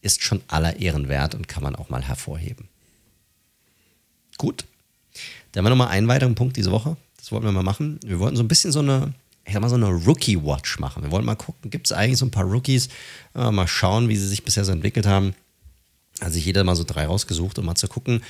ist 0.00 0.22
schon 0.22 0.40
aller 0.48 0.76
Ehren 0.80 1.08
wert 1.08 1.34
und 1.34 1.46
kann 1.46 1.62
man 1.62 1.76
auch 1.76 1.90
mal 1.90 2.02
hervorheben. 2.02 2.68
Gut. 4.38 4.64
Dann 5.52 5.60
haben 5.60 5.66
wir 5.66 5.76
nochmal 5.76 5.92
einen 5.92 6.08
weiteren 6.08 6.34
Punkt 6.34 6.56
diese 6.56 6.70
Woche. 6.70 6.96
Das 7.18 7.30
wollten 7.32 7.46
wir 7.46 7.52
mal 7.52 7.62
machen. 7.62 8.00
Wir 8.04 8.18
wollten 8.18 8.36
so 8.36 8.42
ein 8.42 8.48
bisschen 8.48 8.72
so 8.72 8.80
eine, 8.80 9.12
ich 9.46 9.52
sag 9.52 9.60
mal, 9.60 9.68
so 9.68 9.76
eine 9.76 9.88
Rookie-Watch 9.88 10.78
machen. 10.78 11.02
Wir 11.02 11.10
wollten 11.10 11.26
mal 11.26 11.36
gucken, 11.36 11.70
gibt 11.70 11.86
es 11.86 11.92
eigentlich 11.92 12.18
so 12.18 12.26
ein 12.26 12.30
paar 12.30 12.44
Rookies? 12.44 12.88
Mal 13.34 13.68
schauen, 13.68 14.08
wie 14.08 14.16
sie 14.16 14.26
sich 14.26 14.42
bisher 14.42 14.64
so 14.64 14.72
entwickelt 14.72 15.06
haben 15.06 15.34
hat 16.20 16.32
sich 16.32 16.44
jeder 16.44 16.64
mal 16.64 16.76
so 16.76 16.84
drei 16.84 17.06
rausgesucht, 17.06 17.58
um 17.58 17.66
mal 17.66 17.74
zu 17.74 17.88
gucken, 17.88 18.22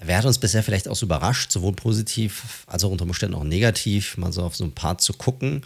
wer 0.00 0.18
hat 0.18 0.24
uns 0.24 0.38
bisher 0.38 0.62
vielleicht 0.62 0.88
auch 0.88 0.96
so 0.96 1.06
überrascht, 1.06 1.50
sowohl 1.50 1.72
positiv 1.72 2.64
als 2.66 2.84
auch 2.84 2.90
unter 2.90 3.04
Umständen 3.04 3.34
auch 3.34 3.44
negativ, 3.44 4.16
mal 4.16 4.32
so 4.32 4.42
auf 4.42 4.56
so 4.56 4.64
ein 4.64 4.72
paar 4.72 4.98
zu 4.98 5.12
gucken. 5.12 5.62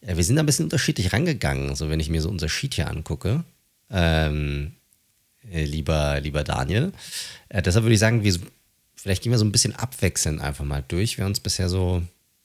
Wir 0.00 0.22
sind 0.24 0.36
da 0.36 0.42
ein 0.42 0.46
bisschen 0.46 0.66
unterschiedlich 0.66 1.12
rangegangen, 1.12 1.74
so 1.74 1.88
wenn 1.88 2.00
ich 2.00 2.10
mir 2.10 2.20
so 2.20 2.28
unser 2.28 2.48
Sheet 2.48 2.74
hier 2.74 2.88
angucke. 2.88 3.44
Ähm, 3.90 4.72
äh, 5.50 5.64
lieber, 5.64 6.20
lieber 6.20 6.44
Daniel. 6.44 6.92
Äh, 7.48 7.62
deshalb 7.62 7.84
würde 7.84 7.94
ich 7.94 8.00
sagen, 8.00 8.22
wir, 8.22 8.38
vielleicht 8.94 9.22
gehen 9.22 9.32
wir 9.32 9.38
so 9.38 9.44
ein 9.44 9.52
bisschen 9.52 9.74
abwechselnd 9.74 10.40
einfach 10.40 10.64
mal 10.64 10.84
durch. 10.86 11.18
Wir 11.18 11.26
uns 11.26 11.40
bisher 11.40 11.68
so, 11.68 12.02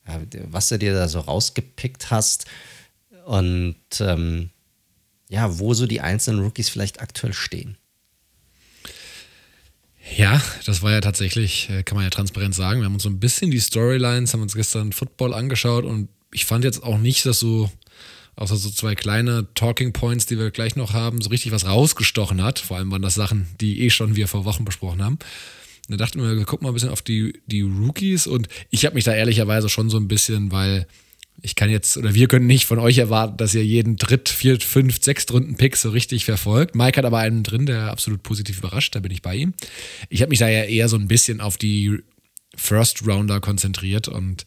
ja, 0.07 0.21
was 0.45 0.69
du 0.69 0.77
dir 0.77 0.93
da 0.93 1.07
so 1.07 1.19
rausgepickt 1.19 2.11
hast 2.11 2.45
und 3.25 3.75
ähm, 3.99 4.49
ja, 5.29 5.59
wo 5.59 5.73
so 5.73 5.85
die 5.85 6.01
einzelnen 6.01 6.41
Rookies 6.41 6.69
vielleicht 6.69 7.01
aktuell 7.01 7.33
stehen. 7.33 7.77
Ja, 10.15 10.41
das 10.65 10.81
war 10.81 10.91
ja 10.91 11.01
tatsächlich, 11.01 11.69
äh, 11.69 11.83
kann 11.83 11.95
man 11.95 12.03
ja 12.03 12.09
transparent 12.09 12.55
sagen. 12.55 12.81
Wir 12.81 12.85
haben 12.85 12.93
uns 12.93 13.03
so 13.03 13.09
ein 13.09 13.19
bisschen 13.19 13.51
die 13.51 13.59
Storylines, 13.59 14.33
haben 14.33 14.41
uns 14.41 14.55
gestern 14.55 14.91
Football 14.91 15.33
angeschaut 15.33 15.85
und 15.85 16.09
ich 16.33 16.45
fand 16.45 16.63
jetzt 16.63 16.83
auch 16.83 16.97
nicht, 16.97 17.25
dass 17.25 17.39
so, 17.39 17.71
außer 18.35 18.55
so 18.55 18.69
zwei 18.69 18.95
kleine 18.95 19.47
Talking 19.55 19.93
Points, 19.93 20.25
die 20.25 20.37
wir 20.37 20.51
gleich 20.51 20.75
noch 20.75 20.93
haben, 20.93 21.21
so 21.21 21.29
richtig 21.29 21.51
was 21.51 21.65
rausgestochen 21.65 22.43
hat. 22.43 22.59
Vor 22.59 22.77
allem 22.77 22.91
waren 22.91 23.01
das 23.01 23.15
Sachen, 23.15 23.47
die 23.59 23.81
eh 23.81 23.89
schon 23.89 24.15
wir 24.15 24.27
vor 24.27 24.45
Wochen 24.45 24.65
besprochen 24.65 25.03
haben. 25.03 25.19
Da 25.87 25.97
dachten 25.97 26.21
wir, 26.21 26.37
wir 26.37 26.45
gucken 26.45 26.65
mal 26.65 26.71
ein 26.71 26.75
bisschen 26.75 26.91
auf 26.91 27.01
die, 27.01 27.41
die 27.47 27.61
Rookies 27.61 28.27
und 28.27 28.47
ich 28.69 28.85
habe 28.85 28.95
mich 28.95 29.05
da 29.05 29.13
ehrlicherweise 29.13 29.69
schon 29.69 29.89
so 29.89 29.97
ein 29.97 30.07
bisschen, 30.07 30.51
weil 30.51 30.85
ich 31.41 31.55
kann 31.55 31.69
jetzt, 31.69 31.97
oder 31.97 32.13
wir 32.13 32.27
können 32.27 32.47
nicht 32.47 32.65
von 32.65 32.79
euch 32.79 32.97
erwarten, 32.97 33.37
dass 33.37 33.55
ihr 33.55 33.65
jeden 33.65 33.95
Dritt-, 33.95 34.29
Viert-, 34.29 34.63
Fünft-, 34.63 35.03
Sechstrunden-Pick 35.03 35.75
so 35.77 35.89
richtig 35.89 36.25
verfolgt. 36.25 36.75
Mike 36.75 36.97
hat 36.97 37.05
aber 37.05 37.19
einen 37.19 37.43
drin, 37.43 37.65
der 37.65 37.91
absolut 37.91 38.23
positiv 38.23 38.59
überrascht, 38.59 38.95
da 38.95 38.99
bin 38.99 39.11
ich 39.11 39.21
bei 39.21 39.35
ihm. 39.35 39.53
Ich 40.09 40.21
habe 40.21 40.29
mich 40.29 40.39
da 40.39 40.49
ja 40.49 40.63
eher 40.63 40.89
so 40.89 40.97
ein 40.97 41.07
bisschen 41.07 41.41
auf 41.41 41.57
die 41.57 41.99
First 42.55 43.07
Rounder 43.07 43.39
konzentriert 43.39 44.07
und 44.07 44.45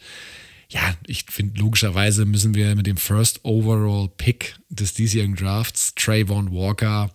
ja, 0.68 0.96
ich 1.06 1.26
finde, 1.28 1.60
logischerweise 1.60 2.24
müssen 2.24 2.54
wir 2.54 2.74
mit 2.74 2.86
dem 2.86 2.96
First 2.96 3.40
Overall 3.42 4.08
Pick 4.16 4.56
des 4.70 4.94
diesjährigen 4.94 5.36
Drafts, 5.36 5.94
Trayvon 5.94 6.50
Walker, 6.50 7.10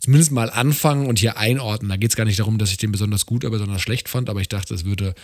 zumindest 0.00 0.32
mal 0.32 0.50
anfangen 0.50 1.06
und 1.06 1.20
hier 1.20 1.36
einordnen. 1.36 1.88
Da 1.88 1.96
geht 1.96 2.10
es 2.10 2.16
gar 2.16 2.24
nicht 2.24 2.40
darum, 2.40 2.58
dass 2.58 2.72
ich 2.72 2.78
den 2.78 2.90
besonders 2.90 3.24
gut 3.24 3.44
oder 3.44 3.52
besonders 3.52 3.80
schlecht 3.80 4.08
fand, 4.08 4.28
aber 4.28 4.40
ich 4.40 4.48
dachte, 4.48 4.74
es 4.74 4.84
würde 4.84 5.14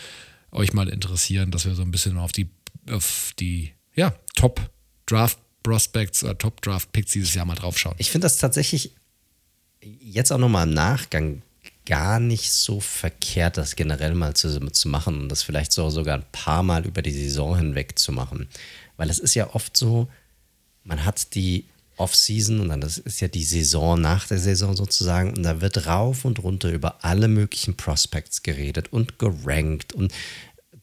euch 0.53 0.73
mal 0.73 0.89
interessieren, 0.89 1.51
dass 1.51 1.65
wir 1.65 1.75
so 1.75 1.83
ein 1.83 1.91
bisschen 1.91 2.19
auf 2.19 2.31
die, 2.31 2.49
auf 2.89 3.33
die 3.41 3.73
ja, 3.95 4.15
Top 4.35 4.61
Draft 5.07 5.39
Prospects 5.63 6.25
oder 6.25 6.37
Top 6.37 6.61
Draft 6.63 6.93
Picks 6.93 7.13
dieses 7.13 7.35
Jahr 7.35 7.45
mal 7.45 7.55
draufschauen. 7.55 7.95
Ich 7.99 8.11
finde 8.11 8.27
das 8.27 8.39
tatsächlich 8.39 8.93
jetzt 9.81 10.33
auch 10.33 10.39
nochmal 10.39 10.67
im 10.67 10.75
Nachgang 10.75 11.43
gar 11.85 12.21
nicht 12.21 12.53
so 12.53 12.81
verkehrt, 12.81 13.57
das 13.57 13.77
generell 13.77 14.15
mal 14.15 14.35
zu, 14.35 14.61
zu 14.71 14.89
machen 14.89 15.21
und 15.23 15.29
das 15.29 15.43
vielleicht 15.43 15.73
so, 15.73 15.91
sogar 15.91 16.17
ein 16.17 16.25
paar 16.31 16.63
Mal 16.63 16.87
über 16.87 17.03
die 17.03 17.13
Saison 17.13 17.57
hinweg 17.57 17.99
zu 17.99 18.13
machen. 18.13 18.49
Weil 18.97 19.11
es 19.11 19.19
ist 19.19 19.35
ja 19.35 19.53
oft 19.55 19.77
so, 19.77 20.09
man 20.85 21.05
hat 21.05 21.35
die 21.35 21.65
Off-Season 21.97 22.61
und 22.61 22.69
dann 22.69 22.81
das 22.81 22.99
ist 22.99 23.21
ja 23.21 23.29
die 23.29 23.45
Saison 23.45 24.01
nach 24.01 24.27
der 24.27 24.39
Saison 24.39 24.77
sozusagen 24.77 25.35
und 25.37 25.43
da 25.43 25.61
wird 25.61 25.87
rauf 25.87 26.25
und 26.25 26.43
runter 26.43 26.71
über 26.71 27.05
alle 27.05 27.29
möglichen 27.29 27.77
Prospects 27.77 28.43
geredet 28.43 28.93
und 28.93 29.19
gerankt 29.19 29.93
und 29.93 30.13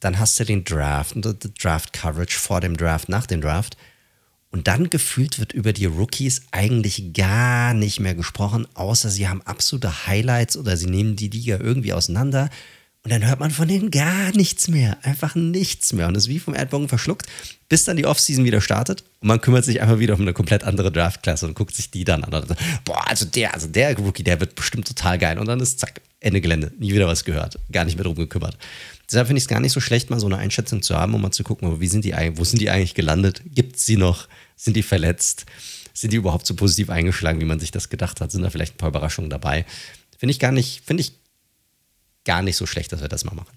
dann 0.00 0.18
hast 0.18 0.40
du 0.40 0.44
den 0.44 0.64
Draft 0.64 1.14
und 1.14 1.24
die 1.44 1.54
Draft-Coverage 1.54 2.38
vor 2.38 2.60
dem 2.60 2.76
Draft, 2.76 3.08
nach 3.08 3.26
dem 3.26 3.40
Draft. 3.40 3.76
Und 4.50 4.66
dann 4.66 4.90
gefühlt 4.90 5.38
wird 5.38 5.52
über 5.52 5.72
die 5.72 5.86
Rookies 5.86 6.42
eigentlich 6.50 7.12
gar 7.12 7.72
nicht 7.72 8.00
mehr 8.00 8.14
gesprochen, 8.14 8.66
außer 8.74 9.08
sie 9.08 9.28
haben 9.28 9.42
absolute 9.42 10.06
Highlights 10.06 10.56
oder 10.56 10.76
sie 10.76 10.86
nehmen 10.86 11.14
die 11.14 11.28
Liga 11.28 11.58
irgendwie 11.60 11.92
auseinander. 11.92 12.50
Und 13.02 13.12
dann 13.12 13.26
hört 13.26 13.40
man 13.40 13.50
von 13.50 13.66
denen 13.66 13.90
gar 13.90 14.32
nichts 14.32 14.68
mehr. 14.68 14.98
Einfach 15.02 15.34
nichts 15.34 15.92
mehr. 15.92 16.08
Und 16.08 16.16
es 16.16 16.24
ist 16.24 16.28
wie 16.28 16.38
vom 16.38 16.54
Erdbogen 16.54 16.88
verschluckt, 16.88 17.26
bis 17.68 17.84
dann 17.84 17.96
die 17.96 18.04
Offseason 18.04 18.44
wieder 18.44 18.60
startet. 18.60 19.04
Und 19.20 19.28
man 19.28 19.40
kümmert 19.40 19.64
sich 19.64 19.80
einfach 19.80 20.00
wieder 20.00 20.14
um 20.14 20.20
eine 20.20 20.34
komplett 20.34 20.64
andere 20.64 20.92
Draftklasse 20.92 21.46
und 21.46 21.54
guckt 21.54 21.74
sich 21.74 21.90
die 21.90 22.04
dann 22.04 22.24
an. 22.24 22.34
Und 22.34 22.54
boah, 22.84 23.08
also 23.08 23.24
der, 23.24 23.54
also 23.54 23.68
der 23.68 23.96
Rookie, 23.96 24.24
der 24.24 24.40
wird 24.40 24.54
bestimmt 24.54 24.86
total 24.86 25.16
geil. 25.18 25.38
Und 25.38 25.46
dann 25.46 25.60
ist 25.60 25.78
zack, 25.78 26.02
Ende 26.18 26.42
Gelände. 26.42 26.72
Nie 26.78 26.92
wieder 26.92 27.06
was 27.06 27.24
gehört. 27.24 27.58
Gar 27.72 27.86
nicht 27.86 27.96
mehr 27.96 28.04
drum 28.04 28.16
gekümmert. 28.16 28.58
Deshalb 29.10 29.26
finde 29.26 29.38
ich 29.38 29.44
es 29.44 29.48
gar 29.48 29.60
nicht 29.60 29.72
so 29.72 29.80
schlecht, 29.80 30.08
mal 30.08 30.20
so 30.20 30.26
eine 30.26 30.38
Einschätzung 30.38 30.82
zu 30.82 30.96
haben, 30.96 31.14
um 31.14 31.22
mal 31.22 31.32
zu 31.32 31.42
gucken, 31.42 31.80
wie 31.80 31.86
sind 31.88 32.04
die, 32.04 32.12
wo 32.34 32.44
sind 32.44 32.60
die 32.60 32.70
eigentlich 32.70 32.94
gelandet? 32.94 33.42
Gibt 33.44 33.76
es 33.76 33.86
sie 33.86 33.96
noch? 33.96 34.28
Sind 34.54 34.76
die 34.76 34.84
verletzt? 34.84 35.46
Sind 35.92 36.12
die 36.12 36.16
überhaupt 36.16 36.46
so 36.46 36.54
positiv 36.54 36.90
eingeschlagen, 36.90 37.40
wie 37.40 37.44
man 37.44 37.58
sich 37.58 37.72
das 37.72 37.88
gedacht 37.88 38.20
hat? 38.20 38.30
Sind 38.30 38.42
da 38.42 38.50
vielleicht 38.50 38.74
ein 38.74 38.78
paar 38.78 38.90
Überraschungen 38.90 39.28
dabei? 39.28 39.66
Finde 40.16 40.30
ich 40.30 40.38
gar 40.38 40.52
nicht, 40.52 40.82
finde 40.86 41.00
ich 41.00 41.14
gar 42.24 42.42
nicht 42.42 42.56
so 42.56 42.66
schlecht, 42.66 42.92
dass 42.92 43.00
wir 43.00 43.08
das 43.08 43.24
mal 43.24 43.34
machen. 43.34 43.56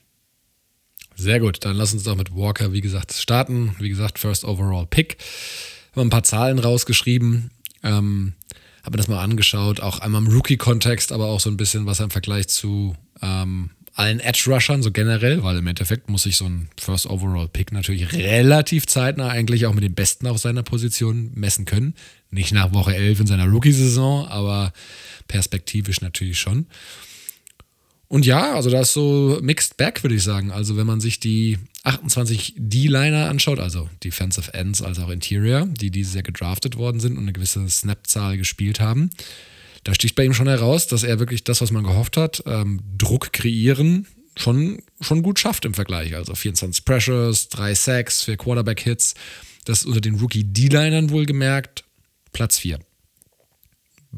Sehr 1.15 1.39
gut, 1.39 1.63
dann 1.63 1.75
lass 1.75 1.93
uns 1.93 2.03
doch 2.03 2.15
mit 2.15 2.35
Walker, 2.35 2.71
wie 2.73 2.81
gesagt, 2.81 3.13
starten. 3.13 3.75
Wie 3.80 3.89
gesagt, 3.89 4.17
First 4.17 4.45
Overall 4.45 4.88
Pick. 4.88 5.17
Haben 5.95 6.07
ein 6.07 6.09
paar 6.09 6.23
Zahlen 6.23 6.57
rausgeschrieben. 6.57 7.51
Ähm, 7.84 8.34
habe 8.84 8.97
das 8.97 9.07
mal 9.07 9.21
angeschaut, 9.21 9.80
auch 9.80 9.99
einmal 9.99 10.21
im 10.21 10.27
Rookie-Kontext, 10.30 11.11
aber 11.11 11.27
auch 11.27 11.39
so 11.39 11.49
ein 11.51 11.57
bisschen, 11.57 11.85
was 11.85 11.99
er 11.99 12.05
im 12.05 12.11
Vergleich 12.11 12.47
zu 12.47 12.95
ähm, 13.21 13.69
allen 13.95 14.20
Edge-Rushern, 14.20 14.82
so 14.82 14.91
generell, 14.91 15.44
weil 15.44 15.57
im 15.57 15.68
Endeffekt 15.68 16.10
muss 16.10 16.24
sich 16.24 16.38
so 16.38 16.45
ein 16.45 16.70
First 16.80 17.07
Overall 17.07 17.48
Pick 17.48 17.72
natürlich 17.72 18.11
relativ 18.14 18.88
zeitnah 18.88 19.30
eigentlich 19.30 19.65
auch 19.65 19.74
mit 19.74 19.84
den 19.84 19.94
Besten 19.94 20.28
auf 20.28 20.40
seiner 20.40 20.64
Position 20.64 21.32
messen 21.36 21.65
können. 21.65 21.94
Nicht 22.32 22.53
nach 22.53 22.74
Woche 22.74 22.95
11 22.95 23.22
in 23.22 23.28
seiner 23.28 23.45
Rookie-Saison, 23.45 24.28
aber 24.28 24.74
perspektivisch 25.28 26.02
natürlich 26.02 26.40
schon. 26.40 26.65
Und 28.07 28.26
ja, 28.26 28.53
also 28.53 28.70
da 28.70 28.82
ist 28.82 28.94
so 28.94 29.40
Mixed 29.41 29.78
Bag, 29.78 30.03
würde 30.03 30.15
ich 30.15 30.24
sagen. 30.24 30.52
Also 30.52 30.78
wenn 30.78 30.86
man 30.86 31.02
sich 31.02 31.20
die 31.20 31.57
28 31.84 32.53
D-Liner 32.57 33.30
anschaut, 33.30 33.60
also 33.60 33.90
Defensive 34.03 34.53
Ends 34.53 34.82
als 34.82 34.99
auch 34.99 35.10
Interior, 35.10 35.65
die 35.65 35.90
dieses 35.90 36.14
Jahr 36.14 36.24
gedraftet 36.24 36.78
worden 36.78 36.99
sind 36.99 37.18
und 37.18 37.24
eine 37.24 37.34
gewisse 37.34 37.68
Snap-Zahl 37.68 38.38
gespielt 38.38 38.80
haben, 38.80 39.10
da 39.84 39.93
sticht 39.93 40.15
bei 40.15 40.23
ihm 40.23 40.34
schon 40.34 40.47
heraus, 40.47 40.88
dass 40.88 41.03
er 41.03 41.19
wirklich 41.19 41.43
das, 41.43 41.61
was 41.61 41.72
man 41.72 41.84
gehofft 41.84 42.18
hat, 42.18 42.43
ähm, 42.45 42.80
Druck 42.97 43.34
kreieren, 43.34 44.07
schon, 44.38 44.81
schon 45.01 45.23
gut 45.23 45.39
schafft 45.39 45.65
im 45.65 45.73
Vergleich. 45.73 46.15
Also 46.15 46.35
24 46.35 46.85
Pressures, 46.85 47.49
3 47.49 47.76
Sacks, 47.76 48.23
4 48.23 48.38
Quarterback-Hits. 48.38 49.15
Das 49.65 49.85
unter 49.85 50.01
den 50.01 50.15
Rookie-D-Linern 50.15 51.10
wohlgemerkt 51.10 51.84
Platz 52.31 52.60
4. 52.60 52.80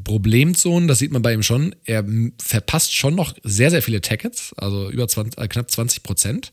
Problemzonen, 0.02 0.88
das 0.88 0.98
sieht 0.98 1.12
man 1.12 1.22
bei 1.22 1.32
ihm 1.32 1.42
schon. 1.42 1.74
Er 1.84 2.04
verpasst 2.40 2.94
schon 2.94 3.14
noch 3.14 3.34
sehr, 3.42 3.70
sehr 3.70 3.82
viele 3.82 4.00
Tackets, 4.00 4.52
also 4.56 4.90
über 4.90 5.08
20, 5.08 5.38
äh, 5.38 5.48
knapp 5.48 5.70
20 5.70 6.02
Prozent. 6.02 6.52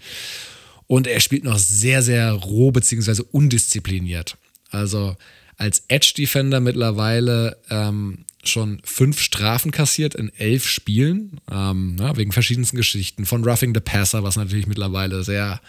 Und 0.88 1.08
er 1.08 1.20
spielt 1.20 1.44
noch 1.44 1.58
sehr, 1.58 2.02
sehr 2.02 2.32
roh 2.32 2.72
bzw. 2.72 3.24
undiszipliniert. 3.32 4.38
Also 4.70 5.16
als 5.58 5.84
Edge-Defender 5.88 6.60
mittlerweile 6.60 7.58
ähm, 7.70 8.26
schon 8.44 8.82
fünf 8.84 9.20
Strafen 9.20 9.72
kassiert 9.72 10.16
in 10.16 10.32
elf 10.36 10.68
Spielen, 10.68 11.40
ähm, 11.52 11.96
na, 11.98 12.18
wegen 12.18 12.32
verschiedensten 12.32 12.78
Geschichten. 12.78 13.26
Von 13.26 13.44
Roughing 13.44 13.74
the 13.74 13.80
Passer, 13.80 14.24
was 14.24 14.36
natürlich 14.36 14.68
mittlerweile 14.68 15.24
sehr 15.24 15.62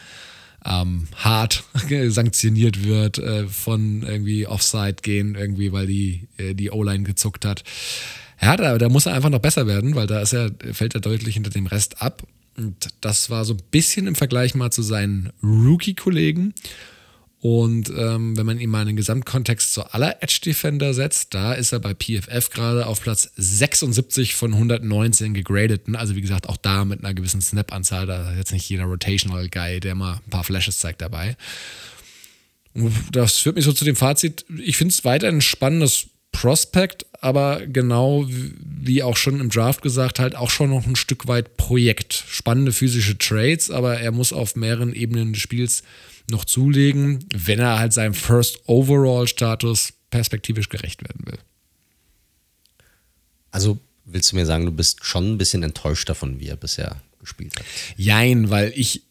ähm, 0.64 1.06
hart 1.16 1.64
sanktioniert 2.08 2.84
wird, 2.84 3.18
äh, 3.18 3.46
von 3.46 4.02
irgendwie 4.02 4.46
Offside 4.46 4.96
gehen, 5.02 5.34
irgendwie, 5.34 5.72
weil 5.72 5.86
die, 5.86 6.26
äh, 6.36 6.54
die 6.54 6.70
O-Line 6.70 7.04
gezuckt 7.04 7.44
hat. 7.44 7.64
Ja, 8.40 8.56
da, 8.56 8.78
da 8.78 8.88
muss 8.88 9.06
er 9.06 9.14
einfach 9.14 9.30
noch 9.30 9.38
besser 9.38 9.66
werden, 9.66 9.94
weil 9.94 10.06
da 10.06 10.20
ist 10.20 10.32
er, 10.32 10.50
fällt 10.72 10.94
er 10.94 11.00
deutlich 11.00 11.34
hinter 11.34 11.50
dem 11.50 11.66
Rest 11.66 12.02
ab. 12.02 12.22
Und 12.56 12.88
das 13.00 13.30
war 13.30 13.44
so 13.44 13.54
ein 13.54 13.62
bisschen 13.70 14.06
im 14.06 14.14
Vergleich 14.14 14.54
mal 14.54 14.70
zu 14.70 14.82
seinen 14.82 15.32
Rookie-Kollegen. 15.42 16.54
Und 17.44 17.90
ähm, 17.90 18.38
wenn 18.38 18.46
man 18.46 18.58
ihn 18.58 18.70
mal 18.70 18.80
in 18.80 18.86
den 18.86 18.96
Gesamtkontext 18.96 19.74
zu 19.74 19.92
aller 19.92 20.22
Edge 20.22 20.38
Defender 20.46 20.94
setzt, 20.94 21.34
da 21.34 21.52
ist 21.52 21.72
er 21.72 21.78
bei 21.78 21.92
PFF 21.92 22.48
gerade 22.48 22.86
auf 22.86 23.02
Platz 23.02 23.32
76 23.36 24.34
von 24.34 24.54
119 24.54 25.34
gegradeten. 25.34 25.94
Also 25.94 26.16
wie 26.16 26.22
gesagt, 26.22 26.48
auch 26.48 26.56
da 26.56 26.86
mit 26.86 27.04
einer 27.04 27.12
gewissen 27.12 27.42
Snap-Anzahl. 27.42 28.06
Da 28.06 28.30
ist 28.30 28.38
jetzt 28.38 28.52
nicht 28.52 28.66
jeder 28.70 28.84
Rotational 28.84 29.50
Guy, 29.50 29.78
der 29.78 29.94
mal 29.94 30.22
ein 30.24 30.30
paar 30.30 30.42
Flashes 30.42 30.78
zeigt 30.78 31.02
dabei. 31.02 31.36
Das 33.12 33.36
führt 33.36 33.56
mich 33.56 33.66
so 33.66 33.74
zu 33.74 33.84
dem 33.84 33.94
Fazit. 33.94 34.46
Ich 34.64 34.78
finde 34.78 34.92
es 34.92 35.04
weiter 35.04 35.28
ein 35.28 35.42
spannendes 35.42 36.06
Prospect, 36.32 37.04
aber 37.20 37.66
genau 37.66 38.26
wie 38.26 39.02
auch 39.02 39.18
schon 39.18 39.38
im 39.38 39.50
Draft 39.50 39.82
gesagt, 39.82 40.18
halt 40.18 40.34
auch 40.34 40.48
schon 40.48 40.70
noch 40.70 40.86
ein 40.86 40.96
Stück 40.96 41.28
weit 41.28 41.58
Projekt. 41.58 42.24
Spannende 42.26 42.72
physische 42.72 43.18
Trades, 43.18 43.70
aber 43.70 43.98
er 43.98 44.12
muss 44.12 44.32
auf 44.32 44.56
mehreren 44.56 44.94
Ebenen 44.94 45.34
des 45.34 45.42
Spiels 45.42 45.82
noch 46.30 46.44
zulegen, 46.44 47.24
wenn 47.34 47.60
er 47.60 47.78
halt 47.78 47.92
seinem 47.92 48.14
First 48.14 48.60
Overall 48.66 49.28
Status 49.28 49.92
perspektivisch 50.10 50.68
gerecht 50.68 51.02
werden 51.02 51.26
will. 51.26 51.38
Also 53.50 53.78
willst 54.04 54.32
du 54.32 54.36
mir 54.36 54.46
sagen, 54.46 54.64
du 54.64 54.72
bist 54.72 55.04
schon 55.04 55.32
ein 55.32 55.38
bisschen 55.38 55.62
enttäuscht 55.62 56.08
davon, 56.08 56.40
wie 56.40 56.48
er 56.48 56.56
bisher 56.56 57.00
gespielt 57.20 57.58
hat? 57.58 57.64
Jein, 57.96 58.50
weil 58.50 58.72
ich 58.74 59.02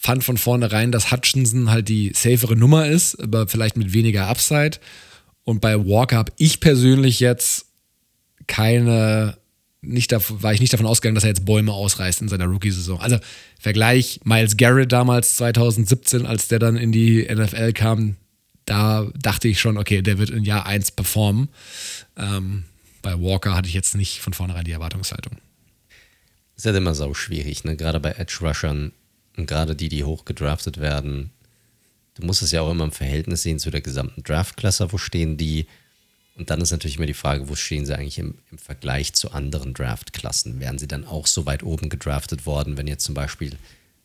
fand 0.00 0.24
von 0.24 0.36
vornherein, 0.36 0.92
dass 0.92 1.10
Hutchinson 1.10 1.70
halt 1.70 1.88
die 1.88 2.12
safere 2.14 2.56
Nummer 2.56 2.88
ist, 2.88 3.20
aber 3.20 3.48
vielleicht 3.48 3.76
mit 3.76 3.92
weniger 3.92 4.28
Upside. 4.28 4.78
Und 5.44 5.60
bei 5.60 5.76
Walker 5.78 6.16
habe 6.16 6.32
ich 6.38 6.60
persönlich 6.60 7.20
jetzt 7.20 7.66
keine 8.46 9.38
nicht 9.86 10.12
war 10.12 10.52
ich 10.52 10.60
nicht 10.60 10.72
davon 10.72 10.86
ausgegangen, 10.86 11.14
dass 11.14 11.24
er 11.24 11.30
jetzt 11.30 11.44
Bäume 11.44 11.72
ausreißt 11.72 12.22
in 12.22 12.28
seiner 12.28 12.46
Rookie-Saison. 12.46 13.00
Also 13.00 13.18
Vergleich 13.58 14.20
Miles 14.24 14.56
Garrett 14.56 14.92
damals 14.92 15.36
2017, 15.36 16.26
als 16.26 16.48
der 16.48 16.58
dann 16.58 16.76
in 16.76 16.92
die 16.92 17.26
NFL 17.28 17.72
kam, 17.72 18.16
da 18.64 19.06
dachte 19.14 19.48
ich 19.48 19.60
schon, 19.60 19.78
okay, 19.78 20.02
der 20.02 20.18
wird 20.18 20.30
in 20.30 20.44
Jahr 20.44 20.66
1 20.66 20.90
performen. 20.90 21.48
Ähm, 22.16 22.64
bei 23.02 23.14
Walker 23.14 23.54
hatte 23.54 23.68
ich 23.68 23.74
jetzt 23.74 23.94
nicht 23.94 24.20
von 24.20 24.32
vornherein 24.32 24.64
die 24.64 24.72
Erwartungshaltung. 24.72 25.38
Ist 26.56 26.64
ja 26.64 26.72
halt 26.72 26.78
immer 26.78 26.94
so 26.94 27.14
schwierig, 27.14 27.64
ne? 27.64 27.76
Gerade 27.76 28.00
bei 28.00 28.12
Edge-Rushern 28.12 28.92
und 29.36 29.46
gerade 29.46 29.76
die, 29.76 29.88
die 29.88 30.04
hochgedraftet 30.04 30.80
werden. 30.80 31.30
Du 32.14 32.26
musst 32.26 32.42
es 32.42 32.50
ja 32.50 32.62
auch 32.62 32.70
immer 32.70 32.84
im 32.84 32.92
Verhältnis 32.92 33.42
sehen 33.42 33.58
zu 33.58 33.70
der 33.70 33.82
gesamten 33.82 34.22
Draftklasse, 34.22 34.90
wo 34.90 34.98
stehen 34.98 35.36
die 35.36 35.66
und 36.36 36.50
dann 36.50 36.60
ist 36.60 36.70
natürlich 36.70 36.96
immer 36.96 37.06
die 37.06 37.14
Frage, 37.14 37.48
wo 37.48 37.54
stehen 37.54 37.86
sie 37.86 37.96
eigentlich 37.96 38.18
im, 38.18 38.34
im 38.50 38.58
Vergleich 38.58 39.14
zu 39.14 39.32
anderen 39.32 39.72
Draftklassen? 39.72 40.60
Wären 40.60 40.78
sie 40.78 40.86
dann 40.86 41.06
auch 41.06 41.26
so 41.26 41.46
weit 41.46 41.62
oben 41.62 41.88
gedraftet 41.88 42.44
worden, 42.44 42.76
wenn 42.76 42.86
jetzt 42.86 43.04
zum 43.04 43.14
Beispiel, 43.14 43.52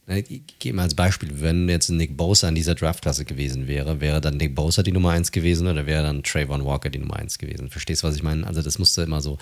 ich 0.08 0.42
gehe 0.60 0.74
mal 0.74 0.84
als 0.84 0.96
Beispiel, 0.96 1.42
wenn 1.42 1.68
jetzt 1.68 1.90
Nick 1.90 2.16
Bosa 2.16 2.48
in 2.48 2.56
dieser 2.56 2.76
Draftklasse 2.76 3.26
gewesen 3.26 3.68
wäre, 3.68 4.00
wäre 4.00 4.22
dann 4.22 4.38
Nick 4.38 4.56
Bosa 4.56 4.82
die 4.82 4.94
Nummer 4.94 5.12
1 5.12 5.32
gewesen 5.32 5.68
oder 5.68 5.86
wäre 5.86 6.04
dann 6.04 6.24
Trayvon 6.24 6.64
Walker 6.64 6.90
die 6.90 7.00
Nummer 7.00 7.18
1 7.18 7.38
gewesen? 7.38 7.70
Verstehst 7.70 8.04
du, 8.04 8.08
was 8.08 8.16
ich 8.16 8.24
meine? 8.24 8.48
Also 8.48 8.62
das 8.62 8.80
musste 8.80 9.04
immer 9.04 9.22
so. 9.22 9.38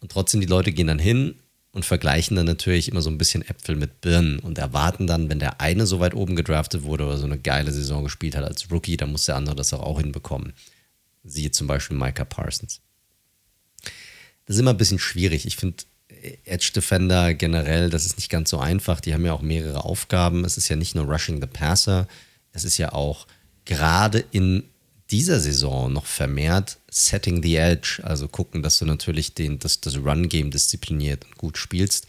Und 0.00 0.12
trotzdem, 0.12 0.40
die 0.40 0.46
Leute 0.46 0.72
gehen 0.72 0.86
dann 0.86 0.98
hin 0.98 1.34
und 1.72 1.86
vergleichen 1.86 2.36
dann 2.36 2.46
natürlich 2.46 2.90
immer 2.90 3.00
so 3.00 3.10
ein 3.10 3.18
bisschen 3.18 3.42
Äpfel 3.42 3.74
mit 3.74 4.02
Birnen 4.02 4.38
und 4.38 4.58
erwarten 4.58 5.06
dann, 5.06 5.30
wenn 5.30 5.38
der 5.38 5.60
eine 5.62 5.86
so 5.86 5.98
weit 5.98 6.14
oben 6.14 6.36
gedraftet 6.36 6.82
wurde 6.82 7.06
oder 7.06 7.16
so 7.16 7.26
eine 7.26 7.38
geile 7.38 7.72
Saison 7.72 8.04
gespielt 8.04 8.36
hat 8.36 8.44
als 8.44 8.70
Rookie, 8.70 8.96
dann 8.98 9.12
muss 9.12 9.24
der 9.24 9.36
andere 9.36 9.56
das 9.56 9.72
auch, 9.72 9.80
auch 9.82 10.00
hinbekommen. 10.00 10.52
Siehe 11.24 11.50
zum 11.50 11.66
Beispiel 11.66 11.96
Micah 11.96 12.24
Parsons. 12.24 12.80
Das 14.46 14.56
ist 14.56 14.60
immer 14.60 14.70
ein 14.70 14.78
bisschen 14.78 14.98
schwierig. 14.98 15.46
Ich 15.46 15.56
finde 15.56 15.84
Edge 16.44 16.70
Defender 16.74 17.34
generell, 17.34 17.90
das 17.90 18.06
ist 18.06 18.16
nicht 18.16 18.30
ganz 18.30 18.50
so 18.50 18.58
einfach. 18.58 19.00
Die 19.00 19.14
haben 19.14 19.24
ja 19.24 19.32
auch 19.32 19.42
mehrere 19.42 19.84
Aufgaben. 19.84 20.44
Es 20.44 20.56
ist 20.56 20.68
ja 20.68 20.76
nicht 20.76 20.94
nur 20.94 21.04
Rushing 21.04 21.40
the 21.40 21.46
Passer, 21.46 22.08
es 22.52 22.64
ist 22.64 22.78
ja 22.78 22.92
auch 22.92 23.26
gerade 23.64 24.24
in 24.30 24.64
dieser 25.10 25.40
Saison 25.40 25.92
noch 25.92 26.06
vermehrt 26.06 26.78
Setting 26.90 27.42
the 27.42 27.56
Edge, 27.56 28.00
also 28.02 28.28
gucken, 28.28 28.62
dass 28.62 28.78
du 28.78 28.84
natürlich 28.84 29.34
den, 29.34 29.58
das, 29.58 29.80
das 29.80 29.96
Run-Game 29.96 30.50
diszipliniert 30.50 31.24
und 31.24 31.36
gut 31.38 31.56
spielst. 31.58 32.06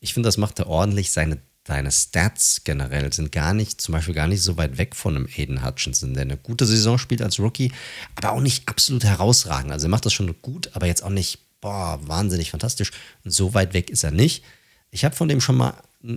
Ich 0.00 0.14
finde, 0.14 0.28
das 0.28 0.36
macht 0.36 0.58
er 0.58 0.68
ordentlich. 0.68 1.10
Seine 1.10 1.38
deine 1.68 1.92
Stats 1.92 2.62
generell 2.64 3.12
sind 3.12 3.30
gar 3.30 3.52
nicht, 3.52 3.80
zum 3.80 3.92
Beispiel 3.92 4.14
gar 4.14 4.26
nicht 4.26 4.40
so 4.40 4.56
weit 4.56 4.78
weg 4.78 4.96
von 4.96 5.14
einem 5.14 5.28
Aiden 5.36 5.64
Hutchinson, 5.64 6.14
der 6.14 6.22
eine 6.22 6.38
gute 6.38 6.64
Saison 6.64 6.96
spielt 6.96 7.20
als 7.20 7.38
Rookie, 7.38 7.72
aber 8.14 8.32
auch 8.32 8.40
nicht 8.40 8.66
absolut 8.68 9.04
herausragend. 9.04 9.70
Also 9.70 9.86
er 9.86 9.90
macht 9.90 10.06
das 10.06 10.14
schon 10.14 10.34
gut, 10.40 10.70
aber 10.72 10.86
jetzt 10.86 11.02
auch 11.02 11.10
nicht, 11.10 11.38
boah, 11.60 12.00
wahnsinnig 12.02 12.50
fantastisch. 12.50 12.90
Und 13.22 13.32
so 13.32 13.52
weit 13.52 13.74
weg 13.74 13.90
ist 13.90 14.02
er 14.02 14.10
nicht. 14.10 14.44
Ich 14.90 15.04
habe 15.04 15.14
von 15.14 15.28
dem 15.28 15.42
schon 15.42 15.56
mal 15.56 15.74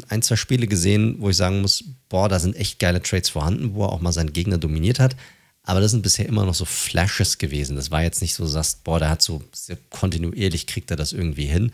ein, 0.07 0.21
zwei 0.21 0.37
Spiele 0.37 0.67
gesehen, 0.67 1.17
wo 1.19 1.29
ich 1.29 1.35
sagen 1.35 1.61
muss, 1.61 1.83
boah, 2.07 2.29
da 2.29 2.39
sind 2.39 2.55
echt 2.55 2.79
geile 2.79 3.01
Trades 3.01 3.29
vorhanden, 3.29 3.73
wo 3.73 3.83
er 3.83 3.91
auch 3.91 3.99
mal 3.99 4.13
seinen 4.13 4.31
Gegner 4.31 4.57
dominiert 4.57 4.99
hat. 4.99 5.17
Aber 5.63 5.81
das 5.81 5.91
sind 5.91 6.01
bisher 6.01 6.27
immer 6.27 6.45
noch 6.45 6.55
so 6.55 6.65
Flashes 6.65 7.39
gewesen. 7.39 7.75
Das 7.75 7.91
war 7.91 8.03
jetzt 8.03 8.21
nicht 8.21 8.35
so, 8.35 8.45
sagst, 8.45 8.85
boah, 8.85 8.99
der 8.99 9.09
hat 9.09 9.21
so 9.21 9.43
kontinuierlich 9.89 10.65
kriegt 10.65 10.91
er 10.91 10.97
das 10.97 11.11
irgendwie 11.11 11.45
hin. 11.45 11.71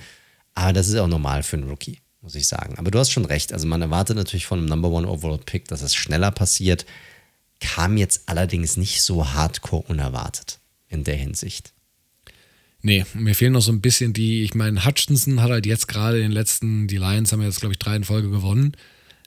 Aber 0.56 0.74
das 0.74 0.88
ist 0.88 0.96
auch 0.96 1.08
normal 1.08 1.44
für 1.44 1.58
einen 1.58 1.70
Rookie 1.70 2.00
muss 2.28 2.36
ich 2.36 2.50
sagen. 2.50 2.78
Aber 2.78 2.92
du 2.92 3.00
hast 3.00 3.12
schon 3.12 3.24
recht. 3.24 3.54
Also 3.54 3.68
man 3.68 3.82
erwartet 3.82 4.18
natürlich 4.18 4.48
von 4.48 4.60
einem 4.60 4.68
Number 4.68 4.90
One 4.90 5.08
Overall 5.08 5.38
Pick, 5.38 5.70
dass 5.70 5.82
es 5.82 5.96
schneller 5.96 6.30
passiert. 6.30 6.86
Kam 7.62 7.96
jetzt 7.96 8.24
allerdings 8.26 8.76
nicht 8.76 9.02
so 9.02 9.32
hardcore 9.32 9.84
unerwartet 9.84 10.60
in 10.90 11.06
der 11.06 11.16
Hinsicht. 11.16 11.72
Nee, 12.82 13.06
mir 13.14 13.34
fehlen 13.34 13.54
noch 13.54 13.62
so 13.62 13.72
ein 13.72 13.80
bisschen 13.80 14.12
die, 14.12 14.44
ich 14.44 14.56
meine, 14.56 14.84
Hutchinson 14.84 15.42
hat 15.42 15.52
halt 15.52 15.66
jetzt 15.66 15.88
gerade 15.88 16.20
den 16.20 16.34
letzten, 16.34 16.90
die 16.90 16.98
Lions 16.98 17.32
haben 17.32 17.42
jetzt, 17.42 17.62
glaube 17.62 17.72
ich, 17.72 17.80
drei 17.80 17.96
in 17.96 18.04
Folge 18.04 18.30
gewonnen. 18.30 18.76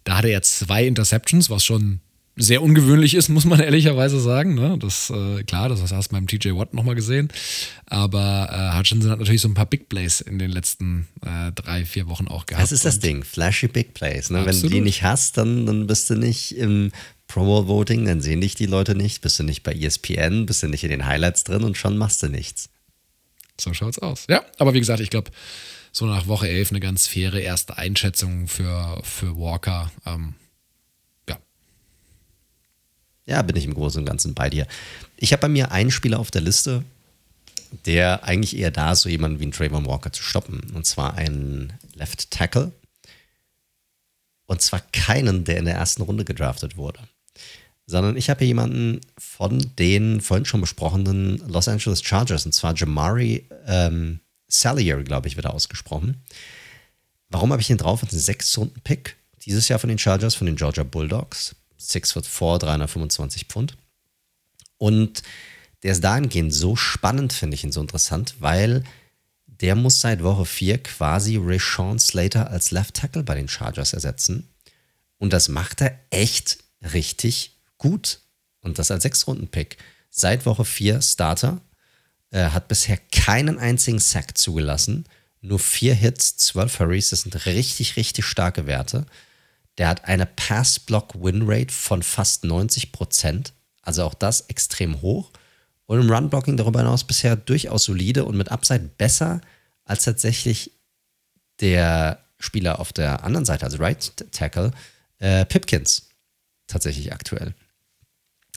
Da 0.05 0.19
hatte 0.19 0.29
er 0.29 0.43
zwei 0.43 0.87
Interceptions, 0.87 1.49
was 1.49 1.65
schon 1.65 2.01
sehr 2.41 2.63
ungewöhnlich 2.63 3.15
ist, 3.15 3.29
muss 3.31 3.45
man 3.45 3.61
ehrlicherweise 3.61 4.21
sagen. 4.21 4.55
Ne? 4.55 4.77
Das, 4.79 5.11
äh, 5.11 5.43
klar, 5.45 5.69
das 5.69 5.81
hast 5.93 6.11
du 6.11 6.15
beim 6.15 6.27
TJ 6.27 6.51
Watt 6.55 6.75
nochmal 6.75 6.95
gesehen. 6.95 7.29
Aber 7.87 8.49
äh, 8.53 8.79
Hutchinson 8.79 9.11
hat 9.11 9.19
natürlich 9.19 9.41
so 9.41 9.49
ein 9.49 9.55
paar 9.55 9.67
Big 9.67 9.89
Plays 9.89 10.21
in 10.21 10.39
den 10.39 10.51
letzten 10.51 11.09
äh, 11.25 11.53
drei, 11.53 11.85
vier 11.85 12.09
Wochen 12.09 12.29
auch 12.29 12.47
gehabt. 12.47 12.63
Das 12.63 12.73
ist 12.73 12.85
das 12.85 12.99
Ding, 12.99 13.25
flashy 13.25 13.69
Big 13.69 13.95
Plays. 13.95 14.31
Ne? 14.31 14.45
Wenn 14.47 14.61
du 14.61 14.69
die 14.69 14.81
nicht 14.81 15.03
hast, 15.03 15.37
dann, 15.37 15.67
dann 15.67 15.87
bist 15.87 16.11
du 16.11 16.15
nicht 16.15 16.57
im 16.57 16.93
Pro 17.29 17.45
Bowl 17.45 17.69
Voting, 17.69 18.07
dann 18.07 18.21
sehen 18.21 18.41
dich 18.41 18.57
die 18.57 18.67
Leute 18.67 18.97
nicht, 18.97 19.21
bist 19.21 19.39
du 19.39 19.45
nicht 19.45 19.63
bei 19.63 19.73
ESPN, 19.73 20.47
bist 20.47 20.65
du 20.65 20.69
nicht 20.69 20.83
in 20.83 20.91
den 20.91 21.07
Highlights 21.07 21.45
drin 21.45 21.63
und 21.63 21.77
schon 21.77 21.97
machst 21.97 22.23
du 22.23 22.29
nichts. 22.29 22.71
So 23.61 23.73
schaut's 23.73 23.99
aus. 23.99 24.25
Ja, 24.29 24.43
aber 24.59 24.75
wie 24.75 24.81
gesagt, 24.81 25.01
ich 25.01 25.11
glaube, 25.11 25.31
so 25.93 26.07
nach 26.07 26.27
Woche 26.27 26.49
11 26.49 26.71
eine 26.71 26.81
ganz 26.81 27.07
faire 27.07 27.41
erste 27.41 27.77
Einschätzung 27.77 28.49
für, 28.49 29.01
für 29.05 29.37
Walker. 29.37 29.93
Ähm, 30.07 30.35
ja, 33.31 33.43
bin 33.43 33.57
ich 33.57 33.65
im 33.65 33.75
Großen 33.75 34.01
und 34.01 34.07
Ganzen 34.07 34.35
bei 34.35 34.51
dir. 34.51 34.67
Ich 35.17 35.33
habe 35.33 35.43
bei 35.43 35.49
mir 35.49 35.71
einen 35.71 35.91
Spieler 35.91 36.19
auf 36.19 36.31
der 36.31 36.43
Liste, 36.43 36.85
der 37.87 38.25
eigentlich 38.25 38.57
eher 38.57 38.73
da 38.73 38.93
ist, 38.93 39.03
so 39.03 39.09
jemanden 39.09 39.39
wie 39.39 39.47
ein 39.47 39.53
Trayvon 39.53 39.87
Walker 39.87 40.13
zu 40.13 40.23
stoppen. 40.23 40.61
Und 40.75 40.85
zwar 40.87 41.15
einen 41.15 41.73
Left 41.95 42.31
Tackle. 42.31 42.73
Und 44.47 44.61
zwar 44.61 44.81
keinen, 44.93 45.45
der 45.45 45.59
in 45.59 45.65
der 45.65 45.77
ersten 45.77 46.03
Runde 46.03 46.25
gedraftet 46.25 46.77
wurde. 46.77 46.99
Sondern 47.87 48.17
ich 48.17 48.29
habe 48.29 48.41
hier 48.41 48.49
jemanden 48.49 49.01
von 49.17 49.65
den 49.79 50.21
vorhin 50.21 50.45
schon 50.45 50.61
besprochenen 50.61 51.39
Los 51.49 51.69
Angeles 51.69 52.03
Chargers, 52.03 52.47
und 52.47 52.53
zwar 52.53 52.75
Jamari 52.75 53.47
ähm, 53.67 54.21
Salier, 54.49 55.03
glaube 55.05 55.29
ich, 55.29 55.37
wird 55.37 55.47
er 55.47 55.55
ausgesprochen. 55.55 56.23
Warum 57.29 57.53
habe 57.53 57.63
ich 57.63 57.71
ihn 57.71 57.77
drauf? 57.77 58.01
Das 58.01 58.13
ist 58.13 58.17
ein 58.17 58.21
Sechs-Runden-Pick 58.21 59.17
dieses 59.45 59.69
Jahr 59.69 59.79
von 59.79 59.89
den 59.89 59.99
Chargers, 59.99 60.35
von 60.35 60.47
den 60.47 60.57
Georgia 60.57 60.83
Bulldogs. 60.83 61.55
6 61.81 62.13
foot 62.13 62.27
4, 62.27 62.59
325 62.59 63.47
Pfund. 63.47 63.77
Und 64.79 65.23
der 65.83 65.93
ist 65.93 66.05
dahingehend 66.05 66.53
so 66.53 66.77
spannend, 66.77 67.33
finde 67.33 67.55
ich 67.55 67.65
ihn 67.65 67.73
so 67.73 67.81
interessant, 67.81 68.35
weil 68.39 68.85
der 69.47 69.75
muss 69.75 70.01
seit 70.01 70.23
Woche 70.23 70.47
4 70.47 70.83
quasi 70.83 71.39
Rashawn 71.41 71.99
Slater 71.99 72.51
als 72.51 72.71
Left 72.71 72.95
Tackle 72.95 73.23
bei 73.23 73.35
den 73.35 73.49
Chargers 73.49 73.93
ersetzen. 73.93 74.49
Und 75.19 75.33
das 75.33 75.49
macht 75.49 75.83
er 75.83 75.99
echt 76.11 76.59
richtig 76.93 77.59
gut. 77.77 78.21
Und 78.61 78.79
das 78.79 78.91
als 78.91 79.03
Sechs-Runden-Pick. 79.03 79.77
Seit 80.11 80.47
Woche 80.47 80.65
4 80.65 81.03
Starter. 81.03 81.61
Er 82.31 82.55
hat 82.55 82.69
bisher 82.69 82.99
keinen 83.13 83.59
einzigen 83.59 83.99
Sack 83.99 84.39
zugelassen. 84.39 85.05
Nur 85.43 85.59
vier 85.59 85.95
Hits, 85.95 86.37
zwölf 86.37 86.79
Hurries. 86.79 87.11
Das 87.11 87.23
sind 87.23 87.47
richtig, 87.47 87.97
richtig 87.97 88.25
starke 88.25 88.67
Werte. 88.67 89.07
Der 89.79 89.89
hat 89.89 90.05
eine 90.05 90.27
Pass-Block-Win-Rate 90.27 91.73
von 91.73 92.03
fast 92.03 92.45
90 92.45 92.93
Prozent. 92.93 93.53
Also 93.83 94.05
auch 94.05 94.15
das 94.15 94.43
extrem 94.43 95.01
hoch. 95.01 95.31
Und 95.87 96.01
im 96.01 96.11
Run-Blocking 96.11 96.57
darüber 96.57 96.81
hinaus 96.81 97.05
bisher 97.05 97.37
durchaus 97.37 97.85
solide 97.85 98.25
und 98.25 98.37
mit 98.37 98.51
Upside 98.51 98.91
besser 98.97 99.41
als 99.85 100.05
tatsächlich 100.05 100.73
der 101.61 102.25
Spieler 102.39 102.81
auf 102.81 102.93
der 102.93 103.25
anderen 103.25 103.45
Seite, 103.45 103.65
also 103.65 103.79
Right 103.79 104.13
Tackle, 104.33 104.73
äh, 105.19 105.45
Pipkins. 105.45 106.09
Tatsächlich 106.67 107.13
aktuell. 107.13 107.55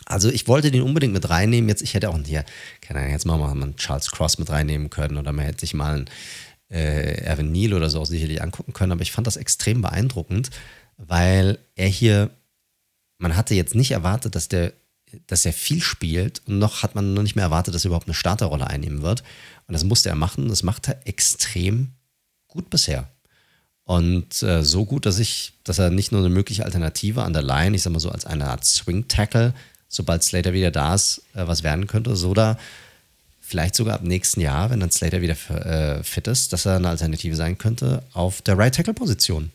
Also 0.05 0.29
ich 0.29 0.47
wollte 0.47 0.71
den 0.71 0.81
unbedingt 0.81 1.13
mit 1.13 1.29
reinnehmen. 1.29 1.69
Jetzt, 1.69 1.81
ich 1.81 1.93
hätte 1.93 2.09
auch 2.09 2.19
hier, 2.23 2.45
keine 2.81 2.99
Ahnung, 2.99 3.11
jetzt 3.11 3.25
mal 3.25 3.41
einen 3.41 3.75
Charles 3.77 4.11
Cross 4.11 4.37
mit 4.37 4.49
reinnehmen 4.49 4.89
können 4.89 5.17
oder 5.17 5.31
man 5.31 5.45
hätte 5.45 5.61
sich 5.61 5.73
mal 5.73 5.95
einen 5.95 6.09
äh, 6.69 7.25
Evan 7.25 7.51
Neal 7.51 7.73
oder 7.73 7.89
so 7.89 8.01
auch 8.01 8.05
sicherlich 8.05 8.41
angucken 8.41 8.73
können. 8.73 8.91
Aber 8.91 9.01
ich 9.01 9.11
fand 9.11 9.27
das 9.27 9.37
extrem 9.37 9.81
beeindruckend, 9.81 10.49
weil 10.97 11.59
er 11.75 11.87
hier, 11.87 12.29
man 13.17 13.35
hatte 13.35 13.55
jetzt 13.55 13.75
nicht 13.75 13.91
erwartet, 13.91 14.35
dass 14.35 14.47
der, 14.47 14.73
dass 15.27 15.45
er 15.45 15.53
viel 15.53 15.81
spielt 15.81 16.41
und 16.47 16.59
noch 16.59 16.83
hat 16.83 16.95
man 16.95 17.13
noch 17.13 17.23
nicht 17.23 17.35
mehr 17.35 17.45
erwartet, 17.45 17.75
dass 17.75 17.85
er 17.85 17.89
überhaupt 17.89 18.07
eine 18.07 18.15
Starterrolle 18.15 18.67
einnehmen 18.67 19.01
wird. 19.01 19.23
Und 19.67 19.73
das 19.73 19.83
musste 19.83 20.09
er 20.09 20.15
machen. 20.15 20.49
Das 20.49 20.63
macht 20.63 20.87
er 20.87 21.07
extrem 21.07 21.91
gut 22.47 22.69
bisher. 22.69 23.07
Und 23.85 24.41
äh, 24.43 24.63
so 24.63 24.85
gut, 24.85 25.05
dass 25.05 25.19
ich, 25.19 25.53
dass 25.63 25.77
er 25.77 25.89
nicht 25.89 26.11
nur 26.11 26.21
eine 26.21 26.29
mögliche 26.29 26.65
Alternative 26.65 27.23
an 27.23 27.33
der 27.33 27.43
Line, 27.43 27.75
ich 27.75 27.83
sag 27.83 27.91
mal 27.91 27.99
so 27.99 28.09
als 28.09 28.25
eine 28.25 28.47
Art 28.47 28.65
Swing-Tackle, 28.65 29.53
sobald 29.89 30.23
Slater 30.23 30.53
wieder 30.53 30.71
da 30.71 30.95
ist, 30.95 31.23
äh, 31.33 31.47
was 31.47 31.63
werden 31.63 31.87
könnte, 31.87 32.15
so 32.15 32.33
da 32.33 32.57
vielleicht 33.41 33.75
sogar 33.75 33.95
ab 33.95 34.03
nächsten 34.03 34.39
Jahr, 34.39 34.69
wenn 34.69 34.79
dann 34.79 34.89
Slater 34.89 35.21
wieder 35.21 35.35
äh, 35.49 36.01
fit 36.03 36.27
ist, 36.27 36.53
dass 36.53 36.65
er 36.65 36.77
eine 36.77 36.89
Alternative 36.89 37.35
sein 37.35 37.57
könnte 37.57 38.03
auf 38.13 38.41
der 38.41 38.57
Right 38.57 38.73
Tackle 38.73 38.93
Position 38.93 39.51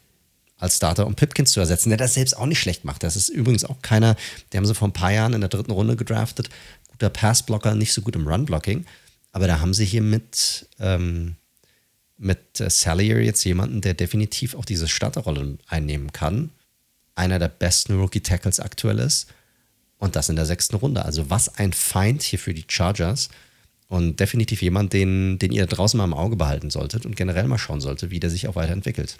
als 0.58 0.76
Starter, 0.76 1.06
um 1.06 1.14
Pipkins 1.14 1.52
zu 1.52 1.60
ersetzen, 1.60 1.88
der 1.88 1.98
das 1.98 2.14
selbst 2.14 2.36
auch 2.36 2.46
nicht 2.46 2.60
schlecht 2.60 2.84
macht. 2.84 3.02
Das 3.02 3.16
ist 3.16 3.28
übrigens 3.28 3.64
auch 3.64 3.80
keiner, 3.80 4.16
der 4.52 4.58
haben 4.58 4.66
sie 4.66 4.74
vor 4.74 4.88
ein 4.88 4.92
paar 4.92 5.12
Jahren 5.12 5.32
in 5.32 5.40
der 5.40 5.48
dritten 5.48 5.70
Runde 5.70 5.96
gedraftet. 5.96 6.50
Guter 6.88 7.10
Passblocker, 7.10 7.74
nicht 7.74 7.92
so 7.92 8.02
gut 8.02 8.16
im 8.16 8.26
Run-Blocking. 8.26 8.84
Aber 9.30 9.46
da 9.46 9.60
haben 9.60 9.72
sie 9.72 9.84
hier 9.84 10.02
mit, 10.02 10.68
ähm, 10.80 11.36
mit 12.16 12.60
äh, 12.60 12.70
Salier 12.70 13.22
jetzt 13.22 13.44
jemanden, 13.44 13.80
der 13.80 13.94
definitiv 13.94 14.54
auch 14.54 14.64
diese 14.64 14.88
Starterrolle 14.88 15.58
einnehmen 15.68 16.12
kann. 16.12 16.50
Einer 17.14 17.38
der 17.38 17.48
besten 17.48 17.98
Rookie-Tackles 17.98 18.58
aktuell 18.58 18.98
ist. 18.98 19.28
Und 19.98 20.16
das 20.16 20.28
in 20.28 20.36
der 20.36 20.46
sechsten 20.46 20.76
Runde. 20.76 21.04
Also 21.04 21.30
was 21.30 21.56
ein 21.56 21.72
Feind 21.72 22.22
hier 22.22 22.38
für 22.38 22.54
die 22.54 22.64
Chargers. 22.68 23.28
Und 23.86 24.18
definitiv 24.18 24.60
jemand, 24.60 24.92
den, 24.92 25.38
den 25.38 25.52
ihr 25.52 25.66
draußen 25.66 25.96
mal 25.96 26.04
im 26.04 26.14
Auge 26.14 26.36
behalten 26.36 26.70
solltet 26.70 27.06
und 27.06 27.16
generell 27.16 27.46
mal 27.46 27.58
schauen 27.58 27.80
solltet, 27.80 28.10
wie 28.10 28.20
der 28.20 28.30
sich 28.30 28.48
auch 28.48 28.56
weiterentwickelt. 28.56 29.16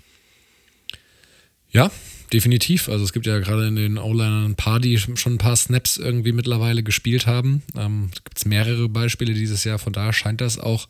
Ja, 1.71 1.91
definitiv. 2.33 2.89
Also 2.89 3.05
es 3.05 3.13
gibt 3.13 3.27
ja 3.27 3.39
gerade 3.39 3.69
in 3.69 3.77
den 3.77 3.99
O-Linern 3.99 4.47
ein 4.47 4.55
paar, 4.57 4.81
die 4.81 4.99
schon 4.99 5.35
ein 5.35 5.39
paar 5.39 5.57
Snaps 5.57 5.97
irgendwie 5.97 6.33
mittlerweile 6.33 6.83
gespielt 6.83 7.27
haben. 7.27 7.63
Ähm, 7.77 8.11
es 8.13 8.25
gibt 8.25 8.47
mehrere 8.47 8.89
Beispiele 8.89 9.35
dieses 9.35 9.65
Jahr. 9.65 9.79
Von 9.79 9.93
daher 9.93 10.13
scheint 10.13 10.41
das 10.41 10.59
auch 10.59 10.89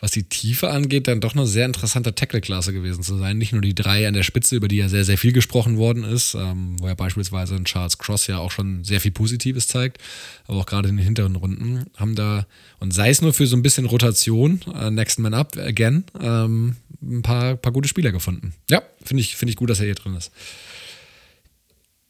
was 0.00 0.10
die 0.10 0.24
Tiefe 0.24 0.70
angeht, 0.70 1.08
dann 1.08 1.20
doch 1.20 1.34
eine 1.34 1.46
sehr 1.46 1.64
interessante 1.64 2.14
Tackle-Klasse 2.14 2.72
gewesen 2.72 3.02
zu 3.02 3.16
sein. 3.16 3.38
Nicht 3.38 3.52
nur 3.52 3.62
die 3.62 3.74
drei 3.74 4.06
an 4.06 4.14
der 4.14 4.24
Spitze, 4.24 4.56
über 4.56 4.68
die 4.68 4.76
ja 4.76 4.88
sehr, 4.88 5.04
sehr 5.04 5.16
viel 5.16 5.32
gesprochen 5.32 5.78
worden 5.78 6.04
ist, 6.04 6.34
ähm, 6.34 6.76
wo 6.80 6.86
ja 6.86 6.94
beispielsweise 6.94 7.54
ein 7.54 7.64
Charles 7.64 7.96
Cross 7.96 8.26
ja 8.26 8.38
auch 8.38 8.50
schon 8.50 8.84
sehr 8.84 9.00
viel 9.00 9.10
Positives 9.10 9.68
zeigt, 9.68 9.98
aber 10.46 10.58
auch 10.58 10.66
gerade 10.66 10.90
in 10.90 10.96
den 10.96 11.04
hinteren 11.04 11.36
Runden 11.36 11.86
haben 11.96 12.14
da, 12.14 12.46
und 12.78 12.92
sei 12.92 13.08
es 13.08 13.22
nur 13.22 13.32
für 13.32 13.46
so 13.46 13.56
ein 13.56 13.62
bisschen 13.62 13.86
Rotation, 13.86 14.60
äh, 14.74 14.90
Next 14.90 15.18
Man 15.18 15.32
Up 15.32 15.56
again, 15.56 16.04
ähm, 16.20 16.76
ein 17.02 17.22
paar, 17.22 17.56
paar 17.56 17.72
gute 17.72 17.88
Spieler 17.88 18.12
gefunden. 18.12 18.54
Ja, 18.68 18.82
finde 19.02 19.22
ich, 19.22 19.36
find 19.36 19.50
ich 19.50 19.56
gut, 19.56 19.70
dass 19.70 19.80
er 19.80 19.86
hier 19.86 19.94
drin 19.94 20.14
ist. 20.14 20.30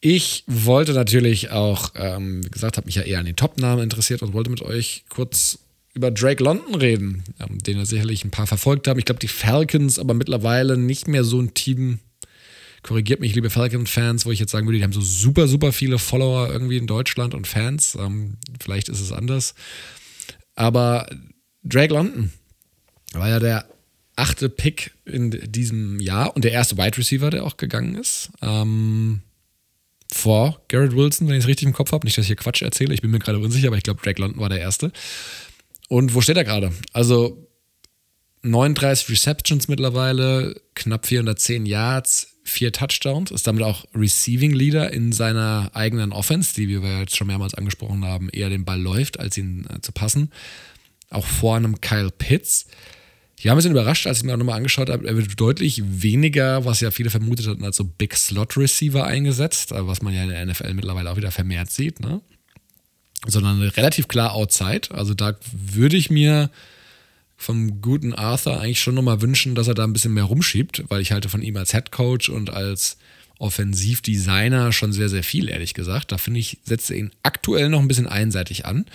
Ich 0.01 0.45
wollte 0.47 0.93
natürlich 0.93 1.51
auch, 1.51 1.93
ähm, 1.95 2.45
wie 2.45 2.51
gesagt, 2.51 2.77
habe 2.77 2.87
mich 2.87 2.97
ja 2.97 3.03
eher 3.03 3.19
an 3.19 3.27
den 3.27 3.37
Top-Namen 3.37 3.83
interessiert 3.83 4.23
und 4.23 4.33
wollte 4.33 4.51
mit 4.51 4.63
euch 4.63 5.05
kurz 5.09 5.59
über 5.97 6.11
Drake 6.11 6.45
London 6.45 6.75
reden, 6.75 7.25
ähm, 7.41 7.59
den 7.59 7.79
er 7.79 7.87
sicherlich 7.87 8.25
ein 8.25 8.31
paar 8.31 8.47
verfolgt 8.47 8.87
haben. 8.87 8.99
Ich 8.99 9.07
glaube, 9.07 9.19
die 9.19 9.29
Falcons 9.29 9.99
aber 9.99 10.13
mittlerweile 10.13 10.77
nicht 10.77 11.09
mehr 11.09 11.25
so 11.25 11.41
ein 11.41 11.55
Team. 11.55 12.01
Korrigiert 12.83 13.21
mich, 13.21 13.35
liebe 13.35 13.51
Falcon-Fans, 13.51 14.27
wo 14.27 14.31
ich 14.31 14.39
jetzt 14.39 14.53
sagen 14.53 14.67
würde, 14.67 14.79
die 14.79 14.85
haben 14.85 14.93
so 14.93 15.01
super, 15.01 15.49
super 15.49 15.73
viele 15.73 15.99
Follower 15.99 16.51
irgendwie 16.53 16.77
in 16.77 16.87
Deutschland 16.87 17.35
und 17.35 17.47
Fans. 17.47 17.97
Ähm, 17.99 18.37
vielleicht 18.61 18.91
ist 18.91 19.01
es 19.01 19.11
anders. 19.11 19.55
Aber 20.55 21.09
Drake 21.65 21.95
London 21.95 22.31
war 23.13 23.29
ja 23.31 23.41
der 23.41 23.67
achte 24.17 24.49
Pick 24.51 24.93
in 25.07 25.31
diesem 25.31 25.99
Jahr 25.99 26.37
und 26.37 26.45
der 26.45 26.53
erste 26.53 26.77
Wide 26.77 26.99
Receiver, 26.99 27.31
der 27.31 27.45
auch 27.45 27.57
gegangen 27.57 27.95
ist. 27.97 28.31
Ähm, 28.43 29.23
vor 30.13 30.61
Garrett 30.69 30.95
Wilson, 30.95 31.27
wenn 31.27 31.37
ich 31.37 31.45
es 31.45 31.49
richtig 31.49 31.67
im 31.67 31.75
Kopf 31.75 31.93
habe. 31.93 32.07
Nicht, 32.07 32.17
dass 32.17 32.25
ich 32.25 32.29
hier 32.29 32.37
Quatsch 32.37 32.63
erzähle, 32.63 32.95
ich 32.95 33.03
bin 33.03 33.11
mir 33.11 33.19
gerade 33.19 33.39
unsicher, 33.39 33.69
aber 33.69 33.77
ich 33.77 33.83
glaube, 33.83 34.03
Drake 34.03 34.21
London 34.21 34.41
war 34.41 34.49
der 34.49 34.61
erste. 34.61 34.93
Und 35.89 36.15
wo 36.15 36.21
steht 36.21 36.37
er 36.37 36.45
gerade? 36.45 36.73
Also 36.93 37.47
39 38.43 39.11
Receptions 39.11 39.69
mittlerweile, 39.69 40.61
knapp 40.75 41.07
410 41.07 41.67
Yards, 41.67 42.29
vier 42.45 42.73
Touchdowns, 42.73 43.31
ist 43.31 43.47
damit 43.47 43.63
auch 43.63 43.85
Receiving 43.95 44.53
Leader 44.53 44.93
in 44.93 45.13
seiner 45.13 45.71
eigenen 45.75 46.13
Offense, 46.13 46.55
die 46.55 46.69
wie 46.69 46.83
wir 46.83 47.01
jetzt 47.01 47.17
schon 47.17 47.27
mehrmals 47.27 47.55
angesprochen 47.55 48.05
haben, 48.05 48.29
eher 48.31 48.49
den 48.49 48.65
Ball 48.65 48.81
läuft, 48.81 49.19
als 49.19 49.37
ihn 49.37 49.67
äh, 49.69 49.81
zu 49.81 49.93
passen. 49.93 50.31
Auch 51.11 51.27
vor 51.27 51.57
einem 51.57 51.81
Kyle 51.81 52.11
Pitts. 52.11 52.67
Ich 53.39 53.45
war 53.45 53.53
ein 53.53 53.57
bisschen 53.57 53.73
überrascht, 53.73 54.07
als 54.07 54.19
ich 54.19 54.25
mir 54.25 54.33
auch 54.33 54.39
nochmal 54.39 54.57
angeschaut 54.57 54.89
habe, 54.89 55.07
er 55.07 55.17
wird 55.17 55.39
deutlich 55.39 55.83
weniger, 55.85 56.65
was 56.65 56.81
ja 56.81 56.91
viele 56.91 57.11
vermutet 57.11 57.47
hatten, 57.47 57.65
als 57.65 57.77
so 57.77 57.85
Big 57.85 58.15
Slot 58.15 58.57
Receiver 58.57 59.05
eingesetzt, 59.05 59.73
was 59.73 60.03
man 60.03 60.15
ja 60.15 60.23
in 60.23 60.31
der 60.31 60.47
NFL 60.47 60.73
mittlerweile 60.75 61.11
auch 61.11 61.17
wieder 61.17 61.31
vermehrt 61.31 61.71
sieht. 61.71 62.01
Ne? 62.01 62.23
Sondern 63.31 63.63
relativ 63.63 64.09
klar 64.09 64.33
outside. 64.35 64.89
Also 64.91 65.15
da 65.15 65.37
würde 65.53 65.97
ich 65.97 66.11
mir 66.11 66.51
vom 67.37 67.81
guten 67.81 68.15
Arthur 68.15 68.61
eigentlich 68.61 68.81
schon 68.81 68.95
nochmal 68.95 69.21
wünschen, 69.21 69.55
dass 69.55 69.69
er 69.69 69.75
da 69.75 69.85
ein 69.85 69.93
bisschen 69.93 70.15
mehr 70.15 70.25
rumschiebt, 70.25 70.85
weil 70.89 71.01
ich 71.01 71.13
halte 71.13 71.29
von 71.29 71.43
ihm 71.43 71.57
als 71.57 71.73
Head 71.73 71.93
Coach 71.93 72.29
und 72.29 72.51
als 72.51 72.97
Offensivdesigner 73.39 74.73
schon 74.73 74.93
sehr, 74.93 75.09
sehr 75.09 75.23
viel, 75.23 75.49
ehrlich 75.49 75.75
gesagt. 75.75 76.13
Da 76.13 76.19
finde 76.19 76.41
ich, 76.41 76.59
setzt 76.65 76.91
er 76.91 76.97
ihn 76.97 77.11
aktuell 77.23 77.69
noch 77.69 77.81
ein 77.81 77.89
bisschen 77.89 78.07
einseitig 78.07 78.65
an. 78.65 78.87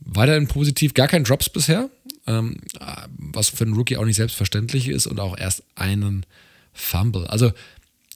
Weiterhin 0.00 0.48
positiv, 0.48 0.94
gar 0.94 1.06
kein 1.08 1.24
Drops 1.24 1.48
bisher, 1.48 1.90
ähm, 2.26 2.56
was 3.16 3.50
für 3.50 3.64
einen 3.64 3.74
Rookie 3.74 3.98
auch 3.98 4.04
nicht 4.04 4.16
selbstverständlich 4.16 4.88
ist 4.88 5.06
und 5.06 5.20
auch 5.20 5.38
erst 5.38 5.62
einen 5.74 6.24
Fumble. 6.72 7.26
Also 7.26 7.52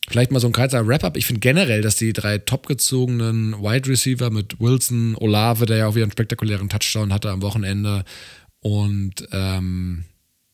Vielleicht 0.08 0.30
mal 0.30 0.40
so 0.40 0.46
ein 0.46 0.52
kürzer 0.52 0.86
Wrap-up. 0.86 1.16
Ich 1.16 1.26
finde 1.26 1.40
generell, 1.40 1.82
dass 1.82 1.96
die 1.96 2.12
drei 2.12 2.38
topgezogenen 2.38 3.54
Wide 3.60 3.88
Receiver 3.88 4.30
mit 4.30 4.60
Wilson, 4.60 5.16
Olave, 5.16 5.66
der 5.66 5.78
ja 5.78 5.86
auch 5.88 5.94
wieder 5.94 6.04
einen 6.04 6.12
spektakulären 6.12 6.68
Touchdown 6.68 7.12
hatte 7.12 7.30
am 7.30 7.42
Wochenende, 7.42 8.04
und 8.66 9.28
ähm, 9.30 10.04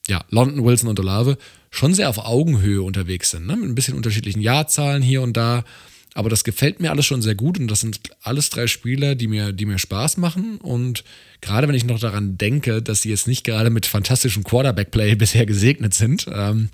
ja, 0.07 0.23
London, 0.29 0.65
Wilson 0.65 0.91
und 0.91 1.01
Olave 1.01 1.39
schon 1.71 1.95
sehr 1.95 2.11
auf 2.11 2.19
Augenhöhe 2.19 2.83
unterwegs 2.83 3.31
sind. 3.31 3.47
Ne? 3.47 3.57
Mit 3.57 3.71
ein 3.71 3.75
bisschen 3.75 3.95
unterschiedlichen 3.95 4.43
Jahrzahlen 4.43 5.03
hier 5.03 5.23
und 5.23 5.35
da. 5.35 5.65
Aber 6.13 6.29
das 6.29 6.45
gefällt 6.45 6.81
mir 6.81 6.91
alles 6.91 7.07
schon 7.07 7.23
sehr 7.23 7.35
gut 7.35 7.59
und 7.59 7.69
das 7.69 7.81
sind 7.81 8.01
alles 8.21 8.51
drei 8.51 8.67
Spieler, 8.67 9.15
die 9.15 9.29
mir, 9.29 9.55
die 9.55 9.65
mir 9.65 9.79
Spaß 9.79 10.19
machen. 10.19 10.59
Und 10.59 11.05
gerade 11.41 11.67
wenn 11.69 11.75
ich 11.75 11.87
noch 11.87 11.99
daran 11.99 12.37
denke, 12.37 12.83
dass 12.83 13.01
sie 13.01 13.09
jetzt 13.09 13.27
nicht 13.27 13.45
gerade 13.45 13.71
mit 13.71 13.87
fantastischem 13.87 14.45
Quarterback-Play 14.45 15.15
bisher 15.17 15.47
gesegnet 15.47 15.95
sind, 15.95 16.27
ähm, 16.31 16.69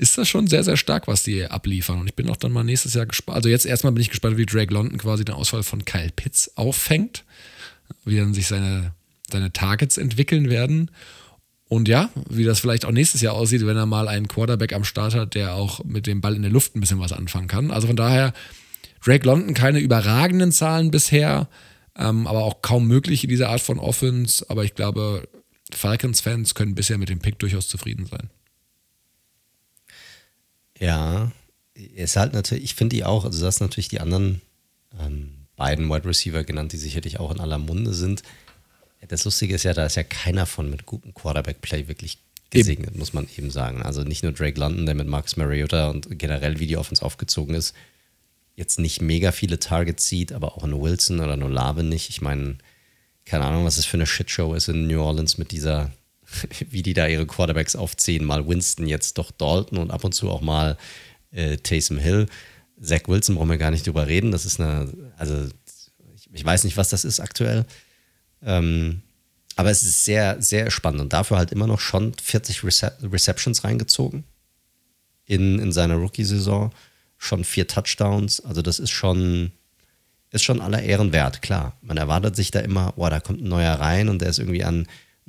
ist 0.00 0.16
das 0.16 0.28
schon 0.28 0.46
sehr, 0.46 0.64
sehr 0.64 0.78
stark, 0.78 1.08
was 1.08 1.24
die 1.24 1.44
abliefern. 1.44 2.00
Und 2.00 2.06
ich 2.06 2.14
bin 2.14 2.30
auch 2.30 2.36
dann 2.36 2.52
mal 2.52 2.64
nächstes 2.64 2.94
Jahr 2.94 3.04
gespannt. 3.04 3.36
Also 3.36 3.50
jetzt 3.50 3.66
erstmal 3.66 3.92
bin 3.92 4.00
ich 4.00 4.08
gespannt, 4.08 4.38
wie 4.38 4.46
Drake 4.46 4.72
London 4.72 4.96
quasi 4.96 5.26
den 5.26 5.34
Ausfall 5.34 5.62
von 5.62 5.84
Kyle 5.84 6.10
Pitts 6.16 6.56
auffängt, 6.56 7.24
wie 8.06 8.16
dann 8.16 8.32
sich 8.32 8.46
seine, 8.46 8.94
seine 9.30 9.52
Targets 9.52 9.98
entwickeln 9.98 10.48
werden. 10.48 10.90
Und 11.68 11.86
ja, 11.86 12.08
wie 12.30 12.44
das 12.44 12.60
vielleicht 12.60 12.86
auch 12.86 12.92
nächstes 12.92 13.20
Jahr 13.20 13.34
aussieht, 13.34 13.66
wenn 13.66 13.76
er 13.76 13.84
mal 13.84 14.08
einen 14.08 14.26
Quarterback 14.26 14.72
am 14.72 14.84
Start 14.84 15.14
hat, 15.14 15.34
der 15.34 15.54
auch 15.54 15.84
mit 15.84 16.06
dem 16.06 16.22
Ball 16.22 16.34
in 16.34 16.42
der 16.42 16.50
Luft 16.50 16.74
ein 16.74 16.80
bisschen 16.80 16.98
was 16.98 17.12
anfangen 17.12 17.46
kann. 17.46 17.70
Also 17.70 17.86
von 17.86 17.96
daher, 17.96 18.32
Drake 19.04 19.26
London 19.26 19.52
keine 19.52 19.80
überragenden 19.80 20.50
Zahlen 20.50 20.90
bisher, 20.90 21.48
ähm, 21.94 22.26
aber 22.26 22.42
auch 22.44 22.62
kaum 22.62 22.88
möglich 22.88 23.22
in 23.22 23.30
dieser 23.30 23.50
Art 23.50 23.60
von 23.60 23.78
Offense. 23.78 24.46
Aber 24.48 24.64
ich 24.64 24.74
glaube, 24.74 25.28
Falcons-Fans 25.72 26.54
können 26.54 26.74
bisher 26.74 26.96
mit 26.96 27.10
dem 27.10 27.18
Pick 27.18 27.38
durchaus 27.38 27.68
zufrieden 27.68 28.06
sein. 28.06 28.30
Ja, 30.80 31.30
ist 31.74 32.16
halt 32.16 32.32
natürlich, 32.32 32.64
ich 32.64 32.74
finde 32.74 32.96
die 32.96 33.04
auch, 33.04 33.24
also 33.24 33.40
du 33.40 33.46
hast 33.46 33.60
natürlich 33.60 33.88
die 33.88 34.00
anderen 34.00 34.40
ähm, 34.98 35.46
beiden 35.56 35.88
Wide 35.88 36.06
Receiver 36.06 36.42
genannt, 36.42 36.72
die 36.72 36.78
sicherlich 36.78 37.20
auch 37.20 37.30
in 37.30 37.40
aller 37.40 37.58
Munde 37.58 37.94
sind. 37.94 38.22
Das 39.06 39.24
Lustige 39.24 39.54
ist 39.54 39.62
ja, 39.62 39.72
da 39.72 39.86
ist 39.86 39.96
ja 39.96 40.02
keiner 40.02 40.46
von 40.46 40.68
mit 40.68 40.86
gutem 40.86 41.14
Quarterback-Play 41.14 41.88
wirklich 41.88 42.18
gesegnet, 42.50 42.90
eben. 42.90 42.98
muss 42.98 43.12
man 43.12 43.28
eben 43.36 43.50
sagen. 43.50 43.82
Also 43.82 44.02
nicht 44.02 44.22
nur 44.22 44.32
Drake 44.32 44.58
London, 44.58 44.86
der 44.86 44.94
mit 44.94 45.06
Marcus 45.06 45.36
Mariota 45.36 45.90
und 45.90 46.18
generell 46.18 46.58
wie 46.58 46.66
die 46.66 46.76
Offense 46.76 47.04
aufgezogen 47.04 47.54
ist, 47.54 47.74
jetzt 48.56 48.78
nicht 48.78 49.00
mega 49.00 49.32
viele 49.32 49.58
Targets 49.58 50.08
sieht, 50.08 50.32
aber 50.32 50.56
auch 50.56 50.64
eine 50.64 50.80
Wilson 50.80 51.20
oder 51.20 51.34
eine 51.34 51.44
Olave 51.46 51.82
nicht. 51.82 52.10
Ich 52.10 52.20
meine, 52.20 52.58
keine 53.24 53.44
Ahnung, 53.44 53.64
was 53.64 53.78
es 53.78 53.86
für 53.86 53.96
eine 53.96 54.06
Shitshow 54.06 54.54
ist 54.54 54.68
in 54.68 54.86
New 54.86 55.00
Orleans 55.00 55.38
mit 55.38 55.52
dieser, 55.52 55.92
wie 56.70 56.82
die 56.82 56.94
da 56.94 57.06
ihre 57.06 57.26
Quarterbacks 57.26 57.76
aufziehen. 57.76 58.24
Mal 58.24 58.46
Winston, 58.46 58.86
jetzt 58.86 59.18
doch 59.18 59.30
Dalton 59.30 59.78
und 59.78 59.90
ab 59.90 60.04
und 60.04 60.12
zu 60.12 60.30
auch 60.30 60.40
mal 60.40 60.76
äh, 61.32 61.56
Taysom 61.56 61.98
Hill. 61.98 62.26
Zach 62.80 63.02
Wilson 63.06 63.36
brauchen 63.36 63.50
wir 63.50 63.58
gar 63.58 63.70
nicht 63.70 63.86
drüber 63.86 64.06
reden. 64.06 64.30
Das 64.30 64.46
ist 64.46 64.60
eine, 64.60 64.92
also 65.16 65.46
ich, 66.16 66.30
ich 66.32 66.44
weiß 66.44 66.64
nicht, 66.64 66.76
was 66.76 66.88
das 66.88 67.04
ist 67.04 67.20
aktuell. 67.20 67.66
Ähm, 68.42 69.02
aber 69.56 69.70
es 69.70 69.82
ist 69.82 70.04
sehr, 70.04 70.40
sehr 70.40 70.70
spannend 70.70 71.02
und 71.02 71.12
dafür 71.12 71.36
halt 71.36 71.52
immer 71.52 71.66
noch 71.66 71.80
schon 71.80 72.14
40 72.14 72.64
Recep 72.64 72.96
Receptions 73.02 73.62
reingezogen 73.64 74.24
in, 75.26 75.58
in 75.58 75.72
seiner 75.72 75.96
Rookie-Saison. 75.96 76.72
Schon 77.18 77.44
vier 77.44 77.66
Touchdowns. 77.66 78.40
Also, 78.40 78.62
das 78.62 78.78
ist 78.78 78.90
schon, 78.90 79.52
ist 80.30 80.44
schon 80.44 80.62
aller 80.62 80.82
Ehren 80.82 81.12
wert, 81.12 81.42
klar. 81.42 81.76
Man 81.82 81.98
erwartet 81.98 82.36
sich 82.36 82.50
da 82.50 82.60
immer, 82.60 82.92
boah, 82.92 83.10
da 83.10 83.20
kommt 83.20 83.42
ein 83.42 83.48
neuer 83.48 83.74
rein 83.74 84.08
und 84.08 84.22
der 84.22 84.30
ist 84.30 84.38
irgendwie 84.38 84.64
an 84.64 84.86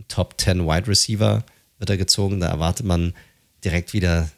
Top 0.08 0.40
10 0.40 0.66
Wide 0.66 0.88
Receiver 0.88 1.44
wird 1.78 1.90
er 1.90 1.98
gezogen. 1.98 2.40
Da 2.40 2.48
erwartet 2.48 2.86
man 2.86 3.14
direkt 3.64 3.94
wieder 3.94 4.30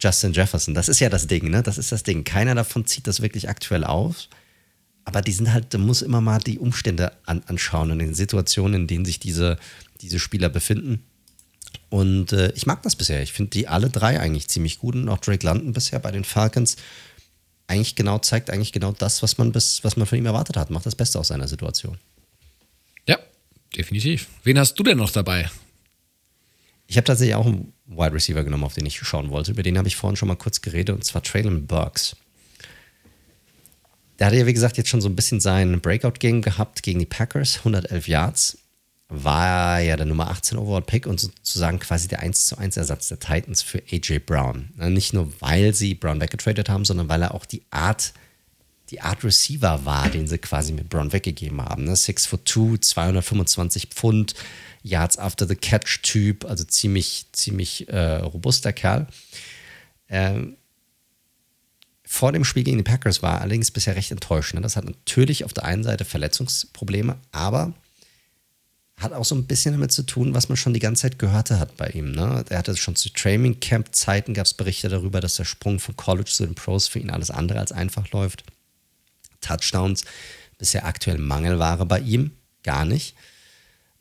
Justin 0.00 0.32
Jefferson. 0.32 0.74
Das 0.74 0.88
ist 0.88 1.00
ja 1.00 1.08
das 1.08 1.26
Ding, 1.26 1.50
ne? 1.50 1.62
Das 1.62 1.78
ist 1.78 1.92
das 1.92 2.02
Ding. 2.02 2.24
Keiner 2.24 2.54
davon 2.54 2.86
zieht 2.86 3.06
das 3.06 3.20
wirklich 3.20 3.48
aktuell 3.48 3.84
auf 3.84 4.28
aber 5.04 5.22
die 5.22 5.32
sind 5.32 5.52
halt, 5.52 5.74
da 5.74 5.78
muss 5.78 6.02
immer 6.02 6.20
mal 6.20 6.38
die 6.38 6.58
Umstände 6.58 7.12
an, 7.26 7.42
anschauen 7.46 7.90
und 7.90 7.98
die 7.98 8.14
Situationen, 8.14 8.82
in 8.82 8.86
denen 8.86 9.04
sich 9.04 9.18
diese, 9.18 9.58
diese 10.00 10.18
Spieler 10.18 10.48
befinden. 10.48 11.02
Und 11.88 12.32
äh, 12.32 12.52
ich 12.52 12.66
mag 12.66 12.82
das 12.82 12.96
bisher. 12.96 13.22
Ich 13.22 13.32
finde 13.32 13.50
die 13.50 13.66
alle 13.66 13.90
drei 13.90 14.20
eigentlich 14.20 14.48
ziemlich 14.48 14.78
gut 14.78 14.94
und 14.94 15.08
auch 15.08 15.18
Drake 15.18 15.44
London 15.44 15.72
bisher 15.72 15.98
bei 15.98 16.12
den 16.12 16.24
Falcons 16.24 16.76
eigentlich 17.66 17.94
genau 17.94 18.18
zeigt 18.18 18.50
eigentlich 18.50 18.72
genau 18.72 18.92
das, 18.92 19.22
was 19.22 19.38
man 19.38 19.52
bis, 19.52 19.84
was 19.84 19.96
man 19.96 20.06
von 20.06 20.18
ihm 20.18 20.26
erwartet 20.26 20.56
hat. 20.56 20.70
Macht 20.70 20.86
das 20.86 20.96
Beste 20.96 21.18
aus 21.18 21.28
seiner 21.28 21.46
Situation. 21.46 21.98
Definitiv. 23.76 24.28
Wen 24.42 24.58
hast 24.58 24.74
du 24.74 24.82
denn 24.82 24.98
noch 24.98 25.10
dabei? 25.10 25.48
Ich 26.86 26.96
habe 26.96 27.04
tatsächlich 27.04 27.36
auch 27.36 27.46
einen 27.46 27.72
Wide 27.86 28.12
Receiver 28.12 28.42
genommen, 28.42 28.64
auf 28.64 28.74
den 28.74 28.86
ich 28.86 28.98
schauen 28.98 29.30
wollte. 29.30 29.52
Über 29.52 29.62
den 29.62 29.78
habe 29.78 29.86
ich 29.86 29.96
vorhin 29.96 30.16
schon 30.16 30.28
mal 30.28 30.36
kurz 30.36 30.60
geredet, 30.60 30.94
und 30.94 31.04
zwar 31.04 31.22
Traylon 31.22 31.66
Burks. 31.66 32.16
Der 34.18 34.26
hatte 34.26 34.36
ja, 34.36 34.46
wie 34.46 34.52
gesagt, 34.52 34.76
jetzt 34.76 34.88
schon 34.88 35.00
so 35.00 35.08
ein 35.08 35.16
bisschen 35.16 35.40
sein 35.40 35.80
Breakout-Game 35.80 36.42
gehabt 36.42 36.82
gegen 36.82 36.98
die 36.98 37.06
Packers, 37.06 37.58
111 37.58 38.08
Yards. 38.08 38.58
War 39.08 39.80
ja 39.80 39.96
der 39.96 40.06
Nummer 40.06 40.30
18 40.30 40.58
Overall-Pick 40.58 41.06
und 41.06 41.18
sozusagen 41.18 41.78
quasi 41.78 42.06
der 42.06 42.20
1 42.20 42.46
zu 42.46 42.58
1 42.58 42.76
Ersatz 42.76 43.08
der 43.08 43.18
Titans 43.18 43.62
für 43.62 43.82
AJ 43.90 44.20
Brown. 44.20 44.70
Nicht 44.76 45.14
nur, 45.14 45.32
weil 45.40 45.74
sie 45.74 45.94
Brown 45.94 46.20
weggetradet 46.20 46.68
haben, 46.68 46.84
sondern 46.84 47.08
weil 47.08 47.22
er 47.22 47.34
auch 47.34 47.44
die 47.44 47.62
Art, 47.70 48.12
die 48.90 49.00
Art 49.00 49.22
Receiver 49.24 49.84
war, 49.84 50.08
den 50.10 50.26
sie 50.26 50.38
quasi 50.38 50.72
mit 50.72 50.88
Brown 50.88 51.12
weggegeben 51.12 51.60
haben. 51.62 51.84
Ne? 51.84 51.94
6 51.94 52.26
foot 52.26 52.48
2, 52.48 52.78
225 52.78 53.86
Pfund, 53.86 54.34
Yards 54.82 55.18
after 55.18 55.46
the 55.46 55.54
Catch-Typ, 55.54 56.44
also 56.44 56.64
ziemlich, 56.64 57.26
ziemlich 57.32 57.88
äh, 57.88 58.16
robuster 58.16 58.72
Kerl. 58.72 59.06
Ähm, 60.08 60.56
vor 62.04 62.32
dem 62.32 62.44
Spiel 62.44 62.64
gegen 62.64 62.78
die 62.78 62.82
Packers 62.82 63.22
war 63.22 63.40
allerdings 63.40 63.70
bisher 63.70 63.94
recht 63.94 64.10
enttäuschend. 64.10 64.64
Das 64.64 64.74
hat 64.74 64.84
natürlich 64.84 65.44
auf 65.44 65.52
der 65.52 65.64
einen 65.64 65.84
Seite 65.84 66.04
Verletzungsprobleme, 66.04 67.16
aber 67.30 67.72
hat 68.98 69.12
auch 69.12 69.24
so 69.24 69.36
ein 69.36 69.46
bisschen 69.46 69.72
damit 69.72 69.92
zu 69.92 70.02
tun, 70.02 70.34
was 70.34 70.48
man 70.48 70.56
schon 70.56 70.74
die 70.74 70.80
ganze 70.80 71.02
Zeit 71.02 71.18
gehört 71.18 71.50
hat 71.50 71.76
bei 71.76 71.86
ihm. 71.88 72.10
Ne? 72.10 72.44
Er 72.48 72.58
hatte 72.58 72.76
schon 72.76 72.96
zu 72.96 73.10
Training 73.10 73.60
Camp 73.60 73.94
Zeiten 73.94 74.34
gab 74.34 74.46
es 74.46 74.54
Berichte 74.54 74.88
darüber, 74.88 75.20
dass 75.20 75.36
der 75.36 75.44
Sprung 75.44 75.78
von 75.78 75.96
College 75.96 76.30
zu 76.30 76.44
den 76.44 76.54
Pros 76.56 76.88
für 76.88 76.98
ihn 76.98 77.10
alles 77.10 77.30
andere 77.30 77.60
als 77.60 77.72
einfach 77.72 78.10
läuft. 78.10 78.44
Touchdowns 79.40 80.04
bisher 80.58 80.84
aktuell 80.84 81.18
Mangelware 81.18 81.86
bei 81.86 82.00
ihm, 82.00 82.32
gar 82.62 82.84
nicht. 82.84 83.14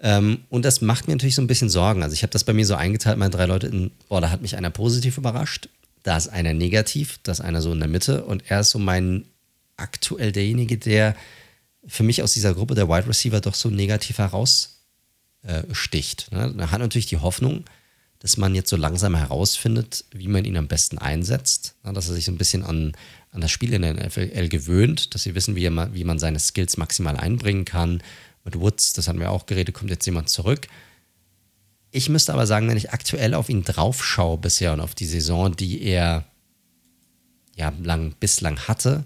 Ähm, 0.02 0.44
und 0.50 0.66
das 0.66 0.82
macht 0.82 1.08
mir 1.08 1.16
natürlich 1.16 1.36
so 1.36 1.42
ein 1.42 1.48
bisschen 1.48 1.70
Sorgen. 1.70 2.04
Also 2.04 2.14
ich 2.14 2.24
habe 2.24 2.32
das 2.32 2.44
bei 2.44 2.54
mir 2.54 2.66
so 2.66 2.76
eingeteilt, 2.76 3.18
meine 3.18 3.32
drei 3.32 3.46
Leute 3.46 3.68
in, 3.68 3.92
boah, 4.08 4.22
da 4.22 4.30
hat 4.30 4.42
mich 4.42 4.56
einer 4.56 4.70
positiv 4.70 5.18
überrascht, 5.18 5.70
da 6.04 6.16
ist 6.16 6.28
einer 6.28 6.54
negativ, 6.54 7.20
da 7.24 7.32
ist 7.32 7.42
einer 7.42 7.62
so 7.62 7.74
in 7.74 7.80
der 7.80 7.90
Mitte 7.90 8.24
und 8.24 8.50
er 8.50 8.62
ist 8.62 8.70
so 8.70 8.80
mein 8.80 9.26
aktuell 9.78 10.32
derjenige, 10.32 10.78
der 10.78 11.16
für 11.86 12.04
mich 12.04 12.24
aus 12.24 12.34
dieser 12.34 12.54
Gruppe 12.54 12.76
der 12.76 12.88
Wide 12.88 13.08
Receiver 13.08 13.42
doch 13.42 13.56
so 13.56 13.70
negativ 13.70 14.20
heraussticht. 14.20 16.30
Äh, 16.32 16.36
ne? 16.36 16.56
Er 16.58 16.72
hat 16.72 16.80
natürlich 16.80 17.08
die 17.08 17.18
Hoffnung, 17.18 17.66
dass 18.20 18.38
man 18.38 18.56
jetzt 18.56 18.70
so 18.70 18.76
langsam 18.76 19.16
herausfindet, 19.16 20.06
wie 20.12 20.28
man 20.28 20.46
ihn 20.46 20.58
am 20.58 20.68
besten 20.68 20.98
einsetzt, 20.98 21.76
ne? 21.84 21.94
dass 21.94 22.10
er 22.10 22.16
sich 22.16 22.26
so 22.26 22.32
ein 22.32 22.38
bisschen 22.38 22.64
an, 22.64 22.94
an 23.32 23.42
das 23.42 23.52
Spiel 23.52 23.74
in 23.74 23.84
der 23.84 23.94
NFL 23.94 24.50
gewöhnt, 24.50 25.14
dass 25.14 25.24
sie 25.24 25.36
wissen, 25.36 25.56
wie, 25.56 25.66
er, 25.66 25.94
wie 25.94 26.04
man 26.04 26.20
seine 26.20 26.40
Skills 26.40 26.78
maximal 26.78 27.18
einbringen 27.18 27.66
kann. 27.66 28.02
Mit 28.44 28.60
Woods, 28.60 28.94
das 28.94 29.08
hatten 29.08 29.20
wir 29.20 29.32
auch 29.32 29.46
geredet, 29.46 29.76
kommt 29.76 29.92
jetzt 29.92 30.06
jemand 30.06 30.30
zurück. 30.30 30.68
Ich 31.92 32.10
müsste 32.10 32.34
aber 32.34 32.48
sagen, 32.48 32.68
wenn 32.68 32.78
ich 32.78 32.92
aktuell 32.92 33.34
auf 33.34 33.50
ihn 33.50 33.64
draufschaue 33.64 34.38
bisher 34.38 34.74
und 34.74 34.80
auf 34.80 34.96
die 34.96 35.06
Saison, 35.06 35.56
die 35.56 35.82
er 35.82 36.26
ja 37.56 37.74
lang, 37.82 38.16
bislang 38.20 38.60
hatte, 38.68 39.06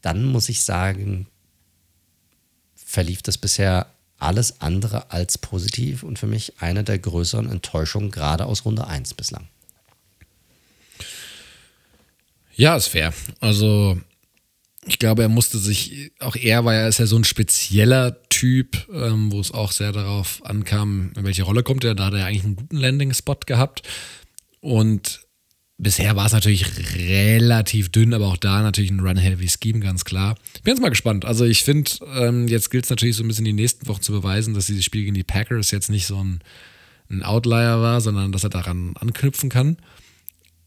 dann 0.00 0.24
muss 0.24 0.48
ich 0.48 0.62
sagen, 0.62 1.26
verlief 2.74 3.22
das 3.22 3.38
bisher 3.38 3.86
alles 4.18 4.60
andere 4.60 5.10
als 5.10 5.38
positiv 5.38 6.02
und 6.02 6.18
für 6.18 6.26
mich 6.26 6.60
eine 6.60 6.84
der 6.84 6.98
größeren 6.98 7.50
Enttäuschungen, 7.50 8.10
gerade 8.10 8.46
aus 8.46 8.64
Runde 8.64 8.86
1 8.86 9.14
bislang. 9.14 9.48
Ja, 12.56 12.76
ist 12.76 12.88
fair. 12.88 13.12
Also 13.40 13.98
ich 14.86 14.98
glaube, 14.98 15.22
er 15.22 15.28
musste 15.28 15.58
sich, 15.58 16.12
auch 16.20 16.36
er 16.36 16.64
war 16.64 16.74
ja, 16.74 16.88
ist 16.88 16.98
ja 16.98 17.06
so 17.06 17.16
ein 17.16 17.24
spezieller 17.24 18.16
Typ, 18.28 18.86
ähm, 18.92 19.32
wo 19.32 19.40
es 19.40 19.52
auch 19.52 19.72
sehr 19.72 19.92
darauf 19.92 20.44
ankam, 20.44 21.12
in 21.16 21.24
welche 21.24 21.44
Rolle 21.44 21.62
kommt 21.62 21.84
er. 21.84 21.94
Da 21.94 22.06
hat 22.06 22.14
er 22.14 22.26
eigentlich 22.26 22.44
einen 22.44 22.56
guten 22.56 22.76
Landing-Spot 22.76 23.38
gehabt. 23.46 23.82
Und 24.60 25.20
bisher 25.78 26.16
war 26.16 26.26
es 26.26 26.32
natürlich 26.32 26.66
relativ 26.96 27.90
dünn, 27.90 28.14
aber 28.14 28.26
auch 28.28 28.36
da 28.36 28.62
natürlich 28.62 28.90
ein 28.90 29.00
Run-Heavy-Scheme, 29.00 29.80
ganz 29.80 30.04
klar. 30.04 30.36
Bin 30.62 30.72
jetzt 30.72 30.82
mal 30.82 30.90
gespannt. 30.90 31.24
Also 31.24 31.44
ich 31.44 31.62
finde, 31.62 31.90
ähm, 32.14 32.48
jetzt 32.48 32.70
gilt 32.70 32.84
es 32.84 32.90
natürlich 32.90 33.16
so 33.16 33.24
ein 33.24 33.28
bisschen 33.28 33.44
die 33.44 33.52
nächsten 33.52 33.86
Wochen 33.88 34.02
zu 34.02 34.12
beweisen, 34.12 34.54
dass 34.54 34.66
dieses 34.66 34.84
Spiel 34.84 35.02
gegen 35.02 35.14
die 35.14 35.24
Packers 35.24 35.70
jetzt 35.70 35.90
nicht 35.90 36.06
so 36.06 36.22
ein, 36.22 36.40
ein 37.10 37.22
Outlier 37.22 37.80
war, 37.80 38.00
sondern 38.00 38.32
dass 38.32 38.44
er 38.44 38.50
daran 38.50 38.94
anknüpfen 38.96 39.48
kann. 39.48 39.78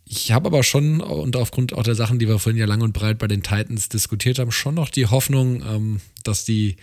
Ich 0.10 0.32
habe 0.32 0.48
aber 0.48 0.64
schon, 0.64 1.02
und 1.02 1.36
aufgrund 1.36 1.74
auch 1.74 1.84
der 1.84 1.96
Sachen, 1.96 2.18
die 2.18 2.28
wir 2.28 2.40
vorhin 2.40 2.60
ja 2.60 2.66
lang 2.66 2.82
und 2.82 2.94
breit 2.94 3.18
bei 3.18 3.28
den 3.28 3.44
Titans 3.44 3.90
diskutiert 3.90 4.40
haben, 4.40 4.52
schon 4.52 4.76
noch 4.76 4.90
die 4.90 5.08
Hoffnung, 5.08 5.62
ähm, 5.64 6.02
dass 6.24 6.46
die, 6.46 6.78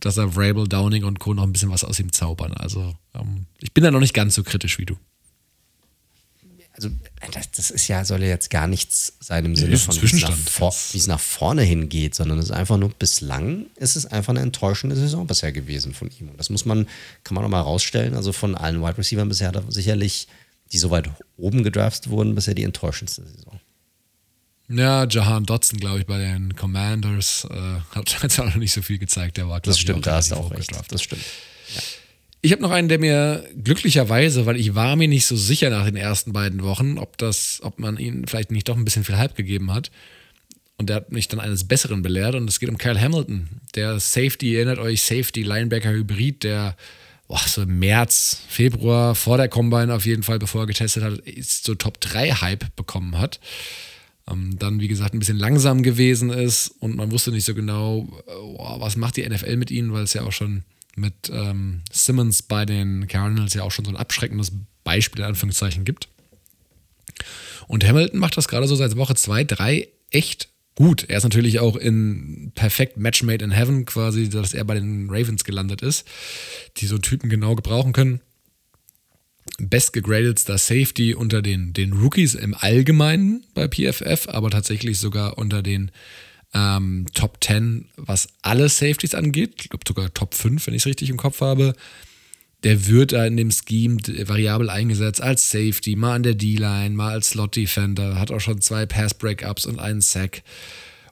dass 0.00 0.16
er 0.16 0.36
Vrabel, 0.36 0.68
Downing 0.68 1.04
und 1.04 1.18
Co. 1.18 1.34
noch 1.34 1.42
ein 1.42 1.52
bisschen 1.52 1.70
was 1.70 1.82
aus 1.82 1.98
ihm 1.98 2.12
zaubern. 2.12 2.52
Also 2.52 2.94
ähm, 3.14 3.46
ich 3.58 3.72
bin 3.72 3.82
da 3.82 3.90
noch 3.90 4.00
nicht 4.00 4.14
ganz 4.14 4.36
so 4.36 4.44
kritisch 4.44 4.78
wie 4.78 4.86
du. 4.86 4.96
Also 6.74 6.88
das, 7.32 7.50
das 7.50 7.70
ist 7.70 7.88
ja, 7.88 8.04
soll 8.04 8.22
ja 8.22 8.28
jetzt 8.28 8.48
gar 8.48 8.66
nichts 8.66 9.14
sein 9.20 9.44
im 9.44 9.56
Sinne 9.56 9.76
von, 9.76 10.00
wie 10.00 10.06
es, 10.06 10.22
nach, 10.22 10.34
vor, 10.34 10.74
wie 10.92 10.98
es 10.98 11.06
nach 11.06 11.20
vorne 11.20 11.62
hingeht, 11.62 12.14
sondern 12.14 12.38
es 12.38 12.46
ist 12.46 12.50
einfach 12.52 12.78
nur, 12.78 12.88
bislang 12.90 13.66
ist 13.76 13.96
es 13.96 14.06
einfach 14.06 14.30
eine 14.30 14.40
enttäuschende 14.40 14.96
Saison 14.96 15.26
bisher 15.26 15.52
gewesen 15.52 15.92
von 15.92 16.10
ihm. 16.18 16.30
Und 16.30 16.38
das 16.38 16.48
muss 16.48 16.64
man, 16.64 16.86
kann 17.24 17.34
man 17.34 17.44
auch 17.44 17.50
mal 17.50 17.60
rausstellen. 17.60 18.14
Also 18.14 18.32
von 18.32 18.54
allen 18.54 18.80
Wide 18.80 18.96
Receivers 18.96 19.28
bisher 19.28 19.48
hat 19.48 19.56
er 19.56 19.64
sicherlich 19.70 20.28
die 20.72 20.78
so 20.78 20.90
weit 20.90 21.10
oben 21.36 21.62
gedraftet 21.62 22.10
wurden, 22.10 22.34
bisher 22.34 22.54
die 22.54 22.64
enttäuschendste 22.64 23.24
Saison. 23.24 23.60
Ja, 24.68 25.06
Jahan 25.06 25.44
Dotson, 25.44 25.78
glaube 25.78 26.00
ich, 26.00 26.06
bei 26.06 26.18
den 26.18 26.56
Commanders 26.56 27.46
äh, 27.50 27.80
hat 27.94 28.22
jetzt 28.22 28.40
auch 28.40 28.46
noch 28.46 28.56
nicht 28.56 28.72
so 28.72 28.80
viel 28.80 28.98
gezeigt. 28.98 29.36
Der 29.36 29.48
war, 29.48 29.60
das 29.60 29.78
stimmt, 29.78 30.06
da 30.06 30.16
hast 30.16 30.32
du 30.32 30.36
auch 30.36 30.50
recht. 30.50 30.70
Das 30.88 31.02
stimmt. 31.02 31.22
Ja. 31.74 31.82
Ich 32.44 32.52
habe 32.52 32.62
noch 32.62 32.70
einen, 32.70 32.88
der 32.88 32.98
mir 32.98 33.48
glücklicherweise, 33.62 34.46
weil 34.46 34.56
ich 34.56 34.74
war 34.74 34.96
mir 34.96 35.08
nicht 35.08 35.26
so 35.26 35.36
sicher 35.36 35.70
nach 35.70 35.84
den 35.84 35.96
ersten 35.96 36.32
beiden 36.32 36.62
Wochen, 36.62 36.98
ob 36.98 37.16
das, 37.18 37.60
ob 37.62 37.78
man 37.78 37.98
ihn 37.98 38.26
vielleicht 38.26 38.50
nicht 38.50 38.68
doch 38.68 38.76
ein 38.76 38.84
bisschen 38.84 39.04
viel 39.04 39.16
Hype 39.16 39.36
gegeben 39.36 39.72
hat. 39.72 39.90
Und 40.76 40.88
der 40.88 40.96
hat 40.96 41.12
mich 41.12 41.28
dann 41.28 41.38
eines 41.38 41.68
Besseren 41.68 42.02
belehrt. 42.02 42.34
Und 42.34 42.48
es 42.48 42.58
geht 42.58 42.68
um 42.68 42.78
Kyle 42.78 43.00
Hamilton, 43.00 43.48
der 43.76 44.00
Safety, 44.00 44.56
erinnert 44.56 44.78
euch, 44.78 45.02
Safety 45.02 45.42
Linebacker 45.42 45.90
Hybrid, 45.90 46.42
der 46.42 46.76
boah, 47.28 47.40
so 47.46 47.62
im 47.62 47.78
März, 47.78 48.42
Februar, 48.48 49.14
vor 49.14 49.36
der 49.36 49.48
Combine 49.48 49.94
auf 49.94 50.06
jeden 50.06 50.22
Fall, 50.22 50.38
bevor 50.38 50.62
er 50.62 50.66
getestet 50.66 51.02
hat, 51.02 51.22
so 51.40 51.74
Top 51.74 52.00
3 52.00 52.30
Hype 52.30 52.76
bekommen 52.76 53.18
hat. 53.18 53.40
Ähm, 54.30 54.56
dann, 54.58 54.80
wie 54.80 54.88
gesagt, 54.88 55.14
ein 55.14 55.18
bisschen 55.18 55.38
langsam 55.38 55.82
gewesen 55.82 56.30
ist 56.30 56.68
und 56.80 56.96
man 56.96 57.10
wusste 57.10 57.32
nicht 57.32 57.44
so 57.44 57.54
genau, 57.54 58.08
oh, 58.26 58.80
was 58.80 58.96
macht 58.96 59.16
die 59.16 59.28
NFL 59.28 59.56
mit 59.56 59.70
ihnen, 59.70 59.92
weil 59.92 60.04
es 60.04 60.12
ja 60.12 60.22
auch 60.22 60.32
schon 60.32 60.62
mit 60.94 61.30
ähm, 61.32 61.82
Simmons 61.90 62.42
bei 62.42 62.66
den 62.66 63.08
Cardinals 63.08 63.54
ja 63.54 63.62
auch 63.62 63.72
schon 63.72 63.84
so 63.84 63.90
ein 63.90 63.96
abschreckendes 63.96 64.52
Beispiel 64.84 65.20
in 65.20 65.28
Anführungszeichen 65.28 65.84
gibt. 65.84 66.08
Und 67.66 67.86
Hamilton 67.86 68.20
macht 68.20 68.36
das 68.36 68.48
gerade 68.48 68.66
so 68.66 68.76
seit 68.76 68.96
Woche 68.96 69.14
2, 69.14 69.44
3 69.44 69.88
echt 70.10 70.48
gut. 70.74 71.04
Er 71.08 71.18
ist 71.18 71.24
natürlich 71.24 71.60
auch 71.60 71.76
in 71.76 72.52
perfekt 72.54 72.96
Match 72.96 73.22
made 73.22 73.44
in 73.44 73.50
heaven 73.50 73.84
quasi, 73.84 74.28
dass 74.28 74.54
er 74.54 74.64
bei 74.64 74.74
den 74.74 75.08
Ravens 75.10 75.44
gelandet 75.44 75.82
ist, 75.82 76.06
die 76.78 76.86
so 76.86 76.98
Typen 76.98 77.28
genau 77.28 77.54
gebrauchen 77.54 77.92
können. 77.92 78.20
bestgegradetster 79.58 80.56
Safety 80.56 81.14
unter 81.14 81.42
den, 81.42 81.72
den 81.72 81.92
Rookies 81.92 82.34
im 82.34 82.54
Allgemeinen 82.54 83.44
bei 83.54 83.68
PFF, 83.68 84.28
aber 84.28 84.50
tatsächlich 84.50 84.98
sogar 84.98 85.36
unter 85.36 85.62
den 85.62 85.90
ähm, 86.54 87.06
Top 87.14 87.38
10, 87.42 87.88
was 87.96 88.28
alle 88.42 88.68
Safeties 88.68 89.14
angeht. 89.14 89.54
Ich 89.62 89.70
glaube 89.70 89.84
sogar 89.86 90.12
Top 90.14 90.34
5, 90.34 90.66
wenn 90.66 90.74
ich 90.74 90.82
es 90.82 90.86
richtig 90.86 91.10
im 91.10 91.16
Kopf 91.16 91.40
habe. 91.40 91.74
Der 92.64 92.86
wird 92.86 93.12
da 93.12 93.26
in 93.26 93.36
dem 93.36 93.50
Scheme 93.50 93.98
variabel 94.26 94.70
eingesetzt 94.70 95.20
als 95.20 95.50
Safety, 95.50 95.96
mal 95.96 96.14
an 96.14 96.22
der 96.22 96.34
D-Line, 96.34 96.90
mal 96.90 97.12
als 97.12 97.30
Slot-Defender, 97.30 98.18
hat 98.18 98.30
auch 98.30 98.40
schon 98.40 98.60
zwei 98.60 98.86
Pass-Breakups 98.86 99.66
und 99.66 99.80
einen 99.80 100.00
Sack. 100.00 100.42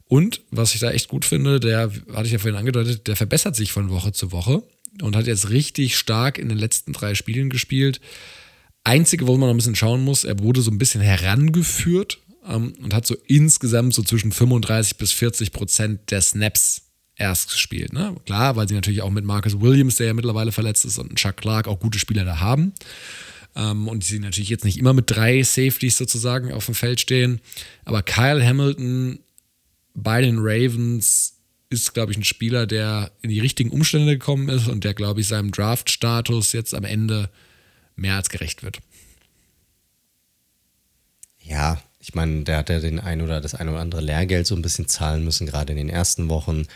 Und 0.07 0.43
was 0.51 0.75
ich 0.75 0.81
da 0.81 0.91
echt 0.91 1.09
gut 1.09 1.25
finde, 1.25 1.61
der, 1.61 1.91
hatte 2.13 2.27
ich 2.27 2.33
ja 2.33 2.39
vorhin 2.39 2.59
angedeutet, 2.59 3.07
der 3.07 3.17
verbessert 3.17 3.57
sich 3.57 3.73
von 3.73 3.91
Woche 3.91 4.13
zu 4.13 4.33
Woche 4.33 4.63
und 5.03 5.17
hat 5.17 5.27
jetzt 5.27 5.51
richtig 5.51 5.97
stark 5.97 6.39
in 6.39 6.49
den 6.49 6.59
letzten 6.59 6.93
drei 6.93 7.15
Spielen 7.15 7.51
gespielt. 7.51 8.01
Einzige, 8.83 9.27
wo 9.27 9.33
man 9.33 9.49
noch 9.49 9.55
ein 9.55 9.57
bisschen 9.57 9.77
schauen 9.77 10.03
muss, 10.03 10.25
er 10.25 10.39
wurde 10.41 10.63
so 10.63 10.71
ein 10.71 10.79
bisschen 10.79 11.01
herangeführt 11.01 12.19
ähm, 12.49 12.73
und 12.83 12.95
hat 12.95 13.07
so 13.07 13.17
insgesamt 13.27 13.95
so 13.95 14.03
zwischen 14.03 14.33
35 14.33 14.97
bis 14.97 15.13
40 15.13 15.53
Prozent 15.53 16.11
der 16.11 16.21
Snaps 16.23 16.90
erst 17.21 17.51
gespielt. 17.51 17.93
Ne? 17.93 18.17
Klar, 18.25 18.57
weil 18.57 18.67
sie 18.67 18.75
natürlich 18.75 19.03
auch 19.03 19.11
mit 19.11 19.25
Marcus 19.25 19.61
Williams, 19.61 19.97
der 19.97 20.09
ja 20.09 20.15
mittlerweile 20.15 20.53
verletzt 20.53 20.85
ist, 20.85 20.99
und 20.99 21.15
Chuck 21.17 21.37
Clark 21.37 21.69
auch 21.69 21.79
gute 21.79 21.99
Spieler 21.99 22.25
da 22.25 22.41
haben. 22.41 22.73
Ähm, 23.55 23.87
und 23.87 24.03
sie 24.03 24.19
natürlich 24.19 24.49
jetzt 24.49 24.65
nicht 24.65 24.79
immer 24.79 24.95
mit 24.95 25.11
drei 25.11 25.43
Safeties 25.43 25.99
sozusagen 25.99 26.53
auf 26.53 26.67
dem 26.67 26.75
Feld 26.75 27.01
stehen. 27.01 27.41
Aber 27.85 28.03
Kyle 28.03 28.45
Hamilton 28.45 29.21
bei 29.95 30.23
den 30.23 30.39
Ravens 30.39 31.35
ist, 31.69 31.95
glaube 31.95 32.11
ich, 32.11 32.19
ein 32.19 32.25
Spieler, 32.25 32.67
der 32.67 33.13
in 33.23 33.31
die 33.31 33.41
richtigen 33.41 33.71
Umstände 33.71 34.19
gekommen 34.19 34.49
ist 34.49 34.67
und 34.67 34.83
der, 34.83 34.95
glaube 34.95 35.21
ich, 35.21 35.29
seinem 35.29 35.53
Draft-Status 35.53 36.53
jetzt 36.53 36.75
am 36.75 36.85
Ende 36.85 37.31
mehr 37.97 38.17
als 38.17 38.31
gerecht 38.31 38.63
wird. 38.63 38.79
Ja, 41.43 41.83
ich 42.01 42.15
meine, 42.15 42.45
der 42.45 42.57
hat 42.57 42.71
ja 42.71 42.81
den 42.81 42.99
ein 42.99 43.21
oder 43.21 43.41
das 43.41 43.55
ein 43.55 43.69
oder 43.69 43.81
andere 43.81 44.01
Lehrgeld 44.01 44.47
so 44.47 44.57
ein 44.57 44.63
bisschen 44.63 44.89
zahlen 44.89 45.23
müssen, 45.23 45.47
gerade 45.47 45.73
in 45.73 45.77
den 45.77 45.91
ersten 45.91 46.29
Wochen 46.29 46.67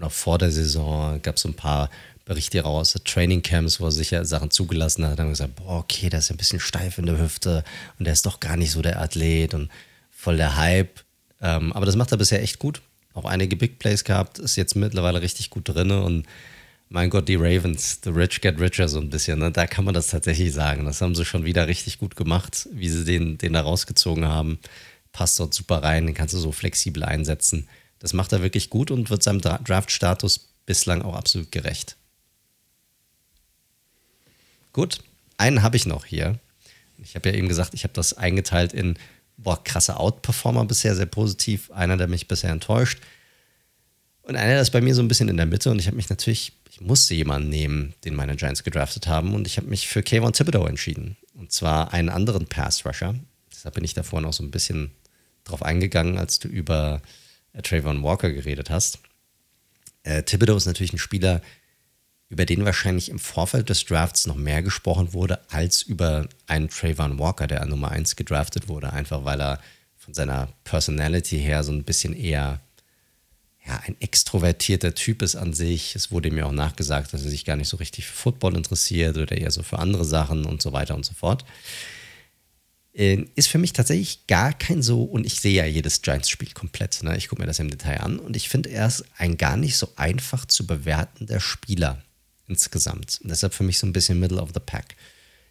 auch 0.00 0.12
vor 0.12 0.38
der 0.38 0.50
Saison 0.50 1.20
gab 1.22 1.36
es 1.36 1.42
so 1.42 1.48
ein 1.48 1.54
paar 1.54 1.90
Berichte 2.24 2.60
raus, 2.62 2.94
Trainingcamps, 3.04 3.80
wo 3.80 3.86
er 3.86 3.92
sicher 3.92 4.24
Sachen 4.24 4.50
zugelassen 4.50 5.06
hat, 5.06 5.18
dann 5.18 5.28
gesagt, 5.28 5.56
boah, 5.56 5.78
okay, 5.80 6.08
der 6.08 6.20
ist 6.20 6.30
ein 6.30 6.38
bisschen 6.38 6.60
steif 6.60 6.98
in 6.98 7.06
der 7.06 7.18
Hüfte 7.18 7.64
und 7.98 8.06
der 8.06 8.14
ist 8.14 8.24
doch 8.24 8.40
gar 8.40 8.56
nicht 8.56 8.70
so 8.70 8.80
der 8.80 9.00
Athlet 9.00 9.52
und 9.52 9.70
voll 10.10 10.38
der 10.38 10.56
Hype. 10.56 11.00
Ähm, 11.42 11.72
aber 11.74 11.84
das 11.84 11.96
macht 11.96 12.12
er 12.12 12.18
bisher 12.18 12.42
echt 12.42 12.58
gut. 12.58 12.80
Auch 13.12 13.26
einige 13.26 13.56
Big 13.56 13.78
Plays 13.78 14.04
gehabt, 14.04 14.38
ist 14.38 14.56
jetzt 14.56 14.74
mittlerweile 14.74 15.20
richtig 15.20 15.50
gut 15.50 15.68
drin 15.68 15.90
und 15.90 16.26
mein 16.88 17.10
Gott, 17.10 17.28
die 17.28 17.36
Ravens, 17.36 18.00
the 18.04 18.10
rich 18.10 18.40
get 18.40 18.60
richer 18.60 18.88
so 18.88 19.00
ein 19.00 19.10
bisschen. 19.10 19.38
Ne? 19.38 19.50
Da 19.50 19.66
kann 19.66 19.84
man 19.84 19.94
das 19.94 20.08
tatsächlich 20.08 20.52
sagen. 20.52 20.84
Das 20.84 21.00
haben 21.00 21.14
sie 21.14 21.24
schon 21.24 21.44
wieder 21.44 21.66
richtig 21.66 21.98
gut 21.98 22.14
gemacht, 22.16 22.68
wie 22.72 22.88
sie 22.88 23.04
den, 23.04 23.36
den 23.36 23.54
da 23.54 23.62
rausgezogen 23.62 24.26
haben. 24.26 24.58
Passt 25.12 25.40
dort 25.40 25.54
super 25.54 25.82
rein, 25.82 26.06
den 26.06 26.14
kannst 26.14 26.34
du 26.34 26.38
so 26.38 26.52
flexibel 26.52 27.02
einsetzen. 27.02 27.68
Das 28.04 28.12
macht 28.12 28.32
er 28.32 28.42
wirklich 28.42 28.68
gut 28.68 28.90
und 28.90 29.08
wird 29.08 29.22
seinem 29.22 29.40
Draft-Status 29.40 30.48
bislang 30.66 31.00
auch 31.00 31.14
absolut 31.14 31.50
gerecht. 31.50 31.96
Gut, 34.74 34.98
einen 35.38 35.62
habe 35.62 35.76
ich 35.76 35.86
noch 35.86 36.04
hier. 36.04 36.38
Ich 36.98 37.14
habe 37.14 37.30
ja 37.30 37.34
eben 37.34 37.48
gesagt, 37.48 37.72
ich 37.72 37.84
habe 37.84 37.94
das 37.94 38.12
eingeteilt 38.12 38.74
in 38.74 38.98
boah, 39.38 39.62
krasse 39.64 39.96
Outperformer 39.96 40.66
bisher, 40.66 40.94
sehr 40.94 41.06
positiv. 41.06 41.70
Einer, 41.70 41.96
der 41.96 42.08
mich 42.08 42.28
bisher 42.28 42.50
enttäuscht. 42.50 43.00
Und 44.22 44.36
einer, 44.36 44.52
der 44.52 44.60
ist 44.60 44.70
bei 44.70 44.80
mir 44.80 44.94
so 44.94 45.02
ein 45.02 45.08
bisschen 45.08 45.30
in 45.30 45.36
der 45.38 45.46
Mitte 45.46 45.70
und 45.70 45.78
ich 45.78 45.86
habe 45.86 45.96
mich 45.96 46.10
natürlich 46.10 46.52
ich 46.74 46.80
musste 46.80 47.14
jemanden 47.14 47.50
nehmen, 47.50 47.94
den 48.04 48.16
meine 48.16 48.34
Giants 48.34 48.64
gedraftet 48.64 49.06
haben 49.06 49.32
und 49.34 49.46
ich 49.46 49.58
habe 49.58 49.68
mich 49.68 49.86
für 49.86 50.02
Kayvon 50.02 50.32
Thibodeau 50.32 50.66
entschieden. 50.66 51.16
Und 51.34 51.52
zwar 51.52 51.92
einen 51.92 52.08
anderen 52.08 52.46
Pass-Rusher. 52.46 53.14
Deshalb 53.52 53.76
bin 53.76 53.84
ich 53.84 53.94
davor 53.94 54.20
noch 54.20 54.32
so 54.32 54.42
ein 54.42 54.50
bisschen 54.50 54.90
drauf 55.44 55.62
eingegangen, 55.62 56.18
als 56.18 56.40
du 56.40 56.48
über 56.48 57.00
Trayvon 57.62 58.02
Walker 58.02 58.32
geredet 58.32 58.70
hast. 58.70 58.98
Äh, 60.02 60.22
Thibodeau 60.22 60.56
ist 60.56 60.66
natürlich 60.66 60.92
ein 60.92 60.98
Spieler, 60.98 61.40
über 62.28 62.46
den 62.46 62.64
wahrscheinlich 62.64 63.10
im 63.10 63.18
Vorfeld 63.18 63.68
des 63.68 63.84
Drafts 63.84 64.26
noch 64.26 64.34
mehr 64.34 64.62
gesprochen 64.62 65.12
wurde, 65.12 65.40
als 65.50 65.82
über 65.82 66.28
einen 66.46 66.68
Trayvon 66.68 67.18
Walker, 67.18 67.46
der 67.46 67.62
an 67.62 67.68
Nummer 67.68 67.90
1 67.90 68.16
gedraftet 68.16 68.68
wurde, 68.68 68.92
einfach 68.92 69.24
weil 69.24 69.40
er 69.40 69.60
von 69.96 70.14
seiner 70.14 70.48
Personality 70.64 71.38
her 71.38 71.62
so 71.62 71.72
ein 71.72 71.84
bisschen 71.84 72.14
eher 72.14 72.60
ja, 73.66 73.80
ein 73.86 73.96
extrovertierter 74.00 74.94
Typ 74.94 75.22
ist 75.22 75.36
an 75.36 75.54
sich. 75.54 75.96
Es 75.96 76.10
wurde 76.10 76.30
mir 76.30 76.46
auch 76.46 76.52
nachgesagt, 76.52 77.14
dass 77.14 77.24
er 77.24 77.30
sich 77.30 77.44
gar 77.44 77.56
nicht 77.56 77.68
so 77.68 77.78
richtig 77.78 78.06
für 78.06 78.14
Football 78.14 78.56
interessiert 78.56 79.16
oder 79.16 79.36
eher 79.36 79.50
so 79.50 79.62
für 79.62 79.78
andere 79.78 80.04
Sachen 80.04 80.44
und 80.44 80.60
so 80.60 80.72
weiter 80.72 80.94
und 80.94 81.06
so 81.06 81.14
fort. 81.14 81.44
Äh, 82.94 83.26
ist 83.34 83.48
für 83.48 83.58
mich 83.58 83.72
tatsächlich 83.72 84.26
gar 84.26 84.52
kein 84.52 84.82
so, 84.82 85.02
und 85.02 85.26
ich 85.26 85.40
sehe 85.40 85.54
ja 85.54 85.64
jedes 85.64 86.02
Giants-Spiel 86.02 86.52
komplett. 86.54 87.02
Ne? 87.02 87.16
Ich 87.16 87.28
gucke 87.28 87.42
mir 87.42 87.46
das 87.46 87.58
im 87.58 87.70
Detail 87.70 88.00
an 88.00 88.18
und 88.18 88.36
ich 88.36 88.48
finde, 88.48 88.70
er 88.70 88.86
ist 88.86 89.04
ein 89.16 89.36
gar 89.36 89.56
nicht 89.56 89.76
so 89.76 89.88
einfach 89.96 90.44
zu 90.44 90.66
bewertender 90.66 91.40
Spieler 91.40 92.02
insgesamt. 92.46 93.20
Und 93.22 93.30
deshalb 93.30 93.54
für 93.54 93.64
mich 93.64 93.78
so 93.78 93.86
ein 93.86 93.92
bisschen 93.92 94.20
Middle 94.20 94.40
of 94.40 94.50
the 94.54 94.60
Pack. 94.60 94.96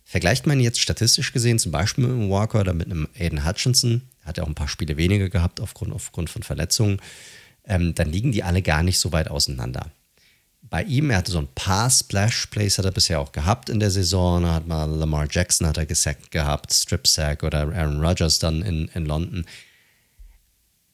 Vergleicht 0.06 0.48
man 0.48 0.60
jetzt 0.60 0.80
statistisch 0.80 1.34
gesehen 1.34 1.60
zum 1.60 1.72
Beispiel 1.72 2.06
mit 2.06 2.14
einem 2.14 2.30
Walker 2.30 2.62
oder 2.62 2.74
mit 2.74 2.88
einem 2.88 3.08
Aiden 3.18 3.46
Hutchinson, 3.46 4.02
hat 4.24 4.38
ja 4.38 4.44
auch 4.44 4.48
ein 4.48 4.56
paar 4.56 4.68
Spiele 4.68 4.98
weniger 4.98 5.30
gehabt 5.30 5.60
aufgrund, 5.60 5.94
aufgrund 5.94 6.30
von 6.30 6.44
Verletzungen 6.44 7.00
ähm, 7.66 7.96
dann 7.96 8.12
liegen 8.12 8.32
die 8.32 8.44
alle 8.44 8.62
gar 8.62 8.84
nicht 8.84 9.00
so 9.00 9.12
weit 9.12 9.30
auseinander. 9.30 9.92
Bei 10.74 10.82
ihm, 10.82 11.12
er 11.12 11.18
hatte 11.18 11.32
so 11.32 11.38
ein 11.38 11.50
paar 11.54 11.88
Splash-Plays, 11.88 12.80
hat 12.80 12.86
er 12.86 12.92
bisher 12.92 13.20
auch 13.20 13.32
gehabt 13.32 13.70
in 13.70 13.80
der 13.80 13.92
Saison. 13.92 14.44
Er 14.44 14.56
hat 14.56 14.66
mal 14.66 14.90
Lamar 14.90 15.28
Jackson 15.30 15.68
hat 15.68 15.78
er 15.78 15.86
gesackt 15.86 16.32
gehabt, 16.32 16.74
Strip-Sack 16.74 17.44
oder 17.44 17.60
Aaron 17.60 18.04
Rodgers 18.04 18.40
dann 18.40 18.64
in, 18.64 18.88
in 18.96 19.06
London. 19.06 19.46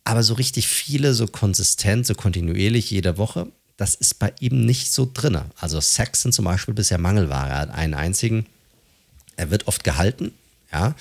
Aber 0.03 0.21
so 0.21 0.33
richtig 0.33 0.67
viele, 0.67 1.13
so 1.13 1.27
konsistent, 1.27 2.05
so 2.05 2.13
kontinuierlich 2.13 2.91
jede 2.91 3.17
Woche, 3.17 3.47
das 3.77 3.95
ist 3.95 4.19
bei 4.19 4.33
ihm 4.41 4.65
nicht 4.65 4.91
so 4.91 5.09
drin. 5.13 5.39
Also 5.55 5.79
Sacks 5.79 6.23
sind 6.23 6.33
zum 6.33 6.43
Beispiel 6.43 6.73
bisher 6.73 6.97
Mangelware. 6.97 7.47
Er 7.47 7.59
hat 7.59 7.69
einen 7.69 7.93
einzigen. 7.93 8.47
Er 9.37 9.49
wird 9.49 9.69
oft 9.69 9.85
gehalten, 9.85 10.33
ja, 10.73 10.93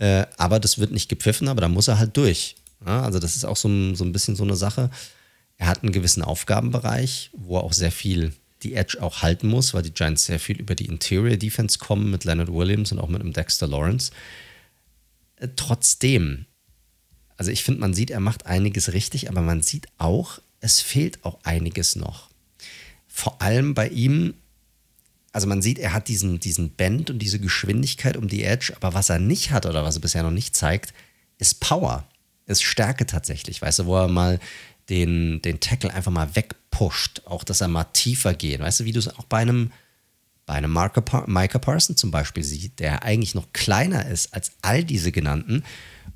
äh, 0.00 0.26
aber 0.36 0.58
das 0.58 0.78
wird 0.78 0.90
nicht 0.90 1.08
gepfiffen, 1.08 1.46
aber 1.46 1.60
da 1.60 1.68
muss 1.68 1.86
er 1.86 2.00
halt 2.00 2.16
durch. 2.16 2.56
Also 2.84 3.20
das 3.20 3.36
ist 3.36 3.44
auch 3.44 3.56
so 3.56 3.94
so 3.94 4.04
ein 4.04 4.12
bisschen 4.12 4.34
so 4.34 4.42
eine 4.42 4.56
Sache. 4.56 4.90
Er 5.58 5.68
hat 5.68 5.82
einen 5.82 5.92
gewissen 5.92 6.22
Aufgabenbereich, 6.22 7.30
wo 7.32 7.56
er 7.56 7.64
auch 7.64 7.72
sehr 7.72 7.92
viel 7.92 8.32
die 8.62 8.74
Edge 8.74 8.98
auch 9.00 9.22
halten 9.22 9.48
muss, 9.48 9.74
weil 9.74 9.82
die 9.82 9.92
Giants 9.92 10.26
sehr 10.26 10.40
viel 10.40 10.58
über 10.58 10.74
die 10.74 10.86
Interior 10.86 11.36
Defense 11.36 11.78
kommen 11.78 12.10
mit 12.10 12.24
Leonard 12.24 12.52
Williams 12.52 12.92
und 12.92 12.98
auch 12.98 13.08
mit 13.08 13.20
einem 13.20 13.32
Dexter 13.32 13.66
Lawrence. 13.66 14.12
Äh, 15.36 15.48
trotzdem, 15.56 16.46
also 17.36 17.50
ich 17.50 17.62
finde, 17.62 17.80
man 17.80 17.94
sieht, 17.94 18.10
er 18.10 18.20
macht 18.20 18.46
einiges 18.46 18.92
richtig, 18.92 19.28
aber 19.28 19.42
man 19.42 19.62
sieht 19.62 19.88
auch, 19.98 20.40
es 20.60 20.80
fehlt 20.80 21.24
auch 21.24 21.38
einiges 21.42 21.96
noch. 21.96 22.30
Vor 23.06 23.40
allem 23.40 23.74
bei 23.74 23.88
ihm, 23.88 24.34
also 25.32 25.46
man 25.46 25.62
sieht, 25.62 25.78
er 25.78 25.92
hat 25.92 26.08
diesen, 26.08 26.40
diesen 26.40 26.70
Bend 26.70 27.10
und 27.10 27.18
diese 27.18 27.38
Geschwindigkeit 27.38 28.16
um 28.16 28.28
die 28.28 28.42
Edge, 28.42 28.72
aber 28.76 28.94
was 28.94 29.10
er 29.10 29.18
nicht 29.18 29.50
hat 29.50 29.66
oder 29.66 29.84
was 29.84 29.96
er 29.96 30.00
bisher 30.00 30.22
noch 30.22 30.30
nicht 30.30 30.56
zeigt, 30.56 30.92
ist 31.38 31.60
Power 31.60 32.06
ist 32.46 32.62
Stärke 32.62 33.06
tatsächlich, 33.06 33.60
weißt 33.60 33.80
du, 33.80 33.86
wo 33.86 33.96
er 33.96 34.08
mal 34.08 34.38
den, 34.88 35.42
den 35.42 35.60
Tackle 35.60 35.92
einfach 35.92 36.12
mal 36.12 36.34
wegpusht, 36.36 37.22
auch 37.26 37.44
dass 37.44 37.60
er 37.60 37.68
mal 37.68 37.84
tiefer 37.84 38.34
geht, 38.34 38.60
weißt 38.60 38.80
du, 38.80 38.84
wie 38.84 38.92
du 38.92 38.98
es 38.98 39.08
auch 39.08 39.24
bei 39.24 39.38
einem, 39.38 39.72
bei 40.46 40.54
einem 40.54 40.72
Micah 40.72 41.58
Parson 41.58 41.96
zum 41.96 42.10
Beispiel 42.10 42.44
sieht, 42.44 42.78
der 42.78 43.02
eigentlich 43.02 43.34
noch 43.34 43.52
kleiner 43.52 44.06
ist 44.06 44.32
als 44.32 44.52
all 44.62 44.84
diese 44.84 45.10
genannten 45.12 45.64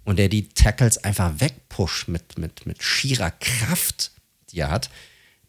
und 0.04 0.18
der 0.18 0.28
die 0.28 0.48
Tackles 0.48 0.98
einfach 0.98 1.40
wegpusht 1.40 2.08
mit, 2.08 2.38
mit, 2.38 2.66
mit 2.66 2.82
schierer 2.82 3.32
Kraft, 3.32 4.12
die 4.50 4.60
er 4.60 4.70
hat 4.70 4.90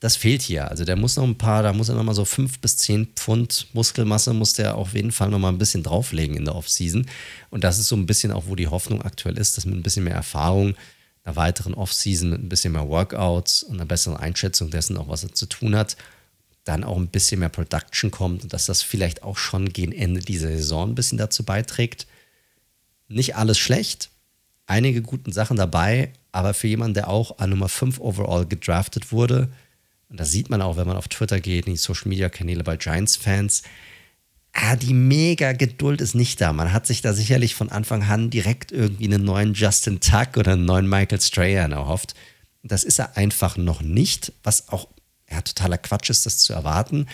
das 0.01 0.15
fehlt 0.15 0.41
hier. 0.41 0.67
Also 0.67 0.83
der 0.83 0.95
muss 0.95 1.15
noch 1.15 1.23
ein 1.23 1.37
paar, 1.37 1.61
da 1.61 1.73
muss 1.73 1.87
er 1.87 1.95
noch 1.95 2.03
mal 2.03 2.15
so 2.15 2.25
fünf 2.25 2.59
bis 2.59 2.75
zehn 2.75 3.05
Pfund 3.15 3.67
Muskelmasse 3.73 4.33
muss 4.33 4.53
der 4.53 4.75
auf 4.75 4.95
jeden 4.95 5.11
Fall 5.11 5.29
noch 5.29 5.37
mal 5.37 5.49
ein 5.49 5.59
bisschen 5.59 5.83
drauflegen 5.83 6.35
in 6.35 6.45
der 6.45 6.55
Offseason. 6.55 7.05
Und 7.51 7.63
das 7.63 7.77
ist 7.77 7.87
so 7.87 7.95
ein 7.95 8.07
bisschen 8.07 8.31
auch, 8.31 8.45
wo 8.47 8.55
die 8.55 8.67
Hoffnung 8.67 9.03
aktuell 9.03 9.37
ist, 9.37 9.55
dass 9.55 9.65
mit 9.65 9.75
ein 9.75 9.83
bisschen 9.83 10.03
mehr 10.03 10.15
Erfahrung, 10.15 10.73
einer 11.23 11.35
weiteren 11.35 11.73
Offseason 11.73 12.29
mit 12.29 12.41
ein 12.41 12.49
bisschen 12.49 12.73
mehr 12.73 12.87
Workouts 12.87 13.63
und 13.63 13.75
einer 13.75 13.85
besseren 13.85 14.17
Einschätzung 14.17 14.71
dessen, 14.71 14.97
auch 14.97 15.07
was 15.07 15.23
er 15.23 15.33
zu 15.33 15.45
tun 15.45 15.75
hat, 15.75 15.97
dann 16.63 16.83
auch 16.83 16.97
ein 16.97 17.07
bisschen 17.07 17.39
mehr 17.39 17.49
Production 17.49 18.11
kommt 18.11 18.43
und 18.43 18.53
dass 18.53 18.65
das 18.65 18.81
vielleicht 18.81 19.23
auch 19.23 19.37
schon 19.37 19.69
gegen 19.69 19.91
Ende 19.91 20.19
dieser 20.19 20.49
Saison 20.49 20.89
ein 20.89 20.95
bisschen 20.95 21.17
dazu 21.17 21.43
beiträgt. 21.43 22.07
Nicht 23.07 23.35
alles 23.35 23.57
schlecht, 23.57 24.09
einige 24.67 25.01
guten 25.01 25.31
Sachen 25.31 25.57
dabei, 25.57 26.13
aber 26.31 26.53
für 26.53 26.67
jemanden, 26.67 26.93
der 26.93 27.09
auch 27.09 27.39
an 27.39 27.49
Nummer 27.49 27.69
5 27.69 27.99
overall 27.99 28.45
gedraftet 28.45 29.11
wurde, 29.11 29.49
und 30.09 30.19
das 30.19 30.29
sieht 30.31 30.49
man 30.49 30.61
auch, 30.61 30.75
wenn 30.75 30.87
man 30.87 30.97
auf 30.97 31.07
Twitter 31.07 31.39
geht, 31.39 31.67
in 31.67 31.73
die 31.73 31.77
Social 31.77 32.09
Media 32.09 32.27
Kanäle 32.27 32.63
bei 32.63 32.75
Giants-Fans, 32.75 33.63
ah, 34.53 34.75
die 34.75 34.93
mega 34.93 35.53
Geduld 35.53 36.01
ist 36.01 36.15
nicht 36.15 36.41
da. 36.41 36.53
Man 36.53 36.73
hat 36.73 36.87
sich 36.87 37.01
da 37.01 37.13
sicherlich 37.13 37.55
von 37.55 37.69
Anfang 37.69 38.03
an 38.03 38.29
direkt 38.29 38.71
irgendwie 38.71 39.05
einen 39.05 39.23
neuen 39.23 39.53
Justin 39.53 39.99
Tuck 39.99 40.37
oder 40.37 40.53
einen 40.53 40.65
neuen 40.65 40.89
Michael 40.89 41.21
Strahan 41.21 41.71
erhofft. 41.71 42.15
Das 42.63 42.83
ist 42.83 42.99
er 42.99 43.17
einfach 43.17 43.57
noch 43.57 43.81
nicht, 43.81 44.33
was 44.43 44.69
auch 44.69 44.87
ja, 45.29 45.41
totaler 45.41 45.77
Quatsch 45.77 46.09
ist, 46.09 46.25
das 46.25 46.39
zu 46.39 46.53
erwarten. 46.53 47.07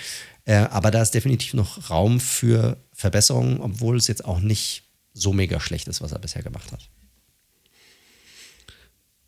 Äh, 0.46 0.56
aber 0.56 0.92
da 0.92 1.02
ist 1.02 1.12
definitiv 1.12 1.54
noch 1.54 1.90
Raum 1.90 2.20
für 2.20 2.78
Verbesserung, 2.94 3.62
obwohl 3.62 3.98
es 3.98 4.08
jetzt 4.08 4.26
auch 4.26 4.40
nicht 4.40 4.84
so 5.14 5.34
mega 5.34 5.60
schlecht 5.60 5.88
ist, 5.88 6.02
was 6.02 6.12
er 6.12 6.20
bisher 6.20 6.44
gemacht 6.44 6.72
hat. 6.72 6.90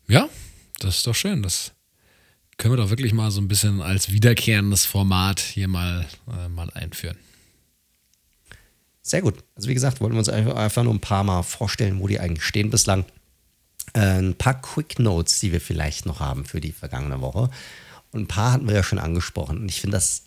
Ja, 0.08 0.28
das 0.80 0.98
ist 0.98 1.06
doch 1.06 1.14
schön. 1.14 1.42
Das 1.42 1.72
können 2.56 2.74
wir 2.74 2.82
doch 2.82 2.90
wirklich 2.90 3.12
mal 3.12 3.30
so 3.30 3.40
ein 3.40 3.48
bisschen 3.48 3.80
als 3.80 4.10
wiederkehrendes 4.10 4.84
Format 4.84 5.40
hier 5.40 5.68
mal, 5.68 6.06
äh, 6.28 6.48
mal 6.48 6.70
einführen. 6.70 7.16
Sehr 9.10 9.22
gut. 9.22 9.42
Also 9.56 9.68
wie 9.68 9.74
gesagt, 9.74 10.00
wollten 10.00 10.14
wir 10.14 10.20
uns 10.20 10.28
einfach 10.28 10.84
nur 10.84 10.94
ein 10.94 11.00
paar 11.00 11.24
Mal 11.24 11.42
vorstellen, 11.42 11.98
wo 11.98 12.06
die 12.06 12.20
eigentlich 12.20 12.44
stehen 12.44 12.70
bislang. 12.70 13.04
Äh, 13.92 14.20
ein 14.20 14.36
paar 14.36 14.62
Quick 14.62 15.00
Notes, 15.00 15.40
die 15.40 15.50
wir 15.50 15.60
vielleicht 15.60 16.06
noch 16.06 16.20
haben 16.20 16.44
für 16.44 16.60
die 16.60 16.70
vergangene 16.70 17.20
Woche. 17.20 17.50
Und 18.12 18.20
ein 18.20 18.28
paar 18.28 18.52
hatten 18.52 18.68
wir 18.68 18.74
ja 18.76 18.84
schon 18.84 19.00
angesprochen. 19.00 19.58
Und 19.58 19.68
ich 19.68 19.80
finde, 19.80 19.96
das, 19.96 20.26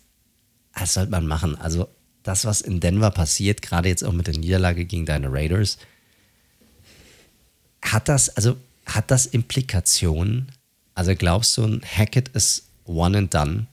das 0.78 0.92
sollte 0.92 1.12
man 1.12 1.26
machen. 1.26 1.56
Also 1.58 1.88
das, 2.24 2.44
was 2.44 2.60
in 2.60 2.80
Denver 2.80 3.10
passiert, 3.10 3.62
gerade 3.62 3.88
jetzt 3.88 4.04
auch 4.04 4.12
mit 4.12 4.26
der 4.26 4.36
Niederlage 4.36 4.84
gegen 4.84 5.06
deine 5.06 5.32
Raiders, 5.32 5.78
hat 7.80 8.10
das, 8.10 8.28
also 8.36 8.58
hat 8.84 9.10
das 9.10 9.24
Implikationen? 9.24 10.52
Also 10.94 11.14
glaubst 11.14 11.56
du, 11.56 11.64
ein 11.64 11.80
Hackett 11.82 12.28
ist 12.34 12.68
one 12.84 13.16
and 13.16 13.32
done 13.32 13.66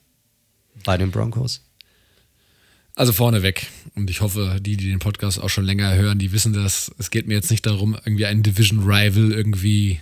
bei 0.85 0.95
den 0.95 1.11
Broncos? 1.11 1.59
Also 2.95 3.13
vorneweg, 3.13 3.67
und 3.95 4.09
ich 4.09 4.21
hoffe, 4.21 4.59
die, 4.61 4.75
die 4.75 4.89
den 4.89 4.99
Podcast 4.99 5.39
auch 5.39 5.49
schon 5.49 5.65
länger 5.65 5.95
hören, 5.95 6.19
die 6.19 6.33
wissen 6.33 6.53
das. 6.53 6.91
Es 6.97 7.09
geht 7.09 7.27
mir 7.27 7.35
jetzt 7.35 7.49
nicht 7.49 7.65
darum, 7.65 7.95
irgendwie 8.05 8.25
einen 8.25 8.43
Division-Rival 8.43 9.31
irgendwie 9.31 10.01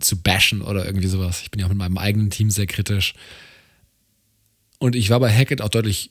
zu 0.00 0.20
bashen 0.20 0.62
oder 0.62 0.84
irgendwie 0.84 1.06
sowas. 1.06 1.42
Ich 1.42 1.50
bin 1.50 1.60
ja 1.60 1.66
auch 1.66 1.70
mit 1.70 1.78
meinem 1.78 1.98
eigenen 1.98 2.30
Team 2.30 2.50
sehr 2.50 2.66
kritisch. 2.66 3.14
Und 4.78 4.96
ich 4.96 5.10
war 5.10 5.20
bei 5.20 5.32
Hackett 5.32 5.60
auch 5.60 5.68
deutlich 5.68 6.10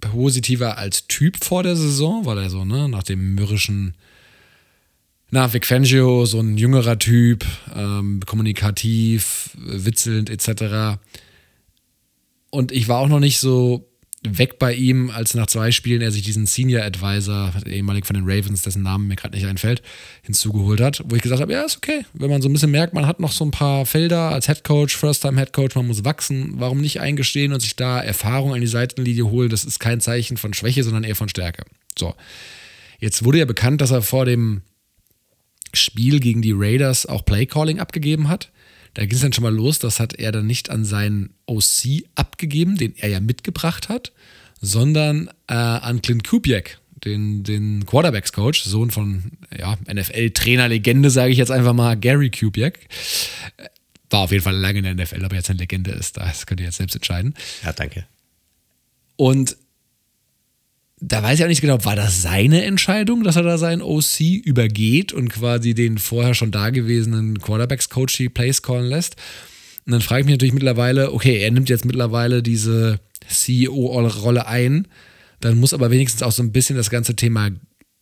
positiver 0.00 0.76
als 0.78 1.06
Typ 1.06 1.42
vor 1.42 1.62
der 1.62 1.76
Saison, 1.76 2.26
weil 2.26 2.38
er 2.38 2.50
so, 2.50 2.64
ne, 2.64 2.88
nach 2.88 3.02
dem 3.02 3.34
mürrischen, 3.34 3.94
na, 5.30 5.52
Vic 5.52 5.66
Fangio, 5.66 6.26
so 6.26 6.40
ein 6.40 6.58
jüngerer 6.58 6.98
Typ, 6.98 7.44
ähm, 7.74 8.20
kommunikativ, 8.26 9.50
witzelnd 9.56 10.30
etc. 10.30 11.00
Und 12.50 12.70
ich 12.70 12.88
war 12.88 13.00
auch 13.00 13.08
noch 13.08 13.20
nicht 13.20 13.38
so 13.38 13.88
weg 14.26 14.58
bei 14.58 14.74
ihm, 14.74 15.10
als 15.10 15.34
nach 15.34 15.46
zwei 15.46 15.70
Spielen 15.70 16.00
er 16.00 16.10
sich 16.10 16.22
diesen 16.22 16.46
Senior 16.46 16.82
Advisor, 16.82 17.52
ehemalig 17.66 18.06
von 18.06 18.14
den 18.14 18.24
Ravens, 18.24 18.62
dessen 18.62 18.82
Namen 18.82 19.06
mir 19.06 19.16
gerade 19.16 19.34
nicht 19.36 19.46
einfällt, 19.46 19.82
hinzugeholt 20.22 20.80
hat, 20.80 21.02
wo 21.06 21.14
ich 21.14 21.22
gesagt 21.22 21.42
habe, 21.42 21.52
ja, 21.52 21.62
ist 21.62 21.76
okay. 21.76 22.06
Wenn 22.14 22.30
man 22.30 22.40
so 22.40 22.48
ein 22.48 22.52
bisschen 22.52 22.70
merkt, 22.70 22.94
man 22.94 23.06
hat 23.06 23.20
noch 23.20 23.32
so 23.32 23.44
ein 23.44 23.50
paar 23.50 23.84
Felder 23.84 24.30
als 24.30 24.46
Head 24.46 24.64
Coach, 24.64 24.96
First-Time 24.96 25.38
Head 25.38 25.52
Coach, 25.52 25.76
man 25.76 25.86
muss 25.86 26.04
wachsen, 26.04 26.54
warum 26.56 26.80
nicht 26.80 27.00
eingestehen 27.00 27.52
und 27.52 27.60
sich 27.60 27.76
da 27.76 28.00
Erfahrung 28.00 28.54
an 28.54 28.60
die 28.60 28.66
Seitenlinie 28.66 29.30
holen? 29.30 29.50
Das 29.50 29.64
ist 29.64 29.78
kein 29.78 30.00
Zeichen 30.00 30.36
von 30.36 30.54
Schwäche, 30.54 30.84
sondern 30.84 31.04
eher 31.04 31.16
von 31.16 31.28
Stärke. 31.28 31.64
So. 31.98 32.14
Jetzt 32.98 33.24
wurde 33.24 33.38
ja 33.38 33.44
bekannt, 33.44 33.80
dass 33.80 33.90
er 33.90 34.02
vor 34.02 34.24
dem 34.24 34.62
Spiel 35.74 36.20
gegen 36.20 36.40
die 36.40 36.54
Raiders 36.54 37.04
auch 37.04 37.24
Playcalling 37.24 37.80
abgegeben 37.80 38.28
hat. 38.28 38.50
Da 38.94 39.04
ging 39.04 39.16
es 39.16 39.22
dann 39.22 39.32
schon 39.32 39.42
mal 39.44 39.54
los, 39.54 39.78
das 39.78 40.00
hat 40.00 40.14
er 40.14 40.32
dann 40.32 40.46
nicht 40.46 40.70
an 40.70 40.84
seinen 40.84 41.34
OC 41.46 42.04
abgegeben, 42.14 42.76
den 42.76 42.94
er 42.96 43.08
ja 43.08 43.20
mitgebracht 43.20 43.88
hat, 43.88 44.12
sondern 44.60 45.28
äh, 45.48 45.54
an 45.54 46.00
Clint 46.00 46.26
Kupiak, 46.26 46.78
den, 47.04 47.42
den 47.42 47.84
Quarterbacks-Coach, 47.86 48.62
Sohn 48.62 48.90
von 48.90 49.32
ja, 49.56 49.76
NFL-Trainer-Legende, 49.92 51.10
sage 51.10 51.32
ich 51.32 51.38
jetzt 51.38 51.50
einfach 51.50 51.72
mal, 51.72 51.96
Gary 51.96 52.30
Kupiak. 52.30 52.78
War 54.10 54.20
auf 54.20 54.30
jeden 54.30 54.44
Fall 54.44 54.56
lange 54.56 54.78
in 54.78 54.84
der 54.84 54.94
NFL, 54.94 55.24
aber 55.24 55.34
jetzt 55.34 55.50
eine 55.50 55.58
Legende 55.58 55.90
ist, 55.90 56.16
das 56.16 56.46
könnt 56.46 56.60
ihr 56.60 56.66
jetzt 56.66 56.76
selbst 56.76 56.94
entscheiden. 56.94 57.34
Ja, 57.64 57.72
danke. 57.72 58.06
Und 59.16 59.56
da 61.06 61.22
weiß 61.22 61.38
ich 61.38 61.44
auch 61.44 61.48
nicht 61.48 61.60
genau, 61.60 61.84
war 61.84 61.96
das 61.96 62.22
seine 62.22 62.64
Entscheidung, 62.64 63.24
dass 63.24 63.36
er 63.36 63.42
da 63.42 63.58
seinen 63.58 63.82
OC 63.82 64.20
übergeht 64.20 65.12
und 65.12 65.28
quasi 65.28 65.74
den 65.74 65.98
vorher 65.98 66.34
schon 66.34 66.50
dagewesenen 66.50 67.40
Quarterbacks-Coach 67.40 68.16
die 68.16 68.30
Plays 68.30 68.62
callen 68.62 68.86
lässt? 68.86 69.16
Und 69.84 69.92
dann 69.92 70.00
frage 70.00 70.20
ich 70.20 70.26
mich 70.26 70.34
natürlich 70.34 70.54
mittlerweile, 70.54 71.12
okay, 71.12 71.38
er 71.38 71.50
nimmt 71.50 71.68
jetzt 71.68 71.84
mittlerweile 71.84 72.42
diese 72.42 73.00
CEO-Rolle 73.28 74.46
ein, 74.46 74.88
dann 75.40 75.58
muss 75.58 75.74
aber 75.74 75.90
wenigstens 75.90 76.22
auch 76.22 76.32
so 76.32 76.42
ein 76.42 76.52
bisschen 76.52 76.76
das 76.76 76.88
ganze 76.88 77.14
Thema 77.14 77.50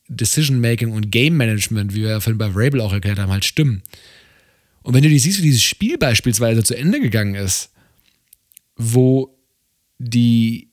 Decision-Making 0.08 0.92
und 0.92 1.10
Game-Management, 1.10 1.94
wie 1.94 2.02
wir 2.02 2.10
ja 2.10 2.20
vorhin 2.20 2.38
bei 2.38 2.50
Rabel 2.52 2.80
auch 2.80 2.92
erklärt 2.92 3.18
haben, 3.18 3.32
halt 3.32 3.44
stimmen. 3.44 3.82
Und 4.82 4.94
wenn 4.94 5.02
du 5.02 5.08
dir 5.08 5.18
siehst, 5.18 5.38
wie 5.38 5.46
dieses 5.46 5.62
Spiel 5.62 5.98
beispielsweise 5.98 6.62
zu 6.62 6.76
Ende 6.76 7.00
gegangen 7.00 7.34
ist, 7.34 7.70
wo 8.76 9.36
die 9.98 10.72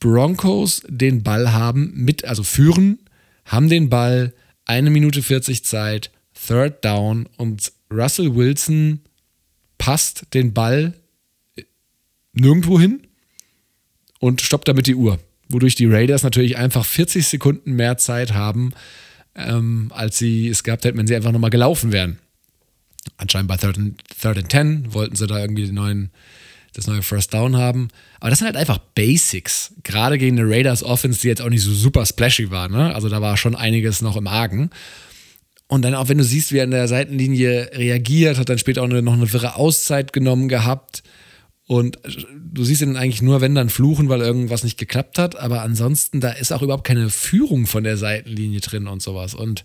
Broncos 0.00 0.82
den 0.88 1.22
Ball 1.22 1.52
haben, 1.52 1.92
mit, 1.94 2.24
also 2.24 2.42
führen, 2.42 2.98
haben 3.44 3.68
den 3.68 3.88
Ball, 3.88 4.32
eine 4.64 4.90
Minute 4.90 5.22
40 5.22 5.64
Zeit, 5.64 6.10
Third 6.34 6.84
Down 6.84 7.28
und 7.36 7.72
Russell 7.90 8.34
Wilson 8.34 9.00
passt 9.78 10.26
den 10.34 10.52
Ball 10.52 10.94
nirgendwo 12.32 12.80
hin 12.80 13.06
und 14.18 14.40
stoppt 14.40 14.68
damit 14.68 14.86
die 14.86 14.94
Uhr. 14.94 15.18
Wodurch 15.48 15.74
die 15.74 15.86
Raiders 15.86 16.22
natürlich 16.22 16.56
einfach 16.56 16.84
40 16.84 17.26
Sekunden 17.26 17.72
mehr 17.72 17.98
Zeit 17.98 18.32
haben, 18.32 18.72
ähm, 19.34 19.92
als 19.94 20.18
sie 20.18 20.48
es 20.48 20.64
gehabt 20.64 20.84
hätten, 20.84 20.98
wenn 20.98 21.06
sie 21.06 21.14
einfach 21.14 21.32
nochmal 21.32 21.50
gelaufen 21.50 21.92
wären. 21.92 22.18
Anscheinend 23.16 23.48
bei 23.48 23.56
Third 23.56 23.78
and, 23.78 24.02
Third 24.20 24.38
and 24.38 24.48
Ten 24.48 24.94
wollten 24.94 25.16
sie 25.16 25.26
da 25.26 25.38
irgendwie 25.38 25.66
den 25.66 25.74
neuen 25.74 26.10
das 26.74 26.86
neue 26.86 27.02
First 27.02 27.32
Down 27.32 27.56
haben. 27.56 27.88
Aber 28.20 28.30
das 28.30 28.40
sind 28.40 28.46
halt 28.46 28.56
einfach 28.56 28.78
Basics. 28.78 29.72
Gerade 29.84 30.18
gegen 30.18 30.38
eine 30.38 30.48
Raiders 30.48 30.82
Offense, 30.82 31.20
die 31.20 31.28
jetzt 31.28 31.40
auch 31.40 31.48
nicht 31.48 31.62
so 31.62 31.72
super 31.72 32.04
splashy 32.04 32.50
war. 32.50 32.68
Ne? 32.68 32.94
Also 32.94 33.08
da 33.08 33.22
war 33.22 33.36
schon 33.36 33.54
einiges 33.54 34.02
noch 34.02 34.16
im 34.16 34.26
Argen. 34.26 34.70
Und 35.68 35.82
dann 35.82 35.94
auch, 35.94 36.08
wenn 36.08 36.18
du 36.18 36.24
siehst, 36.24 36.52
wie 36.52 36.58
er 36.58 36.64
an 36.64 36.72
der 36.72 36.88
Seitenlinie 36.88 37.70
reagiert, 37.72 38.38
hat 38.38 38.48
dann 38.48 38.58
später 38.58 38.82
auch 38.82 38.88
noch 38.88 39.12
eine 39.12 39.32
wirre 39.32 39.56
Auszeit 39.56 40.12
genommen 40.12 40.48
gehabt. 40.48 41.02
Und 41.66 41.98
du 42.36 42.64
siehst 42.64 42.82
ihn 42.82 42.96
eigentlich 42.96 43.22
nur, 43.22 43.40
wenn 43.40 43.54
dann 43.54 43.70
fluchen, 43.70 44.08
weil 44.08 44.20
irgendwas 44.20 44.64
nicht 44.64 44.78
geklappt 44.78 45.18
hat. 45.18 45.36
Aber 45.36 45.62
ansonsten, 45.62 46.20
da 46.20 46.30
ist 46.30 46.52
auch 46.52 46.60
überhaupt 46.60 46.86
keine 46.86 47.08
Führung 47.08 47.66
von 47.66 47.84
der 47.84 47.96
Seitenlinie 47.96 48.60
drin 48.60 48.86
und 48.86 49.00
sowas. 49.00 49.34
Und 49.34 49.64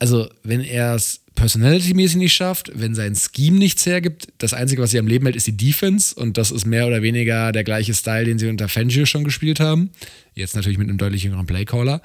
also, 0.00 0.28
wenn 0.42 0.62
er 0.62 0.94
es 0.94 1.19
personality-mäßig 1.34 2.16
nicht 2.16 2.34
schafft, 2.34 2.70
wenn 2.74 2.94
sein 2.94 3.14
Scheme 3.14 3.58
nichts 3.58 3.86
hergibt, 3.86 4.28
das 4.38 4.52
Einzige, 4.52 4.82
was 4.82 4.90
sie 4.90 4.98
am 4.98 5.06
Leben 5.06 5.26
hält, 5.26 5.36
ist 5.36 5.46
die 5.46 5.56
Defense 5.56 6.14
und 6.14 6.36
das 6.36 6.50
ist 6.50 6.66
mehr 6.66 6.86
oder 6.86 7.02
weniger 7.02 7.52
der 7.52 7.64
gleiche 7.64 7.94
Style, 7.94 8.24
den 8.24 8.38
sie 8.38 8.48
unter 8.48 8.68
Fangio 8.68 9.06
schon 9.06 9.24
gespielt 9.24 9.60
haben. 9.60 9.90
Jetzt 10.34 10.54
natürlich 10.54 10.78
mit 10.78 10.88
einem 10.88 10.98
deutlich 10.98 11.22
jüngeren 11.22 11.46
Playcaller. 11.46 12.02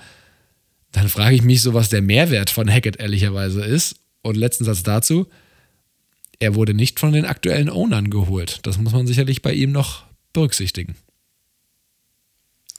Dann 0.91 1.09
frage 1.09 1.35
ich 1.35 1.41
mich 1.41 1.61
so, 1.61 1.73
was 1.73 1.89
der 1.89 2.01
Mehrwert 2.01 2.49
von 2.49 2.71
Hackett 2.71 2.99
ehrlicherweise 2.99 3.63
ist. 3.63 3.97
Und 4.21 4.37
letzten 4.37 4.63
Satz 4.63 4.81
dazu, 4.81 5.27
er 6.39 6.55
wurde 6.55 6.73
nicht 6.73 6.99
von 6.99 7.11
den 7.11 7.25
aktuellen 7.25 7.69
Ownern 7.69 8.09
geholt. 8.09 8.59
Das 8.63 8.77
muss 8.77 8.93
man 8.93 9.05
sicherlich 9.05 9.41
bei 9.41 9.53
ihm 9.53 9.71
noch 9.71 10.05
berücksichtigen. 10.33 10.95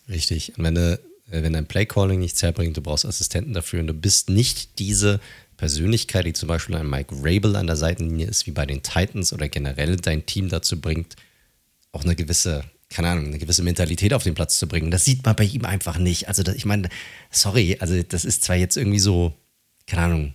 Richtig. 0.09 0.57
Und 0.57 0.65
wenn, 0.65 0.75
du, 0.75 1.01
wenn 1.29 1.53
dein 1.53 1.67
Playcalling 1.67 2.21
nichts 2.21 2.43
herbringt, 2.43 2.77
du 2.77 2.81
brauchst 2.81 3.05
Assistenten 3.05 3.53
dafür 3.53 3.81
und 3.81 3.89
du 3.89 3.95
bist 3.95 4.31
nicht 4.31 4.79
diese 4.79 5.21
Persönlichkeit, 5.57 6.27
die 6.27 6.33
zum 6.33 6.49
Beispiel 6.49 6.77
ein 6.77 6.89
Mike 6.89 7.15
Rabel 7.23 7.57
an 7.57 7.67
der 7.67 7.77
Seitenlinie 7.77 8.27
ist, 8.27 8.47
wie 8.47 8.53
bei 8.53 8.67
den 8.67 8.83
Titans 8.83 9.33
oder 9.33 9.49
generell 9.49 9.97
dein 9.97 10.27
Team 10.27 10.49
dazu 10.49 10.81
bringt, 10.81 11.17
auch 11.93 12.05
eine 12.05 12.15
gewisse, 12.15 12.65
keine 12.91 13.09
Ahnung, 13.09 13.27
eine 13.27 13.39
gewisse 13.39 13.63
Mentalität 13.63 14.13
auf 14.13 14.23
den 14.23 14.35
Platz 14.35 14.59
zu 14.59 14.69
bringen. 14.69 14.91
Das 14.91 15.05
sieht 15.05 15.25
man 15.25 15.35
bei 15.35 15.45
ihm 15.45 15.65
einfach 15.65 15.99
nicht. 15.99 16.29
Also, 16.29 16.43
das, 16.43 16.55
ich 16.55 16.67
meine, 16.67 16.89
sorry, 17.31 17.77
also 17.81 18.03
das 18.03 18.25
ist 18.25 18.45
zwar 18.45 18.57
jetzt 18.57 18.77
irgendwie 18.77 18.99
so, 18.99 19.35
keine 19.87 20.03
Ahnung, 20.03 20.35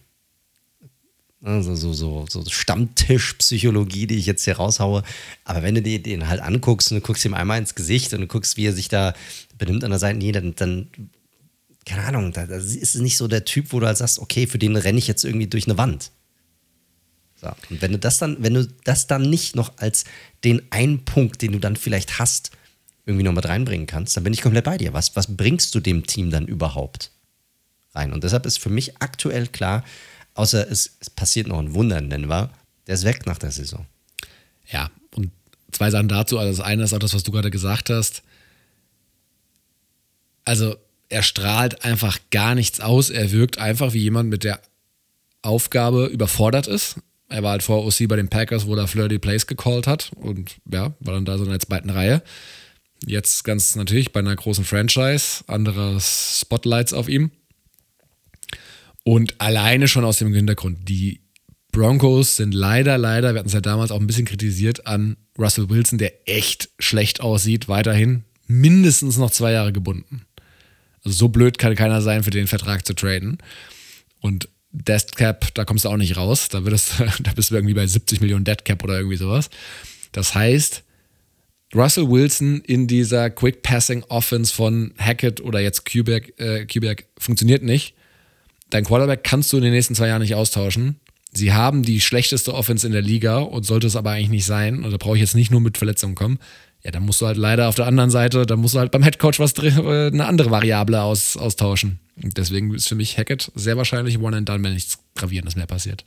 also 1.44 1.76
so, 1.76 1.94
so, 1.94 2.26
so 2.30 2.44
Stammtischpsychologie, 2.48 4.06
die 4.06 4.18
ich 4.18 4.28
jetzt 4.28 4.46
hier 4.46 4.58
raushaue. 4.58 5.04
Aber 5.44 5.64
wenn 5.64 5.76
du 5.76 5.82
dir 5.82 6.02
den 6.02 6.28
halt 6.28 6.40
anguckst 6.40 6.92
und 6.92 7.00
du 7.00 7.02
guckst 7.02 7.26
ihm 7.26 7.34
einmal 7.34 7.58
ins 7.58 7.74
Gesicht 7.74 8.14
und 8.14 8.22
du 8.22 8.28
guckst, 8.28 8.58
wie 8.58 8.68
er 8.68 8.74
sich 8.74 8.90
da 8.90 9.14
benimmt 9.58 9.84
an 9.84 9.90
der 9.90 10.00
Seitenlinie, 10.00 10.34
dann, 10.34 10.56
dann 10.56 10.88
keine 11.86 12.04
Ahnung, 12.04 12.32
da, 12.32 12.44
ist 12.44 12.96
nicht 12.96 13.18
so 13.18 13.28
der 13.28 13.44
Typ, 13.44 13.74
wo 13.74 13.80
du 13.80 13.88
halt 13.88 13.98
sagst, 13.98 14.20
okay, 14.20 14.46
für 14.46 14.60
den 14.60 14.76
renne 14.76 15.00
ich 15.00 15.08
jetzt 15.08 15.26
irgendwie 15.26 15.48
durch 15.48 15.66
eine 15.66 15.80
Wand. 15.80 16.12
So. 17.42 17.48
Und 17.72 17.82
wenn 17.82 17.92
du 17.92 17.98
das 17.98 18.20
dann, 18.20 18.38
wenn 18.44 18.54
du 18.54 18.68
das 18.84 19.08
dann 19.08 19.28
nicht 19.28 19.56
noch 19.56 19.78
als 19.78 20.06
den 20.44 20.62
einen 20.72 21.06
Punkt, 21.06 21.42
den 21.42 21.54
du 21.54 21.60
dann 21.60 21.76
vielleicht 21.76 22.20
hast, 22.20 22.52
irgendwie 23.08 23.24
noch 23.24 23.34
mit 23.34 23.48
reinbringen 23.48 23.88
kannst, 23.88 24.16
dann 24.16 24.24
bin 24.24 24.34
ich 24.34 24.42
komplett 24.42 24.66
bei 24.66 24.78
dir. 24.78 24.94
Was, 24.94 25.16
was 25.16 25.36
bringst 25.36 25.74
du 25.74 25.80
dem 25.80 26.06
Team 26.06 26.30
dann 26.30 26.46
überhaupt 26.46 27.12
rein? 27.96 28.14
Und 28.14 28.24
deshalb 28.24 28.46
ist 28.46 28.60
für 28.60 28.70
mich 28.70 29.02
aktuell 29.02 29.48
klar, 29.48 29.84
außer 30.42 30.70
es, 30.72 30.98
es 31.00 31.12
passiert 31.12 31.48
noch 31.48 31.60
ein 31.60 31.76
Wunder 31.76 32.00
in 32.00 32.10
Denver, 32.10 32.50
der 32.88 32.96
ist 32.96 33.06
weg 33.06 33.28
nach 33.28 33.38
der 33.38 33.52
Saison. 33.52 33.86
Ja, 34.72 34.90
und 35.16 35.30
zwei 35.72 35.92
Sachen 35.92 36.08
dazu. 36.08 36.40
Also 36.40 36.58
das 36.58 36.66
eine 36.66 36.84
ist 36.84 36.94
auch 36.94 37.00
das, 37.00 37.14
was 37.14 37.22
du 37.22 37.32
gerade 37.32 37.52
gesagt 37.52 37.92
hast. 37.92 38.24
Also 40.46 40.76
er 41.10 41.22
strahlt 41.22 41.86
einfach 41.86 42.18
gar 42.32 42.56
nichts 42.56 42.80
aus. 42.80 43.12
Er 43.12 43.32
wirkt 43.32 43.60
einfach 43.60 43.94
wie 43.94 44.00
jemand 44.00 44.30
mit 44.30 44.44
der 44.44 44.60
Aufgabe 45.44 46.08
überfordert 46.08 46.66
ist. 46.66 46.96
Er 47.30 47.44
war 47.44 47.52
halt 47.52 47.64
vor 47.64 47.86
OC 47.86 48.08
bei 48.08 48.16
den 48.16 48.30
Packers, 48.30 48.66
wo 48.66 48.76
er 48.76 48.88
Flirty 48.88 49.20
Plays 49.20 49.46
gecallt 49.46 49.86
hat 49.86 50.12
und 50.16 50.56
ja, 50.72 50.94
war 51.00 51.14
dann 51.14 51.26
da 51.26 51.38
so 51.38 51.44
in 51.44 51.52
der 51.52 51.60
zweiten 51.60 51.92
Reihe. 51.92 52.24
Jetzt 53.06 53.44
ganz 53.44 53.76
natürlich 53.76 54.12
bei 54.12 54.22
einer 54.22 54.36
großen 54.36 54.66
Franchise, 54.66 55.44
andere 55.46 56.00
Spotlights 56.02 56.94
auf 56.94 57.08
ihm. 57.08 57.30
Und 59.04 59.40
alleine 59.42 59.88
schon 59.88 60.06
aus 60.06 60.20
dem 60.20 60.34
Hintergrund, 60.34 60.88
die 60.88 61.22
Broncos 61.72 62.36
sind 62.36 62.54
leider, 62.54 62.98
leider, 62.98 63.34
wir 63.34 63.40
hatten 63.40 63.48
es 63.48 63.54
ja 63.54 63.62
damals 63.62 63.92
auch 63.92 64.00
ein 64.00 64.08
bisschen 64.08 64.26
kritisiert, 64.26 64.86
an 64.86 65.18
Russell 65.38 65.70
Wilson, 65.70 65.98
der 65.98 66.28
echt 66.30 66.70
schlecht 66.80 67.22
aussieht, 67.22 67.68
weiterhin 67.68 68.24
mindestens 68.48 69.18
noch 69.18 69.32
zwei 69.32 69.54
Jahre 69.54 69.72
gebunden. 69.72 70.24
Also 71.04 71.18
so 71.18 71.28
blöd 71.30 71.58
kann 71.58 71.76
keiner 71.76 72.02
sein, 72.02 72.24
für 72.24 72.30
den 72.30 72.48
Vertrag 72.48 72.86
zu 72.86 72.94
traden. 72.94 73.38
Und 74.20 74.50
Death 74.72 75.16
Cap, 75.16 75.54
da 75.56 75.66
kommst 75.66 75.86
du 75.86 75.90
auch 75.90 75.98
nicht 75.98 76.18
raus. 76.18 76.50
Da, 76.50 76.64
würdest, 76.64 76.94
da 77.24 77.32
bist 77.34 77.52
du 77.52 77.56
irgendwie 77.56 77.74
bei 77.74 77.88
70 77.88 78.22
Millionen 78.22 78.46
Dead 78.46 78.64
Cap 78.64 78.84
oder 78.84 78.98
irgendwie 78.98 79.18
sowas. 79.18 79.50
Das 80.12 80.36
heißt, 80.36 80.84
Russell 81.74 82.10
Wilson 82.10 82.62
in 82.62 82.88
dieser 82.88 83.30
Quick 83.30 83.64
Passing 83.64 84.04
Offense 84.10 84.54
von 84.54 84.94
Hackett 84.98 85.42
oder 85.42 85.60
jetzt 85.60 85.90
Kubiak, 85.90 86.38
äh, 86.40 86.66
Kubiak 86.66 87.06
funktioniert 87.18 87.64
nicht. 87.64 87.96
Dein 88.72 88.86
Quarterback 88.86 89.24
kannst 89.24 89.54
du 89.54 89.58
in 89.58 89.64
den 89.64 89.74
nächsten 89.74 89.96
zwei 89.96 90.08
Jahren 90.08 90.22
nicht 90.22 90.36
austauschen. 90.36 91.00
Sie 91.34 91.54
haben 91.54 91.84
die 91.84 92.02
schlechteste 92.02 92.54
Offense 92.54 92.86
in 92.86 92.94
der 92.94 93.02
Liga 93.02 93.38
und 93.40 93.66
sollte 93.66 93.88
es 93.88 93.96
aber 93.96 94.12
eigentlich 94.12 94.30
nicht 94.30 94.46
sein. 94.46 94.84
Und 94.84 94.92
da 94.92 94.98
brauche 94.98 95.16
ich 95.16 95.22
jetzt 95.22 95.36
nicht 95.36 95.52
nur 95.52 95.62
mit 95.62 95.78
Verletzungen 95.78 96.16
kommen. 96.16 96.40
Ja, 96.84 96.92
dann 96.92 97.04
musst 97.04 97.22
du 97.22 97.28
halt 97.28 97.38
leider 97.38 97.70
auf 97.70 97.76
der 97.76 97.86
anderen 97.86 98.10
Seite, 98.10 98.46
da 98.46 98.56
musst 98.56 98.74
du 98.74 98.80
halt 98.80 98.92
beim 98.92 99.04
Headcoach 99.04 99.38
was 99.38 99.54
äh, 99.60 100.08
eine 100.08 100.26
andere 100.26 100.50
Variable 100.50 101.02
aus, 101.02 101.38
austauschen. 101.38 102.00
Und 102.22 102.38
deswegen 102.38 102.74
ist 102.74 102.88
für 102.88 102.96
mich 102.96 103.18
Hackett 103.18 103.52
sehr 103.56 103.78
wahrscheinlich 103.78 104.18
One 104.18 104.36
and 104.36 104.50
Done, 104.50 104.64
wenn 104.64 104.74
nichts 104.74 104.98
Gravierendes 105.16 105.56
mehr 105.56 105.68
passiert. 105.68 106.06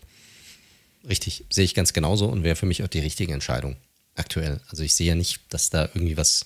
Richtig, 1.08 1.44
sehe 1.50 1.64
ich 1.64 1.74
ganz 1.74 1.92
genauso 1.92 2.26
und 2.26 2.42
wäre 2.42 2.56
für 2.56 2.66
mich 2.66 2.82
auch 2.82 2.88
die 2.88 2.98
richtige 2.98 3.32
Entscheidung 3.32 3.76
aktuell. 4.16 4.60
Also 4.68 4.82
ich 4.82 4.94
sehe 4.94 5.06
ja 5.06 5.14
nicht, 5.14 5.40
dass 5.50 5.70
da 5.70 5.84
irgendwie 5.94 6.16
was. 6.16 6.44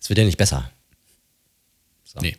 Es 0.00 0.08
wird 0.08 0.18
ja 0.18 0.24
nicht 0.24 0.38
besser. 0.38 0.70
So. 2.04 2.20
Nee. 2.20 2.36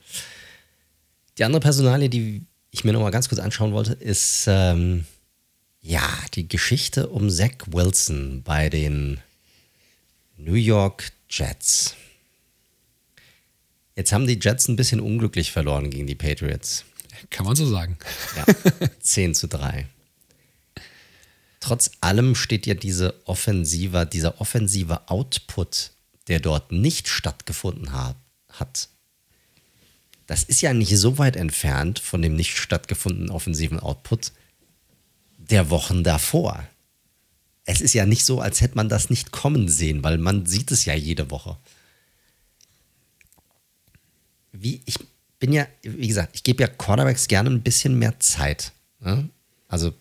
Die 1.37 1.43
andere 1.43 1.59
Personalie, 1.59 2.09
die 2.09 2.46
ich 2.71 2.83
mir 2.83 2.93
nochmal 2.93 3.11
ganz 3.11 3.29
kurz 3.29 3.39
anschauen 3.39 3.73
wollte, 3.73 3.93
ist 3.93 4.45
ähm, 4.47 5.05
ja 5.81 6.07
die 6.33 6.47
Geschichte 6.47 7.07
um 7.09 7.29
Zach 7.29 7.67
Wilson 7.67 8.43
bei 8.43 8.69
den 8.69 9.19
New 10.37 10.53
York 10.53 11.11
Jets. 11.29 11.95
Jetzt 13.95 14.11
haben 14.11 14.27
die 14.27 14.39
Jets 14.39 14.67
ein 14.67 14.75
bisschen 14.75 14.99
unglücklich 14.99 15.51
verloren 15.51 15.89
gegen 15.89 16.05
die 16.05 16.15
Patriots. 16.15 16.85
Kann 17.31 17.45
man 17.45 17.55
so 17.55 17.65
sagen. 17.65 17.97
Ja, 18.35 18.45
10 18.99 19.33
zu 19.33 19.47
3. 19.47 19.87
Trotz 21.59 21.91
allem 22.01 22.35
steht 22.35 22.65
ja 22.67 22.75
diese 22.75 23.27
offensive, 23.27 24.05
dieser 24.05 24.39
offensive 24.39 25.09
Output, 25.09 25.91
der 26.27 26.39
dort 26.39 26.71
nicht 26.71 27.07
stattgefunden 27.07 27.91
hat, 27.91 28.15
hat. 28.49 28.89
Das 30.27 30.43
ist 30.43 30.61
ja 30.61 30.73
nicht 30.73 30.95
so 30.97 31.17
weit 31.17 31.35
entfernt 31.35 31.99
von 31.99 32.21
dem 32.21 32.35
nicht 32.35 32.57
stattgefundenen 32.57 33.31
offensiven 33.31 33.79
Output 33.79 34.31
der 35.37 35.69
Wochen 35.69 36.03
davor. 36.03 36.63
Es 37.65 37.81
ist 37.81 37.93
ja 37.93 38.05
nicht 38.05 38.25
so, 38.25 38.39
als 38.39 38.61
hätte 38.61 38.75
man 38.75 38.89
das 38.89 39.09
nicht 39.09 39.31
kommen 39.31 39.67
sehen, 39.67 40.03
weil 40.03 40.17
man 40.17 40.45
sieht 40.45 40.71
es 40.71 40.85
ja 40.85 40.93
jede 40.93 41.31
Woche 41.31 41.57
wie, 44.61 44.81
ich 44.85 44.97
bin 45.39 45.53
ja, 45.53 45.67
wie 45.83 46.07
gesagt, 46.07 46.35
ich 46.35 46.43
gebe 46.43 46.63
ja 46.63 46.67
Quarterbacks 46.67 47.27
gerne 47.27 47.49
ein 47.49 47.61
bisschen 47.61 47.97
mehr 47.97 48.19
Zeit. 48.19 48.71
Ne? 48.99 49.29
Also, 49.67 49.93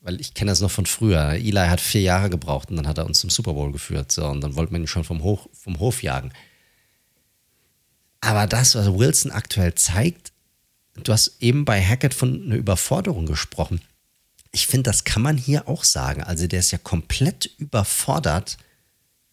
weil 0.00 0.20
ich 0.20 0.34
kenne 0.34 0.50
das 0.50 0.60
noch 0.60 0.70
von 0.70 0.86
früher. 0.86 1.32
Eli 1.32 1.52
hat 1.52 1.80
vier 1.80 2.02
Jahre 2.02 2.30
gebraucht 2.30 2.70
und 2.70 2.76
dann 2.76 2.88
hat 2.88 2.98
er 2.98 3.06
uns 3.06 3.20
zum 3.20 3.30
Super 3.30 3.54
Bowl 3.54 3.72
geführt. 3.72 4.12
So, 4.12 4.26
und 4.26 4.40
dann 4.40 4.56
wollte 4.56 4.72
man 4.72 4.82
ihn 4.82 4.86
schon 4.86 5.04
vom, 5.04 5.22
Hoch, 5.22 5.48
vom 5.52 5.78
Hof 5.78 6.02
jagen. 6.02 6.32
Aber 8.24 8.46
das, 8.46 8.74
was 8.74 8.86
Wilson 8.86 9.30
aktuell 9.30 9.74
zeigt, 9.74 10.32
du 10.94 11.12
hast 11.12 11.36
eben 11.40 11.64
bei 11.64 11.82
Hackett 11.84 12.14
von 12.14 12.42
einer 12.42 12.54
Überforderung 12.54 13.26
gesprochen. 13.26 13.82
Ich 14.50 14.66
finde, 14.66 14.84
das 14.90 15.04
kann 15.04 15.22
man 15.22 15.36
hier 15.36 15.68
auch 15.68 15.84
sagen. 15.84 16.22
Also, 16.22 16.46
der 16.46 16.60
ist 16.60 16.70
ja 16.70 16.78
komplett 16.78 17.50
überfordert 17.58 18.56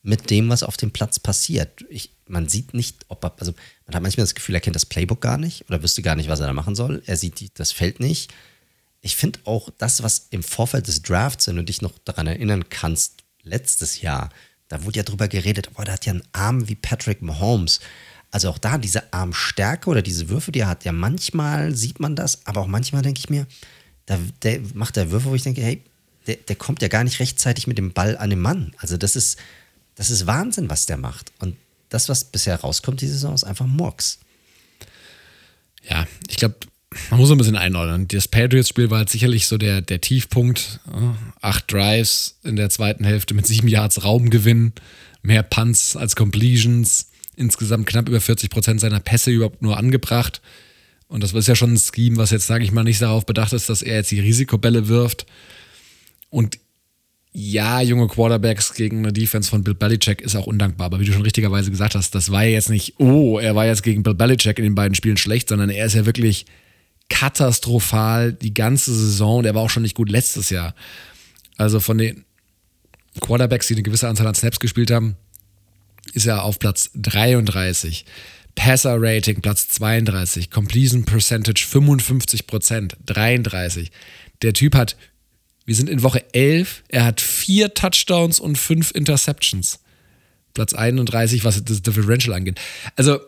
mit 0.02 0.30
dem, 0.30 0.50
was 0.50 0.64
auf 0.64 0.78
dem 0.78 0.92
Platz 0.92 1.20
passiert. 1.20 1.86
Ich, 1.90 2.12
man 2.28 2.50
sieht 2.50 2.74
nicht, 2.74 3.06
ob 3.08 3.24
er, 3.24 3.34
also 3.38 3.54
man 3.86 3.96
hat 3.96 4.02
manchmal 4.02 4.26
das 4.26 4.36
Gefühl, 4.36 4.56
er 4.56 4.62
kennt 4.62 4.76
das 4.76 4.86
Playbook 4.86 5.22
gar 5.22 5.38
nicht 5.38 5.70
oder 5.70 5.84
wüsste 5.84 6.02
gar 6.02 6.16
nicht, 6.16 6.28
was 6.28 6.40
er 6.40 6.48
da 6.48 6.54
machen 6.54 6.76
soll. 6.76 7.04
Er 7.06 7.18
sieht 7.18 7.60
das 7.60 7.72
Feld 7.72 8.00
nicht. 8.00 8.34
Ich 9.02 9.16
finde 9.16 9.40
auch 9.46 9.70
das, 9.78 10.04
was 10.04 10.28
im 10.32 10.44
Vorfeld 10.44 10.88
des 10.88 11.02
Drafts, 11.02 11.48
wenn 11.48 11.56
du 11.56 11.64
dich 11.64 11.82
noch 11.82 11.98
daran 12.00 12.28
erinnern 12.28 12.68
kannst, 12.70 13.24
letztes 13.44 14.02
Jahr, 14.02 14.30
da 14.68 14.84
wurde 14.84 14.98
ja 14.98 15.04
drüber 15.04 15.28
geredet, 15.28 15.70
oh, 15.76 15.84
der 15.84 15.94
hat 15.94 16.06
ja 16.06 16.14
einen 16.14 16.24
Arm 16.32 16.68
wie 16.68 16.76
Patrick 16.76 17.22
Mahomes. 17.22 17.80
Also 18.32 18.50
auch 18.50 18.58
da 18.58 18.78
diese 18.78 19.14
Armstärke 19.14 19.90
oder 19.90 20.02
diese 20.02 20.30
Würfe, 20.30 20.52
die 20.52 20.62
er 20.62 20.68
hat, 20.68 20.86
ja 20.86 20.94
manchmal 20.94 21.76
sieht 21.76 22.00
man 22.00 22.16
das, 22.16 22.46
aber 22.46 22.62
auch 22.62 22.68
manchmal 22.68 23.02
denke 23.02 23.20
ich 23.20 23.30
mir, 23.30 23.46
da 24.06 24.18
der 24.42 24.62
macht 24.74 24.96
der 24.96 25.12
Würfe, 25.12 25.30
wo 25.30 25.36
ich 25.36 25.44
denke, 25.44 25.62
hey, 25.62 25.82
der, 26.28 26.36
der 26.36 26.56
kommt 26.56 26.82
ja 26.82 26.88
gar 26.88 27.04
nicht 27.04 27.20
rechtzeitig 27.20 27.68
mit 27.68 27.78
dem 27.78 27.94
Ball 27.94 28.18
an 28.18 28.30
den 28.30 28.40
Mann. 28.40 28.74
Also 28.78 28.98
das 28.98 29.16
ist, 29.16 29.38
das 29.96 30.10
ist 30.10 30.28
Wahnsinn, 30.28 30.70
was 30.70 30.86
der 30.86 30.98
macht. 30.98 31.32
Und 31.40 31.58
das, 31.90 32.10
was 32.10 32.24
bisher 32.24 32.60
rauskommt, 32.60 33.02
diese 33.02 33.14
Saison, 33.14 33.34
ist 33.34 33.44
einfach 33.44 33.66
Murks. 33.66 34.20
Ja, 35.90 36.08
ich 36.30 36.38
glaube, 36.38 36.56
man 37.10 37.20
muss 37.20 37.32
ein 37.32 37.38
bisschen 37.38 37.56
einordnen. 37.56 38.08
Das 38.08 38.28
Patriots-Spiel 38.28 38.90
war 38.90 39.00
halt 39.00 39.10
sicherlich 39.10 39.48
so 39.48 39.58
der, 39.58 39.82
der 39.82 40.02
Tiefpunkt. 40.02 40.80
Acht 41.42 41.72
Drives 41.72 42.38
in 42.44 42.56
der 42.56 42.70
zweiten 42.70 43.04
Hälfte 43.04 43.34
mit 43.34 43.48
sieben 43.48 43.68
Yards 43.68 44.04
Raumgewinn, 44.04 44.74
mehr 45.22 45.44
Punts 45.44 45.96
als 45.96 46.16
Completions, 46.16 47.08
insgesamt 47.36 47.88
knapp 47.88 48.10
über 48.10 48.22
40 48.22 48.50
Prozent 48.50 48.82
seiner 48.82 49.00
Pässe 49.00 49.32
überhaupt 49.32 49.62
nur 49.62 49.78
angebracht. 49.78 50.42
Und 51.08 51.24
das 51.24 51.34
ist 51.34 51.48
ja 51.48 51.56
schon 51.56 51.74
ein 51.74 51.78
Scheme, 51.78 52.18
was 52.18 52.32
jetzt, 52.32 52.48
sage 52.48 52.64
ich 52.64 52.72
mal, 52.72 52.84
nicht 52.84 53.02
darauf 53.02 53.26
bedacht 53.26 53.54
ist, 53.54 53.70
dass 53.70 53.82
er 53.82 53.96
jetzt 53.96 54.12
die 54.12 54.20
Risikobälle 54.20 54.88
wirft. 54.88 55.26
Und 56.30 56.58
ja, 57.34 57.82
junge 57.82 58.08
Quarterbacks 58.08 58.74
gegen 58.74 59.00
eine 59.00 59.14
Defense 59.14 59.50
von 59.50 59.64
Bill 59.64 59.74
Belichick 59.74 60.22
ist 60.22 60.36
auch 60.36 60.48
undankbar. 60.48 60.86
Aber 60.86 61.00
wie 61.00 61.06
du 61.06 61.14
schon 61.14 61.22
richtigerweise 61.22 61.72
gesagt 61.72 61.96
hast, 61.96 62.14
das 62.14 62.32
war 62.32 62.44
ja 62.44 62.52
jetzt 62.52 62.70
nicht, 62.70 62.96
oh, 62.98 63.40
er 63.40 63.56
war 63.56 63.66
jetzt 63.66 63.84
gegen 63.84 64.04
Bill 64.04 64.14
Belichick 64.14 64.58
in 64.58 64.64
den 64.64 64.76
beiden 64.76 64.96
Spielen 64.96 65.18
schlecht, 65.18 65.50
sondern 65.50 65.70
er 65.70 65.86
ist 65.86 65.96
ja 65.96 66.06
wirklich 66.06 66.46
katastrophal 67.10 68.34
die 68.34 68.54
ganze 68.54 68.94
Saison. 68.94 69.44
Der 69.44 69.56
war 69.56 69.62
auch 69.62 69.70
schon 69.70 69.84
nicht 69.84 69.96
gut 69.96 70.10
letztes 70.10 70.50
Jahr. 70.50 70.76
Also 71.58 71.80
von 71.80 71.98
den 71.98 72.26
Quarterbacks, 73.20 73.68
die 73.68 73.76
eine 73.76 73.84
gewisse 73.84 74.08
Anzahl 74.08 74.28
an 74.28 74.36
Snaps 74.36 74.60
gespielt 74.60 74.92
haben, 74.92 75.16
ist 76.12 76.26
er 76.26 76.44
auf 76.44 76.60
Platz 76.60 76.92
33. 76.96 78.06
Passer 78.56 78.98
Rating 79.00 79.42
Platz 79.42 79.70
32, 79.70 80.50
Completion 80.52 81.06
Percentage 81.06 81.66
55% 81.66 82.96
33. 83.06 83.92
Der 84.42 84.54
Typ 84.54 84.76
hat 84.76 84.98
wir 85.66 85.76
sind 85.76 85.90
in 85.90 86.04
Woche 86.04 86.26
11. 86.34 86.84
Er 86.90 87.06
hat 87.06 87.22
vier 87.22 87.74
Touchdowns 87.74 88.40
und 88.40 88.58
fünf 88.58 88.92
Interceptions. 88.92 89.80
Platz 90.54 90.74
31, 90.74 91.46
was 91.46 91.64
das 91.64 91.82
Differential 91.82 92.36
angeht. 92.36 92.60
Also, 92.96 93.20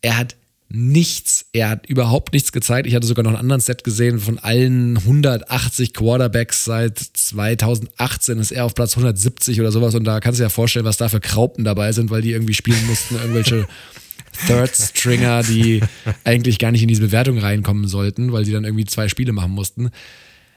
er 0.00 0.16
hat 0.16 0.34
nichts, 0.74 1.46
er 1.52 1.68
hat 1.70 1.86
überhaupt 1.86 2.32
nichts 2.32 2.52
gezeigt. 2.52 2.86
Ich 2.86 2.94
hatte 2.94 3.06
sogar 3.06 3.22
noch 3.22 3.32
einen 3.32 3.40
anderen 3.40 3.60
Set 3.60 3.84
gesehen 3.84 4.18
von 4.18 4.38
allen 4.38 4.96
180 4.96 5.92
Quarterbacks 5.92 6.64
seit 6.64 6.98
2018 6.98 8.38
ist 8.38 8.52
er 8.52 8.64
auf 8.64 8.74
Platz 8.74 8.96
170 8.96 9.60
oder 9.60 9.70
sowas 9.70 9.94
und 9.94 10.04
da 10.04 10.20
kannst 10.20 10.38
du 10.38 10.42
dir 10.42 10.46
ja 10.46 10.50
vorstellen, 10.50 10.84
was 10.84 10.96
da 10.96 11.08
für 11.08 11.20
Kraupen 11.20 11.64
dabei 11.64 11.92
sind, 11.92 12.10
weil 12.10 12.22
die 12.22 12.32
irgendwie 12.32 12.54
spielen 12.54 12.86
mussten, 12.86 13.16
irgendwelche 13.16 13.66
Third 14.46 14.74
Stringer, 14.74 15.42
die 15.42 15.82
eigentlich 16.24 16.58
gar 16.58 16.72
nicht 16.72 16.82
in 16.82 16.88
diese 16.88 17.02
Bewertung 17.02 17.38
reinkommen 17.38 17.86
sollten, 17.86 18.32
weil 18.32 18.44
sie 18.44 18.52
dann 18.52 18.64
irgendwie 18.64 18.86
zwei 18.86 19.08
Spiele 19.08 19.32
machen 19.32 19.52
mussten. 19.52 19.90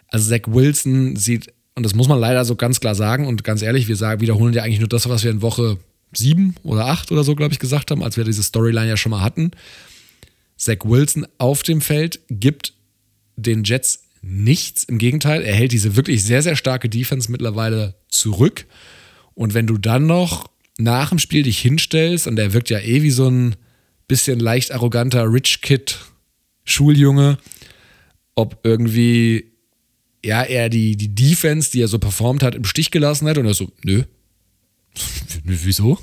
Also 0.07 0.29
Zach 0.29 0.47
Wilson 0.47 1.17
sieht, 1.17 1.51
und 1.75 1.83
das 1.83 1.93
muss 1.93 2.07
man 2.07 2.19
leider 2.19 2.45
so 2.45 2.55
ganz 2.55 2.79
klar 2.79 2.95
sagen 2.95 3.27
und 3.27 3.43
ganz 3.43 3.61
ehrlich, 3.61 3.89
wir 3.89 3.97
sagen, 3.97 4.21
wiederholen 4.21 4.53
ja 4.53 4.63
eigentlich 4.63 4.79
nur 4.79 4.87
das, 4.87 5.09
was 5.09 5.23
wir 5.25 5.31
in 5.31 5.41
Woche 5.41 5.77
sieben 6.13 6.55
oder 6.63 6.85
acht 6.85 7.11
oder 7.11 7.25
so, 7.25 7.35
glaube 7.35 7.53
ich, 7.53 7.59
gesagt 7.59 7.91
haben, 7.91 8.01
als 8.01 8.15
wir 8.15 8.23
diese 8.23 8.43
Storyline 8.43 8.87
ja 8.87 8.97
schon 8.97 9.09
mal 9.09 9.21
hatten. 9.21 9.51
Zach 10.57 10.79
Wilson 10.83 11.27
auf 11.37 11.63
dem 11.63 11.81
Feld 11.81 12.19
gibt 12.29 12.73
den 13.35 13.63
Jets 13.63 14.03
nichts. 14.21 14.83
Im 14.85 14.97
Gegenteil, 14.97 15.41
er 15.41 15.53
hält 15.53 15.71
diese 15.71 15.95
wirklich 15.95 16.23
sehr, 16.23 16.41
sehr 16.41 16.55
starke 16.55 16.89
Defense 16.89 17.31
mittlerweile 17.31 17.95
zurück. 18.09 18.65
Und 19.33 19.53
wenn 19.53 19.67
du 19.67 19.77
dann 19.77 20.05
noch 20.05 20.49
nach 20.77 21.09
dem 21.09 21.19
Spiel 21.19 21.43
dich 21.43 21.59
hinstellst, 21.59 22.27
und 22.27 22.39
er 22.39 22.53
wirkt 22.53 22.69
ja 22.69 22.79
eh 22.79 23.01
wie 23.01 23.11
so 23.11 23.29
ein 23.29 23.55
bisschen 24.07 24.39
leicht 24.39 24.71
arroganter 24.71 25.31
Rich 25.31 25.61
Kid 25.61 25.99
Schuljunge, 26.63 27.37
ob 28.35 28.59
irgendwie 28.63 29.55
ja, 30.25 30.41
er 30.41 30.69
die, 30.69 30.97
die 30.97 31.13
Defense, 31.13 31.71
die 31.71 31.81
er 31.81 31.87
so 31.87 31.99
performt 31.99 32.41
hat, 32.41 32.55
im 32.55 32.65
Stich 32.65 32.89
gelassen 32.89 33.27
hat 33.27 33.37
und 33.37 33.45
er 33.45 33.53
so, 33.53 33.71
nö. 33.83 34.03
Wieso? 35.43 35.99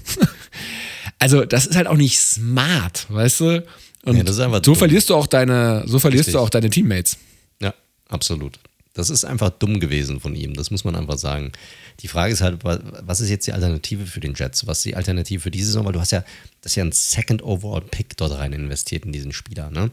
also, 1.18 1.44
das 1.44 1.66
ist 1.66 1.74
halt 1.74 1.88
auch 1.88 1.96
nicht 1.96 2.18
smart, 2.18 3.06
weißt 3.10 3.40
du? 3.40 3.66
Und 4.04 4.16
ja, 4.16 4.32
so 4.32 4.60
dumm. 4.60 4.76
verlierst 4.76 5.10
du 5.10 5.14
auch 5.14 5.26
deine, 5.26 5.84
so 5.86 5.98
verlierst 5.98 6.28
Richtig. 6.28 6.34
du 6.34 6.40
auch 6.40 6.50
deine 6.50 6.70
Teammates. 6.70 7.18
Ja, 7.60 7.72
absolut. 8.08 8.58
Das 8.94 9.08
ist 9.08 9.24
einfach 9.24 9.50
dumm 9.50 9.80
gewesen 9.80 10.20
von 10.20 10.34
ihm, 10.34 10.54
das 10.54 10.70
muss 10.70 10.84
man 10.84 10.96
einfach 10.96 11.16
sagen. 11.16 11.52
Die 12.00 12.08
Frage 12.08 12.32
ist 12.32 12.42
halt, 12.42 12.62
was 12.62 13.20
ist 13.20 13.30
jetzt 13.30 13.46
die 13.46 13.52
Alternative 13.52 14.04
für 14.06 14.20
den 14.20 14.34
Jets? 14.34 14.66
Was 14.66 14.78
ist 14.78 14.84
die 14.84 14.96
Alternative 14.96 15.40
für 15.40 15.50
diese 15.50 15.66
Saison? 15.66 15.86
Weil 15.86 15.92
du 15.92 16.00
hast 16.00 16.12
ja, 16.12 16.24
das 16.60 16.72
ist 16.72 16.76
ja 16.76 16.84
ein 16.84 16.92
Second 16.92 17.42
Overall 17.42 17.80
Pick 17.80 18.16
dort 18.16 18.32
rein 18.32 18.52
investiert 18.52 19.06
in 19.06 19.12
diesen 19.12 19.32
Spieler, 19.32 19.70
ne? 19.70 19.90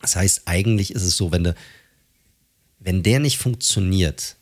Das 0.00 0.14
heißt, 0.14 0.42
eigentlich 0.44 0.92
ist 0.94 1.02
es 1.02 1.16
so, 1.16 1.32
wenn, 1.32 1.44
du, 1.44 1.54
wenn 2.78 3.02
der 3.02 3.18
nicht 3.18 3.38
funktioniert, 3.38 4.36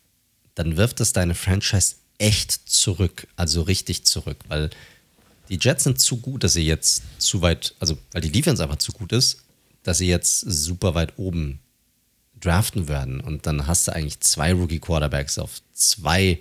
dann 0.55 0.77
wirft 0.77 1.01
das 1.01 1.12
deine 1.12 1.35
Franchise 1.35 1.97
echt 2.18 2.52
zurück, 2.52 3.27
also 3.36 3.62
richtig 3.62 4.05
zurück, 4.05 4.39
weil 4.48 4.70
die 5.48 5.59
Jets 5.60 5.85
sind 5.85 6.01
zu 6.01 6.18
gut, 6.18 6.44
dass 6.44 6.55
sie 6.55 6.66
jetzt 6.66 7.02
zu 7.18 7.43
weit, 7.43 7.74
also 7.78 7.98
weil 8.12 8.23
die 8.23 8.32
Defense 8.32 8.62
einfach 8.62 8.77
zu 8.77 8.93
gut 8.93 9.12
ist, 9.12 9.39
dass 9.82 9.98
sie 9.98 10.09
jetzt 10.09 10.40
super 10.40 10.94
weit 10.94 11.18
oben 11.18 11.60
draften 12.40 12.89
werden. 12.89 13.20
Und 13.20 13.47
dann 13.47 13.66
hast 13.66 13.89
du 13.89 13.94
eigentlich 13.94 14.20
zwei 14.20 14.52
Rookie-Quarterbacks 14.52 15.39
auf 15.39 15.62
zwei 15.73 16.39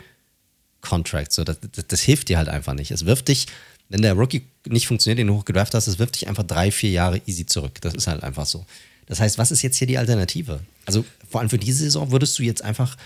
Contracts. 0.81 1.35
So, 1.35 1.43
das, 1.43 1.57
das, 1.71 1.87
das, 1.87 2.01
hilft 2.01 2.29
dir 2.29 2.37
halt 2.37 2.49
einfach 2.49 2.73
nicht. 2.73 2.91
Es 2.91 3.05
wirft 3.05 3.27
dich, 3.27 3.47
wenn 3.89 4.01
der 4.01 4.13
Rookie 4.13 4.45
nicht 4.67 4.87
funktioniert, 4.87 5.19
den 5.19 5.27
du 5.27 5.35
hochgedraft 5.35 5.73
hast, 5.73 5.87
es 5.87 5.99
wirft 5.99 6.15
dich 6.15 6.27
einfach 6.27 6.43
drei, 6.43 6.71
vier 6.71 6.91
Jahre 6.91 7.21
easy 7.25 7.45
zurück. 7.45 7.79
Das 7.81 7.93
ist 7.93 8.07
halt 8.07 8.23
einfach 8.23 8.45
so. 8.45 8.65
Das 9.05 9.19
heißt, 9.19 9.37
was 9.37 9.51
ist 9.51 9.61
jetzt 9.61 9.77
hier 9.77 9.87
die 9.87 9.97
Alternative? 9.97 10.61
Also 10.85 11.05
vor 11.29 11.41
allem 11.41 11.49
für 11.49 11.57
diese 11.57 11.83
Saison 11.83 12.11
würdest 12.11 12.37
du 12.39 12.43
jetzt 12.43 12.63
einfach, 12.63 12.97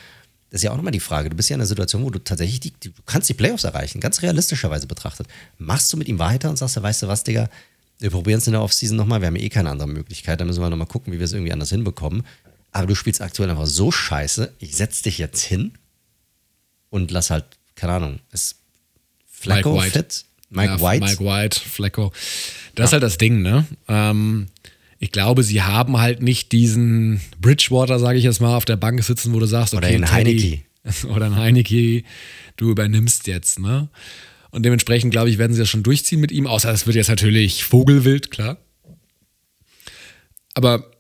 das 0.50 0.60
ist 0.60 0.64
ja 0.64 0.72
auch 0.72 0.78
nochmal 0.78 0.92
die 0.92 1.00
Frage, 1.00 1.30
du 1.30 1.36
bist 1.36 1.50
ja 1.50 1.56
in 1.56 1.62
einer 1.62 1.68
Situation, 1.68 2.04
wo 2.04 2.10
du 2.10 2.20
tatsächlich, 2.20 2.60
die, 2.60 2.72
du 2.72 2.92
kannst 3.06 3.30
die 3.30 3.34
Playoffs 3.34 3.64
erreichen, 3.64 4.00
ganz 4.00 4.22
realistischerweise 4.22 4.88
betrachtet. 4.88 5.28
Machst 5.58 5.94
du 5.94 5.98
mit 5.98 6.08
ihm 6.08 6.18
weiter 6.18 6.50
und 6.50 6.58
sagst, 6.58 6.82
weißt 6.82 7.04
du 7.04 7.08
was, 7.08 7.24
Digga, 7.24 7.50
wir 8.00 8.10
probieren 8.10 8.40
es 8.40 8.48
in 8.48 8.54
der 8.54 8.62
Offseason 8.62 8.98
nochmal, 8.98 9.22
wir 9.22 9.28
haben 9.28 9.36
eh 9.36 9.50
keine 9.50 9.70
andere 9.70 9.88
Möglichkeit, 9.88 10.42
da 10.42 10.46
müssen 10.46 10.62
wir 10.62 10.70
nochmal 10.70 10.88
gucken, 10.88 11.14
wie 11.14 11.20
wir 11.20 11.26
es 11.26 11.34
irgendwie 11.34 11.54
anders 11.54 11.70
hinbekommen. 11.70 12.26
Aber 12.72 12.88
du 12.88 12.96
spielst 12.96 13.22
aktuell 13.22 13.50
einfach 13.50 13.68
so 13.68 13.92
scheiße, 13.92 14.54
ich 14.60 14.76
setz 14.76 15.02
dich 15.02 15.18
jetzt 15.18 15.42
hin 15.42 15.74
und 16.90 17.12
lass 17.12 17.30
halt, 17.30 17.46
keine 17.76 17.94
Ahnung, 17.94 18.20
ist 18.32 18.56
Flacco 19.28 19.76
Mike 19.76 19.92
fit? 19.92 20.26
Mike 20.50 20.74
ja, 20.74 20.82
White? 20.82 21.06
Mike 21.06 21.24
White, 21.24 21.60
Flacco. 21.60 22.12
Das 22.76 22.84
ja. 22.84 22.86
ist 22.86 22.94
halt 22.94 23.04
das 23.04 23.18
Ding, 23.18 23.42
ne? 23.42 23.66
Ähm, 23.88 24.48
ich 25.00 25.12
glaube, 25.12 25.44
sie 25.44 25.62
haben 25.62 25.98
halt 25.98 26.22
nicht 26.22 26.52
diesen 26.52 27.22
Bridgewater, 27.40 28.00
sage 28.00 28.18
ich 28.18 28.26
jetzt 28.26 28.42
mal, 28.42 28.56
auf 28.56 28.66
der 28.66 28.76
Bank 28.76 29.02
sitzen, 29.04 29.34
wo 29.34 29.40
du 29.40 29.46
sagst, 29.46 29.74
okay, 29.74 29.96
oder 29.98 30.08
ein 30.08 30.12
Heineke. 30.12 30.62
Oder 31.08 31.26
ein 31.28 31.36
Heineke, 31.36 32.04
du 32.58 32.72
übernimmst 32.72 33.28
jetzt, 33.28 33.60
ne? 33.60 33.90
Und 34.52 34.64
dementsprechend, 34.64 35.12
glaube 35.12 35.30
ich, 35.30 35.38
werden 35.38 35.54
sie 35.54 35.60
das 35.60 35.70
schon 35.70 35.84
durchziehen 35.84 36.20
mit 36.20 36.32
ihm, 36.32 36.48
außer 36.48 36.72
es 36.72 36.86
wird 36.86 36.96
jetzt 36.96 37.10
natürlich 37.10 37.64
Vogelwild, 37.64 38.32
klar. 38.32 38.58
Aber 40.54 40.92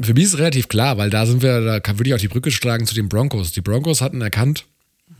für 0.00 0.14
mich 0.14 0.24
ist 0.24 0.34
es 0.34 0.38
relativ 0.38 0.68
klar, 0.68 0.96
weil 0.96 1.10
da 1.10 1.26
sind 1.26 1.42
wir, 1.42 1.80
da 1.80 1.98
würde 1.98 2.08
ich 2.08 2.14
auch 2.14 2.18
die 2.18 2.28
Brücke 2.28 2.50
schlagen 2.50 2.86
zu 2.86 2.94
den 2.94 3.08
Broncos. 3.08 3.52
Die 3.52 3.60
Broncos 3.60 4.00
hatten 4.00 4.20
erkannt, 4.22 4.64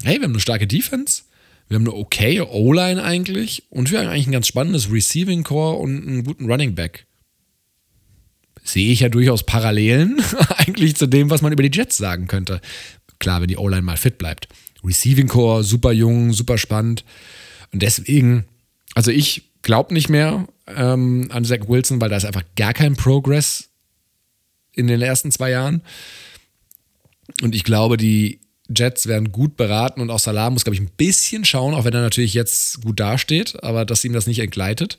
hey, 0.02 0.16
wir 0.16 0.24
haben 0.24 0.32
eine 0.32 0.40
starke 0.40 0.66
Defense, 0.66 1.23
wir 1.69 1.77
haben 1.77 1.85
eine 1.85 1.94
okay 1.94 2.40
O-Line 2.40 3.02
eigentlich 3.02 3.65
und 3.70 3.90
wir 3.90 4.01
haben 4.01 4.09
eigentlich 4.09 4.27
ein 4.27 4.32
ganz 4.32 4.48
spannendes 4.48 4.90
Receiving 4.90 5.44
Core 5.44 5.77
und 5.78 6.09
einen 6.09 6.24
guten 6.24 6.51
Running 6.51 6.74
Back. 6.74 7.06
Sehe 8.65 8.91
ich 8.91 9.01
ja 9.01 9.09
durchaus 9.09 9.45
Parallelen 9.45 10.20
eigentlich 10.57 10.97
zu 10.97 11.07
dem, 11.07 11.31
was 11.31 11.43
man 11.43 11.53
über 11.53 11.62
die 11.62 11.77
Jets 11.77 11.97
sagen 11.97 12.27
könnte. 12.27 12.61
Klar, 13.19 13.41
wenn 13.41 13.49
die 13.49 13.59
O-Line 13.59 13.82
mal 13.82 13.97
fit 13.97 14.19
bleibt. 14.19 14.49
Receiving 14.82 15.28
Core, 15.28 15.62
super 15.62 15.93
jung, 15.93 16.32
super 16.32 16.59
spannend. 16.59 17.05
Und 17.73 17.82
deswegen, 17.82 18.45
also 18.95 19.11
ich 19.11 19.51
glaube 19.62 19.95
nicht 19.95 20.09
mehr 20.09 20.47
ähm, 20.66 21.28
an 21.31 21.45
Zach 21.45 21.69
Wilson, 21.69 22.01
weil 22.01 22.09
da 22.09 22.16
ist 22.16 22.24
einfach 22.24 22.45
gar 22.57 22.73
kein 22.73 22.97
Progress 22.97 23.69
in 24.73 24.86
den 24.86 25.01
ersten 25.03 25.31
zwei 25.31 25.51
Jahren. 25.51 25.82
Und 27.43 27.55
ich 27.55 27.65
glaube, 27.65 27.97
die 27.97 28.41
Jets 28.69 29.07
werden 29.07 29.32
gut 29.32 29.57
beraten 29.57 30.01
und 30.01 30.11
auch 30.11 30.19
Salah 30.19 30.51
muss, 30.51 30.65
glaube 30.65 30.74
ich, 30.74 30.81
ein 30.81 30.91
bisschen 30.97 31.45
schauen, 31.45 31.74
auch 31.74 31.85
wenn 31.85 31.95
er 31.95 32.01
natürlich 32.01 32.35
jetzt 32.35 32.82
gut 32.82 32.99
dasteht, 32.99 33.62
aber 33.62 33.85
dass 33.85 34.05
ihm 34.05 34.12
das 34.12 34.27
nicht 34.27 34.39
entgleitet. 34.39 34.99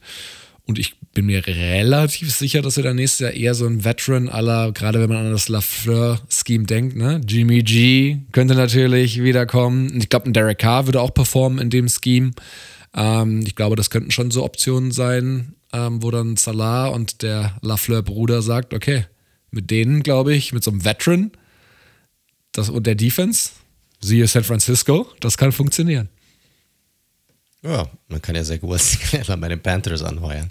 Und 0.67 0.79
ich 0.79 0.95
bin 1.13 1.27
mir 1.27 1.45
relativ 1.45 2.33
sicher, 2.33 2.61
dass 2.61 2.77
wir 2.77 2.83
dann 2.83 2.95
nächstes 2.95 3.19
Jahr 3.19 3.31
eher 3.31 3.53
so 3.53 3.67
ein 3.67 3.83
Veteran 3.83 4.29
aller, 4.29 4.71
gerade 4.71 4.99
wenn 4.99 5.09
man 5.09 5.25
an 5.25 5.31
das 5.31 5.47
Lafleur-Scheme 5.47 6.65
denkt, 6.65 6.95
ne? 6.95 7.21
Jimmy 7.27 7.61
G 7.61 8.17
könnte 8.31 8.55
natürlich 8.55 9.21
wiederkommen. 9.21 9.99
Ich 9.99 10.09
glaube, 10.09 10.27
ein 10.27 10.33
Derek 10.33 10.57
Carr 10.57 10.87
würde 10.87 11.01
auch 11.01 11.13
performen 11.13 11.59
in 11.59 11.69
dem 11.69 11.87
Scheme. 11.87 12.31
Ähm, 12.95 13.43
ich 13.45 13.55
glaube, 13.55 13.75
das 13.75 13.91
könnten 13.91 14.09
schon 14.09 14.31
so 14.31 14.43
Optionen 14.43 14.91
sein, 14.91 15.53
ähm, 15.71 16.01
wo 16.01 16.09
dann 16.09 16.35
Salah 16.35 16.87
und 16.87 17.21
der 17.21 17.57
Lafleur-Bruder 17.61 18.41
sagt, 18.41 18.73
okay, 18.73 19.05
mit 19.51 19.69
denen, 19.69 20.01
glaube 20.01 20.33
ich, 20.33 20.51
mit 20.51 20.63
so 20.63 20.71
einem 20.71 20.83
Veteran 20.83 21.31
das, 22.53 22.69
und 22.69 22.87
der 22.87 22.95
Defense, 22.95 23.51
siehe 24.01 24.27
San 24.27 24.43
Francisco, 24.43 25.07
das 25.19 25.37
kann 25.37 25.51
funktionieren. 25.51 26.09
Ja, 27.65 27.89
man 28.09 28.21
kann 28.21 28.35
ja 28.35 28.43
sehr 28.43 28.59
gut 28.59 28.79
bei 29.39 29.49
den 29.49 29.59
Panthers 29.59 30.03
anheuern. 30.03 30.49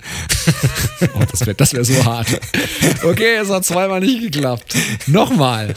Oh, 1.14 1.22
das 1.30 1.40
wäre 1.40 1.54
das 1.54 1.72
wär 1.72 1.84
so 1.84 2.04
hart. 2.04 2.26
Okay, 3.04 3.36
es 3.36 3.50
hat 3.50 3.64
zweimal 3.64 4.00
nicht 4.00 4.20
geklappt. 4.20 4.74
Nochmal. 5.06 5.74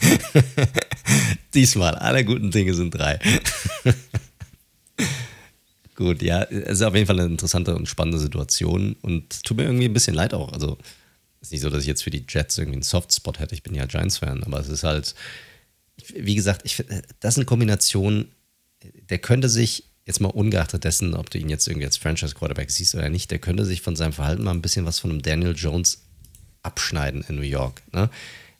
Diesmal, 1.54 1.96
alle 1.96 2.24
guten 2.24 2.50
Dinge 2.50 2.72
sind 2.72 2.92
drei. 2.92 3.18
Gut, 5.96 6.22
ja, 6.22 6.44
es 6.44 6.78
ist 6.78 6.82
auf 6.82 6.94
jeden 6.94 7.06
Fall 7.06 7.20
eine 7.20 7.28
interessante 7.28 7.76
und 7.76 7.86
spannende 7.86 8.18
Situation 8.18 8.96
und 9.02 9.44
tut 9.44 9.58
mir 9.58 9.64
irgendwie 9.64 9.84
ein 9.84 9.92
bisschen 9.92 10.14
leid 10.14 10.32
auch. 10.32 10.50
Also, 10.54 10.78
ist 11.42 11.52
nicht 11.52 11.60
so, 11.60 11.68
dass 11.68 11.82
ich 11.82 11.88
jetzt 11.88 12.02
für 12.02 12.10
die 12.10 12.24
Jets 12.26 12.56
irgendwie 12.56 12.76
einen 12.76 12.82
Softspot 12.82 13.38
hätte. 13.38 13.54
Ich 13.54 13.62
bin 13.62 13.74
ja 13.74 13.84
Giants-Fan, 13.84 14.44
aber 14.44 14.60
es 14.60 14.68
ist 14.68 14.84
halt, 14.84 15.14
wie 16.14 16.34
gesagt, 16.34 16.62
ich 16.64 16.82
das 17.20 17.34
ist 17.34 17.38
eine 17.38 17.44
Kombination, 17.44 18.28
der 19.10 19.18
könnte 19.18 19.50
sich, 19.50 19.89
jetzt 20.10 20.20
mal 20.20 20.28
ungeachtet 20.28 20.84
dessen, 20.84 21.14
ob 21.14 21.30
du 21.30 21.38
ihn 21.38 21.48
jetzt 21.48 21.66
irgendwie 21.66 21.86
als 21.86 21.96
Franchise-Quarterback 21.96 22.70
siehst 22.70 22.94
oder 22.94 23.08
nicht, 23.08 23.30
der 23.30 23.38
könnte 23.38 23.64
sich 23.64 23.80
von 23.80 23.96
seinem 23.96 24.12
Verhalten 24.12 24.44
mal 24.44 24.52
ein 24.52 24.62
bisschen 24.62 24.86
was 24.86 24.98
von 24.98 25.10
einem 25.10 25.22
Daniel 25.22 25.54
Jones 25.56 26.02
abschneiden 26.62 27.24
in 27.28 27.36
New 27.36 27.42
York. 27.42 27.82
Ne? 27.92 28.10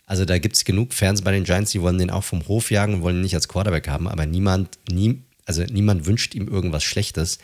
Also 0.06 0.24
da 0.24 0.38
gibt 0.38 0.56
es 0.56 0.64
genug 0.64 0.94
Fans 0.94 1.22
bei 1.22 1.32
den 1.32 1.44
Giants, 1.44 1.72
die 1.72 1.82
wollen 1.82 1.98
den 1.98 2.10
auch 2.10 2.24
vom 2.24 2.46
Hof 2.48 2.70
jagen 2.70 2.94
und 2.94 3.02
wollen 3.02 3.16
ihn 3.16 3.22
nicht 3.22 3.34
als 3.34 3.48
Quarterback 3.48 3.88
haben, 3.88 4.08
aber 4.08 4.26
niemand, 4.26 4.78
nie, 4.90 5.22
also 5.44 5.62
niemand 5.64 6.06
wünscht 6.06 6.34
ihm 6.34 6.48
irgendwas 6.48 6.82
Schlechtes 6.82 7.38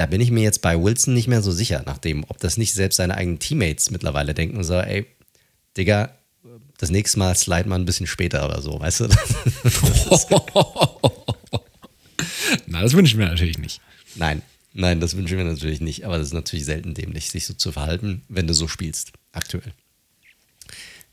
da 0.00 0.06
bin 0.06 0.22
ich 0.22 0.30
mir 0.30 0.42
jetzt 0.42 0.62
bei 0.62 0.82
Wilson 0.82 1.12
nicht 1.12 1.28
mehr 1.28 1.42
so 1.42 1.52
sicher, 1.52 1.82
nachdem, 1.84 2.24
ob 2.28 2.38
das 2.38 2.56
nicht 2.56 2.72
selbst 2.72 2.96
seine 2.96 3.16
eigenen 3.16 3.38
Teammates 3.38 3.90
mittlerweile 3.90 4.32
denken 4.32 4.64
so, 4.64 4.74
ey, 4.74 5.06
Digga, 5.76 6.16
das 6.78 6.90
nächste 6.90 7.18
Mal 7.18 7.36
slide 7.36 7.68
mal 7.68 7.78
ein 7.78 7.84
bisschen 7.84 8.06
später 8.06 8.46
oder 8.46 8.62
so, 8.62 8.80
weißt 8.80 9.00
du? 9.00 9.08
Na, 12.66 12.82
das 12.82 12.94
wünsche 12.94 13.12
ich 13.12 13.16
mir 13.16 13.26
natürlich 13.26 13.58
nicht. 13.58 13.80
Nein, 14.16 14.42
nein, 14.72 15.00
das 15.00 15.16
wünsche 15.16 15.34
ich 15.34 15.38
mir 15.38 15.50
natürlich 15.50 15.80
nicht, 15.80 16.04
aber 16.04 16.18
das 16.18 16.28
ist 16.28 16.34
natürlich 16.34 16.64
selten 16.64 16.94
dämlich, 16.94 17.30
sich 17.30 17.46
so 17.46 17.54
zu 17.54 17.72
verhalten, 17.72 18.22
wenn 18.28 18.46
du 18.46 18.54
so 18.54 18.68
spielst, 18.68 19.12
aktuell. 19.32 19.72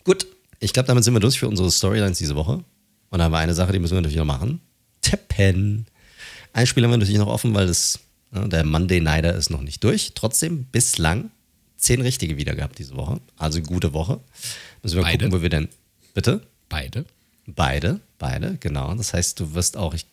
Gut, 0.04 0.28
ich 0.60 0.74
glaube, 0.74 0.88
damit 0.88 1.04
sind 1.04 1.14
wir 1.14 1.20
durch 1.20 1.40
für 1.40 1.48
unsere 1.48 1.70
Storylines 1.72 2.18
diese 2.18 2.36
Woche. 2.36 2.64
Und 3.10 3.20
da 3.20 3.26
haben 3.26 3.32
wir 3.32 3.40
eine 3.40 3.54
Sache, 3.54 3.72
die 3.72 3.80
müssen 3.80 3.94
wir 3.94 4.02
natürlich 4.02 4.18
noch 4.18 4.26
machen. 4.26 4.62
Tippen. 5.02 5.86
Ein 6.54 6.68
Spiel 6.68 6.84
haben 6.84 6.92
wir 6.92 6.98
natürlich 6.98 7.20
noch 7.20 7.28
offen, 7.28 7.54
weil 7.54 7.68
das 7.68 8.00
der 8.32 8.64
Monday 8.66 9.00
Nighter 9.00 9.36
ist 9.36 9.50
noch 9.50 9.62
nicht 9.62 9.84
durch. 9.84 10.12
Trotzdem 10.14 10.66
bislang 10.66 11.32
zehn 11.78 12.02
richtige 12.02 12.38
wieder 12.38 12.56
gehabt 12.56 12.80
diese 12.80 12.96
Woche. 12.96 13.22
Also 13.38 13.62
gute 13.62 13.94
Woche. 13.94 14.20
Müssen 14.84 14.98
wir 14.98 15.04
beide. 15.04 15.26
gucken, 15.26 15.40
wo 15.40 15.42
wir 15.42 15.50
denn. 15.50 15.70
Bitte? 16.14 16.42
Beide. 16.70 17.06
Beide, 17.46 18.02
beide, 18.18 18.58
genau. 18.60 18.94
Das 18.96 19.14
heißt, 19.14 19.40
du 19.40 19.54
wirst 19.54 19.78
auch 19.78 19.94
ich, 19.94 20.06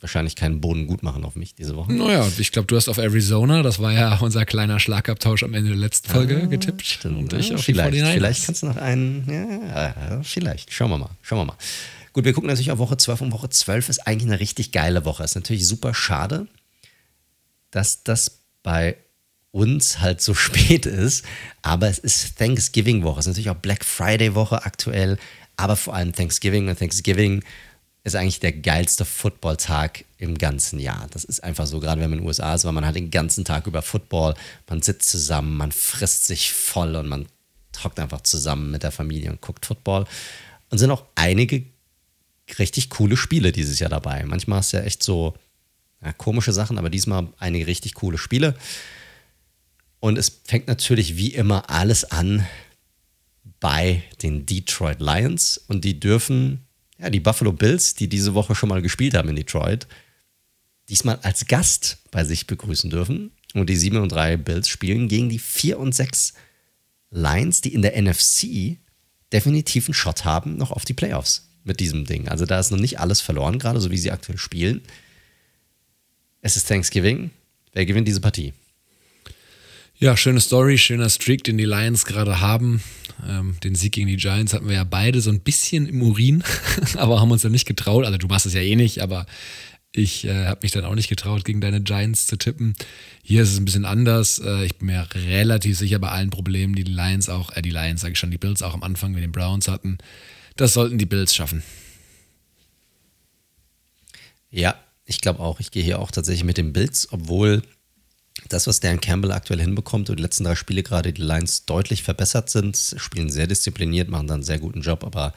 wahrscheinlich 0.00 0.36
keinen 0.36 0.60
Boden 0.60 0.86
gut 0.86 1.02
machen 1.02 1.24
auf 1.24 1.36
mich 1.36 1.54
diese 1.54 1.76
Woche. 1.76 1.92
Naja, 1.92 2.26
ich 2.38 2.52
glaube, 2.52 2.66
du 2.66 2.76
hast 2.76 2.88
auf 2.88 2.98
Arizona, 2.98 3.62
das 3.62 3.80
war 3.80 3.92
ja 3.92 4.16
unser 4.18 4.44
kleiner 4.44 4.78
Schlagabtausch 4.78 5.42
am 5.42 5.54
Ende 5.54 5.70
der 5.70 5.78
letzten 5.78 6.08
Folge, 6.08 6.42
ah, 6.44 6.46
getippt. 6.46 6.86
Stimmt. 6.86 7.32
Und 7.32 7.40
ich 7.40 7.54
auf 7.54 7.62
vielleicht, 7.62 7.96
vielleicht 7.96 8.46
kannst 8.46 8.62
du 8.62 8.66
noch 8.66 8.76
einen. 8.76 9.24
Ja, 9.28 10.20
vielleicht. 10.22 10.72
Schauen 10.72 10.90
wir 10.90 10.98
mal. 10.98 11.10
Schauen 11.22 11.40
wir 11.40 11.44
mal. 11.46 11.56
Gut, 12.12 12.24
wir 12.24 12.32
gucken 12.32 12.48
natürlich 12.48 12.70
auf 12.70 12.78
Woche 12.78 12.96
12 12.96 13.20
und 13.22 13.32
Woche 13.32 13.48
12 13.48 13.88
ist 13.88 14.06
eigentlich 14.06 14.30
eine 14.30 14.40
richtig 14.40 14.72
geile 14.72 15.04
Woche. 15.04 15.24
Ist 15.24 15.34
natürlich 15.34 15.66
super 15.66 15.94
schade, 15.94 16.46
dass 17.70 18.02
das 18.02 18.40
bei 18.62 18.96
uns 19.50 20.00
halt 20.00 20.20
so 20.20 20.34
spät 20.34 20.86
ist. 20.86 21.24
Aber 21.62 21.88
es 21.88 21.98
ist 21.98 22.38
Thanksgiving-Woche. 22.38 23.20
Es 23.20 23.26
ist 23.26 23.30
natürlich 23.30 23.50
auch 23.50 23.60
Black 23.60 23.84
Friday-Woche 23.84 24.64
aktuell. 24.64 25.18
Aber 25.56 25.76
vor 25.76 25.94
allem 25.94 26.12
Thanksgiving 26.12 26.68
und 26.68 26.78
Thanksgiving 26.78 27.42
ist 28.08 28.14
eigentlich 28.14 28.40
der 28.40 28.52
geilste 28.52 29.04
Football-Tag 29.04 30.04
im 30.18 30.36
ganzen 30.36 30.80
Jahr. 30.80 31.06
Das 31.10 31.24
ist 31.24 31.44
einfach 31.44 31.66
so, 31.66 31.78
gerade 31.80 32.00
wenn 32.00 32.10
man 32.10 32.18
in 32.18 32.24
den 32.24 32.28
USA 32.28 32.54
ist, 32.54 32.64
weil 32.64 32.72
man 32.72 32.84
halt 32.84 32.96
den 32.96 33.10
ganzen 33.10 33.44
Tag 33.44 33.66
über 33.66 33.82
Football, 33.82 34.34
man 34.68 34.82
sitzt 34.82 35.08
zusammen, 35.08 35.56
man 35.56 35.72
frisst 35.72 36.26
sich 36.26 36.52
voll 36.52 36.96
und 36.96 37.08
man 37.08 37.26
hockt 37.84 38.00
einfach 38.00 38.22
zusammen 38.22 38.70
mit 38.70 38.82
der 38.82 38.90
Familie 38.90 39.30
und 39.30 39.40
guckt 39.40 39.64
Football. 39.64 40.06
Und 40.70 40.78
sind 40.78 40.90
auch 40.90 41.04
einige 41.14 41.64
richtig 42.58 42.90
coole 42.90 43.16
Spiele 43.16 43.52
dieses 43.52 43.78
Jahr 43.78 43.90
dabei. 43.90 44.24
Manchmal 44.24 44.60
ist 44.60 44.72
ja 44.72 44.80
echt 44.80 45.02
so, 45.02 45.34
ja, 46.02 46.12
komische 46.12 46.52
Sachen, 46.52 46.78
aber 46.78 46.90
diesmal 46.90 47.28
einige 47.38 47.66
richtig 47.66 47.94
coole 47.94 48.18
Spiele. 48.18 48.54
Und 50.00 50.18
es 50.18 50.40
fängt 50.44 50.68
natürlich 50.68 51.16
wie 51.16 51.34
immer 51.34 51.70
alles 51.70 52.04
an 52.04 52.46
bei 53.60 54.02
den 54.22 54.46
Detroit 54.46 55.00
Lions 55.00 55.58
und 55.58 55.84
die 55.84 55.98
dürfen 55.98 56.67
ja, 56.98 57.10
die 57.10 57.20
Buffalo 57.20 57.52
Bills, 57.52 57.94
die 57.94 58.08
diese 58.08 58.34
Woche 58.34 58.54
schon 58.54 58.68
mal 58.68 58.82
gespielt 58.82 59.14
haben 59.14 59.28
in 59.28 59.36
Detroit, 59.36 59.86
diesmal 60.88 61.18
als 61.22 61.46
Gast 61.46 61.98
bei 62.10 62.24
sich 62.24 62.46
begrüßen 62.46 62.90
dürfen. 62.90 63.30
Und 63.54 63.70
die 63.70 63.76
7 63.76 63.96
und 63.98 64.10
3 64.10 64.36
Bills 64.36 64.68
spielen 64.68 65.08
gegen 65.08 65.28
die 65.28 65.38
4 65.38 65.78
und 65.78 65.94
6 65.94 66.34
Lions, 67.10 67.60
die 67.62 67.72
in 67.72 67.82
der 67.82 68.00
NFC 68.00 68.78
definitiv 69.32 69.86
einen 69.86 69.94
Shot 69.94 70.24
haben, 70.24 70.56
noch 70.56 70.70
auf 70.70 70.84
die 70.84 70.94
Playoffs 70.94 71.48
mit 71.64 71.80
diesem 71.80 72.04
Ding. 72.04 72.28
Also 72.28 72.44
da 72.44 72.58
ist 72.58 72.70
noch 72.70 72.78
nicht 72.78 73.00
alles 73.00 73.20
verloren, 73.20 73.58
gerade 73.58 73.80
so 73.80 73.90
wie 73.90 73.98
sie 73.98 74.10
aktuell 74.10 74.38
spielen. 74.38 74.82
Es 76.42 76.56
ist 76.56 76.68
Thanksgiving. 76.68 77.30
Wer 77.72 77.86
gewinnt 77.86 78.08
diese 78.08 78.20
Partie? 78.20 78.52
Ja, 79.96 80.16
schöne 80.16 80.40
Story, 80.40 80.78
schöner 80.78 81.10
Streak, 81.10 81.44
den 81.44 81.58
die 81.58 81.64
Lions 81.64 82.04
gerade 82.04 82.40
haben. 82.40 82.82
Ähm, 83.26 83.56
den 83.62 83.74
Sieg 83.74 83.92
gegen 83.92 84.06
die 84.06 84.16
Giants 84.16 84.52
hatten 84.52 84.68
wir 84.68 84.74
ja 84.74 84.84
beide 84.84 85.20
so 85.20 85.30
ein 85.30 85.40
bisschen 85.40 85.86
im 85.86 86.02
Urin, 86.02 86.42
aber 86.96 87.20
haben 87.20 87.30
uns 87.30 87.42
dann 87.42 87.52
nicht 87.52 87.66
getraut. 87.66 88.04
Also 88.04 88.18
du 88.18 88.26
machst 88.26 88.46
es 88.46 88.54
ja 88.54 88.60
eh 88.60 88.76
nicht, 88.76 89.02
aber 89.02 89.26
ich 89.92 90.26
äh, 90.26 90.46
habe 90.46 90.60
mich 90.62 90.72
dann 90.72 90.84
auch 90.84 90.94
nicht 90.94 91.08
getraut, 91.08 91.44
gegen 91.44 91.60
deine 91.60 91.80
Giants 91.80 92.26
zu 92.26 92.36
tippen. 92.36 92.74
Hier 93.22 93.42
ist 93.42 93.52
es 93.52 93.58
ein 93.58 93.64
bisschen 93.64 93.84
anders. 93.84 94.38
Äh, 94.38 94.66
ich 94.66 94.76
bin 94.76 94.86
mir 94.86 95.06
relativ 95.14 95.78
sicher 95.78 95.98
bei 95.98 96.10
allen 96.10 96.30
Problemen, 96.30 96.74
die 96.74 96.84
die 96.84 96.92
Lions 96.92 97.28
auch, 97.28 97.56
äh, 97.56 97.62
die 97.62 97.70
Lions 97.70 98.02
sage 98.02 98.12
ich 98.12 98.18
schon, 98.18 98.30
die 98.30 98.38
Bills 98.38 98.62
auch 98.62 98.74
am 98.74 98.82
Anfang 98.82 99.12
mit 99.12 99.22
den 99.22 99.32
Browns 99.32 99.68
hatten. 99.68 99.98
Das 100.56 100.74
sollten 100.74 100.98
die 100.98 101.06
Bills 101.06 101.34
schaffen. 101.34 101.62
Ja, 104.50 104.74
ich 105.04 105.20
glaube 105.20 105.40
auch. 105.40 105.60
Ich 105.60 105.70
gehe 105.70 105.82
hier 105.82 105.98
auch 105.98 106.10
tatsächlich 106.10 106.44
mit 106.44 106.58
den 106.58 106.72
Bills, 106.72 107.08
obwohl 107.10 107.62
das, 108.48 108.66
was 108.66 108.80
Dan 108.80 109.00
Campbell 109.00 109.32
aktuell 109.32 109.60
hinbekommt 109.60 110.10
und 110.10 110.18
die 110.18 110.22
letzten 110.22 110.44
drei 110.44 110.54
Spiele 110.54 110.82
gerade 110.82 111.12
die 111.12 111.22
Lions 111.22 111.66
deutlich 111.66 112.02
verbessert 112.02 112.50
sind, 112.50 112.94
spielen 112.96 113.30
sehr 113.30 113.46
diszipliniert, 113.46 114.08
machen 114.08 114.26
dann 114.26 114.36
einen 114.36 114.44
sehr 114.44 114.58
guten 114.58 114.82
Job, 114.82 115.04
aber 115.04 115.34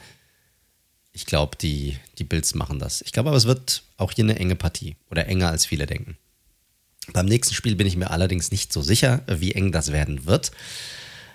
ich 1.12 1.26
glaube, 1.26 1.56
die, 1.56 1.96
die 2.18 2.24
Bills 2.24 2.54
machen 2.54 2.78
das. 2.78 3.02
Ich 3.02 3.12
glaube 3.12 3.28
aber, 3.28 3.36
es 3.36 3.46
wird 3.46 3.82
auch 3.96 4.12
hier 4.12 4.24
eine 4.24 4.38
enge 4.38 4.56
Partie 4.56 4.96
oder 5.10 5.26
enger 5.26 5.48
als 5.48 5.66
viele 5.66 5.86
denken. 5.86 6.16
Beim 7.12 7.26
nächsten 7.26 7.54
Spiel 7.54 7.74
bin 7.74 7.86
ich 7.86 7.96
mir 7.96 8.10
allerdings 8.10 8.50
nicht 8.50 8.72
so 8.72 8.80
sicher, 8.80 9.22
wie 9.26 9.52
eng 9.52 9.72
das 9.72 9.92
werden 9.92 10.24
wird. 10.24 10.52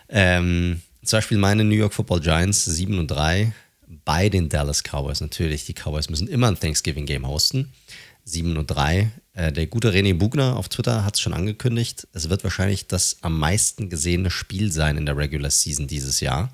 Ähm, 0.10 0.82
zum 1.04 1.18
Beispiel 1.18 1.38
meine 1.38 1.64
New 1.64 1.76
York 1.76 1.94
Football 1.94 2.22
Giants 2.22 2.66
7 2.66 2.98
und 2.98 3.08
3 3.08 3.54
bei 4.06 4.30
den 4.30 4.50
Dallas 4.50 4.84
Cowboys 4.84 5.22
natürlich. 5.22 5.66
Die 5.66 5.74
Cowboys 5.74 6.10
müssen 6.10 6.28
immer 6.28 6.48
ein 6.48 6.60
Thanksgiving-Game 6.60 7.28
hosten. 7.28 7.74
7 8.28 8.58
und 8.58 8.68
3. 8.68 9.10
Äh, 9.34 9.52
der 9.54 9.68
gute 9.68 9.92
René 9.92 10.14
Bugner 10.14 10.58
auf 10.58 10.68
Twitter 10.68 11.06
hat 11.06 11.16
es 11.16 11.22
schon 11.22 11.34
angekündigt. 11.34 12.08
Es 12.14 12.30
wird 12.30 12.44
wahrscheinlich 12.44 12.88
das 12.88 13.18
am 13.22 13.40
meisten 13.40 13.90
gesehene 13.90 14.30
Spiel 14.30 14.72
sein 14.72 14.98
in 14.98 15.06
der 15.06 15.16
Regular 15.18 15.50
Season 15.50 15.88
dieses 15.88 16.20
Jahr 16.20 16.52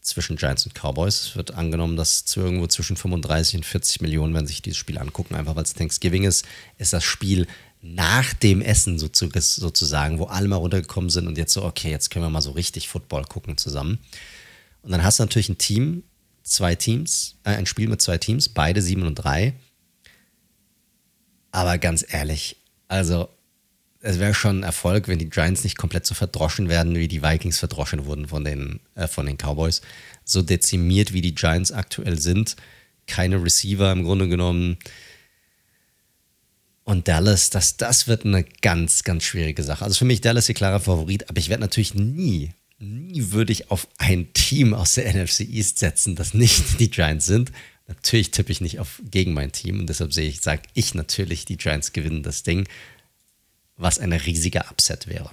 zwischen 0.00 0.36
Giants 0.36 0.64
und 0.64 0.74
Cowboys. 0.74 1.20
Es 1.20 1.36
wird 1.36 1.52
angenommen, 1.54 1.96
dass 1.96 2.24
zu 2.24 2.40
irgendwo 2.40 2.68
zwischen 2.68 2.96
35 2.96 3.56
und 3.56 3.66
40 3.66 4.00
Millionen, 4.00 4.32
wenn 4.34 4.46
sich 4.46 4.62
dieses 4.62 4.78
Spiel 4.78 4.98
angucken, 4.98 5.34
einfach 5.34 5.56
weil 5.56 5.64
es 5.64 5.74
Thanksgiving 5.74 6.22
ist, 6.22 6.44
ist 6.78 6.92
das 6.92 7.02
Spiel 7.02 7.48
nach 7.80 8.32
dem 8.34 8.62
Essen 8.62 8.96
sozusagen, 8.98 10.20
wo 10.20 10.24
alle 10.24 10.46
mal 10.46 10.56
runtergekommen 10.56 11.10
sind 11.10 11.26
und 11.26 11.36
jetzt 11.36 11.52
so, 11.52 11.64
okay, 11.64 11.90
jetzt 11.90 12.10
können 12.10 12.24
wir 12.24 12.30
mal 12.30 12.42
so 12.42 12.52
richtig 12.52 12.88
Football 12.88 13.24
gucken 13.24 13.56
zusammen. 13.56 13.98
Und 14.82 14.92
dann 14.92 15.02
hast 15.02 15.18
du 15.18 15.24
natürlich 15.24 15.48
ein 15.48 15.58
Team, 15.58 16.04
zwei 16.44 16.76
Teams, 16.76 17.36
äh, 17.42 17.50
ein 17.50 17.66
Spiel 17.66 17.88
mit 17.88 18.00
zwei 18.00 18.18
Teams, 18.18 18.48
beide 18.48 18.80
7 18.80 19.04
und 19.04 19.16
3 19.16 19.54
aber 21.52 21.78
ganz 21.78 22.04
ehrlich, 22.08 22.56
also 22.88 23.28
es 24.00 24.18
wäre 24.18 24.34
schon 24.34 24.60
ein 24.60 24.62
Erfolg, 24.64 25.06
wenn 25.06 25.18
die 25.18 25.30
Giants 25.30 25.62
nicht 25.62 25.78
komplett 25.78 26.06
so 26.06 26.14
verdroschen 26.14 26.68
werden, 26.68 26.96
wie 26.96 27.06
die 27.06 27.22
Vikings 27.22 27.60
verdroschen 27.60 28.04
wurden 28.04 28.26
von 28.26 28.44
den, 28.44 28.80
äh, 28.96 29.06
von 29.06 29.26
den 29.26 29.38
Cowboys. 29.38 29.80
So 30.24 30.42
dezimiert, 30.42 31.12
wie 31.12 31.20
die 31.20 31.34
Giants 31.34 31.70
aktuell 31.70 32.18
sind. 32.18 32.56
Keine 33.06 33.42
Receiver 33.42 33.92
im 33.92 34.02
Grunde 34.02 34.28
genommen. 34.28 34.78
Und 36.84 37.06
Dallas, 37.06 37.50
das, 37.50 37.76
das 37.76 38.08
wird 38.08 38.24
eine 38.24 38.42
ganz, 38.42 39.04
ganz 39.04 39.22
schwierige 39.22 39.62
Sache. 39.62 39.84
Also 39.84 39.98
für 39.98 40.04
mich 40.04 40.20
Dallas 40.20 40.46
der 40.46 40.56
klare 40.56 40.80
Favorit, 40.80 41.30
aber 41.30 41.38
ich 41.38 41.48
werde 41.48 41.60
natürlich 41.60 41.94
nie, 41.94 42.50
nie 42.80 43.30
würde 43.30 43.52
ich 43.52 43.70
auf 43.70 43.86
ein 43.98 44.32
Team 44.32 44.74
aus 44.74 44.94
der 44.94 45.14
NFC 45.14 45.40
East 45.40 45.78
setzen, 45.78 46.16
das 46.16 46.34
nicht 46.34 46.80
die 46.80 46.90
Giants 46.90 47.26
sind. 47.26 47.52
Natürlich 47.86 48.30
tippe 48.30 48.52
ich 48.52 48.60
nicht 48.60 48.78
auf, 48.78 49.02
gegen 49.10 49.34
mein 49.34 49.52
Team 49.52 49.80
und 49.80 49.86
deshalb 49.88 50.12
sehe 50.12 50.28
ich, 50.28 50.40
sage 50.40 50.62
ich 50.74 50.94
natürlich, 50.94 51.44
die 51.44 51.56
Giants 51.56 51.92
gewinnen 51.92 52.22
das 52.22 52.42
Ding, 52.42 52.68
was 53.76 53.98
ein 53.98 54.12
riesiger 54.12 54.70
Upset 54.70 55.08
wäre. 55.08 55.30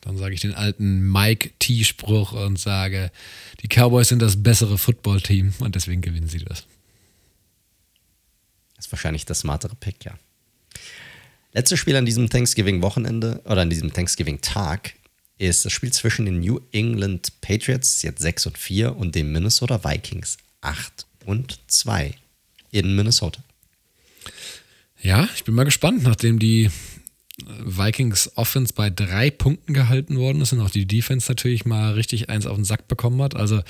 Dann 0.00 0.16
sage 0.16 0.34
ich 0.34 0.40
den 0.40 0.54
alten 0.54 1.10
Mike 1.10 1.50
T-Spruch 1.58 2.32
und 2.32 2.58
sage, 2.58 3.10
die 3.62 3.68
Cowboys 3.68 4.08
sind 4.08 4.22
das 4.22 4.42
bessere 4.42 4.78
Footballteam 4.78 5.52
und 5.58 5.74
deswegen 5.74 6.00
gewinnen 6.00 6.28
sie 6.28 6.38
das. 6.38 6.64
Das 8.76 8.86
ist 8.86 8.92
wahrscheinlich 8.92 9.26
das 9.26 9.40
smartere 9.40 9.74
Pick, 9.74 10.04
ja. 10.04 10.18
Letztes 11.52 11.80
Spiel 11.80 11.96
an 11.96 12.06
diesem 12.06 12.30
Thanksgiving-Wochenende 12.30 13.42
oder 13.44 13.62
an 13.62 13.70
diesem 13.70 13.92
Thanksgiving-Tag 13.92 14.94
ist 15.36 15.64
das 15.64 15.72
Spiel 15.72 15.92
zwischen 15.92 16.26
den 16.26 16.40
New 16.40 16.60
England 16.70 17.40
Patriots, 17.40 18.02
jetzt 18.02 18.22
6 18.22 18.46
und 18.46 18.58
4, 18.58 18.96
und 18.96 19.14
den 19.14 19.32
Minnesota 19.32 19.84
Vikings, 19.84 20.38
8 20.60 21.06
und 21.26 21.58
2 21.66 22.14
in 22.70 22.94
Minnesota. 22.94 23.42
Ja, 25.02 25.28
ich 25.34 25.44
bin 25.44 25.54
mal 25.54 25.64
gespannt, 25.64 26.02
nachdem 26.02 26.38
die 26.38 26.70
Vikings 27.64 28.32
Offense 28.36 28.74
bei 28.74 28.90
drei 28.90 29.30
Punkten 29.30 29.72
gehalten 29.72 30.18
worden 30.18 30.42
ist 30.42 30.52
und 30.52 30.60
auch 30.60 30.70
die 30.70 30.86
Defense 30.86 31.30
natürlich 31.30 31.64
mal 31.64 31.94
richtig 31.94 32.28
eins 32.28 32.46
auf 32.46 32.56
den 32.56 32.64
Sack 32.64 32.86
bekommen 32.88 33.22
hat. 33.22 33.34
Also, 33.34 33.62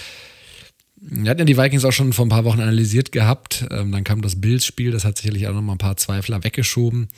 wir 0.96 1.30
hatten 1.30 1.40
ja 1.40 1.44
die 1.44 1.56
Vikings 1.56 1.84
auch 1.84 1.92
schon 1.92 2.12
vor 2.12 2.26
ein 2.26 2.30
paar 2.30 2.44
Wochen 2.44 2.60
analysiert 2.60 3.12
gehabt. 3.12 3.64
Ähm, 3.70 3.92
dann 3.92 4.04
kam 4.04 4.22
das 4.22 4.40
Bills-Spiel, 4.40 4.90
das 4.90 5.04
hat 5.04 5.18
sicherlich 5.18 5.48
auch 5.48 5.54
noch 5.54 5.62
mal 5.62 5.72
ein 5.72 5.78
paar 5.78 5.96
Zweifler 5.96 6.42
weggeschoben. 6.44 7.08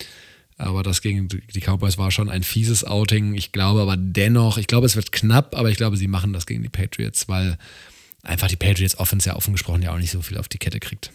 Aber 0.57 0.83
das 0.83 1.03
gegen 1.03 1.29
die 1.29 1.61
Cowboys 1.61 1.99
war 1.99 2.11
schon 2.11 2.29
ein 2.29 2.43
fieses 2.43 2.85
Outing. 2.85 3.35
Ich 3.35 3.51
glaube 3.51 3.81
aber 3.81 3.97
dennoch, 3.97 4.59
ich 4.59 4.67
glaube, 4.67 4.87
es 4.87 4.95
wird 4.95 5.11
knapp, 5.11 5.57
aber 5.57 5.71
ich 5.71 5.77
glaube, 5.77 5.97
sie 5.97 6.07
machen 6.07 6.33
das 6.33 6.47
gegen 6.47 6.63
die 6.63 6.69
Patriots, 6.69 7.29
weil 7.29 7.59
einfach 8.23 8.49
die 8.49 8.57
Patriots 8.57 8.99
Offense 8.99 9.29
ja 9.29 9.37
offen 9.37 9.53
gesprochen 9.53 9.83
ja 9.83 9.93
auch 9.93 9.99
nicht 9.99 10.11
so 10.11 10.23
viel 10.23 10.39
auf 10.39 10.49
die 10.49 10.59
Kette 10.59 10.81
kriegt. 10.81 11.11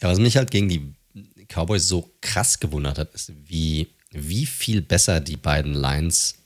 Ja, 0.00 0.08
was 0.08 0.18
mich 0.18 0.36
halt 0.36 0.50
gegen 0.50 0.68
die 0.68 0.94
Cowboys 1.48 1.86
so 1.86 2.10
krass 2.20 2.58
gewundert 2.60 2.98
hat, 2.98 3.14
ist, 3.14 3.32
wie, 3.46 3.88
wie 4.10 4.46
viel 4.46 4.82
besser 4.82 5.20
die 5.20 5.36
beiden 5.36 5.74
Lines 5.74 6.36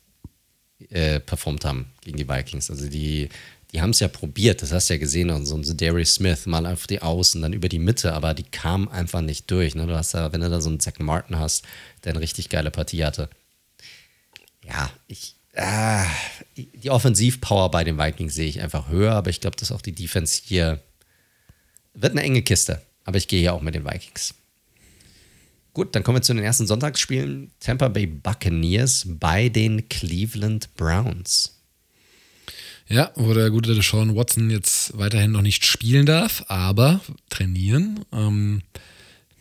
äh, 0.88 1.20
performt 1.20 1.64
haben 1.64 1.86
gegen 2.00 2.16
die 2.16 2.28
Vikings. 2.28 2.70
Also 2.70 2.88
die, 2.88 3.28
die 3.72 3.80
haben 3.80 3.90
es 3.90 4.00
ja 4.00 4.08
probiert, 4.08 4.62
das 4.62 4.72
hast 4.72 4.88
du 4.88 4.94
ja 4.94 5.00
gesehen, 5.00 5.30
und 5.30 5.46
so 5.46 5.56
ein 5.56 5.76
Darius 5.76 6.14
Smith 6.14 6.46
mal 6.46 6.66
auf 6.66 6.86
die 6.86 7.02
Außen, 7.02 7.40
dann 7.40 7.52
über 7.52 7.68
die 7.68 7.78
Mitte, 7.78 8.12
aber 8.12 8.34
die 8.34 8.42
kamen 8.42 8.88
einfach 8.88 9.20
nicht 9.20 9.50
durch. 9.50 9.74
Ne? 9.74 9.86
Du 9.86 9.96
hast 9.96 10.14
ja, 10.14 10.32
wenn 10.32 10.40
du 10.40 10.50
da 10.50 10.60
so 10.60 10.68
einen 10.68 10.80
Zach 10.80 10.98
Martin 10.98 11.38
hast, 11.38 11.64
der 12.04 12.12
eine 12.12 12.20
richtig 12.20 12.48
geile 12.48 12.70
Partie 12.70 13.04
hatte. 13.04 13.28
Ja, 14.64 14.90
ich, 15.06 15.36
ah, 15.56 16.06
die 16.56 16.90
Offensivpower 16.90 17.70
bei 17.70 17.84
den 17.84 17.98
Vikings 17.98 18.34
sehe 18.34 18.48
ich 18.48 18.60
einfach 18.60 18.88
höher, 18.88 19.14
aber 19.14 19.30
ich 19.30 19.40
glaube, 19.40 19.56
dass 19.56 19.72
auch 19.72 19.82
die 19.82 19.92
Defense 19.92 20.40
hier 20.44 20.80
wird 21.94 22.12
eine 22.12 22.22
enge 22.22 22.42
Kiste. 22.42 22.82
Aber 23.04 23.18
ich 23.18 23.28
gehe 23.28 23.40
hier 23.40 23.54
auch 23.54 23.62
mit 23.62 23.74
den 23.74 23.84
Vikings. 23.84 24.34
Gut, 25.72 25.94
dann 25.94 26.02
kommen 26.02 26.18
wir 26.18 26.22
zu 26.22 26.34
den 26.34 26.42
ersten 26.42 26.66
Sonntagsspielen. 26.66 27.50
Tampa 27.60 27.88
Bay 27.88 28.06
Buccaneers 28.06 29.06
bei 29.06 29.48
den 29.48 29.88
Cleveland 29.88 30.74
Browns. 30.76 31.56
Ja, 32.88 33.12
wo 33.14 33.32
der 33.34 33.50
gute 33.50 33.74
Deshaun 33.74 34.16
Watson 34.16 34.50
jetzt 34.50 34.98
weiterhin 34.98 35.30
noch 35.30 35.42
nicht 35.42 35.64
spielen 35.64 36.06
darf, 36.06 36.44
aber 36.48 37.00
trainieren. 37.28 38.04
Ähm, 38.12 38.62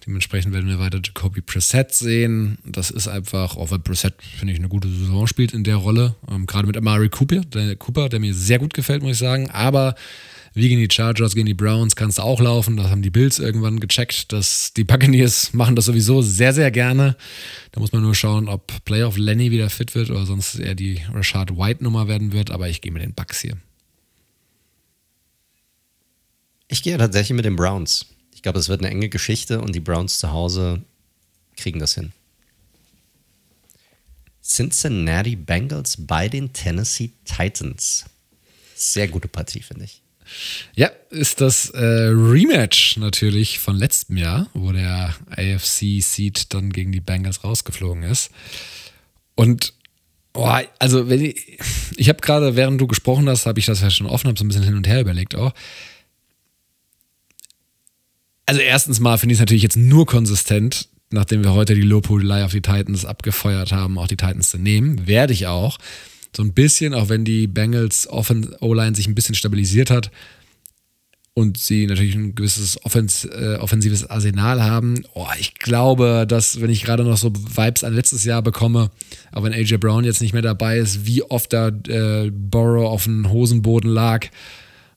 Dementsprechend 0.10 0.56
werden 0.56 0.68
wir 0.68 0.80
weiter 0.80 1.00
Jacoby 1.06 1.42
Preset 1.42 1.94
sehen. 1.94 2.58
Das 2.66 2.90
ist 2.90 3.08
einfach, 3.08 3.56
auch 3.56 3.70
weil 3.70 3.78
Preset, 3.78 4.16
finde 4.40 4.54
ich, 4.54 4.60
eine 4.60 4.68
gute 4.68 4.88
Saison 4.88 5.28
spielt 5.28 5.54
in 5.54 5.64
der 5.64 5.76
Rolle. 5.76 6.16
Ähm, 6.28 6.48
gerade 6.48 6.66
mit 6.66 6.76
Amari 6.76 7.10
Cooper 7.10 7.42
der, 7.42 7.76
Cooper, 7.76 8.10
der 8.10 8.20
mir 8.20 8.34
sehr 8.34 8.58
gut 8.58 8.74
gefällt, 8.74 9.04
muss 9.04 9.12
ich 9.12 9.18
sagen. 9.20 9.52
Aber 9.52 9.94
wie 10.56 10.68
gegen 10.68 10.82
die 10.82 10.92
Chargers, 10.92 11.36
gegen 11.36 11.46
die 11.46 11.54
Browns 11.54 11.96
kannst 11.96 12.18
du 12.18 12.24
auch 12.24 12.42
laufen. 12.42 12.76
Das 12.76 12.88
haben 12.88 13.04
die 13.04 13.12
Bills 13.12 13.38
irgendwann 13.38 13.80
gecheckt. 13.80 14.34
Dass 14.34 14.74
die 14.74 14.84
Buccaneers 14.84 15.54
machen 15.54 15.76
das 15.76 15.86
sowieso 15.86 16.24
sehr, 16.24 16.54
sehr 16.54 16.72
gerne. 16.72 17.16
Da 17.72 17.80
muss 17.80 17.92
man 17.92 18.02
nur 18.02 18.16
schauen, 18.16 18.50
ob 18.50 18.84
Playoff 18.86 19.16
Lenny 19.16 19.52
wieder 19.52 19.70
fit 19.70 19.94
wird 19.94 20.10
oder 20.10 20.26
sonst 20.26 20.56
eher 20.56 20.74
die 20.74 21.02
Rashad 21.14 21.56
White-Nummer 21.56 22.08
werden 22.08 22.32
wird. 22.34 22.50
Aber 22.50 22.68
ich 22.68 22.82
gehe 22.82 22.92
mit 22.92 23.04
den 23.04 23.14
Bucks 23.14 23.42
hier. 23.42 23.58
Ich 26.68 26.82
gehe 26.82 26.98
tatsächlich 26.98 27.36
mit 27.36 27.46
den 27.46 27.56
Browns. 27.56 28.08
Ich 28.40 28.44
glaube, 28.44 28.58
es 28.58 28.70
wird 28.70 28.80
eine 28.80 28.90
enge 28.90 29.10
Geschichte 29.10 29.60
und 29.60 29.76
die 29.76 29.82
Browns 29.82 30.20
zu 30.20 30.32
Hause 30.32 30.82
kriegen 31.58 31.78
das 31.78 31.96
hin. 31.96 32.14
Cincinnati 34.42 35.36
Bengals 35.36 35.98
bei 36.00 36.30
den 36.30 36.54
Tennessee 36.54 37.12
Titans. 37.26 38.06
Sehr 38.76 39.10
gute 39.10 39.28
Partie, 39.28 39.62
finde 39.62 39.84
ich. 39.84 40.02
Ja, 40.74 40.90
ist 41.10 41.42
das 41.42 41.72
äh, 41.72 41.84
Rematch 41.84 42.96
natürlich 42.96 43.60
von 43.60 43.76
letztem 43.76 44.16
Jahr, 44.16 44.50
wo 44.54 44.72
der 44.72 45.14
AFC-Seed 45.32 46.54
dann 46.54 46.72
gegen 46.72 46.94
die 46.94 47.02
Bengals 47.02 47.44
rausgeflogen 47.44 48.04
ist. 48.04 48.32
Und 49.36 49.74
oh, 50.34 50.50
also, 50.80 51.06
ich, 51.10 51.60
ich 51.98 52.08
habe 52.08 52.22
gerade, 52.22 52.56
während 52.56 52.80
du 52.80 52.88
gesprochen 52.88 53.28
hast, 53.28 53.46
habe 53.46 53.60
ich 53.60 53.66
das 53.66 53.82
ja 53.82 53.90
schon 53.90 54.08
offen, 54.08 54.30
habe 54.30 54.40
so 54.40 54.46
ein 54.46 54.48
bisschen 54.48 54.64
hin 54.64 54.78
und 54.78 54.88
her 54.88 55.02
überlegt 55.02 55.36
auch 55.36 55.54
Also 58.50 58.62
erstens 58.62 59.00
mal 59.00 59.20
finde 59.20 59.34
ich 59.34 59.38
es 59.38 59.42
natürlich 59.42 59.62
jetzt 59.62 59.78
nur 59.78 60.08
konsistent, 60.08 60.90
nachdem 61.12 61.44
wir 61.44 61.54
heute 61.54 61.76
die 61.76 61.84
Lobhudelei 61.84 62.44
auf 62.44 62.52
die 62.52 62.64
Titans 62.64 63.06
abgefeuert 63.06 63.72
haben, 63.72 64.00
auch 64.00 64.08
die 64.08 64.18
Titans 64.18 64.50
zu 64.50 64.58
nehmen. 64.58 65.06
Werde 65.06 65.34
ich 65.34 65.46
auch. 65.46 65.78
So 66.36 66.42
ein 66.42 66.54
bisschen, 66.54 66.96
auch 66.96 67.10
wenn 67.10 67.26
die 67.26 67.46
Bengals 67.46 68.08
O-Line 68.12 68.96
sich 68.96 69.08
ein 69.08 69.14
bisschen 69.14 69.36
stabilisiert 69.36 69.92
hat 69.92 70.10
und 71.36 71.60
sie 71.60 71.86
natürlich 71.86 72.16
ein 72.16 72.34
gewisses 72.34 72.84
offens 72.84 73.26
äh, 73.26 73.58
offensives 73.62 74.10
Arsenal 74.10 74.64
haben. 74.64 75.04
Oh, 75.14 75.28
ich 75.40 75.54
glaube, 75.54 76.26
dass, 76.28 76.60
wenn 76.60 76.72
ich 76.72 76.84
gerade 76.84 77.04
noch 77.04 77.18
so 77.18 77.32
Vibes 77.32 77.84
an 77.84 77.94
letztes 77.94 78.24
Jahr 78.24 78.42
bekomme, 78.42 78.90
auch 79.32 79.44
wenn 79.44 79.54
AJ 79.54 79.78
Brown 79.78 80.06
jetzt 80.06 80.22
nicht 80.22 80.34
mehr 80.34 80.42
dabei 80.42 80.80
ist, 80.80 81.06
wie 81.06 81.22
oft 81.22 81.54
da 81.54 81.68
äh, 81.68 82.32
Burrow 82.32 82.90
auf 82.90 83.04
dem 83.04 83.30
Hosenboden 83.30 83.92
lag. 83.92 84.26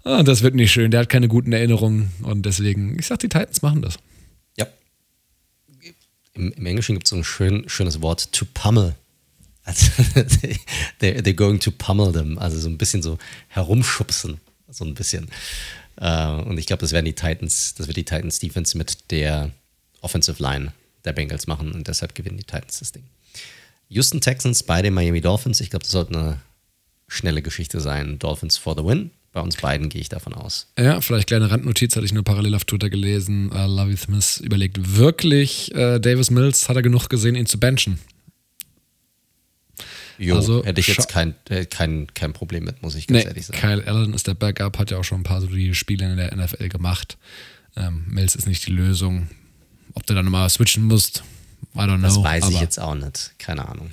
Ah, 0.05 0.23
das 0.23 0.43
wird 0.43 0.55
nicht 0.55 0.73
schön. 0.73 0.91
Der 0.91 1.01
hat 1.01 1.09
keine 1.09 1.29
guten 1.29 1.53
Erinnerungen 1.53 2.11
und 2.23 2.45
deswegen, 2.45 2.99
ich 2.99 3.07
sag, 3.07 3.21
die 3.21 3.29
Titans 3.29 3.63
machen 3.63 3.83
das. 3.83 3.99
Ja. 4.57 4.67
Im, 6.35 6.53
im 6.53 6.67
Englischen 6.67 6.95
gibt 6.95 7.07
es 7.07 7.11
so 7.11 7.17
ein 7.17 7.25
schön, 7.25 7.69
schönes 7.69 8.03
Wort, 8.03 8.33
to 8.33 8.45
pummel. 8.53 8.95
Also, 9.65 9.87
they're, 11.01 11.23
they're 11.23 11.35
going 11.35 11.61
to 11.61 11.71
pummel 11.71 12.13
them. 12.13 12.37
Also 12.39 12.59
so 12.59 12.69
ein 12.69 12.79
bisschen 12.79 13.03
so 13.03 13.19
herumschubsen. 13.49 14.41
So 14.69 14.85
ein 14.85 14.95
bisschen. 14.95 15.29
Uh, 16.01 16.43
und 16.47 16.59
ich 16.59 16.67
glaube, 16.67 16.81
das 16.81 16.93
werden 16.93 17.05
die 17.05 17.13
Titans, 17.13 17.75
das 17.75 17.87
wird 17.87 17.97
die 17.97 18.05
Titans 18.05 18.39
Defense 18.39 18.77
mit 18.77 19.11
der 19.11 19.51
Offensive 20.01 20.43
Line 20.43 20.73
der 21.05 21.13
Bengals 21.13 21.47
machen 21.47 21.73
und 21.73 21.87
deshalb 21.87 22.15
gewinnen 22.15 22.39
die 22.39 22.45
Titans 22.45 22.79
das 22.79 22.93
Ding. 22.93 23.05
Houston 23.89 24.21
Texans 24.21 24.63
bei 24.63 24.81
den 24.81 24.95
Miami 24.95 25.21
Dolphins. 25.21 25.61
Ich 25.61 25.71
glaube, 25.71 25.83
das 25.83 25.93
sollte 25.93 26.19
eine 26.19 26.41
schnelle 27.09 27.43
Geschichte 27.43 27.81
sein. 27.81 28.19
Dolphins 28.19 28.57
for 28.57 28.75
the 28.75 28.85
win. 28.85 29.11
Bei 29.33 29.41
uns 29.41 29.57
beiden 29.57 29.89
gehe 29.89 30.01
ich 30.01 30.11
davon 30.11 30.35
aus. 30.35 30.69
Ja, 30.79 31.01
vielleicht 31.01 31.29
kleine 31.29 31.51
Randnotiz, 31.51 31.97
hatte 31.97 32.05
ich 32.05 32.13
nur 32.13 32.23
parallel 32.23 32.55
auf 32.55 32.65
Twitter 32.65 32.91
gelesen. 32.91 33.51
Uh, 33.51 33.67
Lovie 33.67 33.97
Smith 33.97 34.41
überlegt 34.41 34.97
wirklich, 34.97 35.73
uh, 35.75 35.99
Davis 35.99 36.31
Mills 36.31 36.69
hat 36.69 36.77
er 36.77 36.83
genug 36.83 37.09
gesehen, 37.09 37.35
ihn 37.35 37.47
zu 37.47 37.59
benchen. 37.59 37.99
Jo, 40.19 40.37
also, 40.37 40.65
hätte 40.65 40.81
ich 40.81 40.87
jetzt 40.87 41.09
kein, 41.09 41.35
äh, 41.49 41.65
kein, 41.65 42.09
kein 42.13 42.35
Problem 42.35 42.65
mit, 42.65 42.83
muss 42.83 42.95
ich 42.95 43.07
ganz 43.07 43.25
nee, 43.25 43.29
ehrlich 43.29 43.47
sagen. 43.47 43.59
Kyle 43.59 43.87
Allen 43.87 44.13
ist 44.13 44.27
der 44.27 44.35
Backup, 44.35 44.79
hat 44.79 44.91
ja 44.91 44.99
auch 44.99 45.05
schon 45.05 45.21
ein 45.21 45.25
paar 45.25 45.41
solide 45.41 45.75
Spiele 45.75 46.11
in 46.11 46.19
der 46.19 46.37
NFL 46.37 46.69
gemacht. 46.69 47.17
Ähm, 47.75 48.05
Mills 48.09 48.37
ist 48.37 48.47
nicht 48.47 48.67
die 48.67 48.73
Lösung. 48.73 49.29
Ob 49.95 50.07
du 50.07 50.15
dann 50.15 50.27
nochmal 50.27 50.49
switchen 50.51 50.85
musst, 50.85 51.25
I 51.75 51.79
don't 51.79 51.99
know. 51.99 52.03
Das 52.03 52.23
weiß 52.23 52.51
ich 52.51 52.61
jetzt 52.61 52.79
auch 52.79 52.95
nicht. 52.95 53.33
Keine 53.39 53.67
Ahnung. 53.67 53.93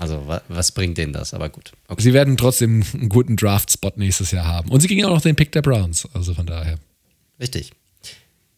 Also, 0.00 0.26
was, 0.26 0.40
was 0.48 0.72
bringt 0.72 0.96
denen 0.96 1.12
das? 1.12 1.34
Aber 1.34 1.50
gut. 1.50 1.72
Okay. 1.86 2.02
Sie 2.02 2.14
werden 2.14 2.38
trotzdem 2.38 2.82
einen 2.94 3.10
guten 3.10 3.36
Draft-Spot 3.36 3.92
nächstes 3.96 4.30
Jahr 4.30 4.46
haben. 4.46 4.70
Und 4.70 4.80
sie 4.80 4.88
gingen 4.88 5.04
auch 5.04 5.10
noch 5.14 5.20
den 5.20 5.36
Pick 5.36 5.52
der 5.52 5.60
Browns. 5.60 6.08
Also 6.14 6.32
von 6.32 6.46
daher. 6.46 6.78
Richtig. 7.38 7.72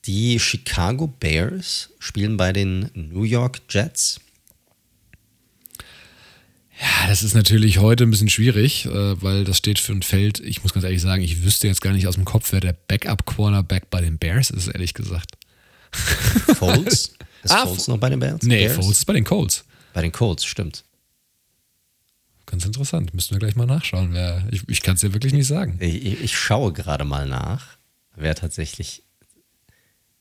Die 0.05 0.39
Chicago 0.39 1.09
Bears 1.09 1.90
spielen 1.98 2.36
bei 2.36 2.52
den 2.52 2.90
New 2.94 3.24
York 3.24 3.60
Jets. 3.69 4.20
Ja, 6.81 7.09
das 7.09 7.24
ist 7.24 7.35
natürlich 7.35 7.78
heute 7.78 8.05
ein 8.05 8.10
bisschen 8.10 8.28
schwierig, 8.28 8.86
äh, 8.86 9.20
weil 9.20 9.43
das 9.43 9.59
steht 9.59 9.81
für 9.81 9.93
ein 9.93 10.02
Feld. 10.02 10.39
Ich 10.39 10.62
muss 10.62 10.73
ganz 10.73 10.85
ehrlich 10.85 11.02
sagen, 11.02 11.23
ich 11.23 11.43
wüsste 11.43 11.66
jetzt 11.66 11.81
gar 11.81 11.93
nicht 11.93 12.06
aus 12.06 12.14
dem 12.14 12.24
Kopf, 12.24 12.52
wer 12.52 12.60
der 12.60 12.77
Backup-Quarterback 12.86 13.90
bei 13.90 14.01
den 14.01 14.19
Bears 14.19 14.51
ist, 14.51 14.69
ehrlich 14.69 14.94
gesagt. 14.94 15.36
Foles? 16.55 17.14
Ist 17.43 17.51
ah, 17.51 17.66
Foles 17.66 17.89
noch 17.89 17.98
bei 17.98 18.09
den 18.09 18.20
Bears? 18.20 18.44
Nee, 18.44 18.66
Bears? 18.66 18.77
Foles 18.77 18.98
ist 18.98 19.05
bei 19.05 19.14
den 19.14 19.24
Colts. 19.24 19.64
Bei 19.93 20.01
den 20.01 20.12
Colts, 20.12 20.44
stimmt. 20.44 20.85
Ganz 22.53 22.66
interessant. 22.66 23.15
Müssen 23.15 23.31
wir 23.31 23.39
gleich 23.39 23.57
mal 23.57 23.65
nachschauen. 23.65 24.12
Wer, 24.12 24.45
ich 24.51 24.69
ich 24.69 24.83
kann 24.83 24.97
es 24.97 25.01
dir 25.01 25.15
wirklich 25.15 25.33
nicht 25.33 25.47
sagen. 25.47 25.79
Ich, 25.81 26.20
ich 26.20 26.37
schaue 26.37 26.74
gerade 26.74 27.07
mal 27.07 27.27
nach, 27.27 27.79
wer 28.15 28.35
tatsächlich 28.35 29.03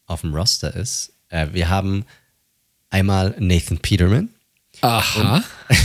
auf 0.06 0.22
dem 0.22 0.34
Roster 0.34 0.74
ist. 0.74 1.12
Äh, 1.28 1.48
wir 1.52 1.68
haben 1.68 2.06
einmal 2.90 3.36
Nathan 3.38 3.80
Peterman. 3.80 4.30
Aha. 4.80 5.44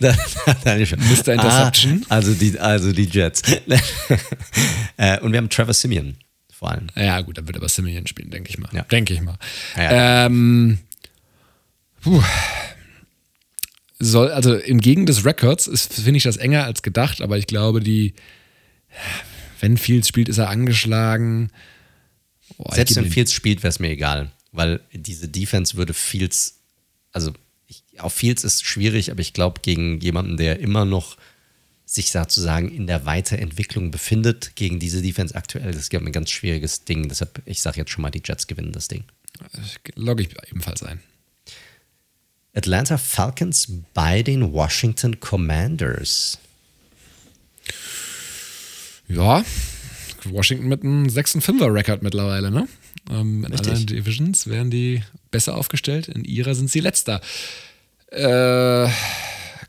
da, 0.00 0.16
da, 0.64 0.74
Mr. 0.74 1.28
Interception. 1.28 2.04
Ah, 2.08 2.16
also, 2.16 2.34
die, 2.34 2.58
also 2.58 2.90
die 2.90 3.04
Jets. 3.04 3.42
äh, 4.96 5.20
und 5.20 5.30
wir 5.30 5.38
haben 5.38 5.48
Trevor 5.48 5.74
Simeon 5.74 6.16
vor 6.52 6.72
allem. 6.72 6.88
Ja, 6.96 7.20
gut, 7.20 7.38
dann 7.38 7.46
wird 7.46 7.56
aber 7.56 7.68
Simeon 7.68 8.08
spielen, 8.08 8.30
denke 8.30 8.50
ich 8.50 8.58
mal. 8.58 8.68
Ja. 8.72 8.82
Denke 8.82 9.14
ich 9.14 9.20
mal. 9.20 9.36
Ja. 9.76 10.26
Ähm, 10.26 10.80
soll, 13.98 14.30
also 14.30 14.54
im 14.54 14.80
Gegen 14.80 15.06
des 15.06 15.24
Records 15.24 15.70
finde 15.90 16.18
ich 16.18 16.24
das 16.24 16.36
enger 16.36 16.64
als 16.64 16.82
gedacht, 16.82 17.20
aber 17.20 17.38
ich 17.38 17.46
glaube, 17.46 17.80
die, 17.80 18.14
wenn 19.60 19.76
Fields 19.76 20.08
spielt, 20.08 20.28
ist 20.28 20.38
er 20.38 20.50
angeschlagen. 20.50 21.50
Boah, 22.58 22.74
Selbst 22.74 22.96
wenn 22.96 23.10
Fields 23.10 23.32
spielt, 23.32 23.62
wäre 23.62 23.70
es 23.70 23.78
mir 23.78 23.90
egal, 23.90 24.30
weil 24.52 24.80
diese 24.92 25.28
Defense 25.28 25.76
würde 25.76 25.94
Fields, 25.94 26.60
also 27.12 27.32
ich, 27.66 27.82
auf 27.98 28.12
Fields 28.12 28.44
ist 28.44 28.64
schwierig, 28.64 29.10
aber 29.10 29.20
ich 29.20 29.32
glaube, 29.32 29.60
gegen 29.62 30.00
jemanden, 30.00 30.36
der 30.36 30.60
immer 30.60 30.84
noch 30.84 31.16
sich 31.86 32.10
sozusagen 32.10 32.68
in 32.68 32.86
der 32.86 33.06
Weiterentwicklung 33.06 33.92
befindet, 33.92 34.56
gegen 34.56 34.80
diese 34.80 35.02
Defense 35.02 35.34
aktuell, 35.34 35.70
das 35.72 35.82
ist 35.82 35.94
ein 35.94 36.12
ganz 36.12 36.30
schwieriges 36.30 36.84
Ding. 36.84 37.08
Deshalb, 37.08 37.40
ich 37.46 37.62
sage 37.62 37.78
jetzt 37.78 37.90
schon 37.90 38.02
mal, 38.02 38.10
die 38.10 38.22
Jets 38.24 38.48
gewinnen 38.48 38.72
das 38.72 38.88
Ding. 38.88 39.04
Logge 39.94 40.24
ich 40.24 40.30
ebenfalls 40.50 40.82
ein. 40.82 41.00
Atlanta 42.56 42.96
Falcons 42.96 43.68
bei 43.92 44.22
den 44.22 44.52
Washington 44.52 45.20
Commanders. 45.20 46.38
Ja, 49.08 49.44
Washington 50.24 50.66
mit 50.66 50.82
einem 50.82 51.06
6-5er-Rekord 51.06 52.02
mittlerweile, 52.02 52.50
ne? 52.50 52.66
Ähm, 53.10 53.44
in 53.44 53.52
Richtig. 53.52 53.68
anderen 53.68 53.86
Divisions 53.86 54.46
wären 54.46 54.70
die 54.70 55.02
besser 55.30 55.56
aufgestellt. 55.56 56.08
In 56.08 56.24
ihrer 56.24 56.54
sind 56.54 56.70
sie 56.70 56.80
letzter. 56.80 57.20
Äh, 58.10 58.88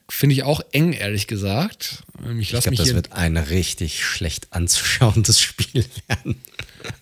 Finde 0.09 0.33
ich 0.33 0.43
auch 0.43 0.61
eng, 0.71 0.93
ehrlich 0.93 1.27
gesagt. 1.27 2.03
Ähm, 2.25 2.39
ich, 2.39 2.53
ich 2.53 2.61
glaube, 2.61 2.77
das 2.77 2.93
wird 2.95 3.11
ein 3.11 3.37
richtig 3.37 4.03
schlecht 4.03 4.47
anzuschauendes 4.51 5.41
Spiel 5.41 5.85
werden. 6.07 6.41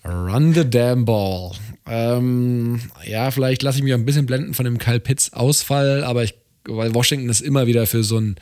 Run 0.04 0.54
the 0.54 0.68
damn 0.68 1.04
ball. 1.04 1.52
Ähm, 1.86 2.80
ja, 3.04 3.30
vielleicht 3.30 3.62
lasse 3.62 3.78
ich 3.78 3.84
mich 3.84 3.94
ein 3.94 4.04
bisschen 4.04 4.26
blenden 4.26 4.54
von 4.54 4.64
dem 4.64 4.78
Kyle 4.78 5.00
Pitts 5.00 5.32
Ausfall, 5.32 6.04
aber 6.04 6.24
ich, 6.24 6.34
weil 6.64 6.94
Washington 6.94 7.28
ist 7.28 7.40
immer 7.40 7.66
wieder 7.66 7.86
für 7.86 8.02
so 8.02 8.16
einen 8.16 8.36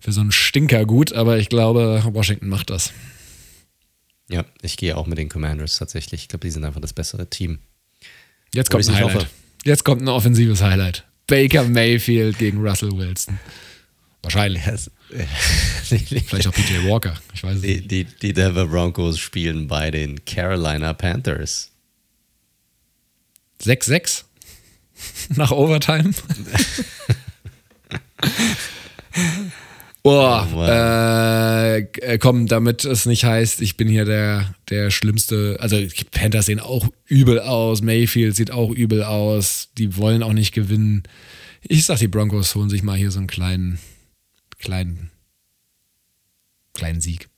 für 0.00 0.12
so 0.12 0.20
einen 0.20 0.32
Stinker 0.32 0.84
gut, 0.84 1.12
aber 1.12 1.38
ich 1.38 1.48
glaube, 1.48 2.02
Washington 2.12 2.48
macht 2.48 2.70
das. 2.70 2.92
Ja, 4.28 4.44
ich 4.62 4.76
gehe 4.76 4.96
auch 4.96 5.06
mit 5.06 5.18
den 5.18 5.28
Commanders 5.28 5.78
tatsächlich. 5.78 6.22
Ich 6.22 6.28
glaube, 6.28 6.46
die 6.46 6.50
sind 6.50 6.64
einfach 6.64 6.80
das 6.80 6.92
bessere 6.92 7.28
Team. 7.28 7.58
Jetzt 8.52 8.70
kommt 8.70 8.88
ein 8.88 8.94
Highlight. 8.94 9.14
Hoffe. 9.14 9.26
Jetzt 9.64 9.84
kommt 9.84 10.02
ein 10.02 10.08
offensives 10.08 10.62
Highlight. 10.62 11.04
Baker 11.26 11.64
Mayfield 11.64 12.38
gegen 12.38 12.58
Russell 12.58 12.92
Wilson. 12.92 13.38
Wahrscheinlich. 14.22 14.62
Vielleicht 15.84 16.48
auch 16.48 16.52
PJ 16.52 16.88
Walker. 16.88 17.14
Ich 17.34 17.44
weiß 17.44 17.60
die, 17.60 17.76
nicht. 17.76 17.90
Die, 17.90 18.04
die 18.04 18.32
Denver 18.32 18.66
Broncos 18.66 19.18
spielen 19.18 19.68
bei 19.68 19.90
den 19.90 20.24
Carolina 20.24 20.92
Panthers. 20.92 21.70
6-6 23.62 24.24
nach 25.36 25.50
Overtime. 25.50 26.10
Boah, 30.02 30.48
oh, 30.54 30.62
äh, 30.64 32.18
komm, 32.18 32.46
damit 32.46 32.84
es 32.84 33.06
nicht 33.06 33.24
heißt, 33.24 33.60
ich 33.60 33.76
bin 33.76 33.88
hier 33.88 34.04
der, 34.04 34.54
der 34.70 34.90
Schlimmste. 34.90 35.56
Also, 35.60 35.78
Panthers 36.10 36.46
sehen 36.46 36.60
auch 36.60 36.88
übel 37.06 37.40
aus. 37.40 37.82
Mayfield 37.82 38.36
sieht 38.36 38.50
auch 38.50 38.70
übel 38.70 39.02
aus. 39.02 39.68
Die 39.78 39.96
wollen 39.96 40.22
auch 40.22 40.32
nicht 40.32 40.52
gewinnen. 40.52 41.04
Ich 41.62 41.84
sag, 41.84 41.98
die 41.98 42.08
Broncos 42.08 42.54
holen 42.54 42.70
sich 42.70 42.82
mal 42.82 42.96
hier 42.96 43.10
so 43.10 43.18
einen 43.18 43.26
kleinen, 43.26 43.78
kleinen, 44.58 45.10
kleinen 46.74 47.00
Sieg. 47.00 47.28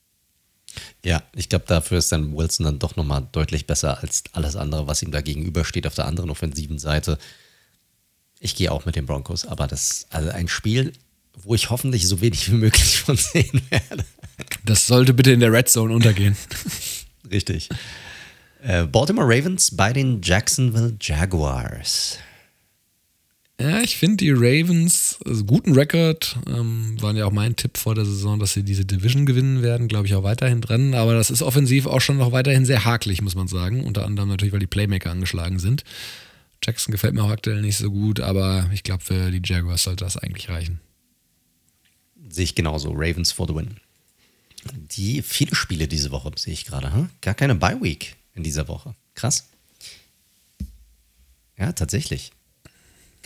Ja, 1.04 1.22
ich 1.34 1.48
glaube, 1.48 1.64
dafür 1.66 1.98
ist 1.98 2.12
dann 2.12 2.36
Wilson 2.36 2.64
dann 2.64 2.78
doch 2.78 2.96
nochmal 2.96 3.26
deutlich 3.32 3.66
besser 3.66 3.98
als 4.00 4.24
alles 4.32 4.56
andere, 4.56 4.86
was 4.86 5.02
ihm 5.02 5.10
da 5.10 5.20
gegenübersteht 5.20 5.86
auf 5.86 5.94
der 5.94 6.06
anderen 6.06 6.30
offensiven 6.30 6.78
Seite. 6.78 7.18
Ich 8.40 8.54
gehe 8.54 8.70
auch 8.70 8.84
mit 8.84 8.96
den 8.96 9.06
Broncos, 9.06 9.46
aber 9.46 9.66
das, 9.66 10.06
also 10.10 10.30
ein 10.30 10.48
Spiel, 10.48 10.92
wo 11.34 11.54
ich 11.54 11.70
hoffentlich 11.70 12.06
so 12.06 12.20
wenig 12.20 12.50
wie 12.50 12.56
möglich 12.56 12.98
von 12.98 13.16
sehen 13.16 13.62
werde. 13.70 14.04
Das 14.64 14.86
sollte 14.86 15.14
bitte 15.14 15.32
in 15.32 15.40
der 15.40 15.52
Red 15.52 15.68
Zone 15.68 15.94
untergehen. 15.94 16.36
Richtig. 17.30 17.68
Äh, 18.62 18.84
Baltimore 18.84 19.26
Ravens 19.28 19.74
bei 19.76 19.92
den 19.92 20.20
Jacksonville 20.22 20.96
Jaguars. 21.00 22.18
Ja, 23.60 23.80
ich 23.80 23.96
finde 23.96 24.18
die 24.18 24.30
Ravens, 24.30 25.18
also 25.26 25.44
guten 25.44 25.72
Rekord, 25.72 26.38
ähm, 26.46 26.96
waren 27.00 27.16
ja 27.16 27.26
auch 27.26 27.32
mein 27.32 27.56
Tipp 27.56 27.76
vor 27.76 27.96
der 27.96 28.04
Saison, 28.04 28.38
dass 28.38 28.52
sie 28.52 28.62
diese 28.62 28.84
Division 28.84 29.26
gewinnen 29.26 29.62
werden, 29.62 29.88
glaube 29.88 30.06
ich 30.06 30.14
auch 30.14 30.22
weiterhin 30.22 30.60
drin. 30.60 30.94
Aber 30.94 31.14
das 31.14 31.28
ist 31.28 31.42
offensiv 31.42 31.86
auch 31.86 32.00
schon 32.00 32.18
noch 32.18 32.30
weiterhin 32.30 32.64
sehr 32.64 32.84
hakelig, 32.84 33.20
muss 33.20 33.34
man 33.34 33.48
sagen. 33.48 33.82
Unter 33.82 34.04
anderem 34.06 34.28
natürlich, 34.28 34.52
weil 34.52 34.60
die 34.60 34.68
Playmaker 34.68 35.10
angeschlagen 35.10 35.58
sind. 35.58 35.82
Jackson 36.62 36.92
gefällt 36.92 37.14
mir 37.14 37.24
auch 37.24 37.30
aktuell 37.30 37.60
nicht 37.60 37.76
so 37.76 37.90
gut, 37.90 38.20
aber 38.20 38.70
ich 38.72 38.84
glaube, 38.84 39.02
für 39.02 39.32
die 39.32 39.42
Jaguars 39.44 39.82
sollte 39.82 40.04
das 40.04 40.16
eigentlich 40.16 40.48
reichen. 40.48 40.80
Sehe 42.28 42.44
ich 42.44 42.54
genauso. 42.54 42.92
Ravens 42.92 43.32
for 43.32 43.48
the 43.48 43.56
win. 43.56 43.76
Die 44.96 45.22
viele 45.22 45.56
Spiele 45.56 45.88
diese 45.88 46.12
Woche 46.12 46.30
sehe 46.36 46.52
ich 46.52 46.64
gerade. 46.64 46.94
Huh? 46.94 47.06
Gar 47.22 47.34
keine 47.34 47.56
Bye 47.56 47.80
Week 47.82 48.16
in 48.34 48.44
dieser 48.44 48.68
Woche. 48.68 48.94
Krass. 49.14 49.48
Ja, 51.56 51.72
tatsächlich. 51.72 52.32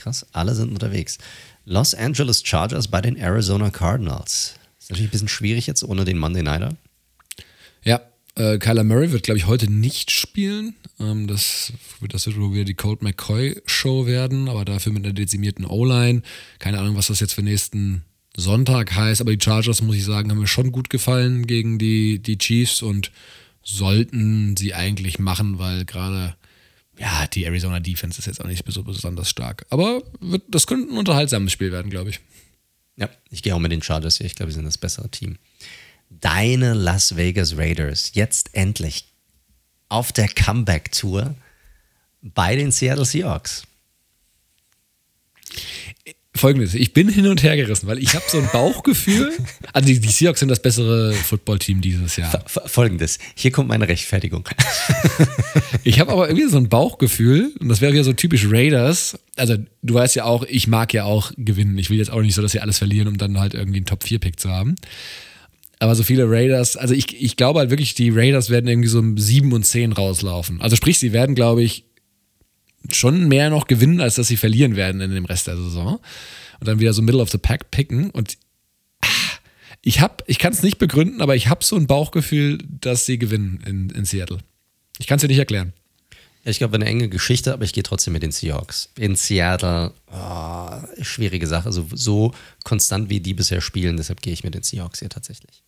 Krass, 0.03 0.27
alle 0.33 0.57
sind 0.57 0.73
unterwegs. 0.73 1.19
Los 1.65 1.95
Angeles 1.95 2.43
Chargers 2.45 2.89
bei 2.89 3.01
den 3.01 3.17
Arizona 3.17 3.71
Cardinals. 3.71 4.57
Ist 4.81 4.91
natürlich 4.91 5.11
ein 5.11 5.13
bisschen 5.13 5.29
schwierig 5.29 5.69
jetzt 5.69 5.85
ohne 5.85 6.05
den 6.05 6.19
Monday 6.19 6.43
Nighter. 6.43 6.77
Ja, 7.85 8.01
äh, 8.35 8.59
Kyler 8.59 8.83
Murray 8.83 9.13
wird, 9.13 9.23
glaube 9.23 9.39
ich, 9.39 9.47
heute 9.47 9.71
nicht 9.71 10.11
spielen. 10.11 10.75
Ähm, 10.99 11.29
das, 11.29 11.73
das 12.09 12.27
wird 12.27 12.37
wohl 12.37 12.53
wieder 12.53 12.65
die 12.65 12.75
Colt 12.75 13.03
McCoy-Show 13.03 14.07
werden, 14.07 14.49
aber 14.49 14.65
dafür 14.65 14.93
mit 14.93 15.05
einer 15.05 15.15
dezimierten 15.15 15.67
O-Line. 15.67 16.23
Keine 16.59 16.81
Ahnung, 16.81 16.97
was 16.97 17.07
das 17.07 17.21
jetzt 17.21 17.35
für 17.35 17.43
nächsten 17.43 18.03
Sonntag 18.37 18.97
heißt, 18.97 19.21
aber 19.21 19.31
die 19.31 19.45
Chargers, 19.45 19.83
muss 19.83 19.95
ich 19.95 20.05
sagen, 20.05 20.31
haben 20.31 20.41
mir 20.41 20.49
schon 20.49 20.73
gut 20.73 20.91
gefallen 20.91 21.47
gegen 21.47 21.79
die, 21.79 22.19
die 22.19 22.39
Chiefs 22.39 22.83
und 22.83 23.13
sollten 23.63 24.57
sie 24.57 24.75
eigentlich 24.75 25.21
machen, 25.21 25.61
weil 25.61 25.85
gerade 25.85 26.35
ja, 27.03 27.27
die 27.27 27.45
Arizona 27.45 27.81
Defense 27.81 28.21
ist 28.21 28.27
jetzt 28.27 28.41
auch 28.41 28.47
nicht 28.47 28.65
so 28.65 28.85
besonders 28.85 29.29
stark. 29.29 29.67
Aber 29.71 30.03
wird, 30.21 30.45
das 30.49 30.69
könnte 30.69 30.95
ein 30.95 30.99
unterhaltsames 30.99 31.51
Spiel 31.51 31.73
werden, 31.73 31.91
glaube 31.91 32.11
ich. 32.11 32.21
Ja, 32.95 33.09
ich 33.29 33.43
gehe 33.43 33.57
auch 33.57 33.59
mit 33.59 33.73
den 33.73 33.83
Chargers 33.83 34.19
hier. 34.19 34.27
Ich 34.27 34.37
glaube, 34.37 34.53
sie 34.53 34.57
sind 34.57 34.67
das 34.67 34.79
bessere 34.79 35.11
Team. 35.11 35.37
Deine 36.11 36.75
Las 36.75 37.17
Vegas 37.17 37.57
Raiders, 37.57 38.13
jetzt 38.15 38.55
endlich 38.55 39.07
auf 39.89 40.13
der 40.13 40.29
Comeback-Tour 40.29 41.35
bei 42.21 42.55
den 42.55 42.71
Seattle 42.71 43.05
Seahawks. 43.05 43.65
Folgendes, 46.35 46.75
ich 46.75 46.95
bin 46.95 47.11
hin 47.11 47.27
und 47.27 47.43
her 47.43 47.57
gerissen, 47.57 47.87
weil 47.87 47.99
ich 47.99 48.15
habe 48.15 48.25
so 48.27 48.39
ein 48.39 48.49
Bauchgefühl. 48.53 49.33
Also 49.75 49.87
die, 49.87 50.01
die 50.01 50.09
Seahawks 50.09 50.41
sind 50.41 50.49
das 50.49 50.63
bessere 50.63 51.13
Footballteam 51.13 51.83
dieses 51.83 52.17
Jahr. 52.17 52.45
Folgendes, 52.47 53.19
hier 53.35 53.51
kommt 53.51 53.69
meine 53.69 53.87
Rechtfertigung. 53.87 54.49
ich 55.85 56.01
habe 56.01 56.11
aber 56.11 56.29
irgendwie 56.29 56.49
so 56.49 56.57
ein 56.57 56.71
Bauchgefühl, 56.71 57.53
und 57.61 57.69
das 57.69 57.83
wäre 57.83 57.95
ja 57.95 58.03
so 58.03 58.15
typisch 58.15 58.47
Raiders. 58.49 59.19
Also 59.37 59.57
du 59.83 59.95
weißt 59.95 60.17
ja 60.17 60.25
auch, 60.25 60.45
ich 60.45 60.67
mag 60.67 60.95
ja 60.95 61.05
auch 61.05 61.33
gewinnen. 61.37 61.77
Ich 61.77 61.91
will 61.91 61.99
jetzt 61.99 62.11
auch 62.11 62.23
nicht 62.23 62.35
so, 62.35 62.41
dass 62.41 62.53
sie 62.53 62.61
alles 62.61 62.79
verlieren, 62.79 63.09
um 63.09 63.19
dann 63.19 63.39
halt 63.39 63.53
irgendwie 63.53 63.79
einen 63.79 63.87
Top-4-Pick 63.87 64.41
zu 64.41 64.49
haben. 64.49 64.77
Aber 65.81 65.95
so 65.95 66.03
viele 66.03 66.31
Raiders, 66.31 66.77
also 66.77 66.95
ich, 66.95 67.21
ich 67.21 67.37
glaube 67.37 67.59
halt 67.59 67.71
wirklich, 67.71 67.95
die 67.95 68.09
Raiders 68.09 68.49
werden 68.49 68.69
irgendwie 68.69 68.89
so 68.89 69.01
um 69.01 69.19
7 69.19 69.53
und 69.53 69.67
10 69.67 69.93
rauslaufen. 69.93 70.63
Also 70.63 70.77
sprich, 70.77 70.99
sie 70.99 71.13
werden, 71.13 71.35
glaube 71.35 71.63
ich, 71.63 71.85
schon 72.91 73.29
mehr 73.29 73.51
noch 73.51 73.67
gewinnen, 73.67 74.01
als 74.01 74.17
dass 74.17 74.29
sie 74.29 74.37
verlieren 74.37 74.77
werden 74.77 75.01
in 75.01 75.11
dem 75.11 75.25
Rest 75.25 75.47
der 75.47 75.57
Saison. 75.57 76.01
Und 76.61 76.69
dann 76.69 76.81
wieder 76.81 76.93
so 76.93 77.03
Middle 77.03 77.23
of 77.23 77.31
the 77.31 77.39
Pack 77.39 77.71
picken. 77.71 78.11
Und 78.11 78.37
ah, 79.01 79.09
ich 79.83 80.01
habe, 80.01 80.25
ich 80.27 80.39
kann 80.39 80.53
es 80.53 80.63
nicht 80.63 80.79
begründen, 80.79 81.21
aber 81.21 81.37
ich 81.37 81.49
habe 81.49 81.65
so 81.65 81.77
ein 81.77 81.87
Bauchgefühl, 81.87 82.59
dass 82.81 83.07
sie 83.07 83.19
gewinnen 83.19 83.63
in, 83.67 83.91
in 83.91 84.05
Seattle. 84.05 84.39
Ich 84.99 85.07
kann 85.07 85.17
es 85.17 85.23
dir 85.23 85.29
nicht 85.29 85.39
erklären. 85.39 85.73
Ich 86.45 86.59
glaube, 86.59 86.75
eine 86.75 86.87
enge 86.87 87.09
Geschichte, 87.09 87.53
aber 87.53 87.65
ich 87.65 87.73
gehe 87.73 87.85
trotzdem 87.85 88.15
mit 88.15 88.25
den 88.25 88.33
Seahawks. 88.33 88.91
In 88.99 89.15
Seattle, 89.15 89.93
oh, 90.13 91.03
schwierige 91.03 91.47
Sache. 91.47 91.73
So, 91.73 91.87
so 91.93 92.35
konstant 92.65 93.11
wie 93.11 93.21
die 93.21 93.35
bisher 93.35 93.61
spielen, 93.61 93.97
deshalb 93.97 94.23
gehe 94.23 94.33
ich 94.33 94.43
mit 94.43 94.55
den 94.55 94.63
Seahawks 94.63 94.99
hier 94.99 95.09
tatsächlich. 95.09 95.63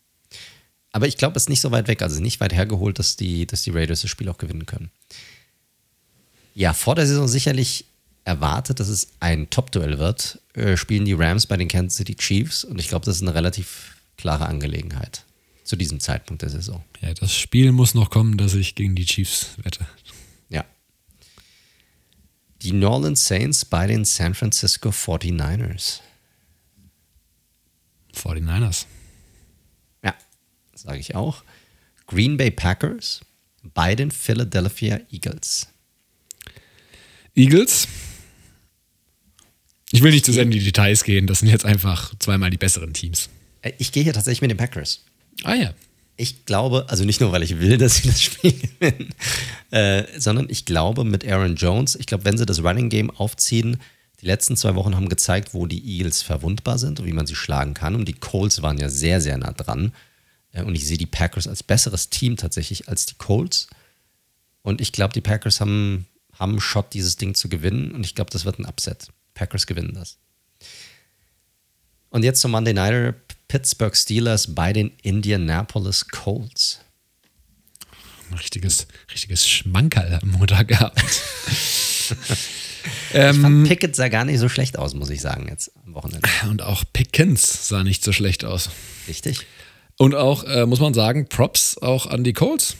Aber 0.91 1.07
ich 1.07 1.17
glaube, 1.17 1.37
es 1.37 1.45
ist 1.45 1.49
nicht 1.49 1.61
so 1.61 1.71
weit 1.71 1.87
weg, 1.87 2.03
also 2.03 2.21
nicht 2.21 2.41
weit 2.41 2.53
hergeholt, 2.53 2.99
dass 2.99 3.17
die, 3.17 3.47
dass 3.47 3.63
die 3.63 3.71
Raiders 3.71 4.03
das 4.03 4.11
Spiel 4.11 4.29
auch 4.29 4.39
gewinnen 4.39 4.67
können. 4.67 4.91
Ja, 6.55 6.73
vor 6.73 6.95
der 6.95 7.07
Saison 7.07 7.29
sicherlich 7.29 7.85
erwartet, 8.25 8.81
dass 8.81 8.89
es 8.89 9.09
ein 9.21 9.51
Top-Duell 9.51 9.99
wird, 9.99 10.41
äh, 10.55 10.77
spielen 10.77 11.05
die 11.05 11.13
Rams 11.13 11.47
bei 11.47 11.57
den 11.57 11.69
Kansas 11.69 11.99
City 11.99 12.15
Chiefs 12.15 12.65
und 12.65 12.81
ich 12.81 12.89
glaube, 12.89 13.05
das 13.05 13.17
ist 13.17 13.23
eine 13.23 13.35
relativ 13.35 13.97
klare 14.17 14.47
Angelegenheit 14.47 15.25
zu 15.65 15.77
diesem 15.77 16.01
Zeitpunkt 16.01 16.43
der 16.43 16.51
Saison. 16.51 16.83
Ja, 17.01 17.13
das 17.13 17.35
Spiel 17.35 17.73
muss 17.73 17.95
noch 17.95 18.11
kommen, 18.11 18.37
dass 18.37 18.55
ich 18.55 18.75
gegen 18.75 18.95
die 18.95 19.05
Chiefs 19.05 19.51
wette. 19.63 19.87
Ja. 20.49 20.65
Die 22.63 22.73
New 22.73 22.89
Orleans 22.89 23.27
Saints 23.27 23.65
bei 23.65 23.87
den 23.87 24.05
San 24.05 24.35
Francisco 24.35 24.91
49ers. 24.91 26.01
49ers. 28.15 28.87
Ja, 30.03 30.15
sage 30.75 30.99
ich 30.99 31.15
auch. 31.15 31.43
Green 32.07 32.37
Bay 32.37 32.51
Packers 32.51 33.21
bei 33.63 33.95
den 33.95 34.11
Philadelphia 34.11 35.01
Eagles. 35.11 35.69
Eagles. 37.35 37.89
Ich 39.91 40.03
will 40.03 40.13
nicht 40.13 40.25
zu 40.25 40.33
sehr 40.33 40.43
in 40.43 40.51
die 40.51 40.63
Details 40.63 41.05
gehen, 41.05 41.27
das 41.27 41.41
sind 41.41 41.49
jetzt 41.49 41.65
einfach 41.65 42.13
zweimal 42.19 42.51
die 42.51 42.57
besseren 42.57 42.93
Teams. 42.95 43.29
Äh, 43.63 43.73
ich 43.79 43.93
gehe 43.93 44.03
hier 44.03 44.13
tatsächlich 44.13 44.41
mit 44.41 44.51
den 44.51 44.59
Packers. 44.59 45.05
Ah 45.43 45.55
ja. 45.55 45.75
Ich 46.17 46.47
glaube, 46.47 46.87
also 46.89 47.05
nicht 47.05 47.21
nur, 47.21 47.33
weil 47.33 47.43
ich 47.43 47.59
will, 47.59 47.77
dass 47.79 47.97
sie 47.97 48.09
das 48.09 48.23
Spiel 48.23 48.53
gewinnen, 48.53 49.15
äh, 49.71 50.05
sondern 50.19 50.49
ich 50.49 50.65
glaube 50.65 51.05
mit 51.05 51.27
Aaron 51.27 51.57
Jones, 51.57 51.97
ich 51.97 52.07
glaube, 52.07 52.25
wenn 52.25 52.39
sie 52.39 52.47
das 52.47 52.63
Running 52.63 52.89
Game 52.89 53.11
aufziehen, 53.11 53.79
die 54.21 54.27
letzten 54.27 54.57
zwei 54.57 54.75
Wochen 54.75 54.95
haben 54.95 55.09
gezeigt, 55.09 55.55
wo 55.55 55.67
die 55.67 55.85
Eagles 55.85 56.23
verwundbar 56.23 56.79
sind 56.79 57.01
und 57.01 57.07
wie 57.07 57.13
man 57.13 57.27
sie 57.27 57.35
schlagen 57.35 57.75
kann. 57.75 57.95
Und 57.95 58.07
die 58.07 58.15
Colts 58.15 58.63
waren 58.63 58.79
ja 58.79 58.89
sehr, 58.89 59.21
sehr 59.21 59.37
nah 59.37 59.53
dran. 59.53 59.93
Äh, 60.53 60.63
und 60.63 60.75
ich 60.75 60.87
sehe 60.87 60.99
die 60.99 61.07
Packers 61.07 61.47
als 61.47 61.63
besseres 61.63 62.11
Team 62.11 62.37
tatsächlich 62.37 62.89
als 62.89 63.07
die 63.07 63.17
Colts. 63.17 63.69
Und 64.63 64.81
ich 64.81 64.93
glaube, 64.93 65.13
die 65.13 65.21
Packers 65.21 65.61
haben 65.61 66.07
haben 66.39 66.53
einen 66.53 66.61
Shot, 66.61 66.95
dieses 66.95 67.17
Ding 67.17 67.35
zu 67.35 67.49
gewinnen. 67.49 67.93
Und 67.93 68.05
ich 68.05 68.15
glaube, 68.15 68.31
das 68.31 68.45
wird 68.45 68.59
ein 68.59 68.67
Upset. 68.67 69.09
Packers 69.35 69.67
gewinnen 69.67 69.95
das. 69.95 70.19
Und 72.11 72.23
jetzt 72.23 72.41
zum 72.41 72.53
Monday 72.53 72.73
Nighter 72.73 73.15
Pittsburgh 73.49 73.97
Steelers 73.97 74.55
bei 74.55 74.73
den 74.73 74.93
Indianapolis 75.03 76.09
Colts. 76.09 76.81
Ein 78.31 78.39
richtiges, 78.39 78.87
richtiges 79.13 79.49
Schmankerl 79.49 80.21
am 80.23 80.31
Montag 80.31 80.69
gehabt. 80.69 81.01
ich 81.01 82.15
fand 83.13 83.45
ähm, 83.45 83.65
Pickett 83.65 83.97
sah 83.97 84.09
gar 84.09 84.25
nicht 84.25 84.39
so 84.39 84.49
schlecht 84.49 84.79
aus, 84.79 84.95
muss 84.95 85.11
ich 85.11 85.21
sagen, 85.21 85.49
jetzt 85.49 85.73
am 85.85 85.95
Wochenende. 85.95 86.29
Und 86.49 86.63
auch 86.63 86.85
Pickens 86.93 87.69
sah 87.69 87.85
nicht 87.85 88.03
so 88.03 88.13
schlecht 88.13 88.45
aus. 88.45 88.71
Richtig. 89.09 89.41
Und 89.99 90.15
auch, 90.15 90.45
äh, 90.45 90.67
muss 90.67 90.81
man 90.81 90.95
sagen, 90.95 91.29
Props 91.29 91.79
auch 91.79 92.07
an 92.07 92.25
die 92.25 92.33
Colts. 92.33 92.77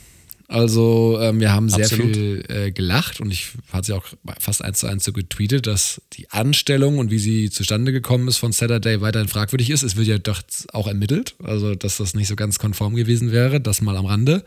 Also 0.47 1.17
ähm, 1.21 1.39
wir 1.39 1.51
haben 1.51 1.69
sehr 1.69 1.85
Absolut. 1.85 2.15
viel 2.15 2.45
äh, 2.49 2.71
gelacht 2.71 3.19
und 3.19 3.31
ich 3.31 3.49
hatte 3.71 3.93
ja 3.93 3.97
auch 3.97 4.05
fast 4.39 4.61
eins 4.63 4.79
zu 4.79 4.87
eins 4.87 5.03
so 5.03 5.11
getweetet, 5.11 5.65
dass 5.65 6.01
die 6.13 6.29
Anstellung 6.29 6.99
und 6.99 7.09
wie 7.09 7.17
sie 7.17 7.49
zustande 7.49 7.91
gekommen 7.91 8.27
ist 8.27 8.37
von 8.37 8.51
Saturday 8.51 9.01
weiterhin 9.01 9.27
fragwürdig 9.27 9.71
ist. 9.71 9.81
Es 9.81 9.95
wird 9.95 10.07
ja 10.07 10.19
doch 10.19 10.43
auch 10.71 10.87
ermittelt, 10.87 11.35
also 11.43 11.73
dass 11.73 11.97
das 11.97 12.13
nicht 12.13 12.27
so 12.27 12.35
ganz 12.35 12.59
konform 12.59 12.95
gewesen 12.95 13.31
wäre, 13.31 13.59
das 13.59 13.81
mal 13.81 13.97
am 13.97 14.05
Rande. 14.05 14.43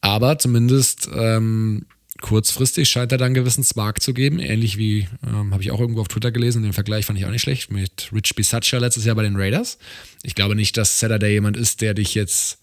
Aber 0.00 0.38
zumindest 0.38 1.08
ähm, 1.14 1.86
kurzfristig 2.22 2.88
scheint 2.88 3.12
er 3.12 3.18
dann 3.18 3.34
gewissen 3.34 3.64
Spark 3.64 4.00
zu 4.00 4.14
geben, 4.14 4.38
ähnlich 4.38 4.78
wie, 4.78 5.08
ähm, 5.26 5.52
habe 5.52 5.62
ich 5.62 5.70
auch 5.70 5.80
irgendwo 5.80 6.00
auf 6.00 6.08
Twitter 6.08 6.32
gelesen, 6.32 6.62
den 6.62 6.72
Vergleich 6.72 7.04
fand 7.04 7.18
ich 7.18 7.26
auch 7.26 7.30
nicht 7.30 7.42
schlecht, 7.42 7.70
mit 7.70 8.10
Rich 8.12 8.34
Bisaccia 8.34 8.78
letztes 8.78 9.04
Jahr 9.04 9.16
bei 9.16 9.22
den 9.22 9.36
Raiders. 9.36 9.76
Ich 10.22 10.34
glaube 10.34 10.54
nicht, 10.54 10.78
dass 10.78 10.98
Saturday 10.98 11.32
jemand 11.32 11.58
ist, 11.58 11.82
der 11.82 11.92
dich 11.92 12.14
jetzt 12.14 12.58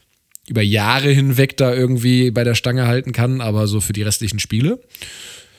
über 0.48 0.62
Jahre 0.62 1.10
hinweg 1.10 1.58
da 1.58 1.74
irgendwie 1.74 2.32
bei 2.32 2.44
der 2.44 2.56
Stange 2.56 2.88
halten 2.88 3.12
kann, 3.12 3.42
aber 3.42 3.68
so 3.68 3.82
für 3.82 3.94
die 3.94 4.04
restlichen 4.04 4.40
Spiele. 4.40 4.80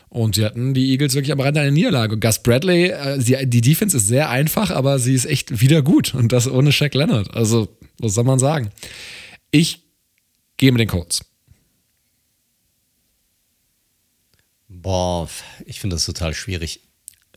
Und 0.08 0.34
sie 0.34 0.44
hatten 0.44 0.74
die 0.74 0.90
Eagles 0.90 1.14
wirklich 1.14 1.32
am 1.32 1.40
Rande 1.40 1.60
einer 1.60 1.70
Niederlage. 1.70 2.18
Gus 2.18 2.42
Bradley, 2.42 2.90
äh, 2.90 3.18
sie, 3.18 3.46
die 3.46 3.62
Defense 3.62 3.96
ist 3.96 4.08
sehr 4.08 4.28
einfach, 4.28 4.70
aber 4.70 4.98
sie 4.98 5.14
ist 5.14 5.24
echt 5.24 5.62
wieder 5.62 5.80
gut. 5.80 6.14
Und 6.14 6.32
das 6.32 6.46
ohne 6.46 6.70
Shaq 6.70 6.92
Leonard. 6.94 7.34
Also, 7.34 7.74
was 7.98 8.12
soll 8.12 8.24
man 8.24 8.38
sagen? 8.38 8.70
Ich 9.50 9.80
gehe 10.58 10.70
mit 10.70 10.80
den 10.80 10.88
Colts. 10.88 11.24
Boah, 14.68 15.30
ich 15.64 15.80
finde 15.80 15.96
das 15.96 16.04
total 16.04 16.34
schwierig. 16.34 16.80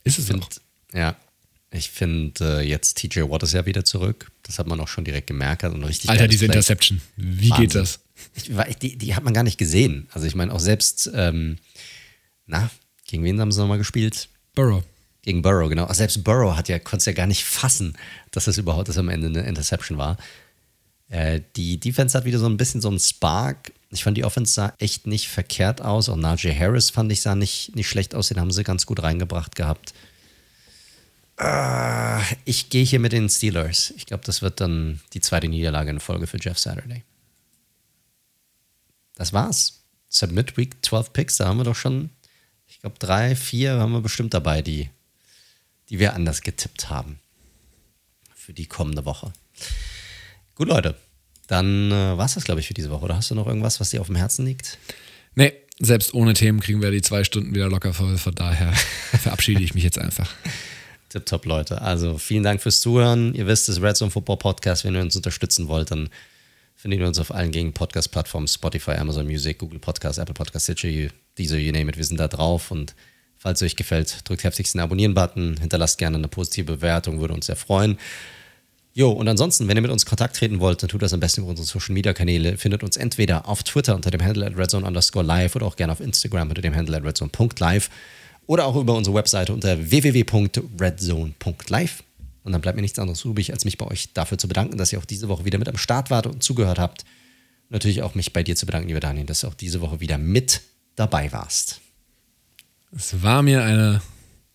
Ist 0.04 0.18
es 0.18 0.26
find, 0.26 0.42
auch. 0.42 0.48
Ja, 0.92 1.16
ich 1.76 1.90
finde, 1.90 2.60
äh, 2.60 2.68
jetzt 2.68 2.96
TJ 2.98 3.20
Watt 3.22 3.42
ist 3.42 3.52
ja 3.52 3.66
wieder 3.66 3.84
zurück. 3.84 4.30
Das 4.42 4.58
hat 4.58 4.66
man 4.66 4.80
auch 4.80 4.88
schon 4.88 5.04
direkt 5.04 5.26
gemerkt. 5.26 5.64
Und 5.64 5.82
richtig 5.84 6.10
Alter, 6.10 6.28
diese 6.28 6.46
Play. 6.46 6.54
Interception. 6.54 7.00
Wie 7.16 7.50
Wahnsinn. 7.50 7.68
geht 7.68 7.74
das? 7.74 8.00
Ich, 8.34 8.76
die, 8.78 8.96
die, 8.96 9.14
hat 9.14 9.24
man 9.24 9.34
gar 9.34 9.42
nicht 9.42 9.58
gesehen. 9.58 10.08
Also 10.12 10.26
ich 10.26 10.34
meine, 10.34 10.52
auch 10.52 10.60
selbst, 10.60 11.10
ähm, 11.14 11.58
na, 12.46 12.70
gegen 13.06 13.24
wen 13.24 13.40
haben 13.40 13.52
sie 13.52 13.60
nochmal 13.60 13.78
gespielt? 13.78 14.28
Burrow. 14.54 14.82
Gegen 15.22 15.42
Burrow, 15.42 15.68
genau. 15.68 15.84
Auch 15.84 15.94
selbst 15.94 16.22
Burrow 16.22 16.56
hat 16.56 16.68
ja, 16.68 16.78
konnte 16.78 16.98
es 16.98 17.04
ja 17.06 17.12
gar 17.12 17.26
nicht 17.26 17.44
fassen, 17.44 17.96
dass 18.30 18.44
das 18.44 18.58
überhaupt 18.58 18.88
das 18.88 18.98
am 18.98 19.08
Ende 19.08 19.26
eine 19.26 19.42
Interception 19.42 19.98
war. 19.98 20.16
Äh, 21.08 21.40
die 21.56 21.78
Defense 21.78 22.16
hat 22.16 22.24
wieder 22.24 22.38
so 22.38 22.46
ein 22.46 22.56
bisschen 22.56 22.80
so 22.80 22.88
einen 22.88 22.98
Spark. 22.98 23.72
Ich 23.90 24.04
fand 24.04 24.16
die 24.16 24.24
Offense 24.24 24.52
sah 24.52 24.74
echt 24.78 25.06
nicht 25.06 25.28
verkehrt 25.28 25.82
aus. 25.82 26.08
Auch 26.08 26.16
Najee 26.16 26.54
Harris 26.54 26.90
fand 26.90 27.12
ich 27.12 27.22
sah 27.22 27.34
nicht, 27.34 27.74
nicht 27.76 27.88
schlecht 27.88 28.14
aus. 28.14 28.28
Den 28.28 28.40
haben 28.40 28.50
sie 28.50 28.64
ganz 28.64 28.86
gut 28.86 29.02
reingebracht 29.02 29.54
gehabt. 29.54 29.94
Uh, 31.38 32.22
ich 32.46 32.70
gehe 32.70 32.84
hier 32.84 32.98
mit 32.98 33.12
den 33.12 33.28
Steelers. 33.28 33.92
Ich 33.96 34.06
glaube, 34.06 34.24
das 34.24 34.40
wird 34.40 34.60
dann 34.60 35.00
die 35.12 35.20
zweite 35.20 35.48
Niederlage 35.48 35.90
in 35.90 36.00
Folge 36.00 36.26
für 36.26 36.38
Jeff 36.40 36.58
Saturday. 36.58 37.04
Das 39.16 39.32
war's. 39.32 39.82
Submit 40.08 40.56
Week 40.56 40.76
12 40.82 41.12
Picks, 41.12 41.36
da 41.36 41.46
haben 41.46 41.58
wir 41.58 41.64
doch 41.64 41.76
schon, 41.76 42.10
ich 42.66 42.80
glaube, 42.80 42.96
drei, 42.98 43.36
vier 43.36 43.72
haben 43.72 43.92
wir 43.92 44.00
bestimmt 44.00 44.32
dabei, 44.32 44.62
die, 44.62 44.88
die 45.90 45.98
wir 45.98 46.14
anders 46.14 46.40
getippt 46.40 46.88
haben. 46.88 47.18
Für 48.34 48.52
die 48.54 48.66
kommende 48.66 49.04
Woche. 49.04 49.32
Gut, 50.54 50.68
Leute. 50.68 50.96
Dann 51.48 51.90
äh, 51.90 52.16
war 52.16 52.24
es 52.24 52.34
das, 52.34 52.44
glaube 52.44 52.60
ich, 52.60 52.68
für 52.68 52.74
diese 52.74 52.90
Woche. 52.90 53.04
Oder 53.04 53.16
hast 53.16 53.30
du 53.30 53.34
noch 53.34 53.46
irgendwas, 53.46 53.78
was 53.78 53.90
dir 53.90 54.00
auf 54.00 54.06
dem 54.06 54.16
Herzen 54.16 54.44
liegt? 54.44 54.78
Nee, 55.34 55.52
selbst 55.78 56.14
ohne 56.14 56.34
Themen 56.34 56.60
kriegen 56.60 56.80
wir 56.80 56.90
die 56.90 57.02
zwei 57.02 57.24
Stunden 57.24 57.54
wieder 57.54 57.68
locker 57.68 57.92
voll. 57.92 58.16
Von 58.18 58.34
daher 58.34 58.72
verabschiede 59.20 59.62
ich 59.62 59.74
mich 59.74 59.84
jetzt 59.84 59.98
einfach. 59.98 60.32
Tipptopp, 61.16 61.46
Leute. 61.46 61.80
Also 61.80 62.18
vielen 62.18 62.42
Dank 62.42 62.60
fürs 62.60 62.80
Zuhören. 62.80 63.34
Ihr 63.34 63.46
wisst, 63.46 63.70
das 63.70 63.80
Red 63.80 63.96
Zone 63.96 64.10
Football 64.10 64.36
Podcast. 64.36 64.84
Wenn 64.84 64.94
ihr 64.94 65.00
uns 65.00 65.16
unterstützen 65.16 65.66
wollt, 65.66 65.90
dann 65.90 66.10
findet 66.74 67.00
ihr 67.00 67.06
uns 67.06 67.18
auf 67.18 67.34
allen 67.34 67.52
gängigen 67.52 67.72
Podcast-Plattformen: 67.72 68.46
Spotify, 68.46 68.92
Amazon 68.92 69.26
Music, 69.26 69.56
Google 69.56 69.78
Podcast, 69.78 70.18
Apple 70.18 70.34
Podcast, 70.34 70.64
Stitcher, 70.64 71.08
Deezer, 71.38 71.56
you 71.56 71.72
name 71.72 71.88
it. 71.88 71.96
Wir 71.96 72.04
sind 72.04 72.20
da 72.20 72.28
drauf. 72.28 72.70
Und 72.70 72.94
falls 73.38 73.62
es 73.62 73.66
euch 73.66 73.76
gefällt, 73.76 74.28
drückt 74.28 74.44
heftigst 74.44 74.74
den 74.74 74.82
Abonnieren-Button, 74.82 75.56
hinterlasst 75.58 75.96
gerne 75.96 76.18
eine 76.18 76.28
positive 76.28 76.66
Bewertung, 76.66 77.18
würde 77.18 77.32
uns 77.32 77.46
sehr 77.46 77.56
freuen. 77.56 77.96
Jo, 78.92 79.10
und 79.10 79.26
ansonsten, 79.26 79.68
wenn 79.68 79.78
ihr 79.78 79.82
mit 79.82 79.90
uns 79.90 80.04
Kontakt 80.04 80.36
treten 80.36 80.60
wollt, 80.60 80.82
dann 80.82 80.90
tut 80.90 81.00
das 81.00 81.14
am 81.14 81.20
besten 81.20 81.40
über 81.40 81.50
unsere 81.50 81.66
Social 81.66 81.94
Media 81.94 82.12
Kanäle. 82.12 82.58
Findet 82.58 82.82
uns 82.82 82.98
entweder 82.98 83.48
auf 83.48 83.62
Twitter 83.62 83.94
unter 83.94 84.10
dem 84.10 84.22
Handle 84.22 84.44
at 84.44 84.56
redzone 84.58 84.86
underscore 84.86 85.24
live 85.24 85.56
oder 85.56 85.64
auch 85.64 85.76
gerne 85.76 85.92
auf 85.94 86.00
Instagram 86.00 86.50
unter 86.50 86.60
dem 86.60 86.74
Handle 86.74 86.98
at 86.98 87.04
redzone.live 87.04 87.88
oder 88.46 88.66
auch 88.66 88.76
über 88.76 88.94
unsere 88.94 89.16
Webseite 89.16 89.52
unter 89.52 89.90
www.redzone.live. 89.90 92.02
Und 92.44 92.52
dann 92.52 92.60
bleibt 92.60 92.76
mir 92.76 92.82
nichts 92.82 92.98
anderes 92.98 93.24
übrig, 93.24 93.52
als 93.52 93.64
mich 93.64 93.76
bei 93.76 93.86
euch 93.86 94.12
dafür 94.12 94.38
zu 94.38 94.46
bedanken, 94.46 94.78
dass 94.78 94.92
ihr 94.92 95.00
auch 95.00 95.04
diese 95.04 95.28
Woche 95.28 95.44
wieder 95.44 95.58
mit 95.58 95.68
am 95.68 95.76
Start 95.76 96.10
wart 96.10 96.26
und 96.26 96.42
zugehört 96.42 96.78
habt. 96.78 97.02
Und 97.64 97.72
natürlich 97.72 98.02
auch 98.02 98.14
mich 98.14 98.32
bei 98.32 98.44
dir 98.44 98.54
zu 98.54 98.66
bedanken, 98.66 98.88
lieber 98.88 99.00
Daniel, 99.00 99.26
dass 99.26 99.40
du 99.40 99.48
auch 99.48 99.54
diese 99.54 99.80
Woche 99.80 100.00
wieder 100.00 100.18
mit 100.18 100.60
dabei 100.94 101.32
warst. 101.32 101.80
Es 102.94 103.22
war 103.22 103.42
mir 103.42 103.64
eine 103.64 104.00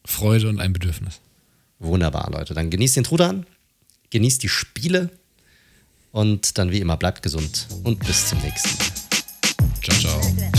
Freude 0.06 0.48
und 0.48 0.62
ein 0.62 0.72
Bedürfnis. 0.72 1.20
Wunderbar, 1.80 2.30
Leute. 2.32 2.54
Dann 2.54 2.70
genießt 2.70 2.96
den 2.96 3.04
Trudan 3.04 3.46
genießt 4.12 4.44
die 4.44 4.50
Spiele 4.50 5.10
und 6.12 6.58
dann 6.58 6.72
wie 6.72 6.80
immer 6.80 6.98
bleibt 6.98 7.24
gesund 7.24 7.68
und 7.84 8.06
bis 8.06 8.28
zum 8.28 8.40
nächsten 8.42 8.78
Mal. 8.78 8.92
Ciao, 9.82 9.98
ciao. 9.98 10.52